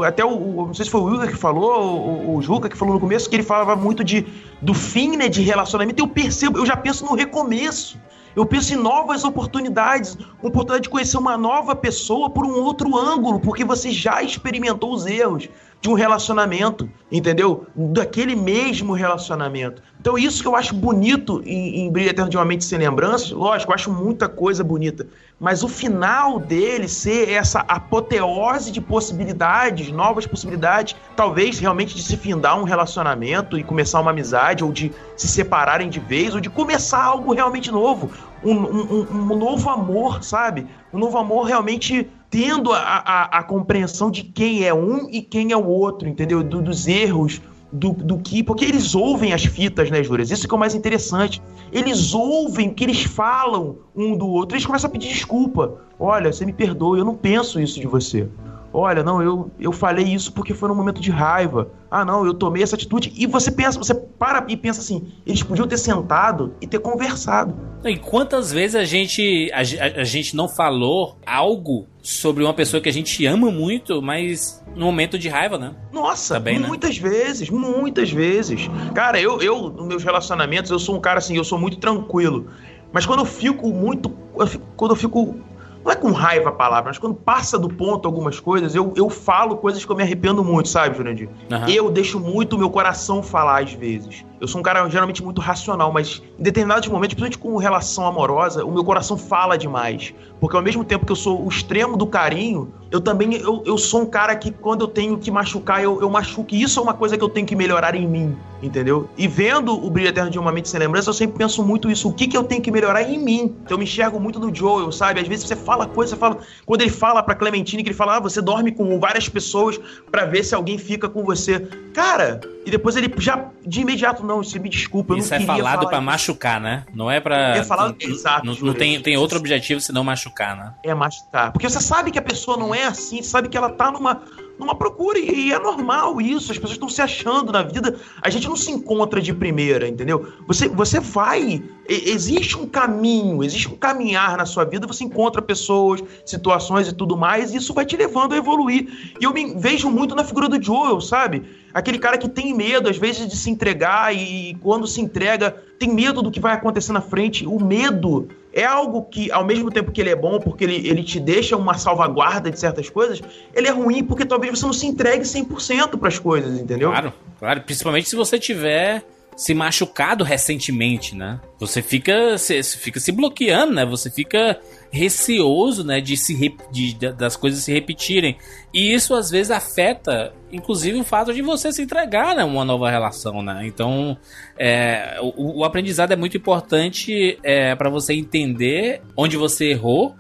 até 0.07 0.25
o. 0.25 0.67
Não 0.67 0.75
sei 0.75 0.85
se 0.85 0.91
foi 0.91 1.01
o 1.01 1.05
Wilker 1.05 1.31
que 1.31 1.37
falou, 1.37 1.97
o, 1.97 2.37
o 2.37 2.43
Juca 2.43 2.69
que 2.69 2.77
falou 2.77 2.95
no 2.95 3.01
começo, 3.01 3.31
que 3.31 3.37
ele 3.37 3.43
falava 3.43 3.77
muito 3.77 4.03
de, 4.03 4.27
do 4.61 4.75
fim, 4.75 5.17
né, 5.17 5.29
de 5.29 5.43
relacionamento. 5.43 6.03
Eu 6.03 6.09
percebo, 6.09 6.59
eu 6.59 6.67
já 6.67 6.77
penso 6.77 7.05
no 7.05 7.15
recomeço. 7.15 7.99
Eu 8.37 8.45
penso 8.45 8.75
em 8.75 8.77
novas 8.77 9.23
oportunidades, 9.23 10.19
oportunidade 10.43 10.83
de 10.83 10.89
conhecer 10.89 11.17
uma 11.17 11.39
nova 11.39 11.77
pessoa 11.77 12.29
por 12.29 12.45
um 12.45 12.61
outro 12.61 12.97
ângulo, 12.97 13.39
porque 13.39 13.65
você 13.65 13.93
já 13.93 14.23
experimentou 14.23 14.93
os 14.93 15.07
erros. 15.07 15.49
De 15.85 15.91
um 15.91 15.93
relacionamento, 15.93 16.89
entendeu? 17.13 17.67
Daquele 17.77 18.35
mesmo 18.35 18.95
relacionamento. 18.95 19.83
Então, 20.01 20.17
isso 20.17 20.41
que 20.41 20.49
eu 20.49 20.57
acho 20.57 20.75
bonito 20.75 21.43
em, 21.45 21.81
em 21.81 21.91
Brilho 21.93 22.09
Eterno 22.09 22.31
de 22.31 22.39
uma 22.39 22.45
Mente 22.47 22.65
Sem 22.65 22.79
Lembranças, 22.79 23.31
lógico, 23.31 23.71
eu 23.71 23.75
acho 23.75 23.93
muita 23.93 24.27
coisa 24.27 24.65
bonita, 24.65 25.07
mas 25.39 25.63
o 25.63 25.69
final 25.69 26.39
dele 26.39 26.89
ser 26.89 27.29
essa 27.29 27.61
apoteose 27.69 28.73
de 28.73 28.81
possibilidades, 28.81 29.91
novas 29.91 30.27
possibilidades, 30.27 30.97
talvez 31.15 31.59
realmente 31.59 31.95
de 31.95 32.03
se 32.03 32.17
findar 32.17 32.59
um 32.59 32.65
relacionamento 32.65 33.59
e 33.59 33.63
começar 33.63 34.01
uma 34.01 34.11
amizade, 34.11 34.65
ou 34.65 34.73
de 34.73 34.91
se 35.19 35.29
separarem 35.29 35.91
de 35.91 36.01
vez, 36.01 36.35
ou 36.35 36.41
de 36.41 36.49
começar 36.49 37.05
algo 37.05 37.35
realmente 37.35 37.71
novo, 37.71 38.11
um, 38.43 38.55
um, 38.55 39.07
um 39.11 39.37
novo 39.37 39.69
amor, 39.69 40.25
sabe? 40.25 40.67
Um 40.95 40.99
novo 40.99 41.19
amor 41.19 41.45
realmente 41.45 42.11
tendo 42.35 42.73
a, 42.73 42.81
a, 42.81 43.39
a, 43.39 43.43
compreensão 43.45 44.11
de 44.11 44.25
quem 44.25 44.65
é 44.65 44.75
um 44.75 45.09
e 45.09 45.23
quem 45.23 45.53
é 45.53 45.57
o 45.57 45.65
outro, 45.65 46.09
entendeu? 46.09 46.43
Do, 46.43 46.61
dos 46.61 46.89
erros, 46.89 47.41
do, 47.73 47.93
do 47.93 48.19
que. 48.19 48.43
Porque 48.43 48.65
eles 48.65 48.93
ouvem 48.93 49.33
as 49.33 49.45
fitas, 49.45 49.89
né, 49.89 50.03
Júlias? 50.03 50.33
Isso 50.33 50.49
que 50.49 50.53
é 50.53 50.57
o 50.57 50.59
mais 50.59 50.75
interessante. 50.75 51.41
Eles 51.71 52.13
ouvem 52.13 52.71
o 52.71 52.75
que 52.75 52.83
eles 52.83 53.05
falam 53.05 53.77
um 53.95 54.17
do 54.17 54.27
outro. 54.27 54.57
Eles 54.57 54.67
começam 54.67 54.89
a 54.89 54.93
pedir 54.93 55.11
desculpa. 55.11 55.81
Olha, 55.97 56.33
você 56.33 56.45
me 56.45 56.53
perdoa, 56.53 56.99
eu 56.99 57.05
não 57.05 57.15
penso 57.15 57.61
isso 57.61 57.79
de 57.79 57.87
você. 57.87 58.29
Olha, 58.77 59.05
não, 59.05 59.23
eu, 59.23 59.53
eu 59.61 59.71
falei 59.71 60.05
isso 60.05 60.33
porque 60.33 60.53
foi 60.53 60.69
num 60.69 60.75
momento 60.75 61.01
de 61.01 61.09
raiva. 61.09 61.71
Ah, 61.89 62.05
não, 62.05 62.27
eu 62.27 62.35
tomei 62.35 62.61
essa 62.61 62.75
atitude. 62.75 63.13
E 63.15 63.25
você 63.25 63.53
pensa, 63.53 63.79
você 63.79 63.95
para 63.95 64.45
e 64.49 64.57
pensa 64.57 64.81
assim: 64.81 65.13
eles 65.25 65.45
podiam 65.45 65.69
ter 65.69 65.77
sentado 65.77 66.53
e 66.61 66.67
ter 66.67 66.81
conversado. 66.81 67.55
E 67.85 67.97
quantas 67.97 68.51
vezes 68.51 68.75
a 68.75 68.85
gente, 68.85 69.49
a, 69.53 69.59
a, 69.59 70.01
a 70.01 70.05
gente 70.05 70.35
não 70.35 70.49
falou 70.49 71.17
algo 71.25 71.87
sobre 72.03 72.43
uma 72.43 72.53
pessoa 72.53 72.81
que 72.81 72.89
a 72.89 72.93
gente 72.93 73.25
ama 73.25 73.49
muito, 73.49 74.03
mas 74.03 74.61
no 74.75 74.87
momento 74.87 75.17
de 75.17 75.29
raiva, 75.29 75.57
né? 75.57 75.73
Nossa, 75.93 76.35
Também, 76.35 76.59
né? 76.59 76.67
muitas 76.67 76.99
né? 76.99 77.09
vezes, 77.09 77.49
muitas 77.51 78.11
vezes. 78.11 78.69
Cara, 78.93 79.21
eu, 79.21 79.41
eu, 79.41 79.71
nos 79.71 79.87
meus 79.87 80.03
relacionamentos, 80.03 80.73
eu 80.73 80.81
sou 80.81 80.97
um 80.97 81.01
cara 81.01 81.19
assim, 81.19 81.37
eu 81.37 81.45
sou 81.45 81.61
muito 81.61 81.77
tranquilo. 81.77 82.49
Mas 82.93 83.07
quando 83.07 83.21
eu 83.21 83.27
fico 83.27 83.73
muito. 83.73 84.13
Eu 84.37 84.47
fico, 84.49 84.67
quando 84.77 84.91
eu 84.91 84.97
fico 84.97 85.37
não 85.85 85.93
é 85.93 85.95
com 85.95 86.11
raiva 86.11 86.49
a 86.49 86.53
palavra, 86.53 86.91
mas 86.91 86.99
quando 86.99 87.15
passa 87.15 87.59
do 87.59 87.69
ponto 87.69 88.07
algumas 88.07 88.41
coisas, 88.41 88.75
eu, 88.75 88.93
eu 88.97 89.11
falo 89.11 89.57
coisas 89.59 89.85
que 89.85 89.93
eu 89.93 89.95
me 89.95 90.03
arrependo 90.03 90.43
muito, 90.43 90.69
sabe, 90.69 90.97
Jurandir? 90.97 91.29
Uhum. 91.51 91.69
Eu 91.69 91.91
deixo 91.91 92.19
muito 92.19 92.57
o 92.57 92.59
meu 92.59 92.71
coração 92.71 93.23
falar 93.23 93.63
às 93.63 93.73
vezes. 93.73 94.25
Eu 94.41 94.49
sou 94.49 94.61
um 94.61 94.63
cara 94.63 94.89
geralmente 94.89 95.23
muito 95.23 95.41
racional, 95.41 95.93
mas 95.93 96.23
em 96.39 96.43
determinados 96.43 96.89
momentos, 96.89 97.15
principalmente 97.15 97.39
com 97.39 97.57
relação 97.57 98.07
amorosa, 98.07 98.65
o 98.65 98.73
meu 98.73 98.85
coração 98.85 99.17
fala 99.17 99.57
demais. 99.57 100.15
Porque 100.41 100.57
ao 100.57 100.63
mesmo 100.63 100.85
tempo 100.85 101.07
que 101.07 101.13
eu 101.13 101.17
sou 101.17 101.45
o 101.45 101.49
extremo 101.49 101.97
do 101.97 102.07
carinho, 102.07 102.73
eu 102.91 103.01
também 103.01 103.35
eu, 103.35 103.63
eu 103.65 103.79
sou 103.79 104.03
um 104.03 104.07
cara 104.07 104.37
que 104.37 104.51
quando 104.51 104.83
eu 104.83 104.89
tenho 104.89 105.17
que 105.17 105.31
machucar, 105.31 105.83
eu, 105.83 106.01
eu 106.01 106.11
machuco. 106.11 106.55
E 106.55 106.63
isso 106.63 106.79
é 106.79 106.83
uma 106.83 106.95
coisa 106.95 107.17
que 107.17 107.25
eu 107.25 107.29
tenho 107.29 107.47
que 107.47 107.57
melhorar 107.57 107.95
em 107.95 108.07
mim, 108.07 108.37
entendeu? 108.63 109.09
E 109.17 109.27
vendo 109.27 109.73
o 109.73 109.89
Brilho 109.89 110.09
Eterno 110.09 110.31
de 110.31 110.39
Uma 110.39 110.53
Mente 110.53 110.69
Sem 110.69 110.79
Lembrança, 110.81 111.09
eu 111.09 111.15
sempre 111.15 111.39
penso 111.39 111.65
muito 111.65 111.91
isso. 111.91 112.09
O 112.09 112.13
que, 112.13 112.27
que 112.27 112.37
eu 112.37 112.45
tenho 112.45 112.61
que 112.61 112.71
melhorar 112.71 113.03
em 113.03 113.19
mim? 113.19 113.55
Então 113.63 113.77
eu 113.77 113.79
me 113.79 113.85
enxergo 113.85 114.21
muito 114.21 114.39
no 114.39 114.55
Joel, 114.55 114.93
sabe? 114.93 115.21
Às 115.21 115.29
vezes 115.29 115.47
você 115.47 115.57
fala 115.57 115.87
coisa, 115.87 116.11
você 116.11 116.19
fala... 116.19 116.39
Quando 116.67 116.83
ele 116.83 116.91
fala 116.91 117.23
pra 117.23 117.35
Clementine, 117.35 117.83
que 117.83 117.89
ele 117.89 117.97
fala, 117.97 118.17
ah, 118.17 118.21
você 118.21 118.43
dorme 118.43 118.73
com 118.73 118.99
várias 118.99 119.29
pessoas 119.29 119.81
para 120.11 120.27
ver 120.27 120.45
se 120.45 120.55
alguém 120.55 120.77
fica 120.77 121.09
com 121.09 121.25
você. 121.25 121.61
Cara, 121.95 122.41
e 122.67 122.71
depois 122.71 122.97
ele 122.97 123.13
já, 123.19 123.51
de 123.67 123.81
imediato, 123.83 124.25
não, 124.25 124.43
você 124.43 124.59
me 124.59 124.69
desculpa, 124.69 125.13
eu 125.13 125.19
isso 125.19 125.31
não 125.31 125.37
é 125.37 125.41
falado 125.41 125.87
para 125.87 126.01
machucar, 126.01 126.61
né? 126.61 126.85
Não 126.95 127.11
é 127.11 127.21
pra... 127.21 127.57
É 127.57 127.65
falado, 127.65 127.97
exato. 128.01 128.47
Não, 128.47 128.55
não 128.55 128.75
tem, 128.75 129.01
tem 129.01 129.17
outro 129.17 129.39
objetivo 129.39 129.81
senão 129.81 130.03
machucar, 130.03 130.57
né? 130.57 130.75
É 130.83 130.95
machucar. 130.95 131.53
Porque 131.53 131.69
você 131.69 131.81
sabe 131.81 132.11
que 132.11 132.19
a 132.19 132.23
pessoa 132.23 132.57
não 132.57 132.75
é 132.75 132.85
assim, 132.85 133.23
sabe 133.23 133.49
que 133.49 133.57
ela 133.57 133.71
tá 133.71 133.91
numa, 133.91 134.23
numa 134.59 134.75
procura 134.75 135.19
e 135.19 135.53
é 135.53 135.59
normal 135.59 136.21
isso. 136.21 136.53
As 136.53 136.59
pessoas 136.59 136.73
estão 136.73 136.89
se 136.89 137.03
achando 137.03 137.53
na 137.53 137.63
vida. 137.63 137.99
A 138.23 138.31
gente 138.31 138.49
não 138.49 138.57
se 138.57 138.71
encontra 138.71 139.21
de 139.21 139.33
primeira, 139.33 139.89
entendeu? 139.89 140.33
Você, 140.47 140.69
você 140.69 141.01
vai. 141.01 141.63
Existe 141.89 142.57
um 142.57 142.67
caminho, 142.67 143.45
existe 143.45 143.69
um 143.69 143.77
caminhar 143.77 144.37
na 144.37 144.47
sua 144.47 144.65
vida. 144.65 144.87
Você 144.87 145.05
encontra 145.05 145.43
pessoas, 145.43 146.03
situações 146.25 146.89
e 146.89 146.95
tudo 146.95 147.17
mais, 147.17 147.53
e 147.53 147.57
isso 147.57 147.75
vai 147.75 147.85
te 147.85 147.97
levando 147.97 148.33
a 148.33 148.37
evoluir. 148.37 149.15
E 149.21 149.25
eu 149.25 149.33
me 149.33 149.55
vejo 149.55 149.91
muito 149.91 150.15
na 150.15 150.25
figura 150.25 150.49
do 150.49 150.63
Joel, 150.63 151.01
sabe? 151.01 151.43
Aquele 151.73 151.99
cara 151.99 152.17
que 152.17 152.29
tem 152.29 152.55
medo, 152.55 152.89
às 152.89 152.97
vezes, 152.97 153.29
de 153.29 153.37
se 153.37 153.51
entregar 153.51 154.15
e 154.15 154.57
quando 154.61 154.87
se 154.87 155.01
entrega, 155.01 155.51
tem 155.79 155.93
medo 155.93 156.23
do 156.23 156.31
que 156.31 156.41
vai 156.41 156.55
acontecer 156.55 156.93
na 156.93 157.01
frente. 157.01 157.47
O 157.47 157.63
medo 157.63 158.29
é 158.55 158.65
algo 158.65 159.03
que, 159.03 159.33
ao 159.33 159.45
mesmo 159.45 159.69
tempo 159.71 159.91
que 159.91 160.01
ele 160.01 160.11
é 160.11 160.17
bom, 160.17 160.39
porque 160.39 160.63
ele, 160.63 160.89
ele 160.89 161.03
te 161.03 161.19
deixa 161.19 161.57
uma 161.57 161.75
salvaguarda 161.75 162.51
de 162.51 162.59
certas 162.59 162.89
coisas, 162.89 163.21
ele 163.53 163.67
é 163.67 163.71
ruim 163.71 164.05
porque 164.05 164.25
talvez 164.25 164.57
você 164.57 164.65
não 164.65 164.73
se 164.73 164.87
entregue 164.87 165.25
100% 165.25 165.99
para 165.99 166.09
as 166.09 166.19
coisas, 166.19 166.59
entendeu? 166.59 166.91
Claro, 166.91 167.13
claro. 167.39 167.61
Principalmente 167.63 168.09
se 168.09 168.15
você 168.15 168.39
tiver 168.39 169.05
se 169.37 169.53
machucado 169.53 170.23
recentemente, 170.23 171.17
né? 171.17 171.41
Você 171.59 171.83
fica, 171.83 172.39
você 172.39 172.63
fica 172.63 173.01
se 173.01 173.11
bloqueando, 173.11 173.75
né? 173.75 173.85
Você 173.85 174.09
fica 174.09 174.57
receoso, 174.95 175.83
né, 175.83 176.01
de 176.01 176.17
se 176.17 176.57
de, 176.71 176.95
das 176.95 177.37
coisas 177.37 177.65
se 177.65 177.73
repetirem. 177.73 178.37
E 178.73 178.95
isso 178.95 179.13
às 179.13 179.29
vezes 179.29 179.51
afeta, 179.51 180.33
inclusive, 180.53 180.99
o 180.99 181.05
fato 181.05 181.35
de 181.35 181.43
você 181.43 181.73
se 181.73 181.83
entregar 181.83 182.31
a 182.31 182.35
né, 182.37 182.45
uma 182.45 182.65
nova 182.65 182.89
relação, 182.89 183.43
né? 183.43 183.63
Então, 183.67 184.17
é, 184.57 185.19
o, 185.21 185.61
o, 185.61 185.65
aprendizado 185.65 186.13
é 186.13 186.17
muito 186.17 186.37
importante 186.37 187.37
é, 187.43 187.75
para 187.75 187.91
você 187.91 188.15
entender 188.15 189.03
onde 189.17 189.37
você 189.37 189.71
errou 189.71 190.15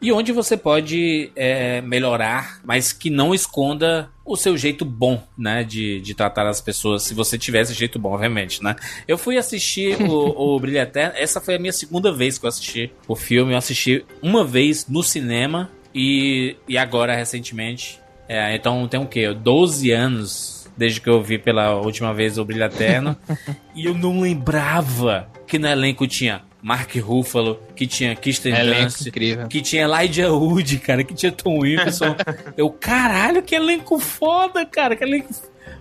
e 0.00 0.10
onde 0.12 0.32
você 0.32 0.56
pode 0.56 1.30
é, 1.36 1.80
melhorar, 1.82 2.60
mas 2.64 2.92
que 2.92 3.10
não 3.10 3.34
esconda 3.34 4.10
o 4.24 4.36
seu 4.36 4.56
jeito 4.56 4.84
bom, 4.84 5.22
né, 5.36 5.62
de, 5.64 6.00
de 6.00 6.14
tratar 6.14 6.46
as 6.46 6.60
pessoas, 6.60 7.02
se 7.02 7.14
você 7.14 7.36
tivesse 7.36 7.74
jeito 7.74 7.98
bom, 7.98 8.12
obviamente, 8.12 8.62
né. 8.62 8.76
Eu 9.06 9.18
fui 9.18 9.36
assistir 9.36 10.00
o, 10.02 10.54
o 10.54 10.58
Brilho 10.60 10.78
Eterno, 10.78 11.14
essa 11.16 11.40
foi 11.40 11.56
a 11.56 11.58
minha 11.58 11.72
segunda 11.72 12.12
vez 12.12 12.38
que 12.38 12.46
eu 12.46 12.48
assisti 12.48 12.92
o 13.06 13.14
filme, 13.14 13.52
eu 13.52 13.58
assisti 13.58 14.04
uma 14.22 14.44
vez 14.44 14.86
no 14.88 15.02
cinema 15.02 15.70
e, 15.94 16.56
e 16.68 16.78
agora, 16.78 17.14
recentemente, 17.14 18.00
é, 18.28 18.54
então 18.54 18.86
tem 18.88 19.00
o 19.00 19.06
quê? 19.06 19.32
12 19.32 19.90
anos 19.90 20.60
desde 20.76 21.00
que 21.00 21.10
eu 21.10 21.20
vi 21.20 21.36
pela 21.36 21.74
última 21.74 22.14
vez 22.14 22.38
o 22.38 22.44
Brilho 22.44 22.64
Eterno 22.64 23.16
e 23.74 23.84
eu 23.84 23.92
não 23.92 24.20
lembrava 24.20 25.28
que 25.46 25.58
no 25.58 25.66
elenco 25.66 26.06
tinha 26.06 26.42
Mark 26.62 26.94
Ruffalo, 26.96 27.60
que 27.74 27.86
tinha 27.86 28.14
Kirsten 28.14 28.52
Dunst, 28.52 29.10
que 29.48 29.62
tinha 29.62 29.84
Elijah 29.84 30.30
Wood, 30.30 30.78
cara, 30.78 31.02
que 31.02 31.14
tinha 31.14 31.32
Tom 31.32 31.60
Wilson. 31.60 32.14
eu, 32.56 32.70
caralho, 32.70 33.42
que 33.42 33.54
elenco 33.54 33.98
foda, 33.98 34.64
cara, 34.66 34.94
que 34.94 35.04
elenco 35.04 35.28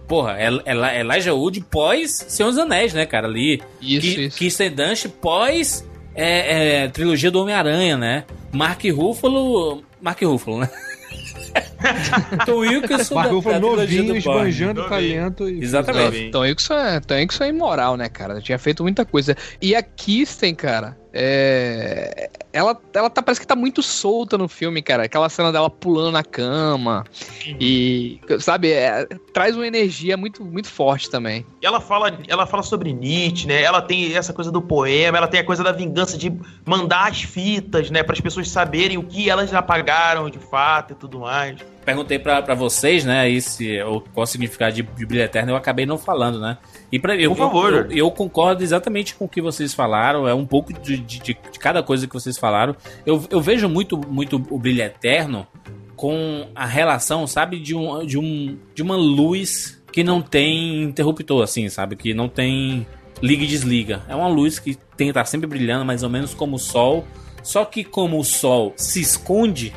Porra, 0.07 0.38
é, 0.39 0.49
é, 0.65 1.01
Elijah 1.01 1.36
Wood 1.36 1.61
pós 1.69 2.25
Senhor 2.27 2.49
dos 2.49 2.57
Anéis, 2.57 2.93
né, 2.93 3.05
cara, 3.05 3.27
ali. 3.27 3.61
Isso, 3.80 4.01
Ki, 4.01 4.25
isso. 4.25 4.38
Kirsten 4.39 4.71
Dunst 4.71 5.07
pós 5.21 5.86
é, 6.15 6.84
é, 6.84 6.88
trilogia 6.88 7.30
do 7.30 7.41
Homem-Aranha, 7.41 7.95
né? 7.95 8.25
Mark 8.51 8.84
Ruffalo... 8.86 9.84
Mark 10.01 10.19
Ruffalo, 10.21 10.59
né? 10.59 10.69
Tom 12.45 12.57
Wilkinson 12.57 13.15
Mark 13.15 13.32
Ruffalo 13.32 13.59
novinho, 13.59 14.15
esbanjando 14.15 14.88
talento. 14.88 15.49
E... 15.49 15.63
Exatamente. 15.63 16.32
Tom 16.32 16.41
Wilkinson, 16.41 16.73
é, 16.73 16.99
Tom 16.99 17.15
Wilkinson 17.15 17.43
é 17.43 17.49
imoral, 17.49 17.97
né, 17.97 18.09
cara? 18.09 18.41
Tinha 18.41 18.57
feito 18.57 18.84
muita 18.84 19.05
coisa. 19.05 19.36
E 19.61 19.75
a 19.75 19.82
Kirsten, 19.82 20.53
cara, 20.55 20.97
é... 21.13 22.30
Ela, 22.51 22.75
ela 22.93 23.09
tá, 23.09 23.21
parece 23.21 23.39
que 23.39 23.45
tá 23.45 23.55
muito 23.55 23.84
solta 23.84 24.38
no 24.38 24.47
filme, 24.47 24.82
cara. 24.82 25.03
Aquela 25.03 25.30
cena 25.30 25.51
dela 25.51 25.69
pulando 25.69 26.11
na 26.11 26.23
cama. 26.23 27.05
Uhum. 27.45 27.57
E, 27.59 28.19
sabe, 28.39 28.71
é, 28.71 29.05
traz 29.34 29.55
uma 29.55 29.67
energia 29.67 30.17
muito, 30.17 30.43
muito 30.43 30.67
forte 30.67 31.09
também. 31.09 31.45
Ela 31.61 31.80
fala, 31.80 32.17
ela 32.27 32.47
fala 32.47 32.63
sobre 32.63 32.91
Nietzsche, 32.91 33.47
né? 33.47 33.61
Ela 33.61 33.82
tem 33.82 34.15
essa 34.15 34.34
coisa 34.34 34.51
do 34.51 34.61
poema, 34.61 35.17
ela 35.17 35.27
tem 35.27 35.39
a 35.39 35.43
coisa 35.43 35.63
da 35.63 35.71
vingança 35.71 36.17
de 36.17 36.34
mandar 36.65 37.09
as 37.09 37.21
fitas, 37.21 37.91
né? 37.91 38.01
Para 38.01 38.13
as 38.13 38.21
pessoas 38.21 38.49
saberem 38.49 38.97
o 38.97 39.03
que 39.03 39.30
elas 39.30 39.53
apagaram 39.53 40.30
de 40.30 40.39
fato 40.39 40.93
e 40.93 40.95
tudo 40.95 41.19
mais 41.19 41.59
perguntei 41.89 42.19
para 42.19 42.53
vocês, 42.53 43.03
né, 43.03 43.21
aí 43.21 43.41
se, 43.41 43.81
o, 43.81 43.99
qual 43.99 44.23
o 44.23 44.27
significado 44.27 44.75
de 44.75 44.83
Bíblia 44.83 45.23
Eterna, 45.23 45.51
eu 45.51 45.55
acabei 45.55 45.87
não 45.87 45.97
falando, 45.97 46.39
né? 46.39 46.59
E 46.91 46.99
pra, 46.99 47.15
eu, 47.15 47.31
Por 47.31 47.37
favor. 47.37 47.73
Eu, 47.73 47.81
eu, 47.85 47.97
eu, 47.97 48.11
concordo 48.11 48.61
exatamente 48.61 49.15
com 49.15 49.25
o 49.25 49.27
que 49.27 49.41
vocês 49.41 49.73
falaram, 49.73 50.27
é 50.27 50.33
um 50.33 50.45
pouco 50.45 50.71
de, 50.71 50.97
de, 50.97 51.19
de 51.19 51.33
cada 51.59 51.81
coisa 51.81 52.05
que 52.05 52.13
vocês 52.13 52.37
falaram. 52.37 52.75
Eu, 53.07 53.25
eu 53.31 53.41
vejo 53.41 53.67
muito, 53.67 53.97
muito 53.97 54.35
o 54.51 54.59
Brilho 54.59 54.83
Eterno 54.83 55.47
com 55.95 56.47
a 56.53 56.65
relação, 56.67 57.25
sabe, 57.25 57.59
de, 57.59 57.73
um, 57.73 58.05
de, 58.05 58.19
um, 58.19 58.55
de 58.75 58.83
uma 58.83 58.95
luz 58.95 59.81
que 59.91 60.03
não 60.03 60.21
tem 60.21 60.83
interruptor, 60.83 61.41
assim, 61.41 61.67
sabe? 61.69 61.95
Que 61.95 62.13
não 62.13 62.29
tem 62.29 62.85
liga 63.19 63.43
e 63.43 63.47
desliga. 63.47 64.03
É 64.07 64.13
uma 64.15 64.27
luz 64.27 64.59
que 64.59 64.75
tem 64.95 65.07
que 65.07 65.11
estar 65.11 65.25
sempre 65.25 65.47
brilhando, 65.47 65.83
mais 65.83 66.03
ou 66.03 66.09
menos 66.09 66.35
como 66.35 66.57
o 66.57 66.59
sol. 66.59 67.03
Só 67.41 67.65
que 67.65 67.83
como 67.83 68.19
o 68.19 68.23
sol 68.23 68.73
se 68.77 69.01
esconde 69.01 69.73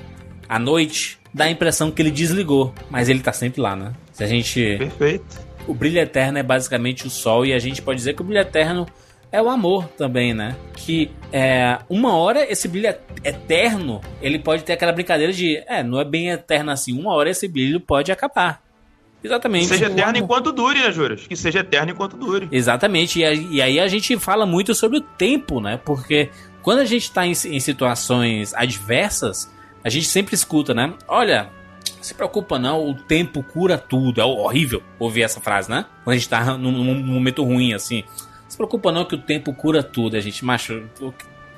à 0.47 0.59
noite, 0.59 1.22
dá 1.33 1.45
a 1.45 1.51
impressão 1.51 1.91
que 1.91 2.03
ele 2.03 2.11
desligou, 2.11 2.75
mas 2.91 3.09
ele 3.09 3.21
tá 3.21 3.33
sempre 3.33 3.61
lá, 3.61 3.75
né? 3.75 3.93
Se 4.13 4.23
a 4.23 4.27
gente. 4.27 4.77
Perfeito. 4.79 5.53
O 5.67 5.75
brilho 5.75 5.99
eterno 5.99 6.39
é 6.39 6.43
basicamente 6.43 7.07
o 7.07 7.11
sol, 7.11 7.47
e 7.47 7.53
a 7.53 7.59
gente 7.59 7.81
pode 7.81 7.99
dizer 7.99 8.15
que 8.15 8.23
o 8.23 8.25
brilho 8.25 8.41
eterno 8.41 8.87
é 9.31 9.41
o 9.41 9.49
amor 9.49 9.87
também, 9.97 10.35
né? 10.35 10.57
Que 10.77 11.11
é, 11.33 11.79
uma 11.89 12.15
hora 12.17 12.45
esse 12.51 12.69
brilho 12.69 12.95
eterno, 13.25 14.01
ele 14.21 14.39
pode 14.39 14.65
ter 14.65 14.75
aquela 14.75 14.93
brincadeira 14.93 15.33
de, 15.33 15.57
é, 15.67 15.83
não 15.83 16.01
é 16.01 16.05
bem 16.05 16.31
eterno 16.31 16.71
assim, 16.71 16.99
uma 16.99 17.15
hora 17.15 17.31
esse 17.31 17.49
brilho 17.49 17.81
pode 17.81 18.13
acabar. 18.13 18.61
Exatamente. 19.25 19.69
Que 19.69 19.75
seja 19.75 19.87
eterno 19.87 20.19
enquanto 20.19 20.53
dure, 20.53 20.81
né, 20.81 20.91
Juras? 20.91 21.27
Que 21.27 21.37
seja 21.37 21.61
eterno 21.61 21.93
enquanto 21.93 22.17
dure. 22.17 22.49
Exatamente. 22.51 23.21
E, 23.21 23.63
aí 23.63 23.79
a 23.79 23.87
gente 23.87 24.19
fala 24.19 24.45
muito 24.45 24.75
sobre 24.75 24.99
o 24.99 25.01
tempo, 25.01 25.61
né? 25.61 25.81
Porque 25.83 26.29
quando 26.61 26.81
a 26.81 26.85
gente 26.85 27.11
tá 27.11 27.25
em, 27.25 27.31
em 27.31 27.61
situações 27.61 28.53
adversas, 28.53 29.49
a 29.85 29.89
gente 29.89 30.07
sempre 30.07 30.35
escuta, 30.35 30.73
né? 30.73 30.95
Olha, 31.09 31.51
se 32.01 32.15
preocupa 32.15 32.59
não, 32.59 32.89
o 32.89 32.95
tempo 32.95 33.43
cura 33.43 33.79
tudo. 33.79 34.21
É 34.21 34.25
horrível 34.25 34.83
ouvir 34.99 35.23
essa 35.23 35.41
frase, 35.41 35.71
né? 35.71 35.87
Quando 36.05 36.15
a 36.15 36.19
gente 36.19 36.29
tá 36.29 36.57
num, 36.57 36.73
num 36.73 36.95
momento 37.03 37.45
ruim, 37.45 37.73
assim. 37.73 38.05
Se 38.49 38.57
preocupa 38.57 38.93
não 38.93 39.05
que 39.05 39.15
o 39.15 39.19
tempo 39.19 39.55
cura 39.55 39.83
tudo. 39.83 40.17
A 40.17 40.21
gente, 40.21 40.45
macho, 40.45 40.83
eu, 41.01 41.15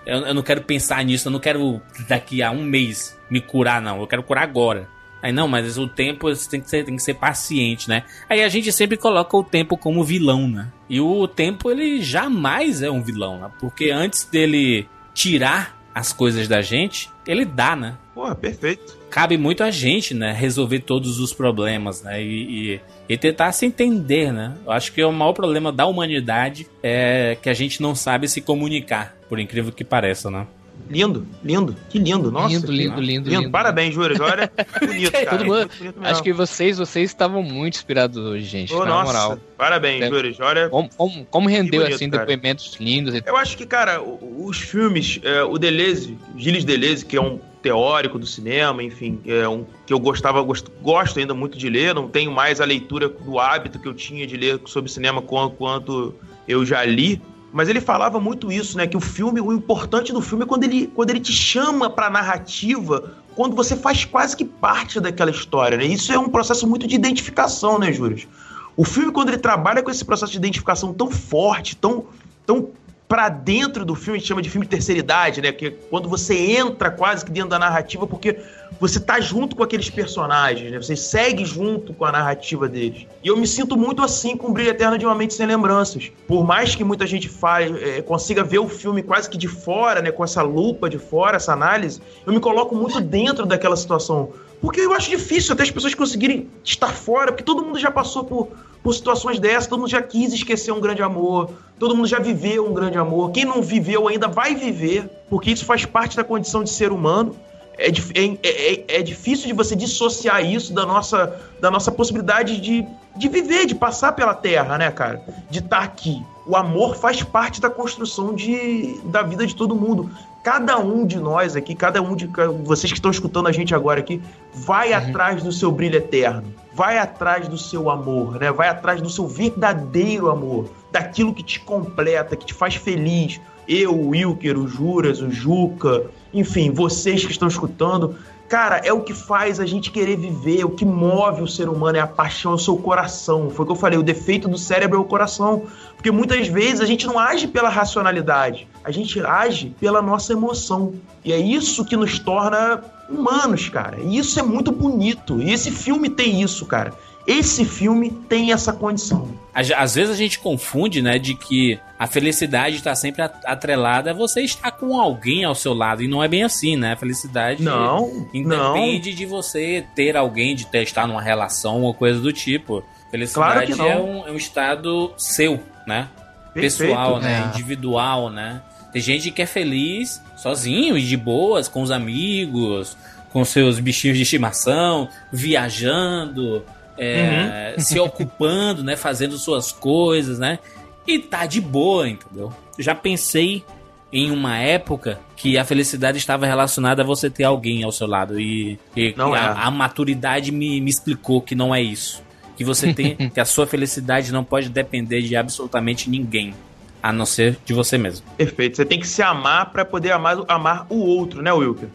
eu, 0.07 0.35
não 0.35 0.43
quero 0.43 0.62
pensar 0.62 1.05
nisso, 1.05 1.29
eu 1.29 1.33
não 1.33 1.41
quero 1.41 1.81
daqui 2.09 2.43
a 2.43 2.51
um 2.51 2.62
mês 2.62 3.18
me 3.31 3.41
curar, 3.41 3.81
não. 3.81 4.01
Eu 4.01 4.07
quero 4.07 4.22
curar 4.22 4.43
agora. 4.43 4.89
Aí 5.22 5.33
não, 5.33 5.49
mas 5.49 5.79
o 5.79 5.89
tempo 5.89 6.31
tem 6.51 6.61
que 6.61 6.68
ser, 6.68 6.85
tem 6.85 6.97
que 6.97 7.03
ser 7.03 7.14
paciente, 7.14 7.89
né? 7.89 8.05
Aí 8.29 8.43
a 8.43 8.49
gente 8.49 8.70
sempre 8.70 8.99
coloca 8.99 9.35
o 9.35 9.43
tempo 9.43 9.75
como 9.75 10.05
vilão, 10.05 10.47
né? 10.47 10.70
E 10.89 11.01
o 11.01 11.27
tempo 11.27 11.70
ele 11.70 12.03
jamais 12.03 12.83
é 12.83 12.91
um 12.91 13.03
vilão, 13.03 13.41
né? 13.41 13.51
Porque 13.59 13.91
antes 13.91 14.25
dele 14.25 14.87
tirar 15.14 15.79
as 15.95 16.12
coisas 16.12 16.47
da 16.47 16.61
gente, 16.61 17.11
ele 17.27 17.47
dá, 17.47 17.75
né? 17.75 17.97
Porra, 18.15 18.35
perfeito. 18.35 18.97
Cabe 19.11 19.37
muito 19.37 19.65
a 19.65 19.71
gente, 19.71 20.15
né? 20.15 20.33
Resolver 20.33 20.81
todos 20.81 21.19
os 21.19 21.33
problemas, 21.33 22.03
né? 22.03 22.23
E, 22.23 22.75
e, 22.75 22.81
e, 23.09 23.19
tentar 23.19 23.51
se 23.53 23.67
entender, 23.67 24.33
né? 24.33 24.57
Eu 24.65 24.71
acho 24.71 24.93
que 24.93 25.03
o 25.03 25.12
maior 25.12 25.33
problema 25.33 25.73
da 25.73 25.85
humanidade 25.85 26.69
é 26.83 27.37
que 27.43 27.51
a 27.51 27.55
gente 27.55 27.83
não 27.83 27.95
sabe 27.95 28.29
se 28.29 28.41
comunicar, 28.41 29.17
por 29.29 29.41
incrível 29.41 29.73
que 29.73 29.85
pareça, 29.85 30.31
né? 30.31 30.47
Lindo, 30.89 31.27
lindo, 31.43 31.75
que 31.89 31.99
lindo, 31.99 32.31
nossa. 32.31 32.55
Lindo, 32.55 32.71
lindo, 32.71 33.01
lindo, 33.01 33.31
lindo. 33.31 33.51
Parabéns, 33.51 33.95
Júlio. 33.95 34.23
Olha, 34.23 34.51
bonito, 34.81 35.12
cara. 35.25 35.39
Todo 35.39 35.45
mundo, 35.45 35.71
acho 36.03 36.23
que 36.23 36.33
vocês, 36.33 36.77
vocês 36.77 37.11
estavam 37.11 37.43
muito 37.43 37.77
inspirados 37.77 38.19
hoje, 38.19 38.45
gente. 38.45 38.75
Na 38.75 38.85
nossa, 38.85 39.05
moral. 39.05 39.39
Parabéns, 39.57 40.03
é, 40.03 40.09
Júlio. 40.09 40.37
Olha. 40.41 40.69
Como, 40.69 40.91
como, 40.95 41.25
como 41.27 41.49
rendeu 41.49 41.81
bonito, 41.81 41.95
assim 41.95 42.11
cara. 42.11 42.27
depoimentos 42.27 42.77
lindos. 42.79 43.15
Eu 43.25 43.37
acho 43.37 43.57
que, 43.57 43.65
cara, 43.65 44.03
os 44.03 44.59
filmes, 44.59 45.21
é, 45.23 45.43
o 45.43 45.57
Deleuze, 45.57 46.19
Gilles 46.37 46.65
Deleuze, 46.65 47.05
que 47.05 47.17
é 47.17 47.21
um 47.21 47.41
teórico 47.65 48.19
do 48.19 48.27
cinema, 48.27 48.83
enfim, 48.83 49.19
é 49.25 49.49
um 49.49 49.65
que 49.87 49.93
eu 49.95 49.99
gostava, 49.99 50.43
gosto, 50.43 50.71
gosto 50.83 51.19
ainda 51.19 51.33
muito 51.33 51.57
de 51.57 51.71
ler, 51.71 51.95
não 51.95 52.07
tenho 52.07 52.31
mais 52.31 52.61
a 52.61 52.65
leitura 52.67 53.09
do 53.09 53.39
hábito 53.39 53.79
que 53.79 53.89
eu 53.89 53.95
tinha 53.95 54.27
de 54.27 54.37
ler 54.37 54.61
sobre 54.67 54.91
cinema 54.91 55.23
quanto, 55.23 55.57
quanto 55.57 56.15
eu 56.47 56.67
já 56.67 56.85
li, 56.85 57.23
mas 57.51 57.71
ele 57.71 57.81
falava 57.81 58.21
muito 58.21 58.53
isso, 58.53 58.77
né? 58.77 58.87
Que 58.87 58.99
o 58.99 59.01
filme, 59.01 59.41
o 59.41 59.51
importante 59.51 60.12
do 60.12 60.21
filme 60.21 60.45
é 60.45 60.47
quando 60.47 60.65
ele, 60.65 60.89
quando 60.89 61.09
ele 61.09 61.21
te 61.21 61.33
chama 61.33 61.89
pra 61.89 62.11
narrativa, 62.11 63.15
quando 63.35 63.57
você 63.57 63.75
faz 63.75 64.05
quase 64.05 64.37
que 64.37 64.45
parte 64.45 65.01
daquela 65.01 65.31
história, 65.31 65.79
né? 65.79 65.87
Isso 65.87 66.12
é 66.12 66.19
um 66.19 66.29
processo 66.29 66.67
muito 66.67 66.87
de 66.87 66.95
identificação, 66.95 67.79
né, 67.79 67.91
Júlio? 67.91 68.29
O 68.77 68.85
filme, 68.85 69.11
quando 69.11 69.31
ele 69.31 69.39
trabalha 69.39 69.83
com 69.83 69.91
esse 69.91 70.05
processo 70.05 70.33
de 70.33 70.39
identificação 70.39 70.93
tão 70.93 71.11
forte, 71.11 71.77
tão, 71.77 72.05
tão 72.45 72.69
para 73.15 73.29
dentro 73.29 73.85
do 73.85 73.95
filme, 73.95 74.17
a 74.17 74.19
gente 74.19 74.27
chama 74.27 74.43
de 74.43 74.51
filme 74.51 74.67
de 74.67 74.71
terceira 74.71 74.99
idade, 74.99 75.41
né? 75.41 75.53
Que 75.53 75.67
é 75.67 75.71
quando 75.89 76.09
você 76.09 76.35
entra 76.35 76.91
quase 76.91 77.25
que 77.25 77.31
dentro 77.31 77.51
da 77.51 77.61
narrativa, 77.61 78.09
porque 78.09 78.41
você 78.81 78.99
tá 78.99 79.21
junto 79.21 79.55
com 79.55 79.62
aqueles 79.62 79.89
personagens, 79.89 80.69
né? 80.69 80.83
Você 80.83 80.97
segue 80.97 81.45
junto 81.45 81.95
com 81.95 82.05
a 82.05 82.11
narrativa 82.11 82.69
deles. 82.69 83.07
E 83.23 83.29
eu 83.29 83.37
me 83.37 83.47
sinto 83.47 83.77
muito 83.77 84.03
assim 84.03 84.37
com 84.37 84.53
Brilho 84.53 84.71
Eterno 84.71 84.99
de 84.99 85.07
Uma 85.07 85.15
Mente 85.15 85.33
Sem 85.33 85.47
Lembranças. 85.47 86.11
Por 86.27 86.45
mais 86.45 86.75
que 86.75 86.83
muita 86.83 87.07
gente 87.07 87.29
faz, 87.29 87.73
é, 87.81 88.03
consiga 88.03 88.43
ver 88.43 88.59
o 88.59 88.69
filme 88.69 89.01
quase 89.01 89.31
que 89.31 89.39
de 89.39 89.47
fora, 89.47 90.03
né? 90.03 90.11
Com 90.11 90.25
essa 90.25 90.43
lupa 90.43 90.91
de 90.91 90.99
fora, 90.99 91.37
essa 91.37 91.53
análise, 91.53 92.03
eu 92.27 92.33
me 92.33 92.41
coloco 92.41 92.75
muito 92.75 93.01
dentro 93.01 93.47
daquela 93.47 93.77
situação. 93.77 94.33
Porque 94.61 94.81
eu 94.81 94.93
acho 94.93 95.09
difícil 95.09 95.53
até 95.53 95.62
as 95.62 95.71
pessoas 95.71 95.95
conseguirem 95.95 96.49
estar 96.65 96.89
fora, 96.89 97.31
porque 97.31 97.45
todo 97.45 97.65
mundo 97.65 97.79
já 97.79 97.93
passou 97.93 98.25
por, 98.25 98.49
por 98.85 98.95
situações 98.95 99.41
dessas, 99.41 99.66
todo 99.66 99.80
mundo 99.80 99.91
já 99.91 100.03
quis 100.03 100.35
esquecer 100.35 100.70
um 100.70 100.78
grande 100.78 101.03
amor, 101.03 101.51
todo 101.78 101.97
mundo 101.97 102.07
já 102.07 102.18
viveu 102.18 102.68
um 102.68 102.74
grande 102.74 102.99
amor. 102.99 103.30
Quem 103.30 103.47
não 103.47 103.62
viveu 103.62 104.07
ainda 104.07 104.28
vai 104.28 104.55
viver, 104.55 105.09
porque 105.30 105.51
isso 105.51 105.64
faz 105.64 105.87
parte 105.87 106.14
da 106.14 106.22
condição 106.22 106.62
de 106.62 106.68
ser 106.68 106.93
humano. 106.93 107.35
É, 107.78 107.89
é, 107.89 108.39
é, 108.43 108.99
é, 108.99 109.03
difícil 109.03 109.47
de 109.47 109.55
você 109.55 109.74
dissociar 109.74 110.45
isso 110.45 110.74
da 110.74 110.85
nossa, 110.85 111.35
da 111.62 111.70
nossa 111.70 111.91
possibilidade 111.91 112.61
de, 112.61 112.87
de 113.16 113.28
viver, 113.28 113.64
de 113.64 113.74
passar 113.74 114.12
pela 114.12 114.35
Terra, 114.35 114.76
né, 114.76 114.91
cara? 114.91 115.22
De 115.51 115.61
estar 115.61 115.78
tá 115.78 115.82
aqui. 115.82 116.22
O 116.47 116.55
amor 116.55 116.95
faz 116.95 117.22
parte 117.22 117.62
da 117.62 117.70
construção 117.70 118.35
de, 118.35 119.01
da 119.05 119.22
vida 119.22 119.47
de 119.47 119.57
todo 119.57 119.74
mundo. 119.74 120.11
Cada 120.45 120.78
um 120.78 121.07
de 121.07 121.18
nós 121.18 121.57
aqui, 121.57 121.74
cada 121.74 122.03
um 122.03 122.14
de 122.14 122.26
vocês 122.64 122.92
que 122.92 122.99
estão 122.99 123.11
escutando 123.11 123.49
a 123.49 123.53
gente 123.53 123.74
agora 123.74 124.01
aqui, 124.01 124.20
vai 124.53 124.90
uhum. 124.90 124.99
atrás 124.99 125.42
do 125.42 125.51
seu 125.51 125.72
brilho 125.72 125.97
eterno. 125.97 126.45
Vai 126.74 126.99
atrás 126.99 127.49
do 127.49 127.57
seu 127.57 127.88
amor, 127.88 128.38
né? 128.38 128.53
Vai 128.53 128.68
atrás 128.68 129.01
do 129.01 129.09
seu 129.09 129.26
verdadeiro 129.26 130.28
amor. 130.28 130.68
Daquilo 130.92 131.32
que 131.32 131.42
te 131.42 131.59
completa, 131.61 132.36
que 132.36 132.45
te 132.45 132.53
faz 132.53 132.74
feliz. 132.74 133.40
Eu, 133.66 133.99
o 133.99 134.09
Wilker, 134.11 134.59
o 134.59 134.68
Juras, 134.68 135.22
o 135.22 135.30
Juca, 135.30 136.11
enfim, 136.34 136.70
vocês 136.70 137.24
que 137.24 137.32
estão 137.32 137.49
escutando, 137.49 138.14
Cara, 138.49 138.76
é 138.84 138.92
o 138.92 139.01
que 139.01 139.14
faz 139.14 139.59
a 139.59 139.66
gente 139.66 139.90
querer 139.90 140.16
viver, 140.16 140.64
o 140.64 140.70
que 140.70 140.84
move 140.84 141.42
o 141.42 141.49
ser 141.49 141.68
humano 141.68 141.97
é 141.97 142.01
a 142.01 142.07
paixão, 142.07 142.53
é 142.53 142.55
o 142.55 142.59
seu 142.59 142.76
coração. 142.76 143.51
Foi 143.51 143.64
o 143.64 143.66
que 143.66 143.72
eu 143.72 143.76
falei, 143.76 143.99
o 143.99 144.03
defeito 144.03 144.49
do 144.49 144.59
cérebro 144.59 144.99
é 144.99 145.01
o 145.01 145.05
coração. 145.05 145.62
Porque 145.97 146.11
muitas 146.11 146.47
vezes 146.47 146.80
a 146.80 146.84
gente 146.84 147.07
não 147.07 147.18
age 147.18 147.49
pela 147.49 147.70
racionalidade, 147.70 148.68
a 148.84 148.90
gente 148.90 149.18
age 149.24 149.74
pela 149.80 150.03
nossa 150.03 150.34
emoção. 150.34 150.95
E 151.24 151.32
é 151.32 151.38
isso 151.38 151.84
que 151.84 151.97
nos 151.97 152.18
torna 152.18 152.82
humanos, 153.09 153.68
cara. 153.70 153.99
E 154.01 154.18
isso 154.18 154.38
é 154.38 154.42
muito 154.42 154.70
bonito. 154.70 155.40
E 155.40 155.51
esse 155.51 155.70
filme 155.70 156.11
tem 156.11 156.42
isso, 156.42 156.66
cara. 156.66 156.92
Esse 157.27 157.64
filme 157.64 158.11
tem 158.11 158.53
essa 158.53 158.72
condição. 158.72 159.29
Às 159.55 159.95
vezes 159.95 160.11
a 160.11 160.16
gente 160.16 160.39
confunde, 160.39 161.01
né, 161.01 161.18
de 161.18 161.35
que 161.35 161.79
a 161.99 162.07
felicidade 162.07 162.77
está 162.77 162.95
sempre 162.95 163.22
atrelada 163.22 164.11
a 164.11 164.14
você 164.14 164.43
estar 164.43 164.72
com 164.72 165.01
alguém 165.01 165.45
ao 165.45 165.55
seu 165.55 165.72
lado. 165.72 166.03
E 166.03 166.09
não 166.09 166.22
é 166.22 166.29
bem 166.29 166.43
assim, 166.43 166.77
né? 166.77 166.93
A 166.93 166.97
felicidade 166.97 167.62
não, 167.62 168.29
independe 168.35 169.11
não. 169.11 169.16
de 169.16 169.27
você 169.27 169.87
ter 169.95 170.16
alguém, 170.16 170.55
de 170.55 170.66
ter, 170.66 170.83
estar 170.83 171.07
numa 171.07 171.22
relação 171.22 171.83
ou 171.83 171.95
coisa 171.95 172.20
do 172.20 172.33
tipo. 172.33 172.85
Felicidade 173.11 173.72
claro 173.72 173.91
é, 173.91 173.97
um, 173.97 174.29
é 174.29 174.31
um 174.33 174.37
estado 174.37 175.14
seu, 175.16 175.61
né? 175.87 176.09
Perfeito, 176.53 176.91
Pessoal, 176.91 177.20
né? 177.20 177.45
É. 177.45 177.55
Individual, 177.55 178.29
né? 178.29 178.61
Tem 178.93 179.01
gente 179.01 179.31
que 179.31 179.41
é 179.41 179.47
feliz 179.47 180.22
sozinho 180.37 180.99
e 180.99 181.03
de 181.03 181.16
boas, 181.16 181.68
com 181.68 181.83
os 181.83 181.91
amigos, 181.91 182.97
com 183.33 183.45
seus 183.45 183.81
bichinhos 183.81 184.16
de 184.16 184.22
estimação, 184.22 185.09
viajando, 185.33 186.64
é, 186.99 187.74
uhum. 187.76 187.82
se 187.82 187.99
ocupando, 187.99 188.82
né, 188.82 188.97
fazendo 188.97 189.36
suas 189.38 189.72
coisas, 189.72 190.38
né? 190.38 190.59
E 191.07 191.18
tá 191.18 191.47
de 191.47 191.61
boa, 191.61 192.09
entendeu? 192.09 192.53
Já 192.78 192.95
pensei 192.95 193.64
em 194.12 194.30
uma 194.30 194.57
época 194.57 195.18
que 195.36 195.59
a 195.59 195.64
felicidade 195.64 196.18
estava 196.18 196.47
relacionada 196.47 197.03
a 197.03 197.05
você 197.05 197.28
ter 197.28 197.45
alguém 197.45 197.82
ao 197.82 197.90
seu 197.90 198.07
lado 198.07 198.40
e, 198.40 198.78
e 198.97 199.14
a, 199.18 199.36
é. 199.36 199.66
a, 199.66 199.70
maturidade 199.70 200.53
me, 200.53 200.80
me 200.80 200.88
explicou 200.88 201.42
que 201.42 201.55
não 201.55 201.74
é 201.74 201.82
isso. 201.82 202.22
Que 202.57 202.64
você 202.64 202.95
tem, 202.95 203.16
que 203.34 203.40
a 203.40 203.45
sua 203.45 203.66
felicidade 203.66 204.32
não 204.32 204.45
pode 204.45 204.68
depender 204.68 205.20
de 205.22 205.34
absolutamente 205.34 206.09
ninguém 206.09 206.55
a 207.03 207.12
não 207.12 207.26
ser 207.26 207.59
de 207.66 207.74
você 207.74 207.99
mesmo. 207.99 208.24
Perfeito. 208.36 208.76
Você 208.76 208.84
tem 208.84 208.99
que 208.99 209.07
se 209.07 209.20
amar 209.20 209.70
para 209.72 209.84
poder 209.84 210.12
amar, 210.12 210.38
amar 210.49 210.86
o 210.88 211.01
outro, 211.01 211.42
né, 211.42 211.53
Wilker? 211.53 211.88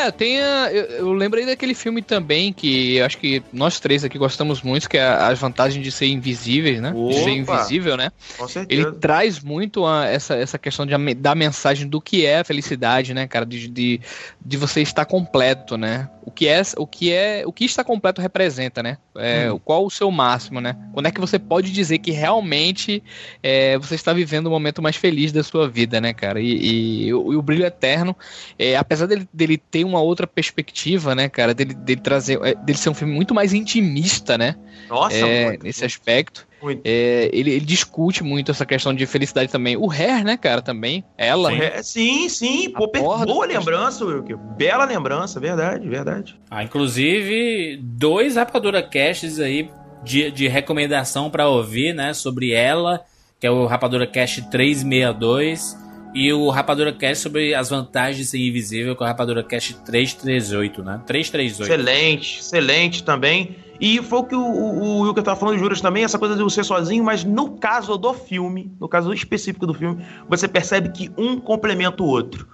É, 0.00 0.10
tem 0.10 0.40
a, 0.40 0.72
eu, 0.72 0.84
eu 0.84 1.12
lembrei 1.12 1.44
daquele 1.44 1.74
filme 1.74 2.00
também 2.00 2.52
que 2.52 3.00
acho 3.00 3.18
que 3.18 3.42
nós 3.52 3.78
três 3.78 4.02
aqui 4.02 4.16
gostamos 4.16 4.62
muito, 4.62 4.88
que 4.88 4.96
é 4.96 5.06
As 5.06 5.38
Vantagens 5.38 5.84
de 5.84 5.92
Ser 5.92 6.06
Invisíveis, 6.06 6.80
né? 6.80 6.92
Opa, 6.94 7.14
de 7.14 7.24
ser 7.24 7.30
invisível, 7.30 7.96
né? 7.96 8.10
Com 8.38 8.48
certeza. 8.48 8.80
Ele 8.80 8.92
traz 8.92 9.40
muito 9.40 9.84
a, 9.84 10.06
essa, 10.06 10.34
essa 10.34 10.58
questão 10.58 10.86
de, 10.86 11.14
da 11.14 11.34
mensagem 11.34 11.86
do 11.86 12.00
que 12.00 12.24
é 12.24 12.40
a 12.40 12.44
felicidade, 12.44 13.12
né, 13.12 13.26
cara? 13.26 13.44
De, 13.44 13.68
de, 13.68 14.00
de 14.44 14.56
você 14.56 14.80
estar 14.80 15.04
completo, 15.04 15.76
né? 15.76 16.08
O 16.22 16.30
que 16.30 16.46
é 16.46 16.62
o 16.76 16.86
que 16.86 17.12
é 17.12 17.42
o 17.46 17.52
que 17.52 17.64
está 17.64 17.82
completo 17.82 18.20
representa, 18.20 18.82
né? 18.82 18.98
É, 19.16 19.50
hum. 19.50 19.58
Qual 19.58 19.84
o 19.86 19.90
seu 19.90 20.10
máximo, 20.10 20.60
né? 20.60 20.76
Quando 20.92 21.06
é 21.06 21.10
que 21.10 21.20
você 21.20 21.38
pode 21.38 21.72
dizer 21.72 21.98
que 21.98 22.10
realmente 22.10 23.02
é, 23.42 23.78
você 23.78 23.94
está 23.94 24.12
vivendo 24.12 24.46
o 24.46 24.50
momento 24.50 24.82
mais 24.82 24.96
feliz 24.96 25.32
da 25.32 25.42
sua 25.42 25.68
vida, 25.68 26.00
né, 26.00 26.12
cara? 26.12 26.40
E, 26.40 26.46
e, 26.46 27.06
e 27.08 27.14
o, 27.14 27.42
Brilho 27.42 27.64
Eterno, 27.64 28.14
é, 28.58 28.76
apesar 28.76 29.06
dele, 29.06 29.28
dele 29.32 29.56
ter 29.56 29.84
uma 29.84 30.00
outra 30.00 30.26
perspectiva, 30.26 31.14
né, 31.14 31.28
cara? 31.28 31.54
Dele, 31.54 31.74
dele 31.74 32.00
trazer. 32.00 32.38
É, 32.42 32.54
dele 32.54 32.78
ser 32.78 32.90
um 32.90 32.94
filme 32.94 33.14
muito 33.14 33.34
mais 33.34 33.52
intimista, 33.54 34.36
né? 34.36 34.56
Nossa, 34.88 35.16
é, 35.16 35.46
muito, 35.46 35.64
nesse 35.64 35.80
muito. 35.80 35.90
aspecto. 35.90 36.49
É, 36.84 37.30
ele, 37.32 37.50
ele, 37.52 37.64
discute 37.64 38.22
muito 38.22 38.50
essa 38.50 38.66
questão 38.66 38.94
de 38.94 39.06
felicidade 39.06 39.50
também. 39.50 39.76
O 39.76 39.90
Hair, 39.90 40.24
né, 40.24 40.36
cara, 40.36 40.60
também. 40.60 41.04
Ela. 41.16 41.50
Sim, 41.82 42.28
sim. 42.28 42.28
sim. 42.28 42.70
Pô, 42.70 42.86
boa 42.86 43.46
lembrança, 43.46 44.04
Wilker. 44.04 44.36
Bela 44.36 44.84
lembrança, 44.84 45.40
verdade, 45.40 45.88
verdade. 45.88 46.38
Ah, 46.50 46.62
inclusive, 46.62 47.78
dois 47.82 48.36
Rapadura 48.36 48.82
Casts 48.82 49.38
aí 49.38 49.70
de, 50.02 50.30
de 50.30 50.48
recomendação 50.48 51.30
para 51.30 51.48
ouvir, 51.48 51.94
né, 51.94 52.14
sobre 52.14 52.52
ela, 52.52 53.00
que 53.38 53.46
é 53.46 53.50
o 53.50 53.66
Rapadura 53.66 54.06
Cast 54.06 54.50
362 54.50 55.78
e 56.14 56.32
o 56.32 56.50
Rapadura 56.50 56.92
Cast 56.92 57.22
sobre 57.22 57.54
as 57.54 57.70
vantagens 57.70 58.16
de 58.18 58.24
ser 58.24 58.38
invisível, 58.38 58.96
com 58.96 59.04
o 59.04 59.06
Rapadura 59.06 59.42
Cast 59.42 59.74
338, 59.84 60.82
né? 60.82 61.00
338. 61.06 61.72
Excelente, 61.72 62.40
excelente 62.40 63.04
também. 63.04 63.56
E 63.80 64.02
foi 64.02 64.18
o 64.18 64.24
que 64.24 64.34
o, 64.34 64.40
o, 64.40 64.82
o 64.82 65.00
Wilker 65.02 65.22
tava 65.22 65.38
falando, 65.38 65.58
Juras, 65.58 65.80
também, 65.80 66.04
essa 66.04 66.18
coisa 66.18 66.36
de 66.36 66.42
você 66.42 66.62
sozinho, 66.62 67.02
mas 67.02 67.24
no 67.24 67.52
caso 67.52 67.96
do 67.96 68.12
filme, 68.12 68.70
no 68.78 68.88
caso 68.88 69.12
específico 69.12 69.66
do 69.66 69.72
filme, 69.72 70.04
você 70.28 70.46
percebe 70.46 70.90
que 70.90 71.10
um 71.16 71.40
complementa 71.40 72.02
o 72.02 72.06
outro 72.06 72.46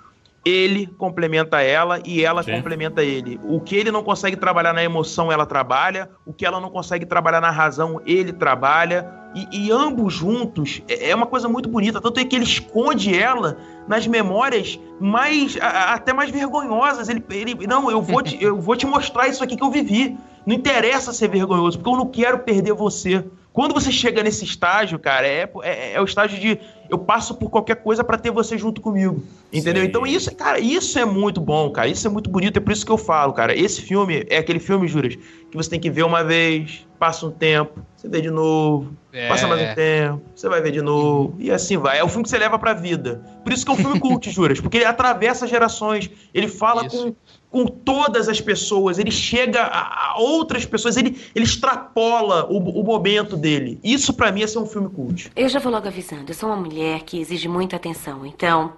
ele 0.46 0.86
complementa 0.86 1.60
ela 1.60 2.00
e 2.04 2.24
ela 2.24 2.40
Sim. 2.40 2.52
complementa 2.52 3.02
ele. 3.02 3.40
O 3.42 3.60
que 3.60 3.74
ele 3.74 3.90
não 3.90 4.04
consegue 4.04 4.36
trabalhar 4.36 4.72
na 4.72 4.84
emoção, 4.84 5.32
ela 5.32 5.44
trabalha. 5.44 6.08
O 6.24 6.32
que 6.32 6.46
ela 6.46 6.60
não 6.60 6.70
consegue 6.70 7.04
trabalhar 7.04 7.40
na 7.40 7.50
razão, 7.50 8.00
ele 8.06 8.32
trabalha. 8.32 9.12
E, 9.34 9.66
e 9.66 9.72
ambos 9.72 10.14
juntos 10.14 10.82
é, 10.86 11.10
é 11.10 11.14
uma 11.16 11.26
coisa 11.26 11.48
muito 11.48 11.68
bonita. 11.68 12.00
Tanto 12.00 12.20
é 12.20 12.24
que 12.24 12.36
ele 12.36 12.44
esconde 12.44 13.18
ela 13.18 13.56
nas 13.88 14.06
memórias 14.06 14.78
mais 15.00 15.58
a, 15.60 15.94
até 15.94 16.12
mais 16.12 16.30
vergonhosas. 16.30 17.08
Ele, 17.08 17.24
ele 17.30 17.66
não, 17.66 17.90
eu 17.90 18.00
vou, 18.00 18.22
te, 18.22 18.40
eu 18.40 18.60
vou 18.60 18.76
te 18.76 18.86
mostrar 18.86 19.26
isso 19.26 19.42
aqui 19.42 19.56
que 19.56 19.64
eu 19.64 19.70
vivi. 19.72 20.16
Não 20.46 20.54
interessa 20.54 21.12
ser 21.12 21.28
vergonhoso, 21.28 21.78
porque 21.78 21.90
eu 21.90 21.96
não 21.96 22.06
quero 22.06 22.38
perder 22.38 22.72
você. 22.72 23.24
Quando 23.52 23.74
você 23.74 23.90
chega 23.90 24.22
nesse 24.22 24.44
estágio, 24.44 24.98
cara, 24.98 25.26
é, 25.26 25.50
é, 25.62 25.94
é 25.94 26.00
o 26.00 26.04
estágio 26.04 26.38
de 26.38 26.60
eu 26.90 26.98
passo 26.98 27.34
por 27.34 27.50
qualquer 27.50 27.76
coisa 27.76 28.02
para 28.04 28.18
ter 28.18 28.30
você 28.30 28.56
junto 28.56 28.80
comigo. 28.80 29.22
Entendeu? 29.52 29.82
Sim. 29.82 29.88
Então 29.88 30.06
isso, 30.06 30.34
cara, 30.34 30.58
isso 30.58 30.98
é 30.98 31.04
muito 31.04 31.40
bom, 31.40 31.70
cara. 31.70 31.88
Isso 31.88 32.06
é 32.06 32.10
muito 32.10 32.30
bonito, 32.30 32.56
é 32.56 32.60
por 32.60 32.72
isso 32.72 32.84
que 32.84 32.92
eu 32.92 32.98
falo, 32.98 33.32
cara. 33.32 33.56
Esse 33.56 33.82
filme 33.82 34.26
é 34.28 34.38
aquele 34.38 34.58
filme, 34.58 34.88
Juras, 34.88 35.16
que 35.16 35.56
você 35.56 35.70
tem 35.70 35.80
que 35.80 35.90
ver 35.90 36.04
uma 36.04 36.22
vez, 36.22 36.86
passa 36.98 37.26
um 37.26 37.30
tempo, 37.30 37.80
você 37.96 38.08
vê 38.08 38.20
de 38.20 38.30
novo, 38.30 38.92
é. 39.12 39.28
passa 39.28 39.46
mais 39.46 39.70
um 39.70 39.74
tempo, 39.74 40.22
você 40.34 40.48
vai 40.48 40.60
ver 40.60 40.72
de 40.72 40.82
novo, 40.82 41.34
e 41.38 41.50
assim 41.50 41.76
vai. 41.76 41.98
É 41.98 42.04
o 42.04 42.08
filme 42.08 42.24
que 42.24 42.30
você 42.30 42.38
leva 42.38 42.58
pra 42.58 42.74
vida. 42.74 43.22
Por 43.44 43.52
isso 43.52 43.64
que 43.64 43.70
é 43.70 43.74
um 43.74 43.78
filme 43.78 44.00
cult, 44.00 44.28
Juras, 44.30 44.60
porque 44.60 44.78
ele 44.78 44.84
atravessa 44.84 45.46
gerações, 45.46 46.10
ele 46.34 46.48
fala 46.48 46.86
isso. 46.86 47.04
com 47.04 47.14
com 47.56 47.64
todas 47.64 48.28
as 48.28 48.38
pessoas, 48.38 48.98
ele 48.98 49.10
chega 49.10 49.62
a, 49.62 50.12
a 50.12 50.18
outras 50.18 50.66
pessoas, 50.66 50.96
ele, 50.96 51.18
ele 51.34 51.46
extrapola 51.46 52.44
o, 52.50 52.58
o 52.58 52.84
momento 52.84 53.34
dele. 53.34 53.80
Isso 53.82 54.12
para 54.12 54.30
mim 54.30 54.42
é 54.42 54.46
ser 54.46 54.58
um 54.58 54.66
filme 54.66 54.90
cult. 54.90 55.30
Eu 55.34 55.48
já 55.48 55.58
vou 55.58 55.72
logo 55.72 55.88
avisando, 55.88 56.24
eu 56.28 56.34
sou 56.34 56.50
uma 56.50 56.56
mulher 56.56 56.75
que 57.04 57.20
exige 57.20 57.48
muita 57.48 57.76
atenção, 57.76 58.24
então 58.24 58.72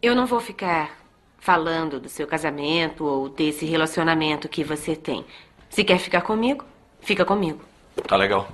eu 0.00 0.14
não 0.14 0.26
vou 0.26 0.40
ficar 0.40 0.90
falando 1.38 1.98
do 1.98 2.08
seu 2.08 2.26
casamento 2.26 3.04
ou 3.04 3.28
desse 3.28 3.66
relacionamento 3.66 4.48
que 4.48 4.62
você 4.62 4.94
tem. 4.94 5.24
Se 5.68 5.82
quer 5.82 5.98
ficar 5.98 6.20
comigo, 6.20 6.64
fica 7.00 7.24
comigo. 7.24 7.60
Tá 8.06 8.16
legal. 8.16 8.48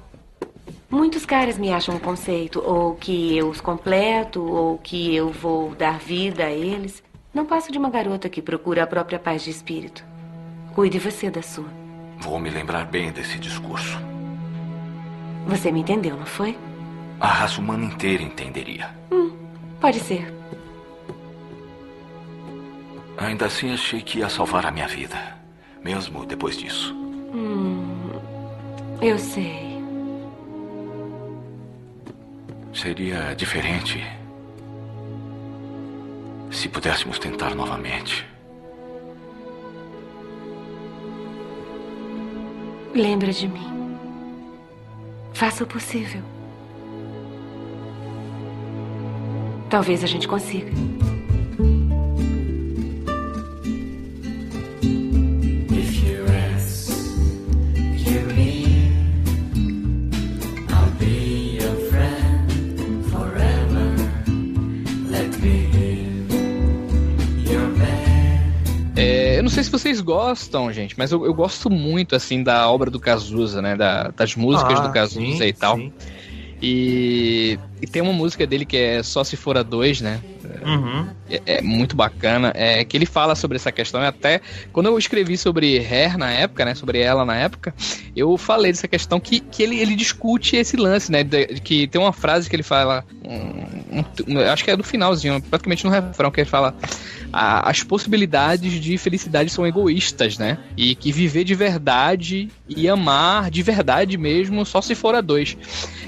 Muitos 0.91 1.27
caras 1.27 1.59
me 1.59 1.71
acham 1.71 1.97
um 1.97 1.99
conceito, 1.99 2.63
ou 2.65 2.95
que 2.95 3.37
eu 3.37 3.51
os 3.51 3.61
completo, 3.61 4.43
ou 4.43 4.79
que 4.79 5.15
eu 5.15 5.31
vou 5.31 5.75
dar 5.75 5.99
vida 5.99 6.45
a 6.45 6.51
eles. 6.51 7.03
Não 7.33 7.45
passo 7.45 7.71
de 7.71 7.77
uma 7.77 7.91
garota 7.91 8.29
que 8.29 8.41
procura 8.41 8.85
a 8.85 8.87
própria 8.87 9.19
paz 9.19 9.43
de 9.43 9.51
espírito. 9.51 10.03
Cuide 10.75 10.99
você 10.99 11.31
da 11.31 11.43
sua. 11.43 11.69
Vou 12.21 12.39
me 12.39 12.49
lembrar 12.49 12.87
bem 12.87 13.13
desse 13.13 13.39
discurso. 13.39 13.99
Você 15.47 15.71
me 15.71 15.81
entendeu, 15.81 16.17
não 16.17 16.27
foi? 16.27 16.57
A 17.21 17.27
raça 17.27 17.61
humana 17.61 17.85
inteira 17.85 18.23
entenderia. 18.23 18.95
Hum, 19.11 19.33
pode 19.81 19.99
ser. 19.99 20.33
Ainda 23.17 23.47
assim, 23.47 23.73
achei 23.73 24.01
que 24.01 24.19
ia 24.19 24.29
salvar 24.29 24.65
a 24.67 24.71
minha 24.71 24.87
vida. 24.87 25.19
Mesmo 25.83 26.25
depois 26.25 26.57
disso. 26.57 26.95
Hum, 27.35 28.11
eu 29.03 29.19
sei. 29.19 29.79
Seria 32.73 33.35
diferente 33.35 34.01
se 36.51 36.69
pudéssemos 36.69 37.19
tentar 37.19 37.55
novamente. 37.55 38.25
Lembra 42.95 43.33
de 43.33 43.49
mim. 43.49 43.99
Faça 45.35 45.65
o 45.65 45.67
possível. 45.67 46.23
Talvez 49.69 50.03
a 50.03 50.07
gente 50.07 50.27
consiga. 50.27 50.71
não 69.49 69.55
sei 69.55 69.65
se 69.65 69.71
vocês 69.71 70.01
gostam, 70.03 70.71
gente, 70.71 70.95
mas 70.99 71.11
eu, 71.11 71.25
eu 71.25 71.33
gosto 71.33 71.71
muito, 71.71 72.15
assim, 72.15 72.43
da 72.43 72.71
obra 72.71 72.91
do 72.91 73.01
Cazuza, 73.01 73.63
né? 73.63 73.75
Da, 73.75 74.09
das 74.09 74.37
músicas 74.37 74.79
ah, 74.79 74.83
do 74.83 74.93
Cazuza 74.93 75.39
sim, 75.39 75.45
e 75.45 75.53
tal. 75.55 75.77
Sim. 75.77 75.93
E, 76.61 77.59
e, 77.81 77.87
tem 77.87 78.03
uma 78.03 78.13
música 78.13 78.45
dele 78.47 78.65
que 78.65 78.77
é 78.77 79.03
Só 79.03 79.23
Se 79.23 79.37
For 79.37 79.57
a 79.57 79.63
Dois, 79.63 80.01
né? 80.01 80.21
Uhum. 80.65 81.09
É, 81.31 81.43
é, 81.47 81.63
muito 81.63 81.95
bacana. 81.95 82.53
É 82.55 82.85
que 82.85 82.97
ele 82.97 83.07
fala 83.07 83.37
sobre 83.37 83.57
essa 83.57 83.71
questão. 83.71 84.03
E 84.03 84.07
até 84.07 84.41
quando 84.73 84.87
eu 84.87 84.99
escrevi 84.99 85.39
sobre 85.39 85.79
Hair 85.79 86.19
na 86.19 86.31
época, 86.31 86.65
né? 86.65 86.75
Sobre 86.75 86.99
ela 86.99 87.25
na 87.25 87.37
época, 87.37 87.73
eu 88.17 88.37
falei 88.37 88.73
dessa 88.73 88.89
questão 88.89 89.21
que, 89.21 89.39
que 89.39 89.63
ele, 89.63 89.79
ele 89.79 89.95
discute 89.95 90.57
esse 90.57 90.77
lance, 90.77 91.13
né? 91.13 91.23
De 91.23 91.47
que 91.61 91.87
tem 91.87 92.01
uma 92.01 92.13
frase 92.13 92.51
que 92.51 92.57
ele 92.57 92.65
fala. 92.65 93.05
Um, 93.25 94.05
um, 94.27 94.41
acho 94.41 94.65
que 94.65 94.71
é 94.71 94.77
do 94.77 94.83
finalzinho, 94.83 95.41
praticamente 95.41 95.85
no 95.85 95.91
refrão, 95.91 96.31
que 96.31 96.41
ele 96.41 96.51
fala. 96.51 96.75
as 97.33 97.85
possibilidades 97.85 98.81
de 98.81 98.99
felicidade 98.99 99.51
são 99.51 99.65
egoístas, 99.65 100.39
né? 100.39 100.59
E 100.77 100.97
que 100.97 101.13
viver 101.13 101.45
de 101.45 101.55
verdade 101.55 102.49
e 102.69 102.89
amar 102.89 103.51
de 103.51 103.63
verdade 103.63 104.19
mesmo 104.19 104.65
só 104.67 104.83
se 104.83 104.97
for 104.97 105.15
a 105.15 105.21
dois. 105.21 105.57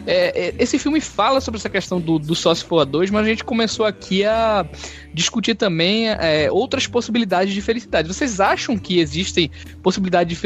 É, 0.07 0.48
é, 0.48 0.55
esse 0.59 0.78
filme 0.78 1.01
fala 1.01 1.40
sobre 1.40 1.59
essa 1.59 1.68
questão 1.68 2.01
do, 2.01 2.18
do 2.18 2.34
só 2.34 2.55
se 2.55 2.64
for 2.64 2.80
a 2.80 2.84
dois, 2.84 3.11
mas 3.11 3.24
a 3.24 3.28
gente 3.28 3.44
começou 3.44 3.84
aqui 3.86 4.24
a 4.24 4.66
discutir 5.13 5.55
também 5.55 6.09
é, 6.09 6.51
outras 6.51 6.87
possibilidades 6.87 7.53
de 7.53 7.61
felicidade. 7.61 8.09
Vocês 8.09 8.41
acham 8.41 8.77
que 8.77 8.99
existem 8.99 9.51
possibilidades 9.83 10.39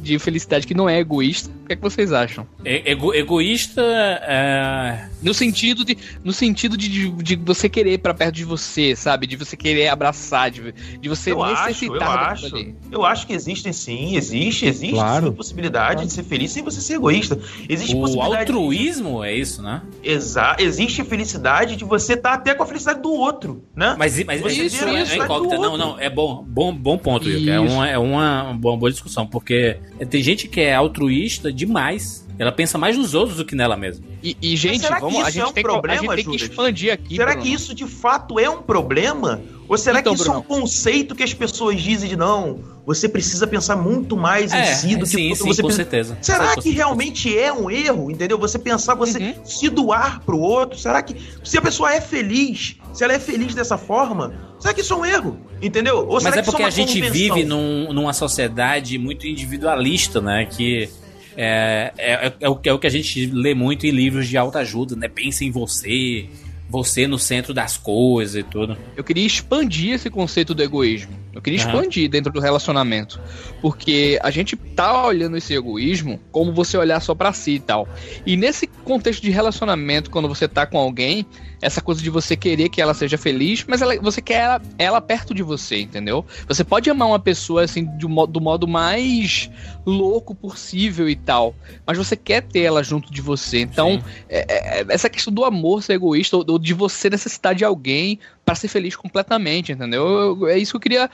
de 0.00 0.18
felicidade 0.18 0.66
que 0.66 0.74
não 0.74 0.88
é 0.88 0.98
egoísta? 0.98 1.50
O 1.62 1.66
que 1.66 1.72
é 1.72 1.76
que 1.76 1.82
vocês 1.82 2.12
acham? 2.12 2.46
Ego, 2.64 3.14
egoísta 3.14 3.82
é... 3.82 5.08
no 5.22 5.32
sentido 5.32 5.84
de 5.84 5.96
no 6.24 6.32
sentido 6.32 6.76
de, 6.76 6.88
de, 6.88 7.10
de 7.10 7.36
você 7.36 7.68
querer 7.68 7.98
para 7.98 8.14
perto 8.14 8.34
de 8.34 8.44
você, 8.44 8.94
sabe? 8.96 9.26
De 9.26 9.36
você 9.36 9.56
querer 9.56 9.88
abraçar, 9.88 10.50
de, 10.50 10.72
de 10.72 11.08
você 11.08 11.32
eu 11.32 11.44
necessitar 11.44 12.32
acho, 12.32 12.46
eu 12.46 12.56
acho, 12.56 12.74
eu 12.90 13.04
acho 13.04 13.26
que 13.26 13.32
existem 13.32 13.72
sim, 13.72 14.16
existe, 14.16 14.66
existe 14.66 14.94
claro. 14.94 15.28
sim, 15.28 15.32
possibilidade 15.32 15.94
claro. 15.94 16.06
de 16.06 16.12
ser 16.12 16.22
feliz 16.24 16.50
sem 16.50 16.62
você 16.62 16.80
ser 16.80 16.94
egoísta. 16.94 17.38
Existe 17.68 17.94
o 17.96 18.20
altruísmo 18.20 19.22
de... 19.22 19.28
é 19.28 19.36
isso, 19.36 19.62
né? 19.62 19.82
Exato. 20.02 20.62
Existe 20.62 21.04
felicidade 21.04 21.76
de 21.76 21.84
você 21.84 22.14
estar 22.14 22.30
tá 22.30 22.34
até 22.36 22.54
com 22.54 22.62
a 22.62 22.66
felicidade 22.66 23.00
do 23.00 23.12
outro, 23.12 23.64
né? 23.74 23.94
Mas 23.98 24.11
mas, 24.26 24.40
mas 24.40 24.56
isso, 24.56 24.84
é, 24.84 25.02
é 25.02 25.16
incógnita. 25.16 25.58
Não, 25.58 25.76
não, 25.76 25.98
é 25.98 26.08
bom, 26.08 26.44
bom, 26.46 26.74
bom 26.74 26.98
ponto, 26.98 27.26
Wilker. 27.26 27.54
É 27.54 27.60
uma, 27.60 27.88
é 27.88 27.98
uma 27.98 28.54
boa, 28.54 28.76
boa 28.76 28.90
discussão, 28.90 29.26
porque 29.26 29.78
tem 30.10 30.22
gente 30.22 30.48
que 30.48 30.60
é 30.60 30.74
altruísta 30.74 31.52
demais. 31.52 32.22
Ela 32.38 32.50
pensa 32.50 32.78
mais 32.78 32.96
nos 32.96 33.14
outros 33.14 33.36
do 33.36 33.44
que 33.44 33.54
nela 33.54 33.76
mesma. 33.76 34.04
E, 34.22 34.36
e 34.40 34.56
gente, 34.56 34.82
vamos, 34.88 35.22
a 35.24 35.30
gente, 35.30 35.40
é 35.40 35.46
um 35.46 35.52
tem, 35.52 35.62
problema, 35.62 36.12
a 36.12 36.16
gente 36.16 36.24
tem 36.24 36.36
que 36.36 36.44
expandir 36.44 36.92
aqui. 36.92 37.16
Será 37.16 37.32
Bruno? 37.32 37.42
que 37.42 37.52
isso 37.52 37.74
de 37.74 37.86
fato 37.86 38.38
é 38.38 38.48
um 38.48 38.62
problema? 38.62 39.40
Ou 39.72 39.78
será 39.78 40.00
então, 40.00 40.12
que 40.12 40.20
isso 40.20 40.30
Bruno. 40.30 40.44
é 40.50 40.54
um 40.54 40.60
conceito 40.60 41.14
que 41.14 41.22
as 41.22 41.32
pessoas 41.32 41.80
dizem 41.80 42.10
de 42.10 42.14
não? 42.14 42.60
Você 42.84 43.08
precisa 43.08 43.46
pensar 43.46 43.74
muito 43.74 44.18
mais 44.18 44.52
é, 44.52 44.60
em 44.60 44.74
si 44.74 44.96
do 44.96 45.06
que 45.06 45.12
sim, 45.12 45.34
sim, 45.34 45.46
você 45.46 45.62
com 45.62 45.70
certeza. 45.70 46.18
Será 46.20 46.54
que 46.56 46.68
realmente 46.68 47.34
é 47.38 47.50
um 47.50 47.70
erro, 47.70 48.10
entendeu? 48.10 48.36
Você 48.36 48.58
pensar, 48.58 48.94
você 48.94 49.16
uhum. 49.16 49.34
se 49.46 49.70
doar 49.70 50.20
pro 50.26 50.38
outro. 50.38 50.78
Será 50.78 51.00
que 51.00 51.16
se 51.42 51.56
a 51.56 51.62
pessoa 51.62 51.90
é 51.90 52.02
feliz, 52.02 52.76
se 52.92 53.02
ela 53.02 53.14
é 53.14 53.18
feliz 53.18 53.54
dessa 53.54 53.78
forma, 53.78 54.34
será 54.60 54.74
que 54.74 54.82
isso 54.82 54.92
é 54.92 54.96
um 54.96 55.06
erro? 55.06 55.40
Entendeu? 55.62 56.06
Ou 56.06 56.22
Mas 56.22 56.36
é 56.36 56.42
porque 56.42 56.62
é 56.62 56.66
a 56.66 56.70
gente 56.70 57.00
vive 57.00 57.42
num, 57.42 57.94
numa 57.94 58.12
sociedade 58.12 58.98
muito 58.98 59.26
individualista, 59.26 60.20
né? 60.20 60.44
Que 60.44 60.90
é, 61.34 61.94
é, 61.96 62.32
é, 62.40 62.50
o, 62.50 62.60
é 62.62 62.72
o 62.74 62.78
que 62.78 62.86
a 62.86 62.90
gente 62.90 63.24
lê 63.24 63.54
muito 63.54 63.86
em 63.86 63.90
livros 63.90 64.28
de 64.28 64.36
alta 64.36 64.58
ajuda, 64.58 64.94
né? 64.96 65.08
Pensa 65.08 65.46
em 65.46 65.50
você, 65.50 66.28
você 66.72 67.06
no 67.06 67.18
centro 67.18 67.52
das 67.52 67.76
coisas 67.76 68.34
e 68.34 68.42
tudo. 68.42 68.78
Eu 68.96 69.04
queria 69.04 69.26
expandir 69.26 69.92
esse 69.92 70.08
conceito 70.08 70.54
do 70.54 70.62
egoísmo. 70.62 71.12
Eu 71.32 71.40
queria 71.40 71.60
uhum. 71.60 71.66
expandir 71.66 72.10
dentro 72.10 72.32
do 72.32 72.40
relacionamento. 72.40 73.20
Porque 73.60 74.18
a 74.22 74.30
gente 74.30 74.56
tá 74.56 75.06
olhando 75.06 75.36
esse 75.36 75.54
egoísmo 75.54 76.20
como 76.30 76.52
você 76.52 76.76
olhar 76.76 77.00
só 77.00 77.14
para 77.14 77.32
si 77.32 77.52
e 77.52 77.60
tal. 77.60 77.88
E 78.26 78.36
nesse 78.36 78.66
contexto 78.66 79.22
de 79.22 79.30
relacionamento, 79.30 80.10
quando 80.10 80.28
você 80.28 80.46
tá 80.46 80.66
com 80.66 80.78
alguém, 80.78 81.26
essa 81.62 81.80
coisa 81.80 82.02
de 82.02 82.10
você 82.10 82.36
querer 82.36 82.68
que 82.68 82.82
ela 82.82 82.92
seja 82.92 83.16
feliz, 83.16 83.64
mas 83.66 83.80
ela, 83.80 83.96
você 84.00 84.20
quer 84.20 84.40
ela, 84.40 84.62
ela, 84.76 85.00
perto 85.00 85.32
de 85.32 85.42
você, 85.42 85.80
entendeu? 85.80 86.26
Você 86.48 86.64
pode 86.64 86.90
amar 86.90 87.08
uma 87.08 87.20
pessoa 87.20 87.62
assim 87.62 87.84
do 87.84 88.08
modo, 88.08 88.32
do 88.32 88.40
modo 88.40 88.66
mais 88.66 89.48
louco 89.86 90.34
possível 90.34 91.08
e 91.08 91.14
tal, 91.14 91.54
mas 91.86 91.96
você 91.96 92.16
quer 92.16 92.42
ter 92.42 92.62
ela 92.62 92.82
junto 92.82 93.12
de 93.12 93.20
você. 93.20 93.60
Então, 93.60 94.02
é, 94.28 94.80
é, 94.80 94.84
essa 94.88 95.08
questão 95.08 95.32
do 95.32 95.44
amor 95.44 95.82
ser 95.82 95.94
egoísta, 95.94 96.36
ou, 96.36 96.44
ou 96.48 96.58
de 96.58 96.74
você 96.74 97.08
necessitar 97.08 97.54
de 97.54 97.64
alguém 97.64 98.18
para 98.44 98.54
ser 98.54 98.68
feliz 98.68 98.96
completamente, 98.96 99.72
entendeu? 99.72 100.06
Eu, 100.06 100.48
é 100.48 100.58
isso 100.58 100.72
que 100.72 100.76
eu 100.76 100.80
queria 100.80 101.10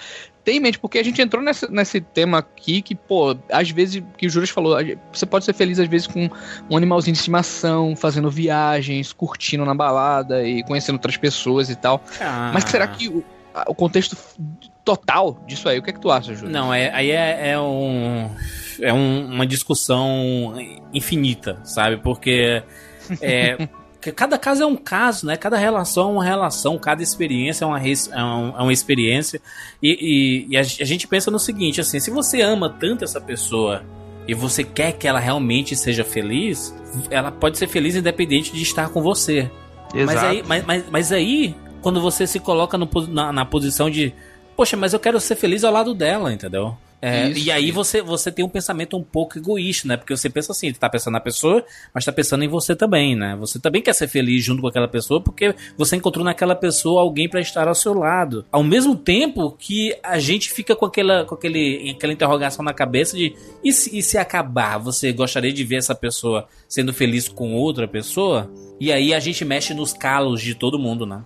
tem 0.49 0.57
em 0.57 0.61
mente, 0.61 0.79
porque 0.79 0.99
a 0.99 1.03
gente 1.03 1.21
entrou 1.21 1.43
nesse, 1.43 1.71
nesse 1.71 2.01
tema 2.01 2.39
aqui 2.39 2.81
que, 2.81 2.95
pô, 2.95 3.37
às 3.53 3.71
vezes, 3.71 4.03
que 4.17 4.27
o 4.27 4.31
Juras 4.31 4.49
falou, 4.49 4.79
você 5.13 5.27
pode 5.27 5.45
ser 5.45 5.53
feliz 5.53 5.79
às 5.79 5.87
vezes 5.87 6.07
com 6.07 6.31
um 6.71 6.77
animalzinho 6.77 7.13
de 7.13 7.19
estimação, 7.19 7.95
fazendo 7.95 8.31
viagens, 8.31 9.13
curtindo 9.13 9.63
na 9.67 9.75
balada 9.75 10.43
e 10.49 10.63
conhecendo 10.63 10.95
outras 10.95 11.19
pessoas 11.19 11.69
e 11.69 11.77
tal. 11.77 12.03
Ah. 12.19 12.51
Mas 12.55 12.65
será 12.65 12.89
que 12.89 13.09
o, 13.09 13.23
o 13.67 13.75
contexto 13.75 14.17
total 14.83 15.39
disso 15.47 15.69
aí, 15.69 15.79
o 15.79 15.83
que 15.83 15.91
é 15.91 15.93
que 15.93 16.01
tu 16.01 16.11
acha, 16.11 16.35
Júlio? 16.35 16.51
Não, 16.51 16.73
é, 16.73 16.91
aí 16.95 17.11
é, 17.11 17.51
é 17.51 17.61
um. 17.61 18.31
É 18.81 18.91
um, 18.91 19.27
uma 19.27 19.47
discussão 19.47 20.55
infinita, 20.95 21.61
sabe? 21.63 21.99
Porque. 21.99 22.63
É, 23.21 23.69
cada 24.15 24.39
caso 24.39 24.63
é 24.63 24.67
um 24.67 24.77
caso, 24.77 25.27
né? 25.27 25.37
Cada 25.37 25.57
relação 25.57 26.11
é 26.11 26.13
uma 26.13 26.25
relação, 26.25 26.79
cada 26.79 27.03
experiência 27.03 27.65
é 27.65 27.69
uma, 27.69 27.81
é, 27.81 28.25
um, 28.25 28.59
é 28.59 28.63
uma 28.63 28.73
experiência. 28.73 29.41
E, 29.83 30.47
e, 30.49 30.53
e 30.53 30.57
a, 30.57 30.61
a, 30.61 30.65
gente 30.65 31.07
pensa 31.07 31.31
no 31.31 31.39
seguinte, 31.39 31.81
assim, 31.81 31.99
se 31.99 32.11
você 32.11 32.41
ama 32.41 32.71
tanto 32.71 33.05
essa 33.05 33.21
pessoa 33.21 33.83
e 34.27 34.35
você 34.35 34.63
quer 34.63 34.93
que 34.93 35.09
ela 35.09 35.19
realmente 35.19 35.75
seja 35.75 36.05
feliz, 36.05 36.75
ela 37.11 37.33
pode 37.33 37.59
ser 37.59 37.67
feliz 37.67 37.97
independente 37.97 38.53
de 38.53 38.63
estar 38.63 38.89
com 38.91 39.03
você. 39.03 39.51
Exato. 39.93 40.07
Mas 40.07 40.25
aí, 40.25 40.45
mas, 40.47 40.65
mas, 40.65 40.85
mas 40.91 41.13
aí 41.13 41.55
quando 41.81 42.01
você 42.01 42.27
se 42.27 42.39
coloca 42.39 42.77
no, 42.77 42.89
na, 43.09 43.33
na 43.33 43.45
posição 43.45 43.91
de, 43.91 44.13
poxa, 44.57 44.77
mas 44.77 44.93
eu 44.93 45.01
quero 45.01 45.19
ser 45.21 45.37
feliz 45.37 45.65
ao 45.65 45.73
lado 45.73 45.95
dela, 45.95 46.33
entendeu? 46.33 46.77
É, 47.01 47.31
e 47.31 47.51
aí 47.51 47.71
você, 47.71 48.03
você 48.03 48.31
tem 48.33 48.45
um 48.45 48.49
pensamento 48.49 48.97
um 48.97 49.03
pouco 49.03 49.39
egoísta, 49.39 49.87
né? 49.87 49.97
Porque 49.97 50.17
você 50.17 50.29
pensa 50.29 50.53
assim, 50.53 50.73
tu 50.73 50.81
tá 50.81 50.89
pensando 50.89 51.13
na 51.13 51.21
pessoa, 51.21 51.65
mas 51.95 52.05
tá 52.05 52.13
pensando 52.13 52.43
em 52.43 52.49
você 52.49 52.75
também, 52.75 53.15
né? 53.15 53.37
Você 53.39 53.61
também 53.61 53.81
quer 53.81 53.93
ser 53.93 54.09
feliz 54.09 54.45
junto 54.45 54.61
com 54.61 54.69
aquela 54.69 54.89
pessoa 54.89 55.21
porque 55.21 55.55
você 55.77 55.97
encontrou 55.97 56.25
naquela 56.25 56.57
pessoa 56.57 57.01
alguém 57.01 57.29
para 57.29 57.41
estar 57.41 57.69
ao 57.69 57.75
seu 57.75 57.95
lado. 57.95 58.45
Ao 58.51 58.65
mesmo 58.65 58.97
tempo 58.97 59.53
que 59.53 59.97
a 60.03 60.19
gente 60.19 60.51
fica 60.51 60.75
com 60.75 60.87
aquela, 60.87 61.25
com 61.25 61.35
aquele, 61.35 61.93
aquela 61.97 62.13
interrogação 62.13 62.65
na 62.65 62.75
cabeça 62.75 63.17
de 63.17 63.35
e 63.63 63.73
se, 63.73 63.97
e 63.97 64.03
se 64.03 64.19
acabar? 64.19 64.79
Você 64.79 65.13
gostaria 65.13 65.53
de 65.53 65.63
ver 65.65 65.77
essa 65.77 65.95
pessoa 65.95 66.49
sendo 66.69 66.93
feliz 66.93 67.29
com 67.29 67.55
outra 67.55 67.87
pessoa? 67.87 68.51
E 68.81 68.93
aí 68.93 69.15
a 69.15 69.21
gente 69.21 69.45
mexe 69.45 69.73
nos 69.73 69.93
calos 69.93 70.41
de 70.41 70.55
todo 70.55 70.79
mundo, 70.79 71.07
né? 71.07 71.23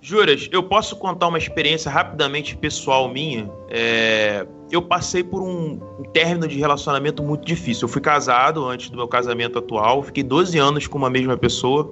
Juras, 0.00 0.48
eu 0.52 0.62
posso 0.62 0.94
contar 0.94 1.26
uma 1.26 1.38
experiência 1.38 1.90
rapidamente 1.90 2.56
pessoal 2.56 3.08
minha. 3.08 3.50
É, 3.68 4.46
eu 4.70 4.82
passei 4.82 5.22
por 5.22 5.42
um, 5.42 5.78
término 6.12 6.48
de 6.48 6.58
relacionamento 6.58 7.22
muito 7.22 7.44
difícil. 7.44 7.86
Eu 7.86 7.92
fui 7.92 8.00
casado 8.00 8.64
antes 8.64 8.90
do 8.90 8.96
meu 8.96 9.08
casamento 9.08 9.58
atual, 9.58 10.02
fiquei 10.02 10.22
12 10.22 10.58
anos 10.58 10.86
com 10.86 10.98
uma 10.98 11.10
mesma 11.10 11.36
pessoa. 11.36 11.90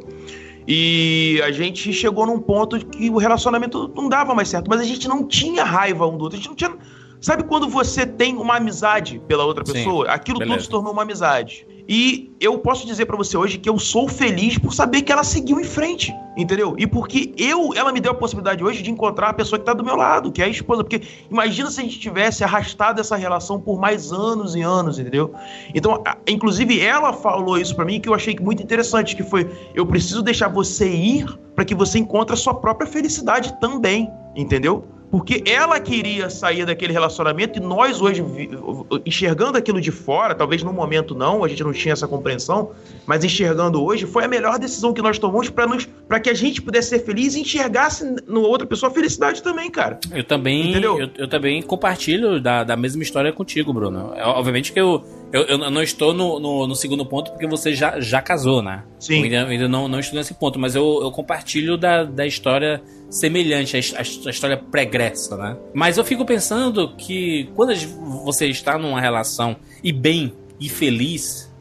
E 0.67 1.41
a 1.45 1.53
gente 1.53 1.93
chegou 1.93 2.27
num 2.27 2.41
ponto 2.41 2.79
que 2.87 3.11
o 3.11 3.19
relacionamento 3.19 3.93
não 3.95 4.09
dava 4.09 4.35
mais 4.35 4.49
certo, 4.49 4.69
mas 4.69 4.81
a 4.81 4.85
gente 4.85 5.07
não 5.07 5.27
tinha 5.27 5.63
raiva 5.63 6.07
um 6.07 6.17
do 6.17 6.25
outro. 6.25 6.39
A 6.39 6.41
gente 6.41 6.49
não 6.49 6.57
tinha. 6.57 6.77
Sabe 7.25 7.43
quando 7.45 7.71
você 7.71 8.05
tem 8.05 8.37
uma 8.37 8.57
amizade 8.57 9.19
pela 9.27 9.47
outra 9.47 9.65
pessoa? 9.65 10.05
Sim, 10.05 10.13
Aquilo 10.13 10.39
beleza. 10.41 10.57
tudo 10.59 10.65
se 10.65 10.69
tornou 10.69 10.93
uma 10.93 11.01
amizade. 11.01 11.67
E 11.89 12.31
eu 12.39 12.59
posso 12.59 12.87
dizer 12.87 13.07
para 13.07 13.17
você 13.17 13.35
hoje 13.35 13.57
que 13.57 13.67
eu 13.67 13.79
sou 13.79 14.07
feliz 14.07 14.59
por 14.59 14.75
saber 14.75 15.01
que 15.01 15.11
ela 15.11 15.25
seguiu 15.25 15.59
em 15.59 15.65
frente, 15.65 16.15
entendeu? 16.37 16.75
E 16.77 16.87
porque 16.87 17.33
eu, 17.39 17.73
ela 17.75 17.93
me 17.93 18.01
deu 18.01 18.13
a 18.13 18.15
possibilidade 18.15 18.63
hoje 18.63 18.83
de 18.83 18.91
encontrar 18.91 19.31
a 19.31 19.33
pessoa 19.33 19.59
que 19.59 19.65
tá 19.65 19.73
do 19.73 19.83
meu 19.83 19.97
lado, 19.97 20.31
que 20.31 20.43
é 20.43 20.45
a 20.45 20.49
esposa. 20.49 20.85
Porque 20.85 21.01
imagina 21.31 21.71
se 21.71 21.81
a 21.81 21.85
gente 21.85 21.99
tivesse 21.99 22.45
arrastado 22.45 23.01
essa 23.01 23.17
relação 23.17 23.59
por 23.59 23.81
mais 23.81 24.13
anos 24.13 24.55
e 24.55 24.61
anos, 24.61 24.99
entendeu? 24.99 25.33
Então, 25.75 26.05
inclusive, 26.29 26.79
ela 26.79 27.15
falou 27.15 27.57
isso 27.57 27.75
para 27.75 27.87
mim 27.87 28.01
que 28.01 28.09
eu 28.11 28.13
achei 28.13 28.37
muito 28.39 28.63
interessante, 28.63 29.17
que 29.17 29.23
foi: 29.23 29.51
eu 29.75 29.87
preciso 29.87 30.21
deixar 30.21 30.49
você 30.49 30.91
ir 30.91 31.27
para 31.55 31.65
que 31.65 31.75
você 31.75 31.99
encontre 31.99 32.35
a 32.35 32.37
sua 32.37 32.53
própria 32.53 32.87
felicidade 32.87 33.59
também, 33.61 34.13
entendeu? 34.37 34.85
Porque 35.15 35.45
ela 35.47 35.79
queria 35.79 36.29
sair 36.29 36.67
daquele 36.67 36.93
relacionamento 36.93 37.61
e 37.61 37.63
nós 37.63 38.01
hoje, 38.01 38.21
enxergando 39.07 39.57
aquilo 39.57 39.81
de 39.81 39.93
fora, 39.93 40.35
talvez 40.35 40.65
no 40.65 40.73
momento 40.73 41.15
não, 41.15 41.45
a 41.45 41.49
gente 41.49 41.63
não 41.63 41.73
tinha 41.73 41.93
essa 41.93 42.09
compreensão, 42.09 42.73
mas 43.07 43.23
enxergando 43.23 43.81
hoje, 43.81 44.07
foi 44.07 44.25
a 44.25 44.29
melhor 44.29 44.59
decisão 44.59 44.93
que 44.93 45.01
nós 45.01 45.17
tomamos 45.17 45.49
para 45.49 46.19
que 46.19 46.29
a 46.29 46.35
gente 46.35 46.61
pudesse 46.61 46.89
ser 46.89 46.99
feliz 46.99 47.37
e 47.37 47.43
enxergasse 47.43 48.05
no 48.27 48.41
outra 48.41 48.67
pessoa 48.67 48.91
a 48.91 48.93
felicidade 48.93 49.41
também, 49.41 49.71
cara. 49.71 50.01
Eu 50.11 50.25
também, 50.25 50.71
Entendeu? 50.71 50.99
Eu, 50.99 51.09
eu 51.17 51.29
também 51.29 51.63
compartilho 51.63 52.41
da, 52.41 52.65
da 52.65 52.77
mesma 52.77 53.05
história 53.05 53.33
contigo, 53.33 53.73
Bruno. 53.73 54.15
É, 54.17 54.25
obviamente 54.27 54.73
que 54.73 54.81
eu, 54.81 55.05
eu, 55.33 55.43
eu 55.43 55.71
não 55.71 55.81
estou 55.81 56.13
no, 56.13 56.41
no, 56.41 56.67
no, 56.67 56.75
segundo 56.75 57.07
ponto 57.07 57.31
porque 57.31 57.47
você 57.47 57.73
já, 57.73 58.01
já 58.01 58.21
casou, 58.21 58.61
né? 58.61 58.83
Sim. 58.99 59.19
Eu 59.19 59.23
ainda, 59.23 59.47
ainda 59.47 59.69
não, 59.69 59.87
não 59.87 60.01
estou 60.01 60.19
nesse 60.19 60.35
ponto, 60.35 60.59
mas 60.59 60.75
eu, 60.75 60.99
eu 61.03 61.13
compartilho 61.13 61.77
da, 61.77 62.03
da 62.03 62.27
história 62.27 62.83
semelhante 63.15 63.77
à, 63.77 63.79
à 63.79 64.03
história 64.31 64.57
pregressa, 64.57 65.37
né? 65.37 65.57
Mas 65.73 65.97
eu 65.97 66.05
fico 66.05 66.25
pensando 66.27 66.95
que 66.97 67.49
quando 67.55 67.73
você 68.25 68.49
está 68.49 68.77
numa 68.77 69.01
relação 69.01 69.57
e 69.83 69.93
bem 69.93 70.35
e 70.61 70.69
feliz, 70.69 71.53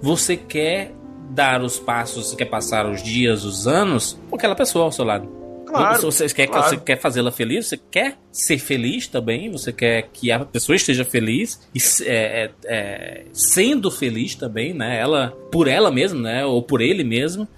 você 0.00 0.34
quer 0.34 0.92
dar 1.30 1.62
os 1.62 1.78
passos, 1.78 2.28
você 2.28 2.36
quer 2.36 2.46
passar 2.46 2.90
os 2.90 3.02
dias, 3.02 3.44
os 3.44 3.66
anos 3.66 4.18
com 4.30 4.36
aquela 4.36 4.54
pessoa 4.54 4.86
ao 4.86 4.92
seu 4.92 5.04
lado. 5.04 5.28
Claro, 5.66 6.02
você 6.02 6.28
quer, 6.28 6.46
claro. 6.46 6.68
você 6.68 6.76
quer 6.76 6.98
fazê-la 6.98 7.32
feliz, 7.32 7.66
você 7.66 7.76
quer 7.76 8.16
ser 8.30 8.58
feliz 8.58 9.08
também, 9.08 9.50
você 9.50 9.72
quer 9.72 10.08
que 10.12 10.30
a 10.30 10.40
pessoa 10.40 10.76
esteja 10.76 11.04
feliz 11.04 11.60
e 11.74 11.78
é, 12.08 12.14
é, 12.14 12.50
é, 12.64 13.24
sendo 13.32 13.90
feliz 13.90 14.36
também, 14.36 14.72
né? 14.72 14.98
Ela 14.98 15.36
por 15.50 15.66
ela 15.66 15.90
mesma, 15.90 16.20
né? 16.20 16.46
Ou 16.46 16.62
por 16.62 16.80
ele 16.80 17.02
mesmo. 17.02 17.48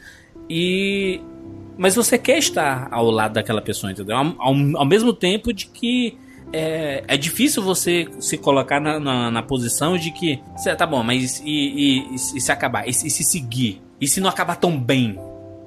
E 0.48 1.20
mas 1.76 1.94
você 1.94 2.16
quer 2.16 2.38
estar 2.38 2.88
ao 2.90 3.10
lado 3.10 3.34
daquela 3.34 3.60
pessoa, 3.60 3.92
entendeu? 3.92 4.16
Ao, 4.16 4.26
ao, 4.38 4.54
ao 4.76 4.84
mesmo 4.84 5.12
tempo 5.12 5.52
de 5.52 5.66
que 5.66 6.16
é, 6.52 7.04
é 7.06 7.16
difícil 7.16 7.62
você 7.62 8.08
se 8.20 8.38
colocar 8.38 8.80
na, 8.80 9.00
na, 9.00 9.30
na 9.30 9.42
posição 9.42 9.98
de 9.98 10.10
que, 10.10 10.40
tá 10.76 10.86
bom, 10.86 11.02
mas 11.02 11.40
e, 11.44 12.04
e, 12.10 12.14
e 12.14 12.40
se 12.40 12.52
acabar? 12.52 12.86
E, 12.86 12.90
e, 12.90 12.94
se 12.94 13.24
seguir? 13.24 13.82
E 14.00 14.06
se 14.06 14.20
não 14.20 14.28
acabar 14.28 14.56
tão 14.56 14.78
bem 14.78 15.18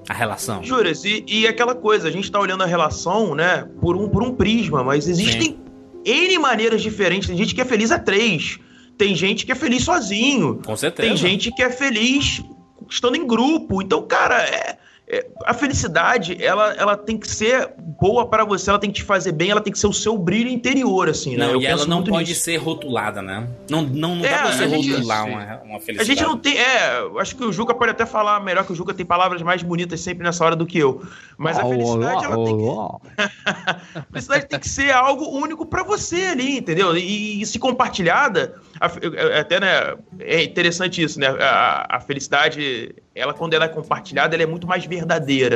a 0.07 0.13
relação? 0.13 0.63
Juras, 0.63 1.03
e, 1.03 1.23
e 1.27 1.47
aquela 1.47 1.75
coisa, 1.75 2.07
a 2.07 2.11
gente 2.11 2.31
tá 2.31 2.39
olhando 2.39 2.63
a 2.63 2.65
relação, 2.65 3.35
né, 3.35 3.67
por 3.81 3.95
um, 3.95 4.09
por 4.09 4.23
um 4.23 4.33
prisma, 4.33 4.83
mas 4.83 5.07
existem 5.07 5.41
Sim. 5.41 5.59
N 6.05 6.39
maneiras 6.39 6.81
diferentes. 6.81 7.27
Tem 7.27 7.37
gente 7.37 7.53
que 7.53 7.61
é 7.61 7.65
feliz 7.65 7.91
a 7.91 7.99
três, 7.99 8.57
tem 8.97 9.13
gente 9.15 9.45
que 9.45 9.51
é 9.51 9.55
feliz 9.55 9.83
sozinho. 9.83 10.61
Com 10.65 10.75
certeza. 10.75 11.07
Tem 11.07 11.17
gente 11.17 11.51
que 11.51 11.61
é 11.61 11.69
feliz 11.69 12.41
estando 12.89 13.15
em 13.15 13.27
grupo. 13.27 13.81
Então, 13.81 14.01
cara, 14.05 14.41
é 14.41 14.77
é, 15.11 15.25
a 15.43 15.55
felicidade, 15.55 16.37
ela, 16.39 16.71
ela 16.73 16.95
tem 16.95 17.17
que 17.17 17.27
ser 17.27 17.73
boa 17.77 18.27
para 18.27 18.45
você, 18.45 18.69
ela 18.69 18.77
tem 18.77 18.91
que 18.91 18.97
te 18.97 19.03
fazer 19.03 19.31
bem, 19.31 19.49
ela 19.49 19.59
tem 19.59 19.73
que 19.73 19.79
ser 19.79 19.87
o 19.87 19.93
seu 19.93 20.15
brilho 20.15 20.49
interior, 20.49 21.09
assim, 21.09 21.35
né? 21.35 21.47
Não, 21.47 21.53
Eu 21.53 21.61
e 21.61 21.65
ela 21.65 21.83
não 21.87 22.03
pode 22.03 22.29
nisso. 22.29 22.43
ser 22.43 22.57
rotulada, 22.57 23.19
né? 23.19 23.49
Não, 23.71 23.81
não, 23.81 24.17
não 24.17 24.25
é, 24.25 24.29
dá 24.29 24.37
pra 24.37 24.51
você 24.51 24.65
rotular 24.65 25.25
uma, 25.25 25.61
uma 25.63 25.79
felicidade. 25.79 26.01
A 26.01 26.03
gente 26.03 26.21
não 26.21 26.37
tem. 26.37 26.59
É, 26.59 27.09
acho 27.19 27.35
que 27.35 27.43
o 27.43 27.51
Juca 27.51 27.73
pode 27.73 27.89
até 27.89 28.05
falar 28.05 28.39
melhor 28.39 28.63
que 28.63 28.71
o 28.71 28.75
Juca 28.75 28.93
tem 28.93 29.03
palavras 29.03 29.41
mais 29.41 29.63
bonitas 29.63 29.99
sempre 29.99 30.23
nessa 30.23 30.45
hora 30.45 30.55
do 30.55 30.67
que 30.67 30.77
eu. 30.77 31.01
Mas 31.35 31.57
a 31.57 31.65
felicidade, 31.65 32.25
ela 32.25 32.45
tem 32.45 32.57
que. 32.57 32.63
a 33.97 34.03
felicidade 34.11 34.45
tem 34.45 34.59
que 34.59 34.69
ser 34.69 34.91
algo 34.91 35.25
único 35.27 35.65
para 35.65 35.81
você 35.81 36.21
ali, 36.25 36.59
entendeu? 36.59 36.95
E, 36.95 37.41
e 37.41 37.45
se 37.47 37.57
compartilhada. 37.57 38.61
até, 38.79 39.59
né? 39.59 39.95
É 40.19 40.43
interessante 40.43 41.01
isso, 41.01 41.19
né? 41.19 41.29
A, 41.29 41.97
a 41.97 41.99
felicidade 41.99 42.93
ela 43.19 43.33
quando 43.33 43.53
ela 43.53 43.65
é 43.65 43.67
compartilhada, 43.67 44.35
ela 44.35 44.43
é 44.43 44.45
muito 44.45 44.65
mais 44.65 44.85
verdadeira, 44.85 44.98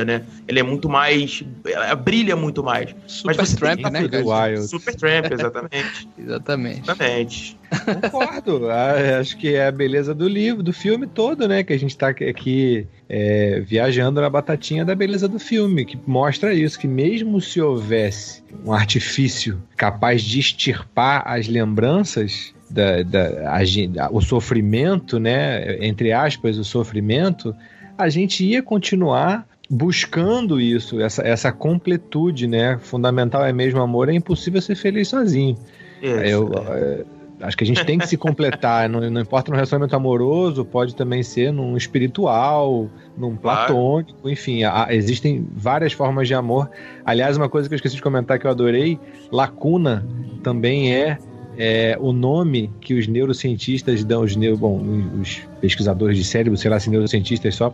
né? 0.05 0.23
Ela 0.47 0.59
é 0.59 0.63
muito 0.63 0.89
mais, 0.89 1.43
ela 1.65 1.95
brilha 1.95 2.35
muito 2.35 2.63
mais. 2.63 2.95
Super 3.07 3.37
Mas 3.37 3.55
Tramp, 3.55 3.81
né? 3.91 4.01
Wild. 4.01 4.67
Super 4.67 4.95
Tramp, 4.95 5.31
exatamente. 5.31 6.09
exatamente. 6.17 6.81
Exatamente. 6.81 7.57
Concordo. 8.01 8.69
Ah, 8.69 9.19
acho 9.19 9.37
que 9.37 9.55
é 9.55 9.67
a 9.67 9.71
beleza 9.71 10.13
do 10.13 10.27
livro, 10.27 10.61
do 10.61 10.73
filme 10.73 11.07
todo, 11.07 11.47
né? 11.47 11.63
Que 11.63 11.73
a 11.73 11.79
gente 11.79 11.97
tá 11.97 12.09
aqui 12.09 12.87
é, 13.09 13.61
viajando 13.61 14.21
na 14.21 14.29
batatinha 14.29 14.85
da 14.85 14.95
beleza 14.95 15.27
do 15.27 15.39
filme, 15.39 15.85
que 15.85 15.97
mostra 16.05 16.53
isso, 16.53 16.79
que 16.79 16.87
mesmo 16.87 17.39
se 17.41 17.61
houvesse 17.61 18.43
um 18.65 18.71
artifício 18.71 19.61
capaz 19.75 20.21
de 20.21 20.39
extirpar 20.39 21.23
as 21.25 21.47
lembranças, 21.47 22.53
da, 22.73 23.03
da 23.03 23.55
a, 23.55 24.09
o 24.11 24.19
sofrimento, 24.19 25.19
né, 25.19 25.77
entre 25.85 26.11
aspas, 26.11 26.57
o 26.57 26.63
sofrimento, 26.63 27.55
a 27.97 28.09
gente 28.09 28.45
ia 28.45 28.61
continuar 28.61 29.47
buscando 29.69 30.59
isso, 30.59 31.01
essa, 31.01 31.21
essa 31.23 31.51
completude, 31.51 32.47
né? 32.47 32.77
Fundamental 32.79 33.43
é 33.45 33.53
mesmo 33.53 33.81
amor, 33.81 34.09
é 34.09 34.13
impossível 34.13 34.61
ser 34.61 34.75
feliz 34.75 35.07
sozinho. 35.07 35.57
Isso, 36.01 36.15
Eu, 36.15 36.51
é. 36.53 37.05
Acho 37.41 37.57
que 37.57 37.63
a 37.65 37.67
gente 37.67 37.83
tem 37.85 37.97
que 37.97 38.07
se 38.07 38.15
completar, 38.15 38.87
não, 38.89 39.01
não, 39.09 39.19
importa 39.19 39.51
no 39.51 39.55
relacionamento 39.55 39.93
amoroso, 39.95 40.63
pode 40.63 40.95
também 40.95 41.23
ser 41.23 41.51
num 41.51 41.75
espiritual, 41.75 42.89
num 43.17 43.35
platônico, 43.35 44.13
claro. 44.13 44.29
enfim, 44.29 44.61
existem 44.89 45.45
várias 45.53 45.91
formas 45.91 46.27
de 46.27 46.33
amor. 46.33 46.69
Aliás, 47.03 47.35
uma 47.35 47.49
coisa 47.49 47.67
que 47.67 47.73
eu 47.73 47.75
esqueci 47.75 47.95
de 47.95 48.01
comentar 48.01 48.39
que 48.39 48.47
eu 48.47 48.51
adorei, 48.51 48.97
lacuna 49.29 50.07
também 50.41 50.93
é 50.95 51.17
é, 51.57 51.97
o 51.99 52.11
nome 52.11 52.71
que 52.81 52.93
os 52.93 53.07
neurocientistas 53.07 54.03
dão, 54.03 54.23
os, 54.23 54.35
neuro, 54.35 54.57
bom, 54.57 54.81
os 55.19 55.41
pesquisadores 55.61 56.17
de 56.17 56.23
cérebro, 56.23 56.57
sei 56.57 56.69
lá 56.69 56.79
se 56.79 56.89
neurocientistas 56.89 57.55
só, 57.55 57.73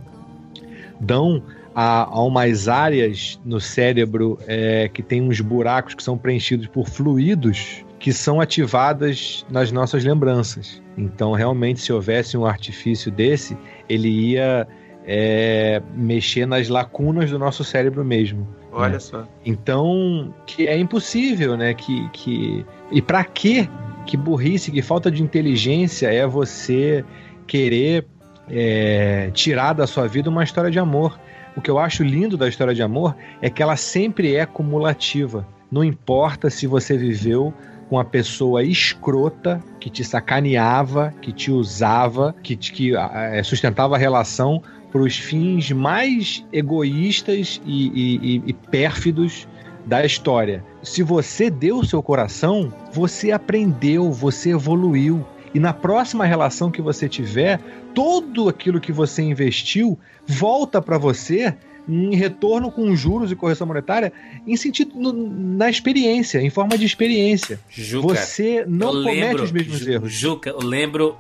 dão 1.00 1.42
a, 1.74 2.04
a 2.04 2.24
umas 2.24 2.68
áreas 2.68 3.40
no 3.46 3.60
cérebro 3.60 4.38
é, 4.48 4.90
que 4.90 5.02
tem 5.02 5.22
uns 5.22 5.40
buracos 5.40 5.94
que 5.94 6.04
são 6.04 6.18
preenchidos 6.18 6.68
por 6.68 6.88
fluidos 6.88 7.84
que 8.00 8.14
são 8.14 8.40
ativadas 8.40 9.46
nas 9.50 9.72
nossas 9.72 10.04
lembranças. 10.06 10.82
Então, 10.98 11.34
realmente, 11.34 11.82
se 11.82 11.92
houvesse 11.92 12.38
um 12.38 12.46
artifício 12.46 13.12
desse, 13.12 13.58
ele 13.90 14.08
ia 14.08 14.66
é, 15.06 15.82
mexer 15.96 16.46
nas 16.46 16.68
lacunas 16.68 17.32
do 17.32 17.40
nosso 17.40 17.64
cérebro 17.64 18.04
mesmo. 18.04 18.48
Olha 18.72 18.94
né? 18.94 19.00
só. 19.00 19.28
Então, 19.46 20.34
que 20.46 20.68
é 20.68 20.78
impossível, 20.78 21.58
né? 21.58 21.74
Que, 21.74 22.08
que... 22.10 22.66
E 22.92 23.02
para 23.02 23.24
quê? 23.24 23.68
Que 24.06 24.16
burrice, 24.16 24.72
que 24.72 24.82
falta 24.82 25.10
de 25.12 25.24
inteligência 25.24 26.08
é 26.08 26.26
você 26.26 27.04
querer 27.48 28.06
é, 28.50 29.30
tirar 29.34 29.74
da 29.74 29.88
sua 29.88 30.08
vida 30.08 30.30
uma 30.30 30.44
história 30.44 30.72
de 30.72 30.80
amor. 30.80 31.20
O 31.56 31.62
que 31.62 31.70
eu 31.70 31.80
acho 31.80 32.04
lindo 32.04 32.38
da 32.38 32.48
história 32.48 32.74
de 32.74 32.82
amor 32.82 33.16
é 33.42 33.50
que 33.50 33.62
ela 33.62 33.76
sempre 33.76 34.36
é 34.36 34.46
cumulativa. 34.46 35.48
Não 35.72 35.84
importa 35.84 36.50
se 36.50 36.66
você 36.66 36.98
viveu 36.98 37.54
com 37.90 37.96
uma 37.96 38.06
pessoa 38.06 38.64
escrota 38.64 39.60
que 39.80 39.90
te 39.90 40.04
sacaneava, 40.04 41.14
que 41.22 41.32
te 41.32 41.52
usava, 41.52 42.36
que, 42.44 42.56
que 42.56 42.96
é, 42.96 43.42
sustentava 43.44 43.96
a 43.96 43.98
relação 43.98 44.62
para 44.92 45.02
os 45.02 45.18
fins 45.18 45.72
mais 45.72 46.46
egoístas 46.52 47.62
e, 47.66 47.88
e, 47.88 48.44
e 48.48 48.54
pérfidos 48.54 49.48
da 49.86 50.06
história. 50.06 50.64
Se 50.84 51.04
você 51.04 51.50
deu 51.50 51.80
o 51.80 51.86
seu 51.86 52.02
coração, 52.02 52.74
você 52.92 53.32
aprendeu, 53.32 54.12
você 54.12 54.52
evoluiu. 54.52 55.26
E 55.54 55.60
na 55.60 55.74
próxima 55.74 56.26
relação 56.26 56.70
que 56.70 56.82
você 56.82 57.10
tiver, 57.10 57.60
tudo 57.94 58.48
aquilo 58.48 58.80
que 58.80 58.92
você 58.92 59.24
investiu 59.24 59.98
volta 60.28 60.82
para 60.82 60.98
você 60.98 61.56
em 61.88 62.16
retorno 62.16 62.72
com 62.72 62.96
juros 62.96 63.32
e 63.32 63.36
correção 63.36 63.66
monetária 63.66 64.14
em 64.46 64.56
sentido 64.56 64.92
no, 64.96 65.12
na 65.12 65.70
experiência, 65.70 66.40
em 66.40 66.52
forma 66.52 66.78
de 66.78 66.86
experiência. 66.86 67.60
Juca, 67.68 68.16
você 68.16 68.64
não 68.68 68.92
comete 68.92 69.22
lembro, 69.22 69.44
os 69.44 69.52
mesmos 69.52 69.80
Ju, 69.80 69.92
erros. 69.92 70.14
Juca, 70.14 70.50
eu 70.52 70.60
lembro 70.60 71.18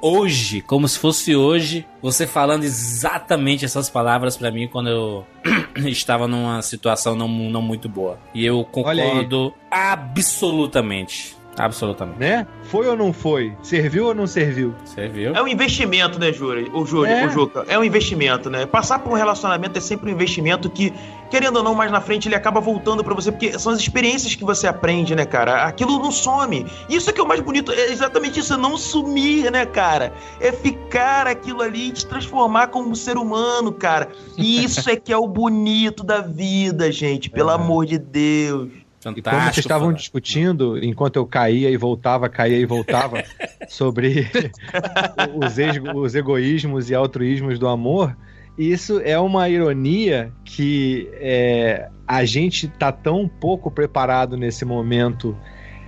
hoje, 0.00 0.60
como 0.60 0.88
se 0.88 0.98
fosse 0.98 1.34
hoje, 1.34 1.86
você 2.02 2.26
falando 2.26 2.64
exatamente 2.64 3.64
essas 3.64 3.88
palavras 3.88 4.36
para 4.36 4.50
mim 4.50 4.68
quando 4.68 4.88
eu 4.88 5.26
estava 5.86 6.26
numa 6.26 6.60
situação 6.62 7.14
não, 7.14 7.28
não 7.28 7.62
muito 7.62 7.88
boa. 7.88 8.18
E 8.34 8.44
eu 8.44 8.64
concordo 8.64 9.54
absolutamente. 9.70 11.37
Absolutamente. 11.58 12.18
Né? 12.18 12.46
Foi 12.64 12.86
ou 12.86 12.96
não 12.96 13.12
foi? 13.12 13.52
Serviu 13.62 14.06
ou 14.06 14.14
não 14.14 14.26
serviu? 14.26 14.74
Serviu. 14.84 15.34
É 15.34 15.42
um 15.42 15.48
investimento, 15.48 16.18
né, 16.18 16.32
Júlio? 16.32 16.70
O 16.74 16.84
Júlio, 16.86 17.10
É. 17.12 17.26
o 17.26 17.30
Juca. 17.30 17.64
É 17.68 17.78
um 17.78 17.84
investimento, 17.84 18.48
né? 18.50 18.66
Passar 18.66 18.98
por 18.98 19.12
um 19.12 19.16
relacionamento 19.16 19.78
é 19.78 19.80
sempre 19.80 20.10
um 20.10 20.14
investimento 20.14 20.68
que, 20.70 20.92
querendo 21.30 21.56
ou 21.56 21.62
não, 21.62 21.74
mais 21.74 21.90
na 21.90 22.00
frente 22.00 22.28
ele 22.28 22.34
acaba 22.34 22.60
voltando 22.60 23.02
pra 23.02 23.14
você, 23.14 23.30
porque 23.32 23.58
são 23.58 23.72
as 23.72 23.78
experiências 23.78 24.34
que 24.34 24.44
você 24.44 24.66
aprende, 24.66 25.14
né, 25.14 25.24
cara? 25.24 25.64
Aquilo 25.64 25.98
não 25.98 26.10
some. 26.10 26.66
Isso 26.88 27.10
é 27.10 27.12
que 27.12 27.20
é 27.20 27.22
o 27.22 27.28
mais 27.28 27.40
bonito, 27.40 27.72
é 27.72 27.90
exatamente 27.90 28.40
isso, 28.40 28.54
é 28.54 28.56
não 28.56 28.76
sumir, 28.76 29.50
né, 29.50 29.66
cara? 29.66 30.12
É 30.40 30.52
ficar 30.52 31.26
aquilo 31.26 31.62
ali 31.62 31.88
e 31.88 31.92
te 31.92 32.06
transformar 32.06 32.68
como 32.68 32.88
um 32.90 32.94
ser 32.94 33.16
humano, 33.16 33.72
cara. 33.72 34.08
E 34.36 34.64
isso 34.64 34.88
é 34.90 34.96
que 34.96 35.12
é 35.12 35.16
o 35.16 35.26
bonito 35.26 36.04
da 36.04 36.20
vida, 36.20 36.90
gente, 36.92 37.30
pelo 37.30 37.50
amor 37.50 37.86
de 37.86 37.98
Deus. 37.98 38.68
E 39.16 39.22
como 39.22 39.34
vocês 39.34 39.44
Fantástico. 39.44 39.60
estavam 39.60 39.92
discutindo, 39.92 40.82
enquanto 40.82 41.16
eu 41.16 41.26
caía 41.26 41.70
e 41.70 41.76
voltava, 41.76 42.28
caía 42.28 42.58
e 42.58 42.66
voltava, 42.66 43.22
sobre 43.68 44.28
os, 45.36 45.56
os 45.94 46.14
egoísmos 46.14 46.90
e 46.90 46.94
altruísmos 46.94 47.58
do 47.58 47.68
amor, 47.68 48.16
isso 48.58 49.00
é 49.04 49.18
uma 49.18 49.48
ironia 49.48 50.32
que 50.44 51.08
é, 51.14 51.88
a 52.06 52.24
gente 52.24 52.66
tá 52.66 52.90
tão 52.90 53.28
pouco 53.28 53.70
preparado 53.70 54.36
nesse 54.36 54.64
momento 54.64 55.36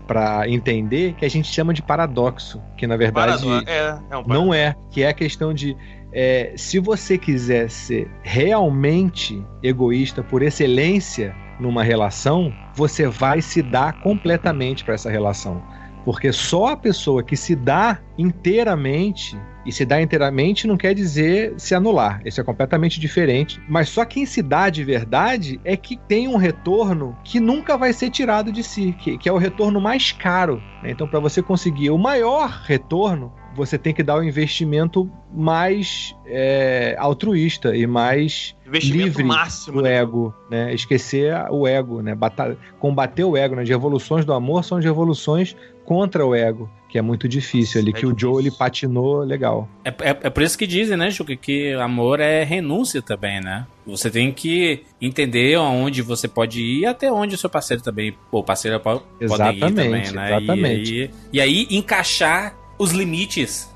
para 0.07 0.49
entender 0.49 1.15
que 1.15 1.25
a 1.25 1.29
gente 1.29 1.49
chama 1.53 1.73
de 1.73 1.83
paradoxo, 1.83 2.61
que 2.77 2.87
na 2.87 2.97
verdade 2.97 3.45
Parado- 3.45 3.69
é, 3.69 4.01
é 4.11 4.17
um 4.17 4.27
não 4.27 4.55
é, 4.55 4.75
que 4.91 5.03
é 5.03 5.09
a 5.09 5.13
questão 5.13 5.55
de 5.55 5.77
é, 6.13 6.53
se 6.57 6.79
você 6.79 7.17
quiser 7.17 7.71
ser 7.71 8.11
realmente 8.23 9.41
egoísta 9.63 10.23
por 10.23 10.43
excelência 10.43 11.35
numa 11.61 11.83
relação, 11.83 12.53
você 12.75 13.07
vai 13.07 13.41
se 13.43 13.63
dar 13.63 14.01
completamente 14.01 14.85
para 14.85 14.95
essa 14.95 15.11
relação. 15.11 15.63
Porque 16.05 16.33
só 16.33 16.69
a 16.69 16.77
pessoa 16.77 17.23
que 17.23 17.37
se 17.37 17.55
dá 17.55 17.99
inteiramente, 18.17 19.39
e 19.67 19.73
se 19.73 19.85
dá 19.85 20.01
inteiramente 20.01 20.67
não 20.67 20.77
quer 20.77 20.95
dizer 20.95 21.55
se 21.59 21.75
anular, 21.75 22.23
isso 22.25 22.41
é 22.41 22.45
completamente 22.45 22.99
diferente. 22.99 23.61
Mas 23.69 23.91
só 23.91 24.05
quem 24.05 24.25
se 24.25 24.43
dá 24.43 24.71
de 24.71 24.83
verdade 24.83 25.61
é 25.65 25.77
que 25.77 25.97
tem 25.97 26.27
um 26.27 26.37
retorno 26.37 27.17
que 27.23 27.39
nunca 27.39 27.77
vai 27.77 27.93
ser 27.93 28.11
tirado 28.11 28.51
de 28.51 28.63
si, 28.63 28.95
que, 28.99 29.19
que 29.19 29.29
é 29.29 29.33
o 29.33 29.39
retorno 29.39 29.81
mais 29.81 30.13
caro. 30.13 30.63
né? 30.83 30.91
Então, 30.91 31.07
para 31.07 31.21
você 31.21 31.43
conseguir 31.43 31.91
o 31.91 31.99
maior 31.99 32.63
retorno, 32.65 33.33
você 33.67 33.79
tem 33.79 33.93
que 33.95 34.03
dar 34.03 34.17
o 34.17 34.23
investimento 34.25 35.11
mais 35.33 36.15
é, 36.27 36.97
altruísta 36.99 37.77
e 37.77 37.87
mais 37.87 38.55
livre 38.73 39.23
máximo. 39.25 39.77
do 39.79 39.83
né? 39.83 39.97
ego, 39.97 40.35
né? 40.51 40.75
Esquecer 40.75 41.35
o 41.51 41.67
ego, 41.67 42.03
né? 42.03 42.15
Bata- 42.15 42.57
combater 42.79 43.25
o 43.25 43.37
ego, 43.37 43.55
né? 43.57 43.63
As 43.63 43.69
revoluções 43.69 44.25
do 44.25 44.33
amor 44.33 44.65
são 44.65 44.79
as 44.79 44.85
revoluções 44.85 45.57
contra 45.85 46.25
o 46.25 46.35
ego, 46.37 46.71
que 46.89 46.99
é 46.99 47.03
muito 47.03 47.29
difícil 47.29 47.81
ali, 47.81 47.91
É 47.91 47.93
que 47.95 48.07
o 48.07 48.17
Joe 48.17 48.35
ele 48.35 48.43
difícil. 48.45 48.59
patinou 48.59 49.21
legal. 49.25 49.69
É, 49.85 49.89
é, 49.89 49.95
é 50.23 50.31
por 50.31 50.43
isso 50.45 50.57
que 50.57 50.67
dizem, 50.69 50.97
né, 50.97 51.11
Juca, 51.11 51.35
que 51.35 51.73
amor 51.75 52.21
é 52.21 52.45
renúncia 52.45 53.03
também, 53.03 53.41
né? 53.41 53.67
Você 53.85 54.09
tem 54.09 54.31
que 54.31 54.85
entender 55.03 55.57
aonde 55.57 56.01
você 56.01 56.29
pode 56.29 56.61
ir 56.61 56.81
e 56.83 56.87
até 56.87 57.11
onde 57.11 57.35
o 57.35 57.39
seu 57.39 57.51
parceiro 57.51 57.83
também, 57.83 58.15
ou 58.31 58.45
parceiro 58.45 58.79
pode 58.79 59.01
ir 59.01 59.25
Exatamente, 59.25 59.75
também, 59.75 59.91
né? 60.13 60.37
exatamente. 60.37 60.95
E, 60.95 61.01
aí- 61.03 61.11
e 61.33 61.41
aí 61.41 61.67
encaixar 61.77 62.55
os 62.81 62.93
limites 62.93 63.69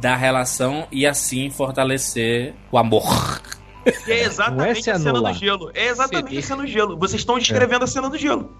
da 0.00 0.14
relação 0.16 0.86
e 0.90 1.06
assim 1.06 1.50
fortalecer 1.50 2.54
o 2.72 2.78
amor. 2.78 3.42
E 3.84 3.90
é 3.90 3.92
Não 4.06 4.14
é 4.14 4.20
exatamente 4.22 4.82
se 4.82 4.90
a 4.90 4.94
cena 4.94 5.04
do 5.12 5.16
anular. 5.18 5.34
gelo. 5.34 5.70
É 5.74 5.88
exatamente 5.88 6.26
Ceder. 6.28 6.38
a 6.38 6.46
cena 6.46 6.62
do 6.62 6.68
gelo. 6.68 6.96
Vocês 6.96 7.20
estão 7.20 7.38
descrevendo 7.38 7.84
a 7.84 7.86
cena 7.86 8.08
do 8.08 8.16
gelo. 8.16 8.50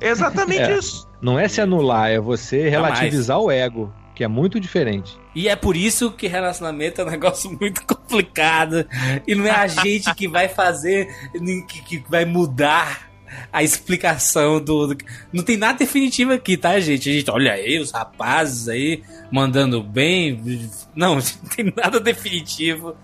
É 0.00 0.08
exatamente 0.08 0.60
É. 0.70 0.76
isso. 0.76 1.08
Não 1.22 1.38
é 1.38 1.48
se 1.48 1.60
anular, 1.62 2.10
é 2.10 2.20
você 2.20 2.70
Jamais. 2.70 2.98
relativizar 2.98 3.38
o 3.40 3.50
ego, 3.50 3.90
que 4.14 4.22
é 4.22 4.28
muito 4.28 4.60
diferente. 4.60 5.16
E 5.34 5.48
é 5.48 5.56
por 5.56 5.76
isso 5.76 6.10
que 6.10 6.26
relacionamento 6.26 7.00
é 7.00 7.04
um 7.04 7.10
negócio 7.10 7.50
muito 7.58 7.86
complicado. 7.86 8.84
E 9.26 9.34
não 9.34 9.46
é 9.46 9.50
a 9.50 9.66
gente 9.66 10.12
que 10.14 10.28
vai 10.28 10.48
fazer, 10.48 11.08
que, 11.68 11.80
que 11.82 12.04
vai 12.10 12.24
mudar 12.26 13.05
a 13.52 13.62
explicação 13.62 14.60
do, 14.60 14.88
do- 14.88 14.96
Não 15.32 15.42
tem 15.42 15.56
nada 15.56 15.78
definitivo 15.78 16.32
aqui, 16.32 16.56
tá, 16.56 16.78
gente? 16.80 17.08
A 17.08 17.12
gente 17.12 17.30
olha 17.30 17.52
aí, 17.52 17.78
os 17.78 17.90
rapazes 17.90 18.68
aí 18.68 19.02
mandando 19.30 19.82
bem. 19.82 20.40
Não, 20.94 21.16
não 21.16 21.22
tem 21.56 21.72
nada 21.76 21.98
definitivo. 22.00 22.94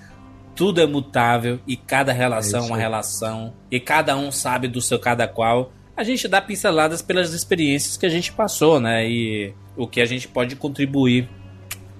Tudo 0.54 0.80
é 0.80 0.86
mutável 0.86 1.58
e 1.66 1.76
cada 1.76 2.12
relação 2.12 2.64
é 2.64 2.66
uma 2.66 2.76
relação. 2.76 3.54
E 3.70 3.80
cada 3.80 4.16
um 4.16 4.30
sabe 4.30 4.68
do 4.68 4.80
seu 4.80 4.98
cada 4.98 5.26
qual. 5.26 5.72
A 5.96 6.04
gente 6.04 6.26
dá 6.28 6.40
pinceladas 6.40 7.00
pelas 7.02 7.32
experiências 7.32 7.96
que 7.96 8.06
a 8.06 8.08
gente 8.08 8.32
passou, 8.32 8.78
né? 8.80 9.08
E 9.08 9.54
o 9.76 9.86
que 9.86 10.00
a 10.00 10.04
gente 10.04 10.28
pode 10.28 10.54
contribuir 10.56 11.28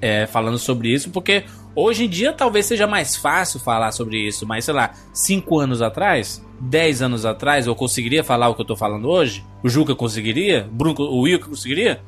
é, 0.01 0.27
falando 0.27 0.59
sobre 0.59 0.93
isso, 0.93 1.11
porque 1.11 1.45
hoje 1.75 2.05
em 2.05 2.09
dia 2.09 2.33
talvez 2.33 2.67
seja 2.67 2.87
mais 2.87 3.17
fácil 3.17 3.61
falar 3.61 3.93
sobre 3.93 4.19
isso, 4.27 4.45
mas 4.47 4.65
sei 4.65 4.75
lá, 4.75 4.93
5 5.15 5.59
anos 5.59 5.81
atrás, 5.81 6.45
10 6.63 7.03
anos 7.03 7.27
atrás, 7.27 7.67
eu 7.67 7.75
conseguiria 7.75 8.23
falar 8.23 8.49
o 8.49 8.55
que 8.55 8.61
eu 8.61 8.67
tô 8.67 8.77
falando 8.77 9.09
hoje? 9.09 9.45
O 9.65 9.69
Juca 9.69 9.97
conseguiria? 9.97 10.69
Bruno, 10.71 10.95
o 11.01 11.23
Will 11.23 11.41
conseguiria? 11.41 12.01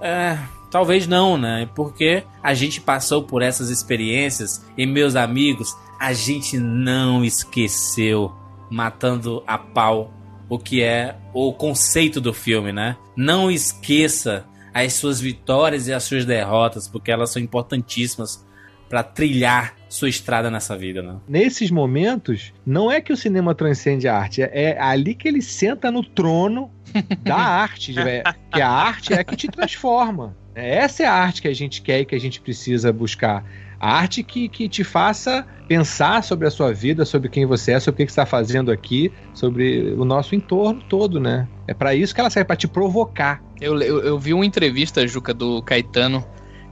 É, 0.00 0.38
talvez 0.70 1.06
não, 1.06 1.36
né? 1.36 1.68
Porque 1.74 2.24
a 2.42 2.54
gente 2.54 2.80
passou 2.80 3.22
por 3.22 3.42
essas 3.42 3.68
experiências 3.68 4.64
e 4.78 4.86
meus 4.86 5.14
amigos, 5.14 5.76
a 6.00 6.14
gente 6.14 6.58
não 6.58 7.22
esqueceu 7.22 8.32
matando 8.70 9.42
a 9.46 9.58
pau 9.58 10.10
o 10.48 10.58
que 10.58 10.82
é 10.82 11.16
o 11.34 11.52
conceito 11.52 12.18
do 12.18 12.32
filme, 12.32 12.72
né? 12.72 12.96
Não 13.14 13.50
esqueça 13.50 14.46
as 14.72 14.94
suas 14.94 15.20
vitórias 15.20 15.86
e 15.86 15.92
as 15.92 16.04
suas 16.04 16.24
derrotas, 16.24 16.88
porque 16.88 17.10
elas 17.10 17.30
são 17.30 17.42
importantíssimas 17.42 18.45
para 18.88 19.02
trilhar 19.02 19.74
sua 19.88 20.08
estrada 20.08 20.50
nessa 20.50 20.76
vida, 20.76 21.02
né? 21.02 21.16
Nesses 21.28 21.70
momentos, 21.70 22.52
não 22.64 22.90
é 22.90 23.00
que 23.00 23.12
o 23.12 23.16
cinema 23.16 23.54
transcende 23.54 24.06
a 24.08 24.16
arte, 24.16 24.42
é, 24.42 24.50
é 24.52 24.80
ali 24.80 25.14
que 25.14 25.26
ele 25.26 25.42
senta 25.42 25.90
no 25.90 26.02
trono 26.02 26.70
da 27.22 27.36
arte, 27.36 27.98
é, 27.98 28.22
que 28.52 28.60
a 28.60 28.70
arte 28.70 29.12
é 29.12 29.20
a 29.20 29.24
que 29.24 29.36
te 29.36 29.48
transforma. 29.48 30.36
Essa 30.54 31.02
é 31.02 31.06
a 31.06 31.12
arte 31.12 31.42
que 31.42 31.48
a 31.48 31.54
gente 31.54 31.82
quer 31.82 32.00
e 32.00 32.04
que 32.04 32.14
a 32.14 32.20
gente 32.20 32.40
precisa 32.40 32.92
buscar. 32.92 33.44
A 33.78 33.92
arte 33.92 34.22
que, 34.22 34.48
que 34.48 34.68
te 34.68 34.82
faça 34.82 35.46
pensar 35.68 36.22
sobre 36.22 36.46
a 36.46 36.50
sua 36.50 36.72
vida, 36.72 37.04
sobre 37.04 37.28
quem 37.28 37.44
você 37.44 37.72
é, 37.72 37.80
sobre 37.80 37.96
o 37.96 37.96
que 37.98 38.06
que 38.06 38.12
você 38.12 38.20
está 38.20 38.26
fazendo 38.26 38.70
aqui, 38.70 39.12
sobre 39.34 39.92
o 39.92 40.04
nosso 40.04 40.34
entorno 40.34 40.82
todo, 40.88 41.20
né? 41.20 41.46
É 41.68 41.74
para 41.74 41.94
isso 41.94 42.14
que 42.14 42.20
ela 42.20 42.30
serve, 42.30 42.46
para 42.46 42.56
te 42.56 42.66
provocar. 42.66 43.42
Eu, 43.60 43.78
eu, 43.82 44.02
eu 44.02 44.18
vi 44.18 44.32
uma 44.32 44.46
entrevista, 44.46 45.06
Juca, 45.06 45.34
do 45.34 45.60
Caetano, 45.62 46.24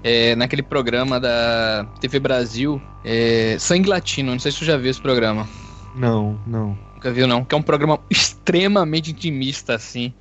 é, 0.05 0.37
naquele 0.37 0.63
programa 0.63 1.19
da 1.19 1.87
TV 1.99 2.21
Brasil, 2.21 2.81
é, 3.03 3.57
Sangue 3.59 3.89
Latino. 3.89 4.33
Não 4.33 4.39
sei 4.39 4.53
se 4.53 4.59
tu 4.59 4.65
já 4.67 4.77
viu 4.77 4.91
esse 4.91 5.01
programa. 5.01 5.49
Não, 5.97 6.39
não. 6.47 6.79
Nunca 6.95 7.11
viu, 7.11 7.27
não. 7.27 7.43
Que 7.43 7.55
é 7.55 7.59
um 7.59 7.63
programa 7.63 7.99
extremamente 8.11 9.11
intimista, 9.11 9.75
assim. 9.75 10.13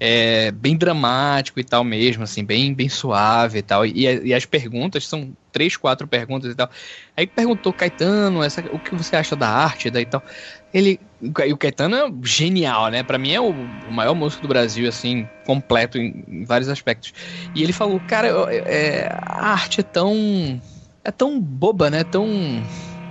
É, 0.00 0.50
bem 0.52 0.76
dramático 0.76 1.58
e 1.58 1.64
tal 1.64 1.82
mesmo, 1.82 2.22
assim, 2.22 2.44
bem, 2.44 2.74
bem 2.74 2.88
suave 2.88 3.58
e 3.58 3.62
tal. 3.62 3.86
E, 3.86 4.26
e, 4.26 4.34
as 4.34 4.44
perguntas 4.44 5.06
são 5.06 5.32
três, 5.52 5.76
quatro 5.76 6.06
perguntas 6.06 6.52
e 6.52 6.54
tal. 6.54 6.68
Aí 7.16 7.26
perguntou, 7.26 7.72
Caetano, 7.72 8.42
essa, 8.42 8.60
o 8.72 8.78
que 8.78 8.94
você 8.94 9.14
acha 9.14 9.36
da 9.36 9.48
arte 9.48 9.88
e 9.88 10.06
tal. 10.06 10.22
Ele, 10.72 11.00
o 11.22 11.56
Caetano 11.56 11.96
é 11.96 12.12
genial, 12.22 12.88
né? 12.90 13.02
Para 13.02 13.16
mim 13.16 13.32
é 13.32 13.40
o, 13.40 13.54
maior 13.90 14.14
músico 14.14 14.42
do 14.42 14.48
Brasil, 14.48 14.88
assim, 14.88 15.26
completo 15.46 15.98
em, 15.98 16.24
em 16.28 16.44
vários 16.44 16.68
aspectos. 16.68 17.14
E 17.54 17.62
ele 17.62 17.72
falou, 17.72 18.00
cara, 18.00 18.28
é, 18.52 19.08
a 19.10 19.52
arte 19.52 19.80
é 19.80 19.82
tão, 19.82 20.60
é 21.02 21.10
tão 21.10 21.40
boba, 21.40 21.88
né? 21.90 22.04
Tão 22.04 22.28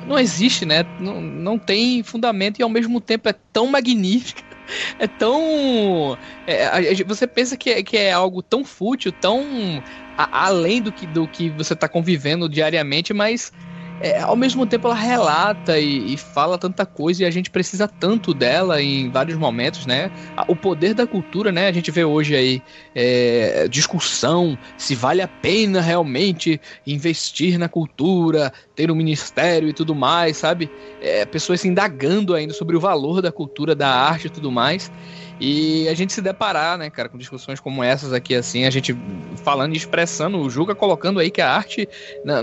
não 0.08 0.18
existe, 0.18 0.66
né? 0.66 0.86
Não, 1.00 1.22
não 1.22 1.60
tem 1.60 2.02
fundamento 2.02 2.60
e 2.60 2.64
ao 2.64 2.70
mesmo 2.70 3.02
tempo 3.02 3.28
é 3.28 3.36
tão 3.52 3.68
magnífica. 3.68 4.48
É 5.00 5.08
tão. 5.08 6.18
É, 6.46 6.94
você 7.06 7.26
pensa 7.26 7.56
que 7.56 7.70
é, 7.70 7.82
que 7.82 7.96
é 7.96 8.12
algo 8.12 8.42
tão 8.42 8.66
fútil, 8.66 9.14
tão 9.14 9.82
a, 10.18 10.48
além 10.48 10.82
do 10.82 10.92
que, 10.92 11.08
do 11.08 11.26
que 11.26 11.50
você 11.52 11.72
está 11.74 11.88
convivendo 11.88 12.50
diariamente, 12.50 13.14
mas 13.14 13.54
é, 14.00 14.20
ao 14.22 14.36
mesmo 14.36 14.66
tempo 14.68 14.88
ela 14.88 14.96
relata 14.96 15.80
e, 15.80 16.14
e, 16.14 16.18
fala 16.18 16.58
tanta 16.58 16.86
coisa 16.86 17.24
e 17.24 17.26
a 17.26 17.32
gente 17.32 17.50
precisa 17.50 17.88
tanto 17.88 18.34
dela 18.34 18.82
em 18.82 19.10
vários 19.10 19.38
momentos, 19.38 19.86
né? 19.86 20.12
O 20.48 20.56
poder 20.56 20.94
da 20.94 21.08
cultura, 21.08 21.52
né? 21.52 21.68
A 21.68 21.72
gente 21.72 21.90
vê 21.90 22.04
hoje 22.04 22.36
aí 22.36 22.62
é, 22.94 23.68
discussão 23.68 24.58
se 24.78 24.94
vale 24.94 25.22
a 25.22 25.28
pena 25.28 25.82
realmente 25.82 26.62
investir 26.86 27.58
na 27.58 27.68
cultura, 27.68 28.54
ter 28.76 28.92
um 28.92 28.96
ministério 28.96 29.68
e 29.68 29.74
tudo 29.74 29.96
mais, 29.96 30.38
sabe? 30.38 30.70
É, 31.02 31.26
pessoas 31.26 31.62
se 31.62 31.68
indagando 31.68 32.36
ainda 32.36 32.54
sobre 32.54 32.76
o 32.76 32.80
valor 32.80 33.22
da 33.22 33.32
cultura, 33.32 33.76
da 33.76 33.90
arte 33.90 34.28
e 34.28 34.30
tudo 34.30 34.52
mais. 34.52 34.92
E 35.40 35.88
a 35.88 35.94
gente 35.94 36.14
se 36.14 36.22
deparar, 36.22 36.78
né, 36.78 36.90
cara, 36.90 37.10
com 37.10 37.18
discussões 37.18 37.60
como 37.60 37.84
essas 37.84 38.12
aqui, 38.12 38.34
assim, 38.34 38.66
a 38.66 38.70
gente 38.70 38.98
falando 39.44 39.74
e 39.74 39.78
expressando, 39.78 40.40
o 40.40 40.50
Juca 40.50 40.74
colocando 40.74 41.20
aí 41.20 41.30
que 41.30 41.42
a 41.42 41.52
arte 41.52 41.88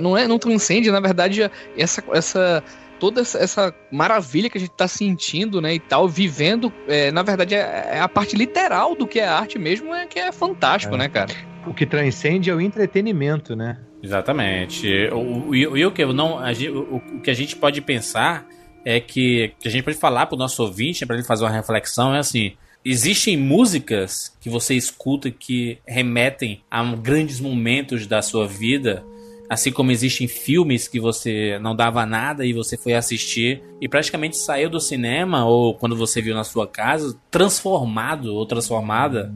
não 0.00 0.16
é, 0.16 0.28
não 0.28 0.38
transcende, 0.38 0.90
na 0.90 1.00
verdade, 1.00 1.50
essa, 1.76 2.04
essa 2.12 2.62
toda 3.00 3.20
essa 3.20 3.74
maravilha 3.90 4.48
que 4.48 4.56
a 4.56 4.60
gente 4.60 4.70
está 4.70 4.86
sentindo, 4.86 5.60
né, 5.60 5.74
e 5.74 5.80
tal, 5.80 6.08
vivendo, 6.08 6.72
é, 6.86 7.10
na 7.10 7.22
verdade, 7.22 7.54
é, 7.54 7.88
é, 7.94 8.00
a 8.00 8.08
parte 8.08 8.36
literal 8.36 8.94
do 8.94 9.06
que 9.06 9.18
é 9.18 9.26
arte 9.26 9.58
mesmo, 9.58 9.92
é 9.92 10.06
que 10.06 10.18
é 10.18 10.30
fantástico, 10.30 10.94
é. 10.94 10.98
né, 10.98 11.08
cara? 11.08 11.32
O 11.66 11.74
que 11.74 11.86
transcende 11.86 12.48
é 12.48 12.54
o 12.54 12.60
entretenimento, 12.60 13.56
né? 13.56 13.78
Exatamente. 14.02 15.08
O, 15.12 15.50
o, 15.50 15.90
que, 15.90 16.04
não, 16.06 16.38
a, 16.38 16.52
o, 16.52 16.96
o 17.16 17.20
que 17.20 17.30
a 17.30 17.34
gente 17.34 17.56
pode 17.56 17.80
pensar 17.80 18.46
é 18.84 19.00
que, 19.00 19.52
que 19.58 19.66
a 19.66 19.70
gente 19.70 19.82
pode 19.82 19.96
falar 19.96 20.26
para 20.26 20.36
o 20.36 20.38
nosso 20.38 20.62
ouvinte, 20.62 21.06
para 21.06 21.16
ele 21.16 21.24
fazer 21.24 21.44
uma 21.44 21.50
reflexão, 21.50 22.14
é 22.14 22.18
assim, 22.18 22.52
Existem 22.86 23.35
músicas 23.35 24.36
que 24.39 24.51
você 24.51 24.74
escuta 24.74 25.31
que 25.31 25.78
remetem 25.86 26.62
a 26.70 26.85
grandes 26.94 27.40
momentos 27.40 28.06
da 28.06 28.20
sua 28.20 28.47
vida, 28.47 29.02
assim 29.48 29.73
como 29.73 29.90
existem 29.90 30.28
filmes 30.28 30.86
que 30.86 31.01
você 31.01 31.59
não 31.61 31.74
dava 31.74 32.05
nada 32.05 32.44
e 32.44 32.52
você 32.52 32.77
foi 32.77 32.93
assistir 32.93 33.62
e 33.81 33.89
praticamente 33.89 34.36
saiu 34.36 34.69
do 34.69 34.78
cinema 34.78 35.47
ou 35.47 35.74
quando 35.74 35.97
você 35.97 36.20
viu 36.20 36.35
na 36.35 36.44
sua 36.44 36.66
casa 36.66 37.19
transformado 37.31 38.35
ou 38.35 38.44
transformada 38.44 39.35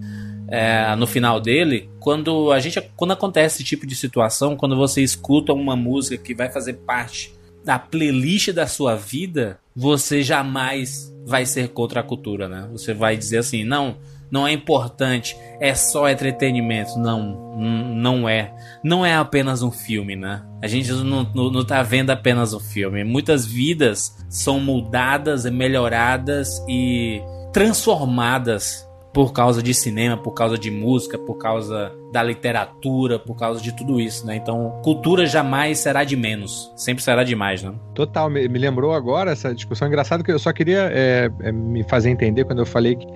é, 0.49 0.95
no 0.95 1.07
final 1.07 1.41
dele. 1.41 1.89
Quando 2.01 2.53
a 2.53 2.61
gente, 2.61 2.79
quando 2.97 3.13
acontece 3.13 3.57
esse 3.57 3.65
tipo 3.65 3.87
de 3.87 3.97
situação, 3.97 4.57
quando 4.57 4.77
você 4.77 5.01
escuta 5.01 5.55
uma 5.55 5.75
música 5.75 6.23
que 6.23 6.35
vai 6.35 6.51
fazer 6.51 6.75
parte 6.75 7.38
da 7.69 7.79
playlist 7.79 8.51
da 8.51 8.67
sua 8.67 8.97
vida, 8.97 9.61
você 9.77 10.23
jamais 10.23 11.15
vai 11.27 11.45
ser 11.45 11.69
contra 11.69 12.01
a 12.01 12.03
cultura, 12.03 12.49
né? 12.49 12.67
Você 12.73 12.95
vai 12.95 13.15
dizer 13.15 13.37
assim, 13.37 13.63
não, 13.63 13.99
não 14.31 14.49
é 14.49 14.53
importante, 14.53 15.37
é 15.61 15.75
só 15.75 16.09
entretenimento. 16.09 16.99
Não, 16.99 17.55
não 17.59 18.27
é. 18.27 18.55
Não 18.83 19.05
é 19.05 19.15
apenas 19.15 19.63
um 19.63 19.71
filme, 19.71 20.17
né? 20.17 20.43
A 20.63 20.67
gente 20.67 20.91
não, 20.93 21.31
não, 21.35 21.51
não 21.51 21.63
tá 21.63 21.83
vendo 21.83 22.09
apenas 22.09 22.55
um 22.55 22.59
filme. 22.59 23.05
Muitas 23.05 23.45
vidas 23.45 24.17
são 24.31 24.59
mudadas, 24.59 25.45
melhoradas 25.45 26.65
e 26.67 27.21
transformadas 27.53 28.89
por 29.13 29.35
causa 29.35 29.63
de 29.63 29.75
cinema, 29.75 30.17
por 30.17 30.33
causa 30.33 30.57
de 30.57 30.71
música, 30.71 31.19
por 31.19 31.35
causa 31.35 31.93
da 32.13 32.23
literatura, 32.23 33.19
por 33.19 33.37
causa 33.37 33.61
de 33.61 33.73
tudo 33.73 34.01
isso, 34.01 34.27
né? 34.27 34.37
Então, 34.37 34.81
cultura 34.83 35.27
jamais 35.27 35.79
será 35.79 36.05
de 36.05 36.17
menos, 36.17 36.73
sempre 36.75 37.03
será 37.03 37.23
de 37.23 37.35
mais, 37.35 37.63
né? 37.63 37.75
Total, 37.95 38.31
me, 38.31 38.49
me 38.49 38.59
lembrou 38.59 38.93
agora 38.93 39.33
essa 39.33 39.55
discussão 39.55 39.89
engraçada 39.89 40.23
que 40.23 40.33
eu 40.33 40.39
só 40.39 40.53
queria 40.53 40.91
é, 40.93 41.31
é, 41.41 41.53
me 41.53 41.83
fazer 41.85 42.11
entender 42.11 42.45
quando 42.45 42.61
eu 42.61 42.67
falei 42.67 42.97
que 42.97 43.07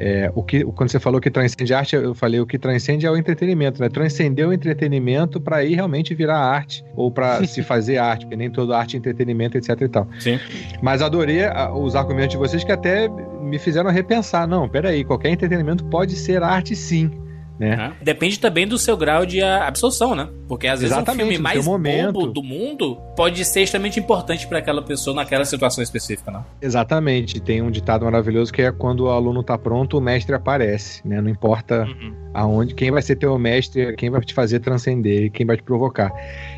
é, 0.00 0.30
o 0.32 0.44
que, 0.44 0.62
quando 0.64 0.90
você 0.90 1.00
falou 1.00 1.20
que 1.20 1.28
transcende 1.28 1.74
arte, 1.74 1.96
eu 1.96 2.14
falei 2.14 2.38
o 2.38 2.46
que 2.46 2.56
transcende 2.56 3.04
é 3.04 3.10
o 3.10 3.16
entretenimento, 3.16 3.82
né? 3.82 3.88
Transcender 3.88 4.46
o 4.46 4.52
entretenimento 4.52 5.40
para 5.40 5.64
ir 5.64 5.74
realmente 5.74 6.14
virar 6.14 6.38
arte 6.38 6.84
ou 6.94 7.10
para 7.10 7.42
se 7.48 7.64
fazer 7.64 7.98
arte, 7.98 8.24
porque 8.24 8.36
nem 8.36 8.48
toda 8.48 8.78
arte 8.78 8.94
é 8.94 8.98
entretenimento, 8.98 9.58
etc 9.58 9.80
e 9.80 9.88
tal. 9.88 10.06
Sim. 10.20 10.38
Mas 10.80 11.02
adorei 11.02 11.40
os 11.74 11.96
argumentos 11.96 12.30
de 12.30 12.36
vocês 12.36 12.62
que 12.62 12.70
até 12.70 13.08
me 13.08 13.58
fizeram 13.58 13.90
repensar. 13.90 14.46
Não, 14.46 14.68
peraí, 14.68 15.02
qualquer 15.02 15.30
entretenimento 15.30 15.84
pode 15.86 16.14
ser 16.14 16.44
arte 16.44 16.76
sim 16.76 17.10
né? 17.58 17.94
É. 18.00 18.04
Depende 18.04 18.38
também 18.38 18.66
do 18.66 18.78
seu 18.78 18.96
grau 18.96 19.26
de 19.26 19.42
absorção, 19.42 20.14
né? 20.14 20.28
Porque 20.46 20.66
às 20.66 20.80
vezes 20.80 20.94
Exatamente, 20.94 21.24
um 21.24 21.28
filme 21.30 21.42
mais 21.42 21.64
momento. 21.64 22.26
do 22.26 22.42
mundo 22.42 22.96
pode 23.16 23.44
ser 23.44 23.62
extremamente 23.62 23.98
importante 23.98 24.46
para 24.46 24.58
aquela 24.58 24.80
pessoa 24.80 25.14
naquela 25.14 25.44
situação 25.44 25.82
específica, 25.82 26.30
né? 26.30 26.44
Exatamente. 26.62 27.40
Tem 27.40 27.60
um 27.60 27.70
ditado 27.70 28.04
maravilhoso 28.04 28.52
que 28.52 28.62
é 28.62 28.70
quando 28.70 29.00
o 29.00 29.08
aluno 29.10 29.42
tá 29.42 29.58
pronto, 29.58 29.98
o 29.98 30.00
mestre 30.00 30.34
aparece, 30.34 31.06
né? 31.06 31.20
Não 31.20 31.28
importa 31.28 31.84
uhum. 31.84 32.14
aonde, 32.32 32.74
quem 32.74 32.90
vai 32.90 33.02
ser 33.02 33.16
teu 33.16 33.36
mestre, 33.38 33.94
quem 33.96 34.08
vai 34.08 34.20
te 34.20 34.32
fazer 34.32 34.60
transcender, 34.60 35.30
quem 35.32 35.44
vai 35.44 35.56
te 35.56 35.62
provocar. 35.62 36.12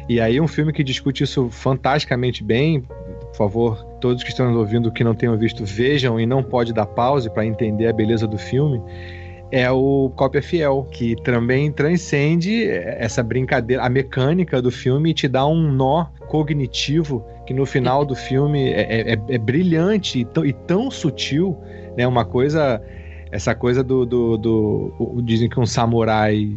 E 0.08 0.20
aí 0.20 0.40
um 0.40 0.48
filme 0.48 0.72
que 0.72 0.84
discute 0.84 1.24
isso 1.24 1.48
fantasticamente 1.50 2.44
bem, 2.44 2.82
por 2.82 3.36
favor, 3.36 3.84
todos 4.00 4.22
que 4.22 4.30
estão 4.30 4.46
nos 4.46 4.56
ouvindo 4.56 4.92
que 4.92 5.02
não 5.02 5.14
tenham 5.14 5.36
visto, 5.38 5.64
vejam 5.64 6.20
e 6.20 6.26
não 6.26 6.42
pode 6.42 6.72
dar 6.72 6.86
pause 6.86 7.30
para 7.30 7.46
entender 7.46 7.86
a 7.86 7.92
beleza 7.92 8.26
do 8.26 8.36
filme 8.36 8.80
é 9.50 9.70
o 9.70 10.10
Cópia 10.14 10.42
Fiel, 10.42 10.86
que 10.92 11.16
também 11.22 11.72
transcende 11.72 12.68
essa 12.68 13.22
brincadeira, 13.22 13.82
a 13.82 13.88
mecânica 13.88 14.62
do 14.62 14.70
filme 14.70 15.10
e 15.10 15.14
te 15.14 15.26
dá 15.26 15.46
um 15.46 15.72
nó 15.72 16.06
cognitivo 16.28 17.24
que 17.46 17.52
no 17.52 17.66
final 17.66 18.04
do 18.04 18.14
filme 18.14 18.70
é, 18.70 19.12
é, 19.12 19.18
é 19.28 19.38
brilhante 19.38 20.20
e 20.20 20.24
tão, 20.24 20.46
e 20.46 20.52
tão, 20.52 20.88
sutil, 20.88 21.58
né? 21.96 22.06
Uma 22.06 22.24
coisa, 22.24 22.80
essa 23.32 23.56
coisa 23.56 23.82
do, 23.82 24.06
do, 24.06 24.36
do, 24.38 24.94
do 25.16 25.22
dizem 25.22 25.48
que 25.48 25.58
um 25.58 25.66
samurai 25.66 26.56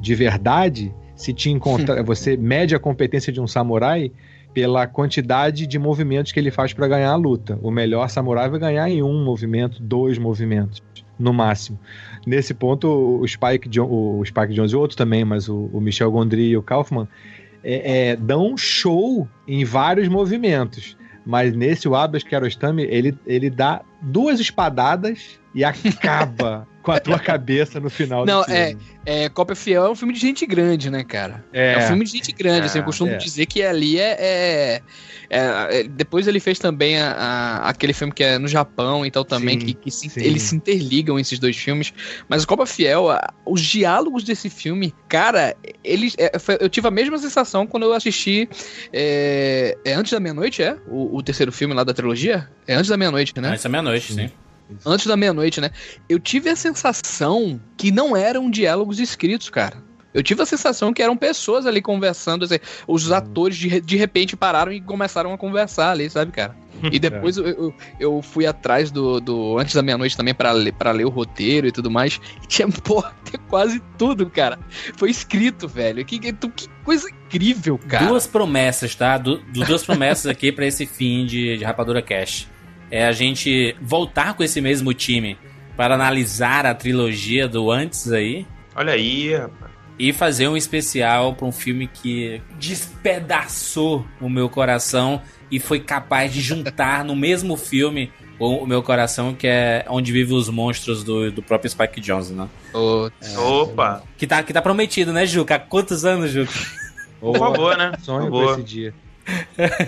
de 0.00 0.14
verdade, 0.14 0.94
se 1.14 1.34
te 1.34 1.50
encontrar, 1.50 2.02
você 2.02 2.38
mede 2.38 2.74
a 2.74 2.78
competência 2.78 3.30
de 3.30 3.38
um 3.38 3.46
samurai 3.46 4.10
pela 4.54 4.86
quantidade 4.86 5.66
de 5.66 5.78
movimentos 5.78 6.32
que 6.32 6.40
ele 6.40 6.50
faz 6.50 6.72
para 6.72 6.88
ganhar 6.88 7.10
a 7.10 7.16
luta. 7.16 7.58
O 7.62 7.70
melhor 7.70 8.08
samurai 8.08 8.48
vai 8.48 8.58
ganhar 8.58 8.88
em 8.88 9.02
um 9.02 9.22
movimento, 9.22 9.82
dois 9.82 10.16
movimentos 10.16 10.82
no 11.20 11.32
máximo. 11.32 11.78
Nesse 12.26 12.54
ponto, 12.54 12.88
o 12.88 13.28
Spike, 13.28 13.68
o 13.78 14.24
Spike 14.24 14.54
Jones 14.54 14.72
e 14.72 14.76
outro 14.76 14.96
também, 14.96 15.24
mas 15.24 15.48
o, 15.48 15.70
o 15.72 15.80
Michel 15.80 16.10
Gondry 16.10 16.48
e 16.48 16.56
o 16.56 16.62
Kaufman 16.62 17.06
é, 17.62 18.10
é, 18.10 18.16
dão 18.16 18.52
um 18.52 18.56
show 18.56 19.28
em 19.46 19.64
vários 19.64 20.08
movimentos. 20.08 20.96
Mas 21.24 21.54
nesse 21.54 21.86
o 21.86 21.94
Abbas 21.94 22.22
Kiarostami, 22.22 22.82
ele, 22.84 23.16
ele 23.26 23.50
dá 23.50 23.82
duas 24.00 24.40
espadadas 24.40 25.38
e 25.54 25.62
acaba 25.62 26.66
com 26.82 26.92
a 26.92 27.00
tua 27.00 27.18
cabeça 27.18 27.78
no 27.80 27.90
final 27.90 28.24
Não, 28.24 28.40
do 28.40 28.46
filme. 28.46 28.78
é, 29.04 29.24
é 29.24 29.28
Cópia 29.28 29.56
Fiel 29.56 29.84
é 29.84 29.90
um 29.90 29.94
filme 29.94 30.14
de 30.14 30.20
gente 30.20 30.46
grande, 30.46 30.90
né, 30.90 31.04
cara? 31.04 31.44
É, 31.52 31.74
é 31.74 31.78
um 31.78 31.86
filme 31.88 32.04
de 32.04 32.12
gente 32.12 32.32
grande, 32.32 32.62
é, 32.62 32.64
assim, 32.64 32.78
eu 32.78 32.84
costumo 32.84 33.12
é. 33.12 33.16
dizer 33.16 33.46
que 33.46 33.62
ali 33.62 33.98
é, 33.98 34.16
é 34.18 34.82
é, 35.30 35.80
é, 35.80 35.82
depois 35.84 36.26
ele 36.26 36.40
fez 36.40 36.58
também 36.58 36.98
a, 36.98 37.12
a, 37.12 37.68
aquele 37.68 37.92
filme 37.92 38.12
que 38.12 38.24
é 38.24 38.36
no 38.36 38.48
Japão 38.48 39.06
e 39.06 39.10
tal 39.12 39.24
também, 39.24 39.60
sim, 39.60 39.66
que, 39.66 39.74
que 39.74 39.90
se, 39.90 40.10
eles 40.16 40.42
se 40.42 40.56
interligam 40.56 41.18
esses 41.20 41.38
dois 41.38 41.56
filmes. 41.56 41.94
Mas 42.28 42.42
o 42.42 42.48
Copa 42.48 42.66
Fiel, 42.66 43.08
a, 43.08 43.32
os 43.46 43.62
diálogos 43.62 44.24
desse 44.24 44.50
filme, 44.50 44.92
cara, 45.08 45.54
eles, 45.84 46.16
é, 46.18 46.36
foi, 46.36 46.58
eu 46.60 46.68
tive 46.68 46.88
a 46.88 46.90
mesma 46.90 47.16
sensação 47.16 47.64
quando 47.64 47.84
eu 47.84 47.92
assisti 47.92 48.48
é, 48.92 49.78
é 49.84 49.94
Antes 49.94 50.12
da 50.12 50.18
Meia-Noite, 50.18 50.64
é? 50.64 50.76
O, 50.88 51.16
o, 51.16 51.22
terceiro 51.22 51.52
filme 51.52 51.74
lá 51.74 51.84
da 51.84 51.94
trilogia? 51.94 52.48
É 52.66 52.74
Antes 52.74 52.88
da 52.90 52.96
Meia-Noite, 52.96 53.40
né? 53.40 53.50
Antes 53.50 53.62
da 53.62 53.68
Meia-Noite, 53.68 54.12
sim. 54.12 54.30
Antes 54.84 55.06
da 55.06 55.16
meia-noite, 55.16 55.60
né? 55.60 55.70
Eu 56.08 56.18
tive 56.18 56.48
a 56.50 56.56
sensação 56.56 57.60
que 57.76 57.90
não 57.90 58.16
eram 58.16 58.50
diálogos 58.50 58.98
escritos, 58.98 59.50
cara. 59.50 59.90
Eu 60.12 60.22
tive 60.22 60.42
a 60.42 60.46
sensação 60.46 60.92
que 60.92 61.02
eram 61.02 61.16
pessoas 61.16 61.66
ali 61.66 61.80
conversando, 61.80 62.44
assim, 62.44 62.58
os 62.86 63.08
uhum. 63.08 63.16
atores 63.16 63.56
de, 63.56 63.80
de 63.80 63.96
repente 63.96 64.36
pararam 64.36 64.72
e 64.72 64.80
começaram 64.80 65.32
a 65.32 65.38
conversar 65.38 65.92
ali, 65.92 66.10
sabe, 66.10 66.32
cara? 66.32 66.56
E 66.90 66.98
depois 66.98 67.36
eu, 67.36 67.46
eu, 67.46 67.74
eu, 67.98 68.22
fui 68.22 68.44
atrás 68.44 68.90
do, 68.90 69.20
do 69.20 69.58
Antes 69.58 69.74
da 69.74 69.82
Meia-Noite 69.82 70.16
também 70.16 70.34
para 70.34 70.50
ler, 70.50 70.72
pra 70.72 70.90
ler 70.90 71.04
o 71.04 71.10
roteiro 71.10 71.68
e 71.68 71.72
tudo 71.72 71.90
mais. 71.90 72.20
E 72.42 72.46
tinha, 72.46 72.66
porra, 72.82 73.14
quase 73.48 73.80
tudo, 73.96 74.28
cara. 74.28 74.58
Foi 74.96 75.10
escrito, 75.10 75.68
velho. 75.68 76.04
Que, 76.04 76.18
que, 76.18 76.32
que 76.32 76.68
coisa 76.84 77.08
incrível, 77.08 77.78
cara. 77.78 78.06
Duas 78.06 78.26
promessas, 78.26 78.94
tá? 78.96 79.16
Du, 79.16 79.38
duas 79.52 79.84
promessas 79.84 80.26
aqui 80.26 80.50
para 80.50 80.66
esse 80.66 80.86
fim 80.86 81.24
de, 81.24 81.58
de 81.58 81.64
Rapadura 81.64 82.02
Cash. 82.02 82.48
É 82.90 83.06
a 83.06 83.12
gente 83.12 83.76
voltar 83.80 84.34
com 84.34 84.42
esse 84.42 84.60
mesmo 84.60 84.92
time 84.92 85.38
para 85.76 85.94
analisar 85.94 86.66
a 86.66 86.74
trilogia 86.74 87.48
do 87.48 87.70
antes 87.70 88.10
aí. 88.12 88.46
Olha 88.74 88.92
aí, 88.92 89.34
rapaz. 89.34 89.70
E 89.98 90.12
fazer 90.12 90.48
um 90.48 90.56
especial 90.56 91.34
para 91.34 91.46
um 91.46 91.52
filme 91.52 91.86
que 91.86 92.40
despedaçou 92.58 94.06
o 94.20 94.30
meu 94.30 94.48
coração 94.48 95.20
e 95.50 95.60
foi 95.60 95.80
capaz 95.80 96.32
de 96.32 96.40
juntar 96.40 97.04
no 97.04 97.14
mesmo 97.14 97.56
filme 97.56 98.10
o, 98.38 98.66
meu 98.66 98.82
coração, 98.82 99.34
que 99.34 99.46
é 99.46 99.84
Onde 99.88 100.10
Vivem 100.10 100.34
os 100.34 100.48
Monstros 100.48 101.04
do, 101.04 101.30
do 101.30 101.42
próprio 101.42 101.70
Spike 101.70 102.00
Jonze, 102.00 102.32
né? 102.32 102.48
É, 102.72 103.38
Opa! 103.38 104.02
Que 104.16 104.26
tá, 104.26 104.42
que 104.42 104.52
tá 104.52 104.62
prometido, 104.62 105.12
né, 105.12 105.26
Juca? 105.26 105.56
Há 105.56 105.58
quantos 105.58 106.06
anos, 106.06 106.30
Juca? 106.30 106.52
Por 107.20 107.36
favor, 107.36 107.76
né? 107.76 107.92
Sonho 108.02 108.30
Por 108.30 108.52
esse 108.52 108.62
dia. 108.62 108.94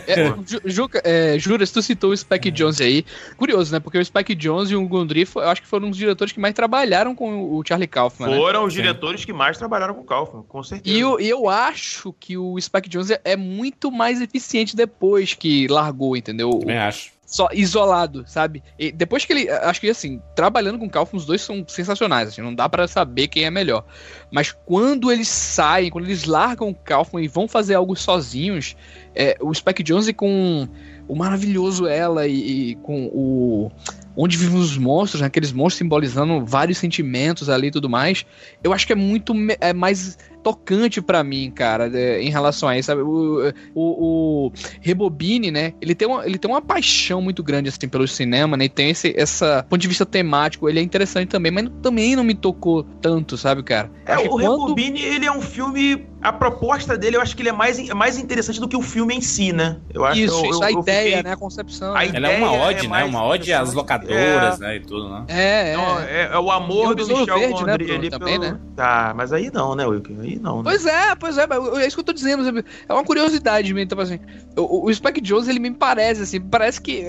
É, 0.06 0.34
Juca, 0.64 1.00
é, 1.04 1.38
Juras, 1.38 1.70
tu 1.70 1.82
citou 1.82 2.10
o 2.10 2.16
Spike 2.16 2.50
Jones 2.50 2.80
aí. 2.80 3.04
Curioso, 3.36 3.72
né? 3.72 3.80
Porque 3.80 3.98
o 3.98 4.04
Spike 4.04 4.34
Jones 4.34 4.70
e 4.70 4.76
o 4.76 4.86
Gondry, 4.86 5.26
eu 5.34 5.48
acho 5.48 5.62
que 5.62 5.66
foram 5.66 5.90
os 5.90 5.96
diretores 5.96 6.32
que 6.32 6.40
mais 6.40 6.54
trabalharam 6.54 7.14
com 7.14 7.56
o 7.56 7.62
Charlie 7.66 7.88
Kaufman. 7.88 8.30
Né? 8.30 8.36
Foram 8.36 8.60
né? 8.60 8.66
os 8.66 8.72
diretores 8.72 9.24
que 9.24 9.32
mais 9.32 9.56
trabalharam 9.56 9.94
com 9.94 10.02
o 10.02 10.04
Kaufman, 10.04 10.42
com 10.42 10.62
certeza. 10.62 10.96
E 10.96 11.00
eu, 11.00 11.18
eu 11.18 11.48
acho 11.48 12.14
que 12.18 12.36
o 12.36 12.60
Spike 12.60 12.88
Jones 12.88 13.10
é 13.24 13.36
muito 13.36 13.90
mais 13.90 14.20
eficiente 14.20 14.76
depois 14.76 15.34
que 15.34 15.66
largou, 15.68 16.16
entendeu? 16.16 16.60
Eu 16.66 16.80
acho 16.80 17.21
só 17.32 17.48
isolado, 17.50 18.24
sabe? 18.26 18.62
E 18.78 18.92
depois 18.92 19.24
que 19.24 19.32
ele. 19.32 19.48
Acho 19.50 19.80
que 19.80 19.88
assim, 19.88 20.20
trabalhando 20.36 20.78
com 20.78 20.88
Kaufman, 20.88 21.18
os 21.18 21.24
dois 21.24 21.40
são 21.40 21.64
sensacionais, 21.66 22.28
assim, 22.28 22.42
não 22.42 22.54
dá 22.54 22.68
para 22.68 22.86
saber 22.86 23.28
quem 23.28 23.44
é 23.44 23.50
melhor. 23.50 23.86
Mas 24.30 24.52
quando 24.52 25.10
eles 25.10 25.28
saem, 25.28 25.90
quando 25.90 26.04
eles 26.04 26.24
largam 26.24 26.68
o 26.68 26.74
Kaufman 26.74 27.24
e 27.24 27.28
vão 27.28 27.48
fazer 27.48 27.74
algo 27.74 27.96
sozinhos, 27.96 28.76
é, 29.14 29.34
o 29.40 29.52
Spike 29.54 29.82
Jonze 29.82 30.12
com 30.12 30.68
o 31.08 31.16
maravilhoso 31.16 31.86
ela 31.86 32.26
e, 32.28 32.72
e 32.72 32.74
com 32.76 33.06
o 33.06 33.70
onde 34.14 34.36
vivem 34.36 34.60
os 34.60 34.76
monstros, 34.76 35.22
né, 35.22 35.26
aqueles 35.26 35.52
monstros 35.52 35.78
simbolizando 35.78 36.44
vários 36.44 36.76
sentimentos 36.76 37.48
ali 37.48 37.68
e 37.68 37.70
tudo 37.70 37.88
mais, 37.88 38.26
eu 38.62 38.74
acho 38.74 38.86
que 38.86 38.92
é 38.92 38.96
muito 38.96 39.32
é 39.58 39.72
mais 39.72 40.18
tocante 40.42 41.00
para 41.00 41.22
mim, 41.22 41.50
cara, 41.50 41.88
de, 41.88 42.20
em 42.20 42.30
relação 42.30 42.68
a 42.68 42.76
isso, 42.76 42.86
sabe? 42.86 43.02
O, 43.02 43.52
o, 43.74 44.46
o, 44.46 44.52
Rebobine, 44.80 45.50
né? 45.50 45.74
Ele 45.80 45.94
tem, 45.94 46.08
uma, 46.08 46.26
ele 46.26 46.38
tem 46.38 46.50
uma 46.50 46.62
paixão 46.62 47.20
muito 47.22 47.42
grande, 47.42 47.68
assim, 47.68 47.88
pelo 47.88 48.06
cinema, 48.06 48.56
né? 48.56 48.64
E 48.64 48.68
tem 48.68 48.90
esse 48.90 49.14
essa 49.16 49.64
ponto 49.68 49.80
de 49.80 49.88
vista 49.88 50.04
temático, 50.04 50.68
ele 50.68 50.80
é 50.80 50.82
interessante 50.82 51.28
também, 51.28 51.52
mas 51.52 51.68
também 51.82 52.16
não 52.16 52.24
me 52.24 52.34
tocou 52.34 52.82
tanto, 53.00 53.36
sabe, 53.36 53.62
cara? 53.62 53.90
É, 54.06 54.18
o 54.18 54.28
quando... 54.30 54.38
Rebobine, 54.38 55.02
ele 55.02 55.26
é 55.26 55.32
um 55.32 55.40
filme 55.40 56.06
a 56.22 56.32
proposta 56.32 56.96
dele, 56.96 57.16
eu 57.16 57.20
acho 57.20 57.34
que 57.34 57.42
ele 57.42 57.48
é 57.48 57.52
mais, 57.52 57.88
mais 57.88 58.16
interessante 58.16 58.60
do 58.60 58.68
que 58.68 58.76
o 58.76 58.82
filme 58.82 59.12
em 59.12 59.20
si, 59.20 59.52
né? 59.52 59.78
Eu 59.92 60.04
acho, 60.04 60.20
isso, 60.20 60.44
eu, 60.44 60.50
isso, 60.50 60.62
eu, 60.62 60.66
a 60.66 60.70
ideia, 60.70 61.16
fiquei... 61.16 61.22
né? 61.24 61.32
A 61.32 61.36
concepção. 61.36 61.96
A 61.96 62.04
Ela 62.06 62.28
é 62.28 62.38
uma 62.38 62.52
ode, 62.52 62.86
é 62.86 62.88
né? 62.88 63.04
Uma 63.04 63.24
ode 63.24 63.52
às 63.52 63.72
locadoras, 63.74 64.60
é... 64.60 64.64
né? 64.64 64.76
E 64.76 64.80
tudo, 64.80 65.08
né? 65.08 65.24
É, 65.26 65.74
é. 65.74 65.76
é, 66.08 66.30
é 66.32 66.38
o 66.38 66.50
amor 66.52 66.94
do 66.94 67.04
Michel 67.06 67.38
Verde, 67.38 67.64
Gondry 67.64 67.86
né, 67.86 67.94
ali 67.96 68.10
também, 68.10 68.38
pelo... 68.38 68.52
né? 68.52 68.60
Tá, 68.76 69.12
mas 69.16 69.32
aí 69.32 69.50
não, 69.52 69.74
né, 69.74 69.84
Wilker? 69.84 70.16
Aí 70.32 70.38
não. 70.38 70.58
Né? 70.58 70.62
Pois 70.64 70.86
é, 70.86 71.14
pois 71.14 71.38
é, 71.38 71.42
é 71.44 71.86
isso 71.86 71.96
que 71.96 72.00
eu 72.00 72.04
tô 72.04 72.12
dizendo. 72.12 72.64
É 72.88 72.92
uma 72.92 73.04
curiosidade 73.04 73.72
mesmo, 73.72 73.88
tipo 73.88 74.00
assim. 74.00 74.18
O, 74.56 74.86
o 74.86 74.94
Spike 74.94 75.20
Jones, 75.20 75.48
ele 75.48 75.58
me 75.58 75.70
parece, 75.70 76.22
assim, 76.22 76.40
parece 76.40 76.80
que 76.80 77.04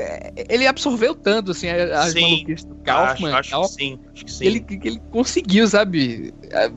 ele 0.49 0.67
absorveu 0.67 1.15
tanto, 1.15 1.51
assim, 1.51 1.69
as 1.69 2.13
maluquices 2.13 2.65
do 2.65 2.75
Kaufman 2.75 3.33
acho, 3.33 3.55
acho 3.55 3.67
que 3.69 3.73
sim, 3.73 3.99
acho 4.13 4.25
que 4.25 4.31
sim. 4.31 4.45
Ele, 4.45 4.65
ele 4.83 5.01
conseguiu, 5.11 5.67
sabe? 5.67 6.33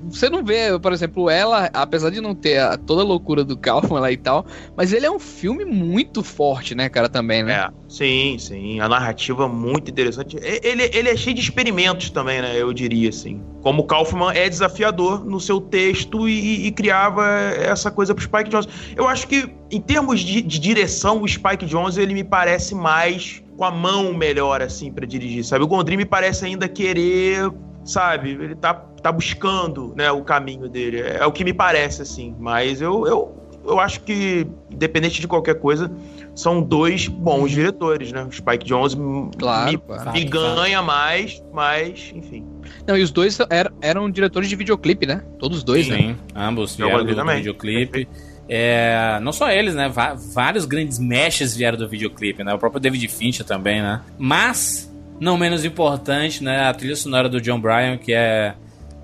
Você 0.08 0.28
não 0.30 0.44
vê, 0.44 0.78
por 0.78 0.92
exemplo, 0.92 1.28
ela, 1.28 1.70
apesar 1.72 2.10
de 2.10 2.20
não 2.20 2.34
ter 2.34 2.58
a, 2.58 2.76
toda 2.76 3.02
a 3.02 3.04
loucura 3.04 3.44
do 3.44 3.56
Kaufman 3.56 4.00
lá 4.00 4.10
e 4.10 4.16
tal, 4.16 4.46
mas 4.76 4.92
ele 4.92 5.06
é 5.06 5.10
um 5.10 5.18
filme 5.18 5.64
muito 5.64 6.22
forte, 6.22 6.74
né, 6.74 6.88
cara, 6.88 7.08
também, 7.08 7.42
né? 7.42 7.52
É, 7.52 7.68
sim, 7.88 8.36
sim. 8.38 8.80
A 8.80 8.88
narrativa 8.88 9.44
é 9.44 9.48
muito 9.48 9.90
interessante. 9.90 10.36
Ele, 10.40 10.90
ele 10.92 11.08
é 11.08 11.16
cheio 11.16 11.34
de 11.34 11.42
experimentos 11.42 12.10
também, 12.10 12.40
né, 12.40 12.54
eu 12.56 12.72
diria, 12.72 13.08
assim. 13.08 13.40
Como 13.62 13.82
o 13.82 13.84
Kaufman 13.86 14.32
é 14.34 14.48
desafiador 14.48 15.24
no 15.24 15.40
seu 15.40 15.60
texto 15.60 16.28
e, 16.28 16.66
e 16.66 16.72
criava 16.72 17.26
essa 17.28 17.90
coisa 17.90 18.14
pro 18.14 18.22
Spike 18.22 18.48
Jones. 18.48 18.68
Eu 18.96 19.06
acho 19.08 19.26
que, 19.26 19.48
em 19.70 19.80
termos 19.80 20.20
de, 20.20 20.40
de 20.40 20.58
direção, 20.58 21.22
o 21.22 21.28
Spike 21.28 21.66
Jones, 21.66 21.96
ele 21.96 22.14
me 22.14 22.24
parece 22.24 22.74
mais 22.74 23.42
com 23.56 23.64
a 23.64 23.70
mão 23.70 24.12
melhor, 24.12 24.62
assim, 24.62 24.92
para 24.92 25.06
dirigir, 25.06 25.44
sabe? 25.44 25.64
O 25.64 25.66
Gondry 25.66 25.96
me 25.96 26.04
parece 26.04 26.44
ainda 26.44 26.68
querer 26.68 27.50
sabe? 27.86 28.30
Ele 28.30 28.54
tá, 28.54 28.74
tá 28.74 29.10
buscando 29.10 29.94
né, 29.96 30.10
o 30.10 30.22
caminho 30.22 30.68
dele. 30.68 31.00
É, 31.00 31.18
é 31.18 31.26
o 31.26 31.32
que 31.32 31.44
me 31.44 31.54
parece, 31.54 32.02
assim. 32.02 32.34
Mas 32.38 32.82
eu, 32.82 33.06
eu, 33.06 33.34
eu 33.64 33.80
acho 33.80 34.00
que, 34.00 34.46
independente 34.70 35.20
de 35.20 35.28
qualquer 35.28 35.58
coisa, 35.60 35.90
são 36.34 36.60
dois 36.60 37.08
bons 37.08 37.50
diretores, 37.50 38.12
né? 38.12 38.24
O 38.24 38.32
Spike 38.32 38.66
Jones 38.66 38.96
claro, 39.38 39.70
me, 39.70 39.78
claro. 39.78 40.12
me 40.12 40.24
ganha 40.24 40.82
mais, 40.82 41.42
mas, 41.52 42.12
enfim. 42.14 42.44
Não, 42.86 42.96
e 42.96 43.02
os 43.02 43.10
dois 43.10 43.38
eram, 43.48 43.72
eram 43.80 44.10
diretores 44.10 44.48
de 44.48 44.56
videoclipe, 44.56 45.06
né? 45.06 45.22
Todos 45.38 45.62
dois, 45.62 45.86
Sim, 45.86 45.92
né? 45.92 45.98
Sim, 45.98 46.16
ambos 46.34 46.76
vieram 46.76 47.04
do, 47.04 47.14
do 47.14 47.24
videoclipe. 47.24 48.08
É, 48.48 49.18
não 49.22 49.32
só 49.32 49.50
eles, 49.50 49.74
né? 49.74 49.92
vários 50.32 50.64
grandes 50.64 51.00
mestres 51.00 51.56
vieram 51.56 51.76
do 51.76 51.88
videoclipe, 51.88 52.44
né? 52.44 52.54
O 52.54 52.58
próprio 52.58 52.80
David 52.80 53.08
Fincher 53.08 53.44
também, 53.44 53.82
né? 53.82 54.02
Mas 54.18 54.88
não 55.20 55.36
menos 55.36 55.64
importante, 55.64 56.42
né? 56.42 56.68
A 56.68 56.74
trilha 56.74 56.96
sonora 56.96 57.28
do 57.28 57.40
John 57.40 57.60
Bryan, 57.60 57.96
que 57.96 58.12
é, 58.12 58.54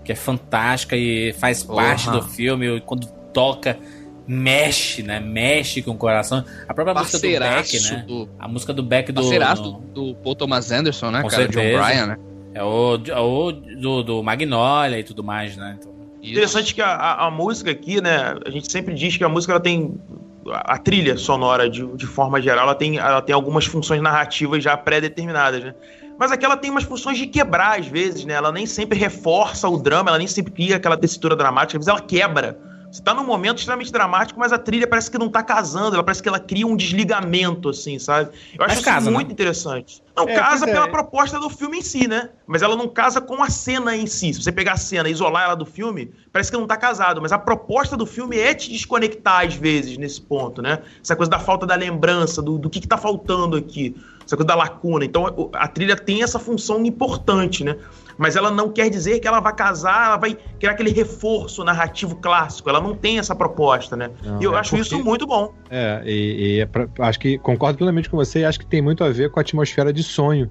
que 0.04 0.12
é 0.12 0.14
fantástica 0.14 0.96
e 0.96 1.32
faz 1.34 1.62
parte 1.62 2.10
do 2.10 2.22
filme. 2.22 2.76
E 2.76 2.80
quando 2.80 3.06
toca, 3.32 3.78
mexe, 4.26 5.02
né? 5.02 5.20
Mexe 5.20 5.82
com 5.82 5.92
o 5.92 5.96
coração. 5.96 6.44
A 6.68 6.74
própria 6.74 6.94
música 6.94 7.18
do 7.18 7.38
Beck, 7.38 7.80
né? 7.80 8.04
Do... 8.06 8.28
A 8.38 8.48
música 8.48 8.72
do 8.72 8.82
Beck 8.82 9.12
do. 9.12 9.20
Parceiraço 9.20 9.62
do, 9.62 10.12
do 10.12 10.14
Paul 10.16 10.34
Thomas 10.34 10.70
Anderson, 10.70 11.10
né, 11.10 11.22
com 11.22 11.28
cara? 11.28 11.42
Certeza. 11.42 11.76
John 11.76 11.84
Bryan, 11.84 12.06
né? 12.06 12.16
É 12.54 12.62
o, 12.62 13.00
é 13.06 13.20
o 13.20 13.52
do, 13.52 14.02
do 14.02 14.22
Magnolia 14.22 14.98
e 14.98 15.04
tudo 15.04 15.24
mais, 15.24 15.56
né? 15.56 15.78
Então... 15.78 15.92
Interessante 16.22 16.74
que 16.74 16.80
a, 16.80 16.88
a, 16.88 17.26
a, 17.26 17.30
música 17.30 17.70
aqui, 17.70 18.00
né? 18.00 18.36
A 18.46 18.50
gente 18.50 18.70
sempre 18.70 18.94
diz 18.94 19.16
que 19.16 19.24
a 19.24 19.28
música 19.28 19.54
ela 19.54 19.60
tem 19.60 19.98
a 20.46 20.76
trilha 20.76 21.16
sonora 21.16 21.68
de, 21.68 21.86
de 21.96 22.06
forma 22.06 22.40
geral 22.40 22.64
ela 22.64 22.74
tem, 22.74 22.98
ela 22.98 23.22
tem 23.22 23.34
algumas 23.34 23.64
funções 23.64 24.02
narrativas 24.02 24.62
já 24.62 24.76
pré-determinadas, 24.76 25.64
né? 25.64 25.74
Mas 26.18 26.30
aqui 26.30 26.44
ela 26.44 26.56
tem 26.56 26.70
umas 26.70 26.84
funções 26.84 27.18
de 27.18 27.26
quebrar 27.26 27.78
às 27.78 27.86
vezes, 27.86 28.24
né? 28.24 28.34
Ela 28.34 28.52
nem 28.52 28.66
sempre 28.66 28.98
reforça 28.98 29.68
o 29.68 29.78
drama, 29.78 30.10
ela 30.10 30.18
nem 30.18 30.26
sempre 30.26 30.52
cria 30.52 30.76
aquela 30.76 30.96
tessitura 30.96 31.34
dramática, 31.34 31.78
às 31.78 31.84
vezes 31.84 31.88
ela 31.88 32.06
quebra. 32.06 32.58
Você 32.92 33.02
tá 33.02 33.14
num 33.14 33.24
momento 33.24 33.56
extremamente 33.56 33.90
dramático, 33.90 34.38
mas 34.38 34.52
a 34.52 34.58
trilha 34.58 34.86
parece 34.86 35.10
que 35.10 35.16
não 35.16 35.30
tá 35.30 35.42
casando, 35.42 35.94
ela 35.96 36.04
parece 36.04 36.22
que 36.22 36.28
ela 36.28 36.38
cria 36.38 36.66
um 36.66 36.76
desligamento, 36.76 37.70
assim, 37.70 37.98
sabe? 37.98 38.28
Eu 38.52 38.62
acho 38.66 38.68
mas 38.68 38.72
isso 38.74 38.84
casa, 38.84 39.10
muito 39.10 39.28
né? 39.28 39.32
interessante. 39.32 40.02
Não 40.14 40.28
é, 40.28 40.34
casa 40.34 40.66
pela 40.66 40.84
é. 40.84 40.90
proposta 40.90 41.40
do 41.40 41.48
filme 41.48 41.78
em 41.78 41.82
si, 41.82 42.06
né? 42.06 42.28
Mas 42.46 42.60
ela 42.60 42.76
não 42.76 42.86
casa 42.86 43.18
com 43.18 43.42
a 43.42 43.48
cena 43.48 43.96
em 43.96 44.06
si. 44.06 44.34
Se 44.34 44.42
você 44.42 44.52
pegar 44.52 44.72
a 44.72 44.76
cena 44.76 45.08
e 45.08 45.12
isolar 45.12 45.44
ela 45.44 45.54
do 45.54 45.64
filme, 45.64 46.12
parece 46.30 46.50
que 46.50 46.56
não 46.58 46.66
tá 46.66 46.76
casado. 46.76 47.22
Mas 47.22 47.32
a 47.32 47.38
proposta 47.38 47.96
do 47.96 48.04
filme 48.04 48.38
é 48.38 48.52
te 48.52 48.70
desconectar 48.70 49.46
às 49.46 49.54
vezes 49.54 49.96
nesse 49.96 50.20
ponto, 50.20 50.60
né? 50.60 50.80
Essa 51.02 51.16
coisa 51.16 51.30
da 51.30 51.38
falta 51.38 51.66
da 51.66 51.74
lembrança, 51.74 52.42
do, 52.42 52.58
do 52.58 52.68
que, 52.68 52.78
que 52.78 52.86
tá 52.86 52.98
faltando 52.98 53.56
aqui 53.56 53.96
essa 54.24 54.36
coisa 54.36 54.46
da 54.46 54.54
lacuna. 54.54 55.04
Então 55.04 55.50
a 55.52 55.68
trilha 55.68 55.96
tem 55.96 56.22
essa 56.22 56.38
função 56.38 56.84
importante, 56.84 57.64
né? 57.64 57.76
Mas 58.18 58.36
ela 58.36 58.50
não 58.50 58.70
quer 58.70 58.90
dizer 58.90 59.20
que 59.20 59.26
ela 59.26 59.40
vai 59.40 59.54
casar, 59.54 60.06
ela 60.06 60.16
vai 60.16 60.36
criar 60.58 60.72
aquele 60.72 60.90
reforço 60.90 61.64
narrativo 61.64 62.16
clássico. 62.16 62.68
Ela 62.68 62.80
não 62.80 62.94
tem 62.94 63.18
essa 63.18 63.34
proposta, 63.34 63.96
né? 63.96 64.10
Não, 64.22 64.40
e 64.40 64.44
eu 64.44 64.54
é 64.54 64.58
acho 64.58 64.70
porque... 64.70 64.82
isso 64.82 65.02
muito 65.02 65.26
bom. 65.26 65.52
É, 65.70 66.02
e, 66.04 66.56
e 66.56 66.60
é 66.60 66.66
pra, 66.66 66.88
acho 67.00 67.18
que 67.18 67.38
concordo 67.38 67.78
plenamente 67.78 68.10
com 68.10 68.16
você 68.16 68.40
e 68.40 68.44
acho 68.44 68.58
que 68.58 68.66
tem 68.66 68.82
muito 68.82 69.02
a 69.02 69.10
ver 69.10 69.30
com 69.30 69.40
a 69.40 69.42
atmosfera 69.42 69.92
de 69.92 70.02
sonho 70.02 70.50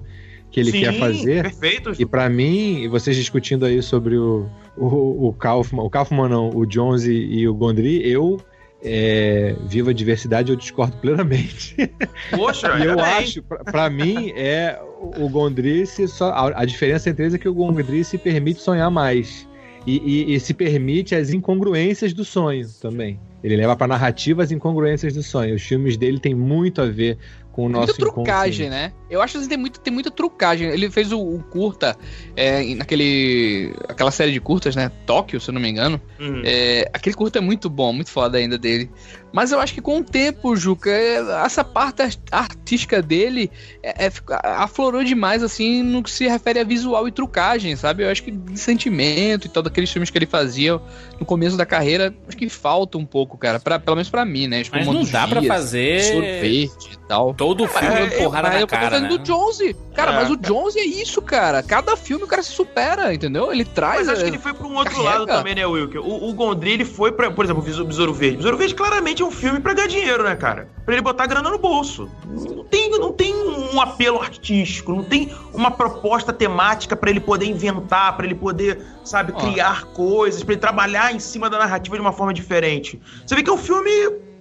que 0.50 0.60
ele 0.60 0.70
Sim, 0.70 0.80
quer 0.80 0.98
fazer. 0.98 1.42
Perfeito. 1.42 1.92
E 1.98 2.04
para 2.04 2.28
mim, 2.28 2.86
vocês 2.88 3.16
discutindo 3.16 3.64
aí 3.64 3.82
sobre 3.82 4.16
o, 4.16 4.46
o, 4.76 5.28
o 5.28 5.32
Kaufman, 5.32 5.82
o 5.82 5.90
Kaufman 5.90 6.28
não, 6.28 6.50
o 6.50 6.66
Jones 6.66 7.04
e, 7.04 7.14
e 7.14 7.48
o 7.48 7.54
Gondry, 7.54 8.06
eu 8.06 8.38
é, 8.84 9.54
viva 9.66 9.90
a 9.90 9.94
diversidade, 9.94 10.50
eu 10.50 10.56
discordo 10.56 10.96
plenamente. 10.96 11.76
Poxa, 12.30 12.78
e 12.78 12.86
eu 12.86 12.96
bem. 12.96 13.04
acho, 13.04 13.42
para 13.42 13.88
mim, 13.88 14.32
é 14.36 14.78
o 15.00 15.28
Gondry 15.28 15.86
só 15.86 16.30
a, 16.30 16.62
a, 16.62 16.64
diferença 16.64 17.10
entre 17.10 17.24
eles 17.24 17.34
é 17.34 17.38
que 17.38 17.48
o 17.48 17.54
Gondry 17.54 18.04
se 18.04 18.18
permite 18.18 18.60
sonhar 18.60 18.90
mais 18.90 19.48
e, 19.86 19.98
e, 19.98 20.34
e, 20.34 20.40
se 20.40 20.54
permite 20.54 21.14
as 21.14 21.30
incongruências 21.30 22.12
do 22.12 22.24
sonho 22.24 22.66
também. 22.80 23.18
Ele 23.42 23.56
leva 23.56 23.74
para 23.74 23.88
narrativas 23.88 24.52
incongruências 24.52 25.14
do 25.14 25.22
sonho. 25.22 25.56
Os 25.56 25.62
filmes 25.62 25.96
dele 25.96 26.20
têm 26.20 26.34
muito 26.34 26.80
a 26.80 26.86
ver 26.86 27.18
com 27.52 27.66
o 27.66 27.68
nosso 27.68 27.88
Muita 27.98 28.12
trucagem, 28.12 28.70
né? 28.70 28.92
Eu 29.10 29.20
acho 29.20 29.38
que 29.38 29.46
tem, 29.46 29.58
muito, 29.58 29.78
tem 29.78 29.92
muita 29.92 30.10
trucagem. 30.10 30.68
Ele 30.68 30.90
fez 30.90 31.12
o, 31.12 31.20
o 31.20 31.42
curta 31.42 31.96
é, 32.34 32.74
naquele. 32.74 33.74
aquela 33.88 34.10
série 34.10 34.32
de 34.32 34.40
curtas, 34.40 34.74
né? 34.74 34.90
Tóquio, 35.04 35.38
se 35.38 35.50
eu 35.50 35.54
não 35.54 35.60
me 35.60 35.68
engano. 35.68 36.00
Uhum. 36.18 36.42
É, 36.44 36.90
aquele 36.92 37.14
curta 37.14 37.38
é 37.38 37.42
muito 37.42 37.68
bom, 37.68 37.92
muito 37.92 38.10
foda 38.10 38.38
ainda 38.38 38.56
dele. 38.56 38.90
Mas 39.32 39.50
eu 39.50 39.60
acho 39.60 39.72
que 39.72 39.80
com 39.80 39.98
o 39.98 40.04
tempo, 40.04 40.54
Juca, 40.54 40.90
é, 40.90 41.44
essa 41.44 41.64
parte 41.64 42.02
artística 42.30 43.00
dele 43.00 43.50
é, 43.82 44.06
é, 44.06 44.12
aflorou 44.42 45.02
demais, 45.02 45.42
assim, 45.42 45.82
no 45.82 46.02
que 46.02 46.10
se 46.10 46.28
refere 46.28 46.60
a 46.60 46.64
visual 46.64 47.08
e 47.08 47.12
trucagem, 47.12 47.74
sabe? 47.76 48.04
Eu 48.04 48.10
acho 48.10 48.22
que 48.22 48.30
de 48.30 48.58
sentimento 48.58 49.46
e 49.46 49.50
tal, 49.50 49.62
daqueles 49.62 49.90
filmes 49.90 50.10
que 50.10 50.18
ele 50.18 50.26
fazia 50.26 50.80
no 51.18 51.24
começo 51.24 51.56
da 51.56 51.64
carreira, 51.64 52.14
acho 52.28 52.36
que 52.36 52.48
falta 52.48 52.98
um 52.98 53.06
pouco, 53.06 53.38
cara. 53.38 53.58
Pra, 53.58 53.78
pelo 53.78 53.96
menos 53.96 54.10
pra 54.10 54.24
mim, 54.24 54.46
né? 54.46 54.62
Tipo, 54.62 54.76
Mas 54.76 54.86
não 54.86 55.04
dá 55.04 55.26
pra 55.26 55.42
fazer. 55.42 56.02
Sorvete 56.02 56.92
e 56.92 56.98
tal. 57.08 57.34
Todo 57.34 57.66
filme 57.66 57.94
é, 57.94 58.06
porrada 58.22 58.50
na 58.50 58.66
cara, 58.66 59.00
né? 59.00 59.08
do 59.08 59.24
Jonesy. 59.24 59.74
Cara, 59.94 60.12
é. 60.12 60.14
mas 60.16 60.30
o 60.30 60.38
Jonesy 60.42 60.78
é 60.78 60.84
isso, 60.84 61.22
cara. 61.22 61.62
Cada 61.62 61.96
filme 61.96 62.24
o 62.24 62.26
cara 62.26 62.42
se 62.42 62.50
supera, 62.50 63.14
entendeu? 63.14 63.52
Ele 63.52 63.64
traz. 63.64 64.06
Mas 64.06 64.08
acho 64.10 64.22
que 64.22 64.30
ele 64.30 64.38
foi 64.38 64.52
pra 64.52 64.66
um 64.66 64.74
outro 64.74 64.94
carrega. 64.94 65.18
lado 65.18 65.26
também, 65.26 65.54
né, 65.54 65.66
Wilker? 65.66 66.00
O, 66.00 66.28
o 66.28 66.32
Gondry, 66.34 66.72
ele 66.72 66.84
foi 66.84 67.12
pra, 67.12 67.30
por 67.30 67.44
exemplo, 67.44 67.62
o 67.62 67.84
Besouro 67.84 68.12
Verde. 68.12 68.36
Besouro 68.38 68.56
Verde 68.56 68.74
claramente 68.74 69.21
um 69.22 69.30
filme 69.30 69.60
pra 69.60 69.74
ganhar 69.74 69.88
dinheiro, 69.88 70.22
né, 70.24 70.34
cara? 70.36 70.68
Pra 70.84 70.94
ele 70.94 71.02
botar 71.02 71.26
grana 71.26 71.50
no 71.50 71.58
bolso. 71.58 72.08
Não 72.26 72.64
tem, 72.64 72.90
não 72.90 73.12
tem 73.12 73.34
um 73.34 73.80
apelo 73.80 74.20
artístico, 74.20 74.92
não 74.92 75.04
tem 75.04 75.30
uma 75.52 75.70
proposta 75.70 76.32
temática 76.32 76.96
para 76.96 77.10
ele 77.10 77.20
poder 77.20 77.46
inventar, 77.46 78.16
para 78.16 78.26
ele 78.26 78.34
poder, 78.34 78.80
sabe, 79.04 79.32
criar 79.32 79.84
coisas, 79.86 80.42
para 80.42 80.54
ele 80.54 80.60
trabalhar 80.60 81.14
em 81.14 81.18
cima 81.18 81.48
da 81.48 81.58
narrativa 81.58 81.96
de 81.96 82.02
uma 82.02 82.12
forma 82.12 82.32
diferente. 82.32 83.00
Você 83.26 83.34
vê 83.34 83.42
que 83.42 83.50
é 83.50 83.52
um 83.52 83.58
filme 83.58 83.90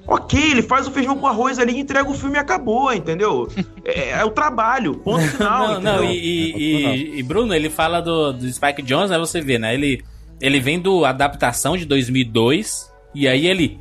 Ok, 0.07 0.39
ele 0.39 0.63
faz 0.63 0.87
o 0.87 0.91
feijão 0.91 1.15
com 1.15 1.27
arroz 1.27 1.59
ali, 1.59 1.79
entrega 1.79 2.09
o 2.09 2.13
filme 2.13 2.35
e 2.35 2.39
acabou, 2.39 2.93
entendeu? 2.93 3.47
É, 3.83 4.11
é 4.11 4.25
o 4.25 4.29
trabalho, 4.29 4.95
ponto 4.95 5.25
final. 5.37 5.81
não, 5.81 5.97
não, 5.97 6.03
e, 6.03 6.53
e, 6.55 7.19
e, 7.19 7.23
Bruno, 7.23 7.53
ele 7.53 7.67
fala 7.67 7.99
do, 7.99 8.31
do 8.31 8.51
Spike 8.51 8.83
Jones, 8.83 9.09
aí 9.09 9.17
você 9.17 9.41
vê, 9.41 9.57
né? 9.57 9.73
Ele, 9.73 10.03
ele 10.39 10.59
vem 10.59 10.79
do 10.79 11.03
adaptação 11.03 11.75
de 11.75 11.83
2002, 11.85 12.91
e 13.15 13.27
aí 13.27 13.47
ele 13.47 13.79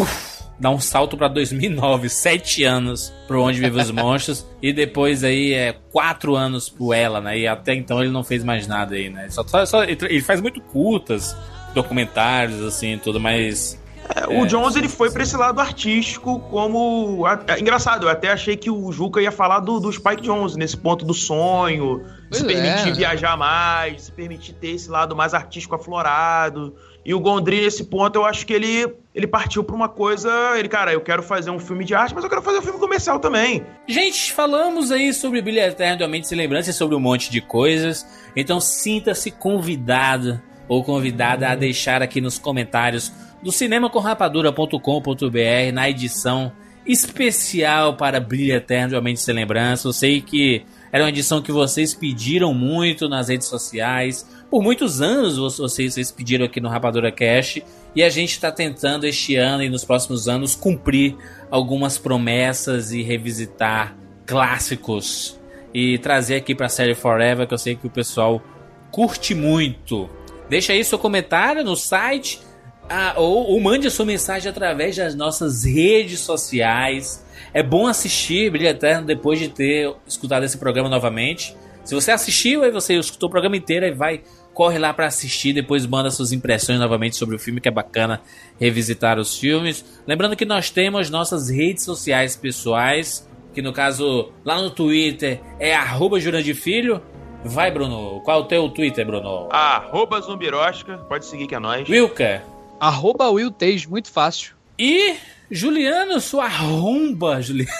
puf, 0.00 0.42
dá 0.58 0.70
um 0.70 0.80
salto 0.80 1.16
para 1.16 1.28
2009, 1.28 2.08
sete 2.08 2.64
anos 2.64 3.12
pro 3.26 3.42
Onde 3.42 3.60
Vive 3.60 3.78
os 3.78 3.90
Monstros, 3.90 4.46
e 4.62 4.72
depois 4.72 5.22
aí 5.22 5.52
é 5.52 5.74
quatro 5.90 6.34
anos 6.34 6.68
pro 6.68 6.92
Ela, 6.92 7.20
né? 7.20 7.38
E 7.38 7.46
até 7.46 7.74
então 7.74 8.00
ele 8.00 8.10
não 8.10 8.24
fez 8.24 8.42
mais 8.42 8.66
nada 8.66 8.94
aí, 8.94 9.10
né? 9.10 9.28
Só, 9.28 9.44
só, 9.66 9.84
ele 9.84 10.22
faz 10.22 10.40
muito 10.40 10.60
curtas, 10.60 11.36
documentários, 11.74 12.62
assim, 12.62 12.98
tudo, 12.98 13.20
mas 13.20 13.78
é, 14.14 14.26
o 14.26 14.44
é, 14.44 14.46
Jones 14.46 14.74
ele 14.74 14.88
foi 14.88 15.10
para 15.10 15.22
esse 15.22 15.36
lado 15.36 15.60
artístico 15.60 16.40
como 16.50 17.24
é, 17.28 17.60
engraçado. 17.60 18.06
Eu 18.06 18.08
até 18.10 18.30
achei 18.32 18.56
que 18.56 18.70
o 18.70 18.90
Juca 18.90 19.20
ia 19.20 19.30
falar 19.30 19.60
do, 19.60 19.78
do 19.78 19.92
Spike 19.92 20.22
Jones 20.22 20.56
nesse 20.56 20.76
ponto 20.76 21.04
do 21.04 21.14
sonho, 21.14 22.04
pois 22.28 22.40
se 22.40 22.46
permitir 22.46 22.88
é. 22.88 22.92
viajar 22.92 23.36
mais, 23.36 24.02
se 24.02 24.12
permitir 24.12 24.54
ter 24.54 24.70
esse 24.70 24.90
lado 24.90 25.14
mais 25.14 25.32
artístico 25.32 25.74
aflorado. 25.74 26.74
E 27.04 27.14
o 27.14 27.20
Gondry 27.20 27.62
nesse 27.62 27.84
ponto 27.84 28.16
eu 28.16 28.24
acho 28.24 28.46
que 28.46 28.52
ele 28.52 28.94
ele 29.14 29.26
partiu 29.26 29.64
para 29.64 29.74
uma 29.74 29.88
coisa, 29.88 30.30
ele 30.56 30.68
cara, 30.68 30.92
eu 30.92 31.00
quero 31.00 31.22
fazer 31.22 31.50
um 31.50 31.58
filme 31.58 31.84
de 31.84 31.94
arte, 31.94 32.14
mas 32.14 32.22
eu 32.22 32.30
quero 32.30 32.42
fazer 32.42 32.58
um 32.58 32.62
filme 32.62 32.78
comercial 32.78 33.18
também. 33.18 33.64
Gente, 33.88 34.32
falamos 34.32 34.92
aí 34.92 35.12
sobre 35.12 35.42
Brilho 35.42 35.60
Eterno 35.60 35.98
do 35.98 36.08
Mente 36.08 36.28
Sem 36.28 36.38
Lembrança 36.38 36.70
e 36.70 36.72
sobre 36.72 36.94
um 36.94 37.00
monte 37.00 37.30
de 37.30 37.40
coisas. 37.40 38.06
Então 38.36 38.60
sinta-se 38.60 39.30
convidado 39.30 40.40
ou 40.68 40.84
convidada 40.84 41.48
a 41.48 41.56
deixar 41.56 42.02
aqui 42.02 42.20
nos 42.20 42.38
comentários 42.38 43.12
do 43.42 43.50
cinemacomrapadura.com.br 43.50 45.72
na 45.72 45.90
edição 45.90 46.52
especial 46.86 47.96
para 47.96 48.20
Brilho 48.20 48.54
Eterno 48.54 48.90
de 48.90 48.96
Uma 48.96 49.16
Sem 49.16 49.34
Lembrança. 49.34 49.88
Eu 49.88 49.92
sei 49.92 50.20
que 50.20 50.64
era 50.92 51.04
uma 51.04 51.10
edição 51.10 51.40
que 51.40 51.52
vocês 51.52 51.94
pediram 51.94 52.52
muito 52.52 53.08
nas 53.08 53.28
redes 53.28 53.48
sociais. 53.48 54.26
Por 54.50 54.64
muitos 54.64 55.00
anos 55.00 55.36
vocês, 55.36 55.94
vocês 55.94 56.10
pediram 56.10 56.44
aqui 56.44 56.60
no 56.60 56.68
Rapadura 56.68 57.12
Cash. 57.12 57.60
E 57.94 58.02
a 58.02 58.10
gente 58.10 58.32
está 58.32 58.50
tentando 58.50 59.06
este 59.06 59.36
ano 59.36 59.62
e 59.62 59.68
nos 59.68 59.84
próximos 59.84 60.28
anos 60.28 60.56
cumprir 60.56 61.16
algumas 61.48 61.98
promessas 61.98 62.90
e 62.90 63.00
revisitar 63.00 63.96
clássicos. 64.26 65.38
E 65.72 65.98
trazer 65.98 66.34
aqui 66.34 66.52
para 66.52 66.66
a 66.66 66.68
série 66.68 66.96
Forever, 66.96 67.46
que 67.46 67.54
eu 67.54 67.58
sei 67.58 67.76
que 67.76 67.86
o 67.86 67.90
pessoal 67.90 68.42
curte 68.90 69.36
muito. 69.36 70.10
Deixa 70.48 70.72
aí 70.72 70.82
seu 70.82 70.98
comentário 70.98 71.62
no 71.62 71.76
site 71.76 72.40
ah, 72.88 73.14
ou, 73.16 73.52
ou 73.52 73.60
mande 73.60 73.86
a 73.86 73.90
sua 73.90 74.04
mensagem 74.04 74.50
através 74.50 74.96
das 74.96 75.14
nossas 75.14 75.62
redes 75.62 76.18
sociais. 76.18 77.24
É 77.54 77.62
bom 77.62 77.86
assistir 77.86 78.50
Brilho 78.50 78.68
Eterno 78.68 79.06
depois 79.06 79.38
de 79.38 79.48
ter 79.48 79.94
escutado 80.08 80.42
esse 80.42 80.58
programa 80.58 80.88
novamente. 80.88 81.56
Se 81.84 81.94
você 81.94 82.10
assistiu, 82.10 82.62
aí 82.62 82.70
você 82.70 82.94
escutou 82.94 83.28
o 83.28 83.30
programa 83.30 83.56
inteiro 83.56 83.86
e 83.86 83.92
vai 83.92 84.22
corre 84.54 84.78
lá 84.78 84.92
para 84.92 85.06
assistir, 85.06 85.52
depois 85.52 85.86
manda 85.86 86.10
suas 86.10 86.32
impressões 86.32 86.78
novamente 86.78 87.16
sobre 87.16 87.36
o 87.36 87.38
filme, 87.38 87.60
que 87.60 87.68
é 87.68 87.70
bacana 87.70 88.20
revisitar 88.58 89.18
os 89.18 89.38
filmes. 89.38 89.84
Lembrando 90.06 90.36
que 90.36 90.44
nós 90.44 90.70
temos 90.70 91.10
nossas 91.10 91.48
redes 91.48 91.84
sociais 91.84 92.36
pessoais, 92.36 93.28
que 93.54 93.62
no 93.62 93.72
caso 93.72 94.32
lá 94.44 94.60
no 94.60 94.70
Twitter 94.70 95.40
é 95.58 95.74
arroba 95.74 96.18
Filho. 96.54 97.02
Vai, 97.44 97.70
Bruno. 97.70 98.20
Qual 98.20 98.40
é 98.40 98.42
o 98.42 98.44
teu 98.44 98.68
Twitter, 98.68 99.06
Bruno? 99.06 99.48
Arroba 99.50 100.20
Zumbirosca. 100.20 100.98
Pode 101.08 101.24
seguir 101.24 101.46
que 101.46 101.54
é 101.54 101.58
nóis. 101.58 101.88
Wilker. 101.88 102.42
Arroba 102.78 103.30
Will 103.30 103.54
muito 103.88 104.10
fácil. 104.10 104.54
E 104.78 105.16
Juliano, 105.50 106.20
sua 106.20 106.44
arromba, 106.44 107.40
Juliano. 107.40 107.70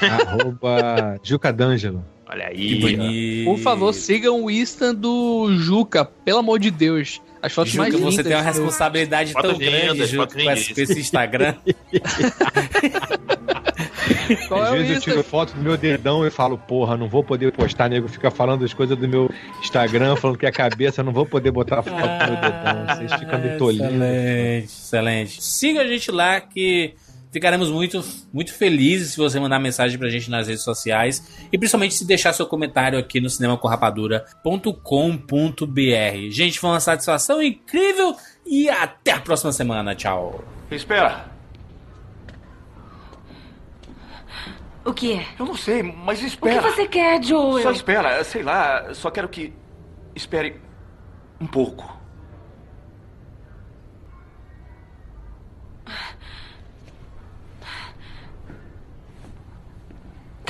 Arroba 0.00 1.18
Juca 1.22 1.52
D'Angelo. 1.52 2.04
Olha 2.32 2.46
aí. 2.46 3.44
Por 3.44 3.58
favor, 3.58 3.92
sigam 3.92 4.44
o 4.44 4.50
Insta 4.50 4.94
do 4.94 5.52
Juca, 5.56 6.04
pelo 6.04 6.38
amor 6.38 6.60
de 6.60 6.70
Deus. 6.70 7.20
As 7.42 7.52
fotos 7.52 7.72
Juca, 7.72 7.82
mais 7.82 7.94
lindas. 7.94 8.14
você 8.14 8.22
tem 8.22 8.34
uma 8.34 8.42
responsabilidade 8.42 9.32
tão 9.32 9.58
grande, 9.58 10.06
Juca, 10.06 10.34
com 10.34 10.50
esse 10.50 11.00
Instagram. 11.00 11.54
Qual 14.48 14.62
Às 14.62 14.72
é 14.72 14.76
vezes 14.76 14.96
eu 14.96 15.00
tiro 15.00 15.24
foto 15.24 15.54
do 15.54 15.62
meu 15.62 15.76
dedão 15.76 16.24
e 16.26 16.30
falo, 16.30 16.56
porra, 16.56 16.96
não 16.96 17.08
vou 17.08 17.24
poder 17.24 17.50
postar, 17.52 17.88
nego 17.88 18.06
fica 18.08 18.30
falando 18.30 18.64
as 18.64 18.72
coisas 18.72 18.96
do 18.96 19.08
meu 19.08 19.28
Instagram, 19.60 20.14
falando 20.16 20.38
que 20.38 20.46
é 20.46 20.52
cabeça, 20.52 21.02
não 21.02 21.12
vou 21.12 21.26
poder 21.26 21.50
botar 21.50 21.82
foto 21.82 21.96
do 21.96 22.30
meu 22.30 22.40
dedão. 22.40 22.96
Vocês 22.96 23.12
ficam 23.14 23.40
me 23.40 23.58
tolindo. 23.58 23.84
Excelente, 23.84 24.64
excelente. 24.66 25.42
Siga 25.42 25.80
a 25.80 25.86
gente 25.86 26.10
lá 26.12 26.40
que 26.40 26.94
ficaremos 27.32 27.70
muito, 27.70 28.02
muito 28.32 28.52
felizes 28.52 29.12
se 29.12 29.16
você 29.16 29.38
mandar 29.38 29.58
mensagem 29.58 29.98
pra 29.98 30.08
gente 30.08 30.30
nas 30.30 30.48
redes 30.48 30.62
sociais 30.62 31.46
e 31.52 31.58
principalmente 31.58 31.94
se 31.94 32.04
deixar 32.04 32.32
seu 32.32 32.46
comentário 32.46 32.98
aqui 32.98 33.20
no 33.20 33.30
cinemacorrapadura.com.br. 33.30 36.30
Gente, 36.30 36.58
foi 36.58 36.70
uma 36.70 36.80
satisfação 36.80 37.42
incrível 37.42 38.16
e 38.44 38.68
até 38.68 39.12
a 39.12 39.20
próxima 39.20 39.52
semana. 39.52 39.94
Tchau. 39.94 40.44
Espera. 40.70 41.30
O 44.84 44.94
que 44.94 45.12
é? 45.12 45.26
Eu 45.38 45.46
não 45.46 45.56
sei, 45.56 45.82
mas 45.82 46.22
espera. 46.22 46.58
O 46.58 46.62
que 46.62 46.70
você 46.70 46.88
quer, 46.88 47.22
Joel? 47.22 47.62
Só 47.62 47.70
espera, 47.70 48.24
sei 48.24 48.42
lá, 48.42 48.92
só 48.94 49.10
quero 49.10 49.28
que. 49.28 49.52
Espere 50.14 50.60
um 51.40 51.46
pouco. 51.46 51.99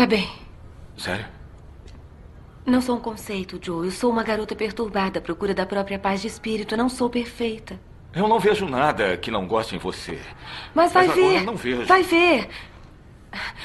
Tá 0.00 0.06
bem. 0.06 0.32
Sério? 0.96 1.26
Não 2.64 2.80
sou 2.80 2.96
um 2.96 3.00
conceito, 3.00 3.60
Joe. 3.62 3.84
Eu 3.84 3.90
sou 3.90 4.10
uma 4.10 4.22
garota 4.22 4.56
perturbada 4.56 5.18
à 5.18 5.22
procura 5.22 5.52
da 5.52 5.66
própria 5.66 5.98
paz 5.98 6.22
de 6.22 6.26
espírito. 6.26 6.74
Não 6.74 6.88
sou 6.88 7.10
perfeita. 7.10 7.78
Eu 8.14 8.26
não 8.26 8.40
vejo 8.40 8.66
nada 8.66 9.18
que 9.18 9.30
não 9.30 9.46
goste 9.46 9.76
em 9.76 9.78
você. 9.78 10.18
Mas 10.74 10.90
vai 10.94 11.06
Mas 11.06 11.16
ver. 11.16 11.44
Não 11.44 11.54
vejo. 11.54 11.84
Vai 11.84 12.02
ver. 12.02 12.48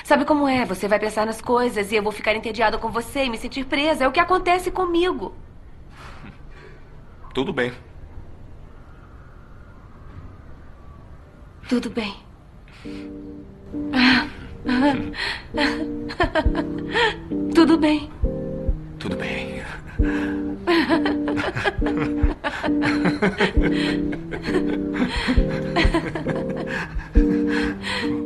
Sabe 0.03 0.25
como 0.25 0.45
é? 0.45 0.65
Você 0.65 0.89
vai 0.89 0.99
pensar 0.99 1.25
nas 1.25 1.39
coisas 1.39 1.93
e 1.93 1.95
eu 1.95 2.03
vou 2.03 2.11
ficar 2.11 2.35
entediada 2.35 2.77
com 2.77 2.91
você 2.91 3.23
e 3.23 3.29
me 3.29 3.37
sentir 3.37 3.63
presa. 3.63 4.03
É 4.03 4.07
o 4.09 4.11
que 4.11 4.19
acontece 4.19 4.69
comigo. 4.69 5.33
Tudo 7.33 7.53
bem. 7.53 7.71
Tudo 11.69 11.89
bem. 11.89 12.13
Tudo 17.53 17.77
bem. 17.77 18.09
Tudo 18.99 19.15
bem. 19.15 19.61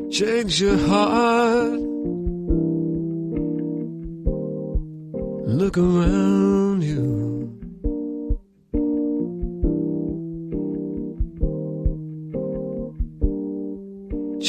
Change 0.09 0.61
your 0.63 0.77
heart. 0.77 1.79
Look 5.45 5.77
around 5.77 6.83
you. 6.83 7.09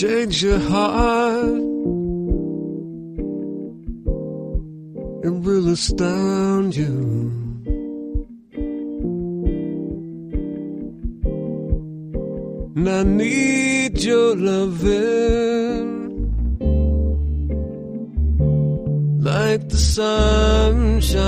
change 0.01 0.43
your 0.43 0.59
heart. 0.59 1.70
It 5.23 5.29
will 5.29 5.69
astound 5.69 6.75
you. 6.75 7.31
And 12.77 12.89
I 12.89 13.03
need 13.03 14.03
your 14.03 14.35
loving 14.35 15.91
like 19.21 19.69
the 19.69 19.77
sunshine. 19.77 21.21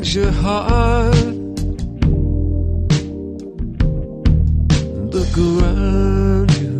Change 0.00 0.16
your 0.16 0.32
heart. 0.32 1.14
Look 5.14 5.34
around 5.36 6.50
you. 6.56 6.76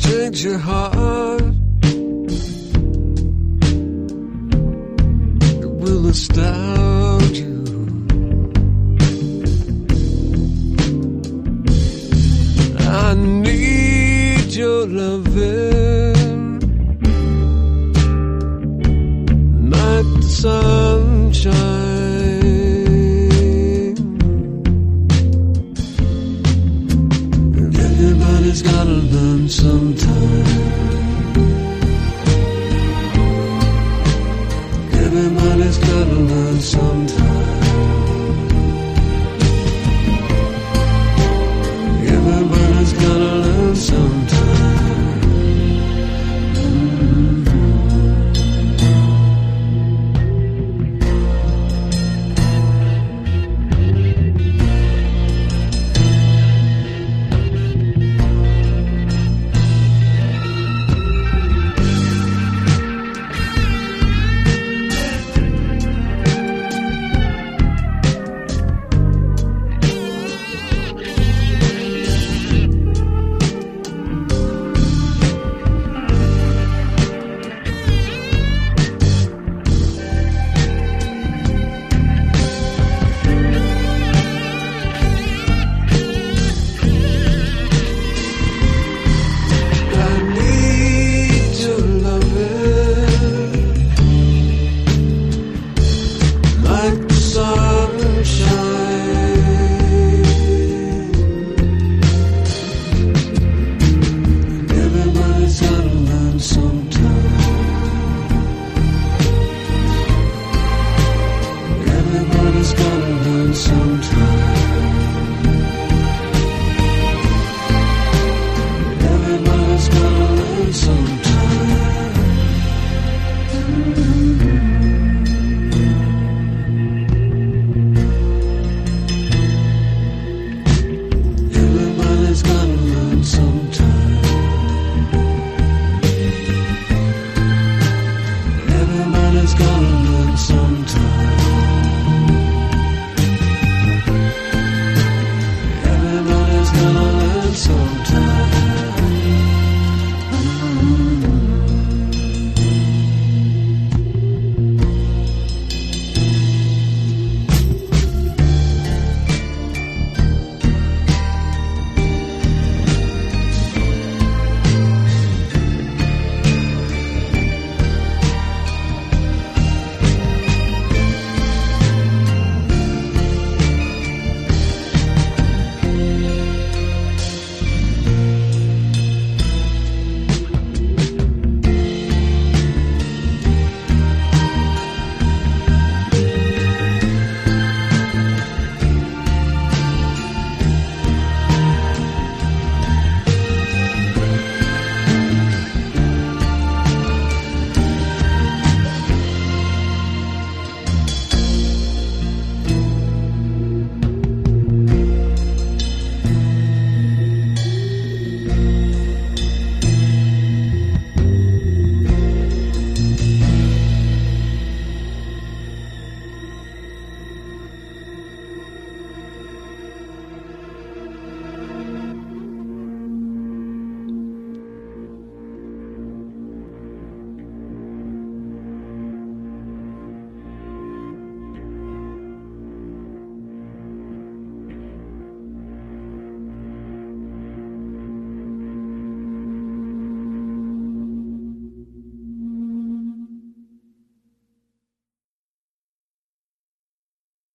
Change 0.00 0.44
your 0.44 0.58
heart. 0.58 1.42
It 5.60 5.70
will 5.82 6.06
astound 6.06 7.36
you. 7.36 7.64
I 12.88 13.14
need 13.14 14.54
your 14.54 14.86
loving 14.86 15.59